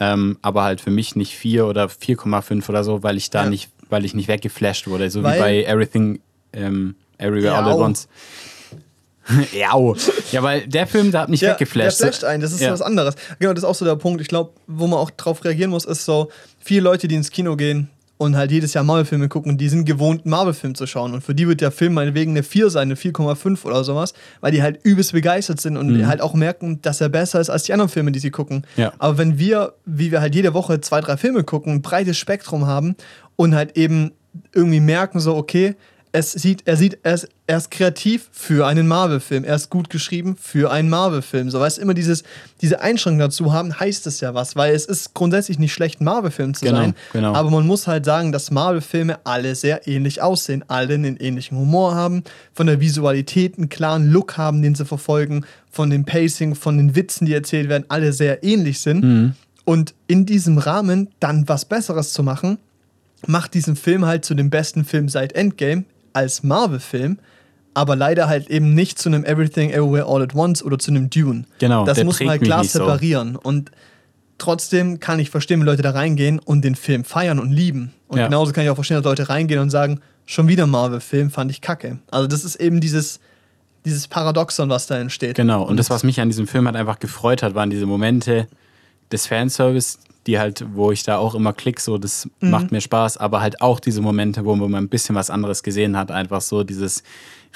Ähm, 0.00 0.38
aber 0.40 0.62
halt 0.62 0.80
für 0.80 0.90
mich 0.90 1.14
nicht 1.16 1.34
4 1.36 1.66
oder 1.66 1.88
4,5 1.90 2.68
oder 2.70 2.82
so, 2.82 3.02
weil 3.02 3.18
ich 3.18 3.28
da 3.28 3.44
Ja. 3.44 3.50
nicht, 3.50 3.70
weil 3.90 4.06
ich 4.06 4.14
nicht 4.14 4.26
weggeflasht 4.28 4.86
wurde, 4.88 5.10
so 5.10 5.22
Weil- 5.22 5.36
wie 5.36 5.40
bei 5.40 5.64
Everything, 5.64 6.20
ähm, 6.54 6.94
Everywhere 7.18 7.54
All 7.56 7.72
at. 7.72 7.76
Once. 7.78 8.08
Jau. 9.52 9.94
Ja, 10.32 10.42
weil 10.42 10.66
der 10.66 10.86
Film, 10.86 11.12
der 11.12 11.20
hat 11.22 11.28
mich 11.28 11.42
Ja, 11.42 11.52
weggeflasht. 11.52 12.00
Der 12.00 12.06
flasht 12.08 12.24
ein, 12.24 12.40
das 12.40 12.52
ist 12.52 12.60
Ja. 12.60 12.72
was 12.72 12.82
anderes. 12.82 13.14
Genau, 13.38 13.52
das 13.52 13.62
ist 13.62 13.68
auch 13.68 13.74
so 13.74 13.84
der 13.84 13.96
Punkt. 13.96 14.20
Ich 14.20 14.28
glaube, 14.28 14.52
wo 14.66 14.86
man 14.86 14.98
auch 14.98 15.10
drauf 15.10 15.44
reagieren 15.44 15.70
muss, 15.70 15.84
ist 15.84 16.04
so, 16.04 16.30
viele 16.58 16.80
Leute, 16.82 17.06
die 17.06 17.14
ins 17.14 17.30
Kino 17.30 17.54
gehen 17.56 17.88
und 18.22 18.36
halt 18.36 18.52
jedes 18.52 18.72
Jahr 18.72 18.84
Marvel-Filme 18.84 19.28
gucken, 19.28 19.58
die 19.58 19.68
sind 19.68 19.84
gewohnt, 19.84 20.26
Marvel-Film 20.26 20.76
zu 20.76 20.86
schauen. 20.86 21.12
Und 21.12 21.22
für 21.22 21.34
die 21.34 21.48
wird 21.48 21.60
der 21.60 21.72
Film 21.72 21.94
meinetwegen 21.94 22.30
eine 22.30 22.44
4 22.44 22.70
sein, 22.70 22.82
eine 22.82 22.94
4,5 22.94 23.64
oder 23.64 23.82
sowas, 23.82 24.14
weil 24.40 24.52
die 24.52 24.62
halt 24.62 24.78
übelst 24.84 25.12
begeistert 25.12 25.60
sind 25.60 25.76
und 25.76 26.06
halt 26.06 26.20
auch 26.20 26.34
merken, 26.34 26.80
dass 26.82 27.00
er 27.00 27.08
besser 27.08 27.40
ist 27.40 27.50
als 27.50 27.64
die 27.64 27.72
anderen 27.72 27.88
Filme, 27.88 28.12
die 28.12 28.20
sie 28.20 28.30
gucken. 28.30 28.64
Ja. 28.76 28.92
Aber 28.98 29.18
wenn 29.18 29.38
wir, 29.38 29.74
wie 29.84 30.12
wir 30.12 30.20
halt 30.20 30.36
jede 30.36 30.54
Woche 30.54 30.80
zwei, 30.80 31.00
drei 31.00 31.16
Filme 31.16 31.42
gucken, 31.42 31.72
ein 31.72 31.82
breites 31.82 32.16
Spektrum 32.16 32.66
haben 32.66 32.94
und 33.34 33.56
halt 33.56 33.76
eben 33.76 34.12
irgendwie 34.54 34.80
merken, 34.80 35.18
so, 35.18 35.34
okay, 35.34 35.74
es 36.14 36.32
sieht, 36.32 36.64
er 36.66 36.76
sieht, 36.76 36.98
er 37.04 37.14
ist, 37.14 37.28
er 37.46 37.56
ist 37.56 37.70
kreativ 37.70 38.28
für 38.32 38.66
einen 38.66 38.86
Marvel-Film. 38.86 39.44
Er 39.44 39.56
ist 39.56 39.70
gut 39.70 39.88
geschrieben 39.88 40.36
für 40.38 40.70
einen 40.70 40.90
Marvel-Film. 40.90 41.48
So, 41.48 41.58
weißt 41.58 41.78
immer 41.78 41.94
dieses, 41.94 42.22
diese 42.60 42.82
Einschränkung 42.82 43.18
dazu 43.20 43.52
haben, 43.54 43.80
heißt 43.80 44.06
es 44.06 44.20
ja 44.20 44.34
was, 44.34 44.54
weil 44.54 44.74
es 44.74 44.84
ist 44.84 45.14
grundsätzlich 45.14 45.58
nicht 45.58 45.72
schlecht, 45.72 46.02
ein 46.02 46.04
Marvel-Film 46.04 46.52
zu 46.52 46.66
Genau, 46.66 46.76
sein. 46.76 46.94
genau. 47.14 47.32
Aber 47.34 47.50
man 47.50 47.66
muss 47.66 47.86
halt 47.86 48.04
sagen, 48.04 48.30
dass 48.30 48.50
Marvel-Filme 48.50 49.20
alle 49.24 49.54
sehr 49.54 49.88
ähnlich 49.88 50.20
aussehen, 50.20 50.62
alle 50.68 50.94
einen 50.94 51.16
ähnlichen 51.16 51.56
Humor 51.56 51.94
haben, 51.94 52.24
von 52.52 52.66
der 52.66 52.78
Visualität 52.78 53.56
einen 53.56 53.70
klaren 53.70 54.10
Look 54.10 54.36
haben, 54.36 54.60
den 54.60 54.74
sie 54.74 54.84
verfolgen, 54.84 55.46
von 55.70 55.88
dem 55.88 56.04
Pacing, 56.04 56.54
von 56.54 56.76
den 56.76 56.94
Witzen, 56.94 57.24
die 57.24 57.32
erzählt 57.32 57.70
werden, 57.70 57.84
alle 57.88 58.12
sehr 58.12 58.44
ähnlich 58.44 58.80
sind. 58.80 59.02
Mhm. 59.02 59.32
Und 59.64 59.94
in 60.08 60.26
diesem 60.26 60.58
Rahmen 60.58 61.08
dann 61.20 61.48
was 61.48 61.64
Besseres 61.64 62.12
zu 62.12 62.22
machen, 62.22 62.58
macht 63.26 63.54
diesen 63.54 63.76
Film 63.76 64.04
halt 64.04 64.26
zu 64.26 64.34
dem 64.34 64.50
besten 64.50 64.84
Film 64.84 65.08
seit 65.08 65.32
Endgame 65.34 65.84
als 66.12 66.42
Marvel-Film, 66.42 67.18
aber 67.74 67.96
leider 67.96 68.28
halt 68.28 68.48
eben 68.50 68.74
nicht 68.74 68.98
zu 68.98 69.08
einem 69.08 69.24
Everything 69.24 69.70
Everywhere 69.70 70.06
All 70.06 70.22
at 70.22 70.34
Once 70.34 70.62
oder 70.62 70.78
zu 70.78 70.90
einem 70.90 71.08
Dune. 71.10 71.44
Genau, 71.58 71.84
Das 71.84 72.02
muss 72.04 72.20
man 72.20 72.28
halt 72.30 72.42
klar 72.42 72.60
nicht 72.60 72.72
so. 72.72 72.80
separieren. 72.80 73.36
Und 73.36 73.70
trotzdem 74.38 75.00
kann 75.00 75.18
ich 75.18 75.30
verstehen, 75.30 75.60
wenn 75.60 75.66
Leute 75.66 75.82
da 75.82 75.90
reingehen 75.90 76.38
und 76.38 76.62
den 76.64 76.74
Film 76.74 77.04
feiern 77.04 77.38
und 77.38 77.50
lieben. 77.52 77.92
Und 78.08 78.18
Ja. 78.18 78.26
genauso 78.26 78.52
kann 78.52 78.64
ich 78.64 78.70
auch 78.70 78.74
verstehen, 78.74 78.96
dass 78.96 79.04
Leute 79.04 79.28
reingehen 79.28 79.60
und 79.60 79.70
sagen, 79.70 80.00
schon 80.26 80.48
wieder 80.48 80.66
Marvel-Film, 80.66 81.30
fand 81.30 81.50
ich 81.50 81.60
kacke. 81.60 81.98
Also 82.10 82.26
das 82.26 82.44
ist 82.44 82.56
eben 82.56 82.80
dieses, 82.80 83.20
dieses 83.84 84.06
Paradoxon, 84.08 84.68
was 84.68 84.86
da 84.86 84.98
entsteht. 84.98 85.36
Genau, 85.36 85.62
und 85.62 85.76
das, 85.76 85.90
was 85.90 86.04
mich 86.04 86.20
an 86.20 86.28
diesem 86.28 86.46
Film 86.46 86.66
halt 86.66 86.76
einfach 86.76 86.98
gefreut 86.98 87.42
hat, 87.42 87.54
waren 87.54 87.70
diese 87.70 87.86
Momente 87.86 88.46
des 89.10 89.26
Fanservice, 89.26 89.98
die 90.26 90.38
halt, 90.38 90.64
wo 90.74 90.92
ich 90.92 91.02
da 91.02 91.16
auch 91.18 91.34
immer 91.34 91.52
klick, 91.52 91.80
so, 91.80 91.98
das 91.98 92.28
Mhm. 92.40 92.50
macht 92.50 92.72
mir 92.72 92.80
Spaß, 92.80 93.16
aber 93.16 93.40
halt 93.40 93.60
auch 93.60 93.80
diese 93.80 94.00
Momente, 94.00 94.44
wo 94.44 94.54
man 94.56 94.74
ein 94.74 94.88
bisschen 94.88 95.14
was 95.16 95.30
anderes 95.30 95.62
gesehen 95.62 95.96
hat, 95.96 96.10
einfach 96.10 96.40
so 96.40 96.62
dieses 96.64 97.02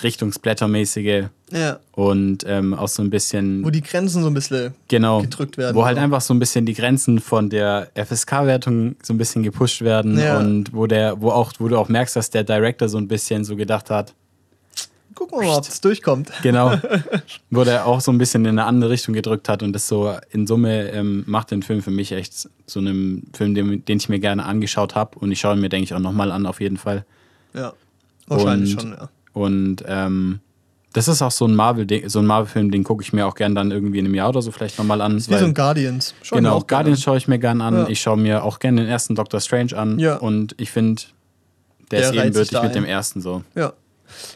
Richtungsblättermäßige 0.02 1.24
Ja. 1.52 1.78
und 1.92 2.44
ähm, 2.46 2.74
auch 2.74 2.88
so 2.88 3.02
ein 3.02 3.10
bisschen. 3.10 3.64
Wo 3.64 3.70
die 3.70 3.82
Grenzen 3.82 4.22
so 4.22 4.28
ein 4.28 4.34
bisschen 4.34 4.74
genau, 4.88 5.20
gedrückt 5.22 5.56
werden. 5.58 5.76
Wo 5.76 5.84
halt 5.84 5.96
So. 5.96 6.02
einfach 6.02 6.20
so 6.20 6.34
ein 6.34 6.38
bisschen 6.38 6.66
die 6.66 6.74
Grenzen 6.74 7.20
von 7.20 7.48
der 7.50 7.88
FSK-Wertung 7.94 8.96
so 9.02 9.14
ein 9.14 9.18
bisschen 9.18 9.42
gepusht 9.42 9.82
werden 9.82 10.18
Ja. 10.18 10.38
und 10.38 10.72
wo 10.74 10.86
der, 10.86 11.20
wo 11.20 11.30
auch, 11.30 11.52
wo 11.58 11.68
du 11.68 11.78
auch 11.78 11.88
merkst, 11.88 12.16
dass 12.16 12.30
der 12.30 12.44
Director 12.44 12.88
so 12.88 12.98
ein 12.98 13.08
bisschen 13.08 13.44
so 13.44 13.56
gedacht 13.56 13.90
hat, 13.90 14.14
Gucken 15.16 15.40
wir 15.40 15.46
mal, 15.48 15.56
ob 15.56 15.64
es 15.66 15.80
durchkommt. 15.80 16.30
Genau. 16.42 16.72
Wo 17.50 17.64
der 17.64 17.86
auch 17.86 18.00
so 18.00 18.12
ein 18.12 18.18
bisschen 18.18 18.44
in 18.44 18.50
eine 18.50 18.64
andere 18.64 18.90
Richtung 18.90 19.14
gedrückt 19.14 19.48
hat 19.48 19.62
und 19.64 19.72
das 19.72 19.88
so 19.88 20.14
in 20.30 20.46
Summe 20.46 20.90
ähm, 20.90 21.24
macht 21.26 21.50
den 21.50 21.62
Film 21.62 21.82
für 21.82 21.90
mich 21.90 22.12
echt 22.12 22.48
so 22.66 22.78
einen 22.80 23.28
Film, 23.34 23.54
den, 23.54 23.84
den 23.84 23.96
ich 23.98 24.08
mir 24.08 24.20
gerne 24.20 24.44
angeschaut 24.44 24.94
habe 24.94 25.18
und 25.18 25.32
ich 25.32 25.40
schaue 25.40 25.54
ihn 25.56 25.60
mir, 25.60 25.68
denke 25.70 25.84
ich, 25.84 25.94
auch 25.94 25.98
nochmal 25.98 26.30
an, 26.30 26.46
auf 26.46 26.60
jeden 26.60 26.76
Fall. 26.76 27.04
Ja. 27.54 27.72
Wahrscheinlich 28.28 28.74
Und- 28.74 28.80
schon, 28.82 28.92
ja. 28.92 29.08
Und 29.32 29.84
ähm, 29.88 30.40
das 30.92 31.08
ist 31.08 31.20
auch 31.20 31.30
so 31.30 31.46
ein 31.46 31.54
Marvel, 31.54 31.86
so 32.08 32.20
ein 32.20 32.26
Marvel-Film, 32.26 32.70
den 32.70 32.82
gucke 32.84 33.02
ich 33.02 33.12
mir 33.12 33.26
auch 33.26 33.34
gern 33.34 33.54
dann 33.54 33.70
irgendwie 33.70 33.98
in 33.98 34.06
einem 34.06 34.14
Jahr 34.14 34.30
oder 34.30 34.40
so 34.40 34.50
vielleicht 34.50 34.78
nochmal 34.78 35.02
an. 35.02 35.18
Ist 35.18 35.28
wie 35.28 35.36
so 35.36 35.44
ein 35.44 35.52
Guardians. 35.52 36.14
Schauen 36.22 36.38
wir 36.38 36.42
genau, 36.42 36.56
auch 36.56 36.66
gerne 36.66 36.84
Guardians 36.84 37.02
schaue 37.02 37.18
ich 37.18 37.28
mir 37.28 37.38
gern 37.38 37.60
an. 37.60 37.74
Ja. 37.74 37.88
Ich 37.88 38.00
schaue 38.00 38.16
mir 38.16 38.44
auch 38.44 38.58
gerne 38.60 38.80
den 38.80 38.88
ersten 38.88 39.14
Doctor 39.14 39.40
Strange 39.40 39.76
an. 39.76 39.98
Ja. 39.98 40.16
Und 40.16 40.54
ich 40.58 40.70
finde, 40.70 41.02
der, 41.90 42.00
Der 42.00 42.10
ist 42.10 42.16
ebenbürtig 42.16 42.52
mit 42.52 42.62
ein. 42.62 42.72
dem 42.72 42.84
ersten 42.86 43.20
so. 43.20 43.42
Ja. 43.54 43.74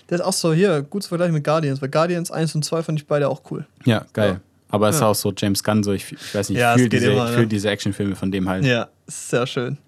Der 0.08 0.18
ist 0.18 0.24
auch 0.24 0.32
so 0.32 0.52
hier, 0.52 0.82
gut 0.82 1.02
zu 1.02 1.08
vergleichen 1.10 1.34
mit 1.34 1.44
Guardians, 1.44 1.80
weil 1.82 1.88
Guardians 1.88 2.30
1 2.30 2.54
und 2.54 2.64
2 2.64 2.82
fand 2.82 2.98
ich 3.00 3.06
beide 3.06 3.28
auch 3.28 3.42
cool. 3.50 3.66
Ja, 3.84 4.04
geil. 4.12 4.32
Ja. 4.34 4.40
Aber 4.72 4.88
es 4.88 4.96
ist 4.96 5.00
Ja. 5.00 5.08
auch 5.08 5.14
so 5.14 5.32
James 5.36 5.64
Gunn, 5.64 5.82
so 5.82 5.92
ich, 5.92 6.12
ich 6.12 6.34
weiß 6.34 6.48
nicht, 6.50 6.58
Ja, 6.58 6.72
ich 6.74 6.76
es 6.76 6.82
fühle 6.82 6.88
diese, 7.00 7.12
immer, 7.12 7.28
ich 7.28 7.34
fühl 7.36 7.46
diese 7.46 7.70
Actionfilme 7.70 8.14
von 8.14 8.30
dem 8.30 8.48
halt. 8.48 8.64
Ja, 8.64 8.88
sehr 9.06 9.46
schön. 9.46 9.78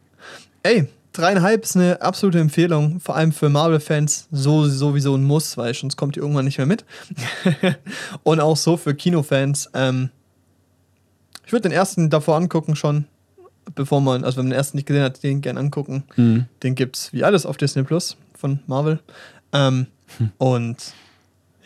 Ey, 0.65 0.89
dreieinhalb 1.13 1.63
ist 1.63 1.77
eine 1.77 2.01
absolute 2.03 2.41
Empfehlung, 2.41 2.99
vor 2.99 3.15
allem 3.17 3.33
für 3.33 3.49
Marvel-Fans 3.49 4.29
so 4.33 4.67
sowieso 4.67 5.15
ein 5.15 5.23
Muss, 5.23 5.57
weil 5.57 5.73
sonst 5.75 5.97
kommt 5.97 6.17
ihr 6.17 6.23
irgendwann 6.23 6.45
nicht 6.47 6.59
mehr 6.59 6.67
mit. 6.67 6.85
und 8.25 8.41
auch 8.41 8.57
so 8.57 8.77
für 8.77 8.95
Kinofans. 8.95 9.71
Ähm, 9.75 10.11
ich 11.47 11.53
würde 11.53 11.69
den 11.69 11.73
ersten 11.73 12.11
davor 12.11 12.37
angucken 12.37 12.77
schon, 12.77 13.05
bevor 13.75 14.01
man, 14.01 14.25
also 14.25 14.39
wenn 14.39 14.47
man 14.47 14.51
den 14.51 14.57
ersten 14.59 14.77
nicht 14.79 14.87
gesehen 14.87 15.03
hat, 15.03 15.23
den 15.23 15.41
gern 15.43 15.59
angucken. 15.59 16.05
Mhm. 16.17 16.47
Den 16.63 16.75
gibt's 16.75 17.13
wie 17.13 17.25
alles 17.25 17.47
auf 17.47 17.57
Disney 17.57 17.83
Plus 17.83 18.17
von 18.35 18.61
Marvel. 18.67 19.01
Ähm, 19.53 19.87
Und 20.39 20.77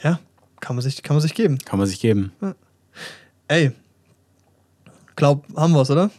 ja, 0.03 0.19
kann 0.61 0.77
man 0.77 0.83
sich, 0.83 1.03
kann 1.03 1.17
man 1.17 1.23
sich 1.23 1.35
geben. 1.35 1.59
Kann 1.65 1.79
man 1.79 1.89
sich 1.89 2.01
geben. 2.01 2.33
Ey, 3.49 3.73
glaub, 5.15 5.45
haben 5.57 5.73
wir's, 5.75 5.91
oder? 5.91 6.11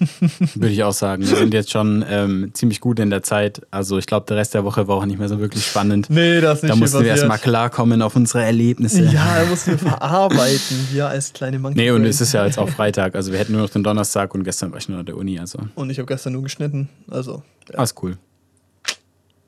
Würde 0.54 0.70
ich 0.70 0.82
auch 0.82 0.92
sagen. 0.92 1.26
Wir 1.26 1.36
sind 1.36 1.54
jetzt 1.54 1.70
schon 1.70 2.04
ähm, 2.08 2.50
ziemlich 2.52 2.80
gut 2.80 2.98
in 2.98 3.10
der 3.10 3.22
Zeit. 3.22 3.62
Also 3.70 3.96
ich 3.96 4.06
glaube, 4.06 4.26
der 4.26 4.36
Rest 4.36 4.52
der 4.54 4.64
Woche 4.64 4.88
war 4.88 4.96
auch 4.96 5.06
nicht 5.06 5.18
mehr 5.18 5.28
so 5.28 5.38
wirklich 5.38 5.64
spannend. 5.64 6.10
Nee, 6.10 6.40
das 6.40 6.62
nicht 6.62 6.72
da 6.72 6.76
mussten 6.76 7.00
wir 7.00 7.06
erstmal 7.06 7.38
klarkommen 7.38 8.02
auf 8.02 8.16
unsere 8.16 8.42
Erlebnisse. 8.44 9.04
Ja, 9.04 9.36
er 9.36 9.46
muss 9.46 9.66
wir 9.66 9.78
verarbeiten, 9.78 10.88
wir 10.90 11.08
als 11.08 11.32
kleine 11.32 11.58
Monkey. 11.60 11.78
Nee, 11.78 11.90
und 11.92 12.04
es 12.04 12.20
ist 12.20 12.32
ja 12.32 12.44
jetzt 12.44 12.58
auch 12.58 12.68
Freitag. 12.68 13.14
Also 13.14 13.32
wir 13.32 13.38
hätten 13.38 13.52
nur 13.52 13.62
noch 13.62 13.70
den 13.70 13.84
Donnerstag 13.84 14.34
und 14.34 14.42
gestern 14.42 14.72
war 14.72 14.78
ich 14.78 14.88
nur 14.88 14.98
an 14.98 15.06
der 15.06 15.16
Uni. 15.16 15.38
Also 15.38 15.60
Und 15.76 15.90
ich 15.90 15.98
habe 15.98 16.06
gestern 16.06 16.32
nur 16.32 16.42
geschnitten. 16.42 16.88
Also, 17.08 17.42
ja. 17.70 17.78
alles 17.78 17.94
cool. 18.02 18.18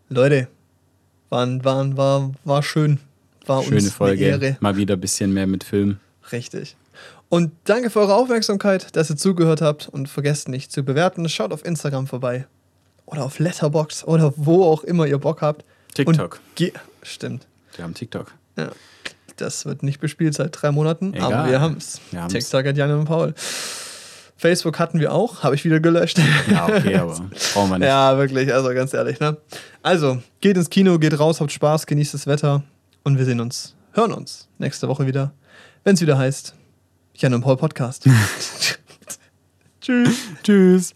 Leute, 0.09 0.47
waren, 1.31 1.65
waren, 1.65 1.97
war, 1.97 2.33
war 2.45 2.63
schön. 2.63 3.01
War 3.47 3.63
Schöne 3.63 3.77
uns 3.77 3.93
Folge. 3.93 4.35
eine 4.35 4.45
Ehre. 4.45 4.57
Mal 4.61 4.77
wieder 4.77 4.95
ein 4.95 5.01
bisschen 5.01 5.33
mehr 5.33 5.47
mit 5.47 5.65
Film. 5.65 5.99
Richtig. 6.33 6.77
Und 7.29 7.53
danke 7.65 7.91
für 7.91 8.01
eure 8.01 8.15
Aufmerksamkeit, 8.15 8.95
dass 8.97 9.11
ihr 9.11 9.17
zugehört 9.17 9.61
habt 9.61 9.89
und 9.89 10.09
vergesst 10.09 10.49
nicht 10.49 10.73
zu 10.73 10.83
bewerten. 10.83 11.29
Schaut 11.29 11.53
auf 11.53 11.65
Instagram 11.65 12.07
vorbei. 12.07 12.47
Oder 13.05 13.25
auf 13.25 13.39
Letterbox 13.39 14.05
oder 14.05 14.33
wo 14.37 14.65
auch 14.65 14.83
immer 14.85 15.07
ihr 15.07 15.19
Bock 15.19 15.43
habt. 15.43 15.65
TikTok. 15.95 16.41
Stimmt. 17.03 17.47
Wir 17.77 17.85
haben 17.85 17.95
TikTok. 17.95 18.33
Ja. 18.57 18.71
Das 19.37 19.67
wird 19.67 19.83
nicht 19.83 20.01
bespielt 20.01 20.35
seit 20.35 20.61
drei 20.61 20.71
Monaten, 20.73 21.13
Egal. 21.15 21.33
aber 21.33 21.51
wir 21.51 21.61
haben 21.61 21.77
es. 21.77 22.01
Wir 22.11 22.23
haben's. 22.23 22.33
TikTok 22.33 22.67
hat 22.67 22.77
Jan 22.77 22.91
und 22.91 23.05
Paul. 23.05 23.35
Facebook 24.37 24.79
hatten 24.79 25.01
wir 25.01 25.13
auch, 25.13 25.43
habe 25.43 25.55
ich 25.55 25.65
wieder 25.65 25.81
gelöscht. 25.81 26.19
Ja, 26.51 26.67
okay, 26.67 26.97
aber 26.97 27.15
brauchen 27.55 27.71
wir 27.71 27.79
nicht. 27.79 27.89
Ja, 27.89 28.19
wirklich, 28.19 28.53
also 28.53 28.69
ganz 28.75 28.93
ehrlich, 28.93 29.19
ne? 29.19 29.37
Also, 29.83 30.23
geht 30.41 30.57
ins 30.57 30.69
Kino, 30.71 30.99
geht 30.99 31.19
raus, 31.19 31.41
habt 31.41 31.53
Spaß, 31.53 31.87
genießt 31.87 32.15
das 32.15 32.27
Wetter 32.27 32.63
und 33.03 33.19
wir 33.19 33.25
sehen 33.25 33.41
uns, 33.41 33.75
hören 33.93 34.13
uns 34.13 34.49
nächste 34.59 34.89
Woche 34.89 35.07
wieder, 35.07 35.33
wenn 35.85 35.95
es 35.95 36.01
wieder 36.01 36.19
heißt 36.19 36.55
Jan 37.15 37.35
und 37.35 37.43
Paul 37.43 37.57
Podcast. 37.57 38.05
Tschüss. 39.81 40.17
Tschüss. 40.43 40.96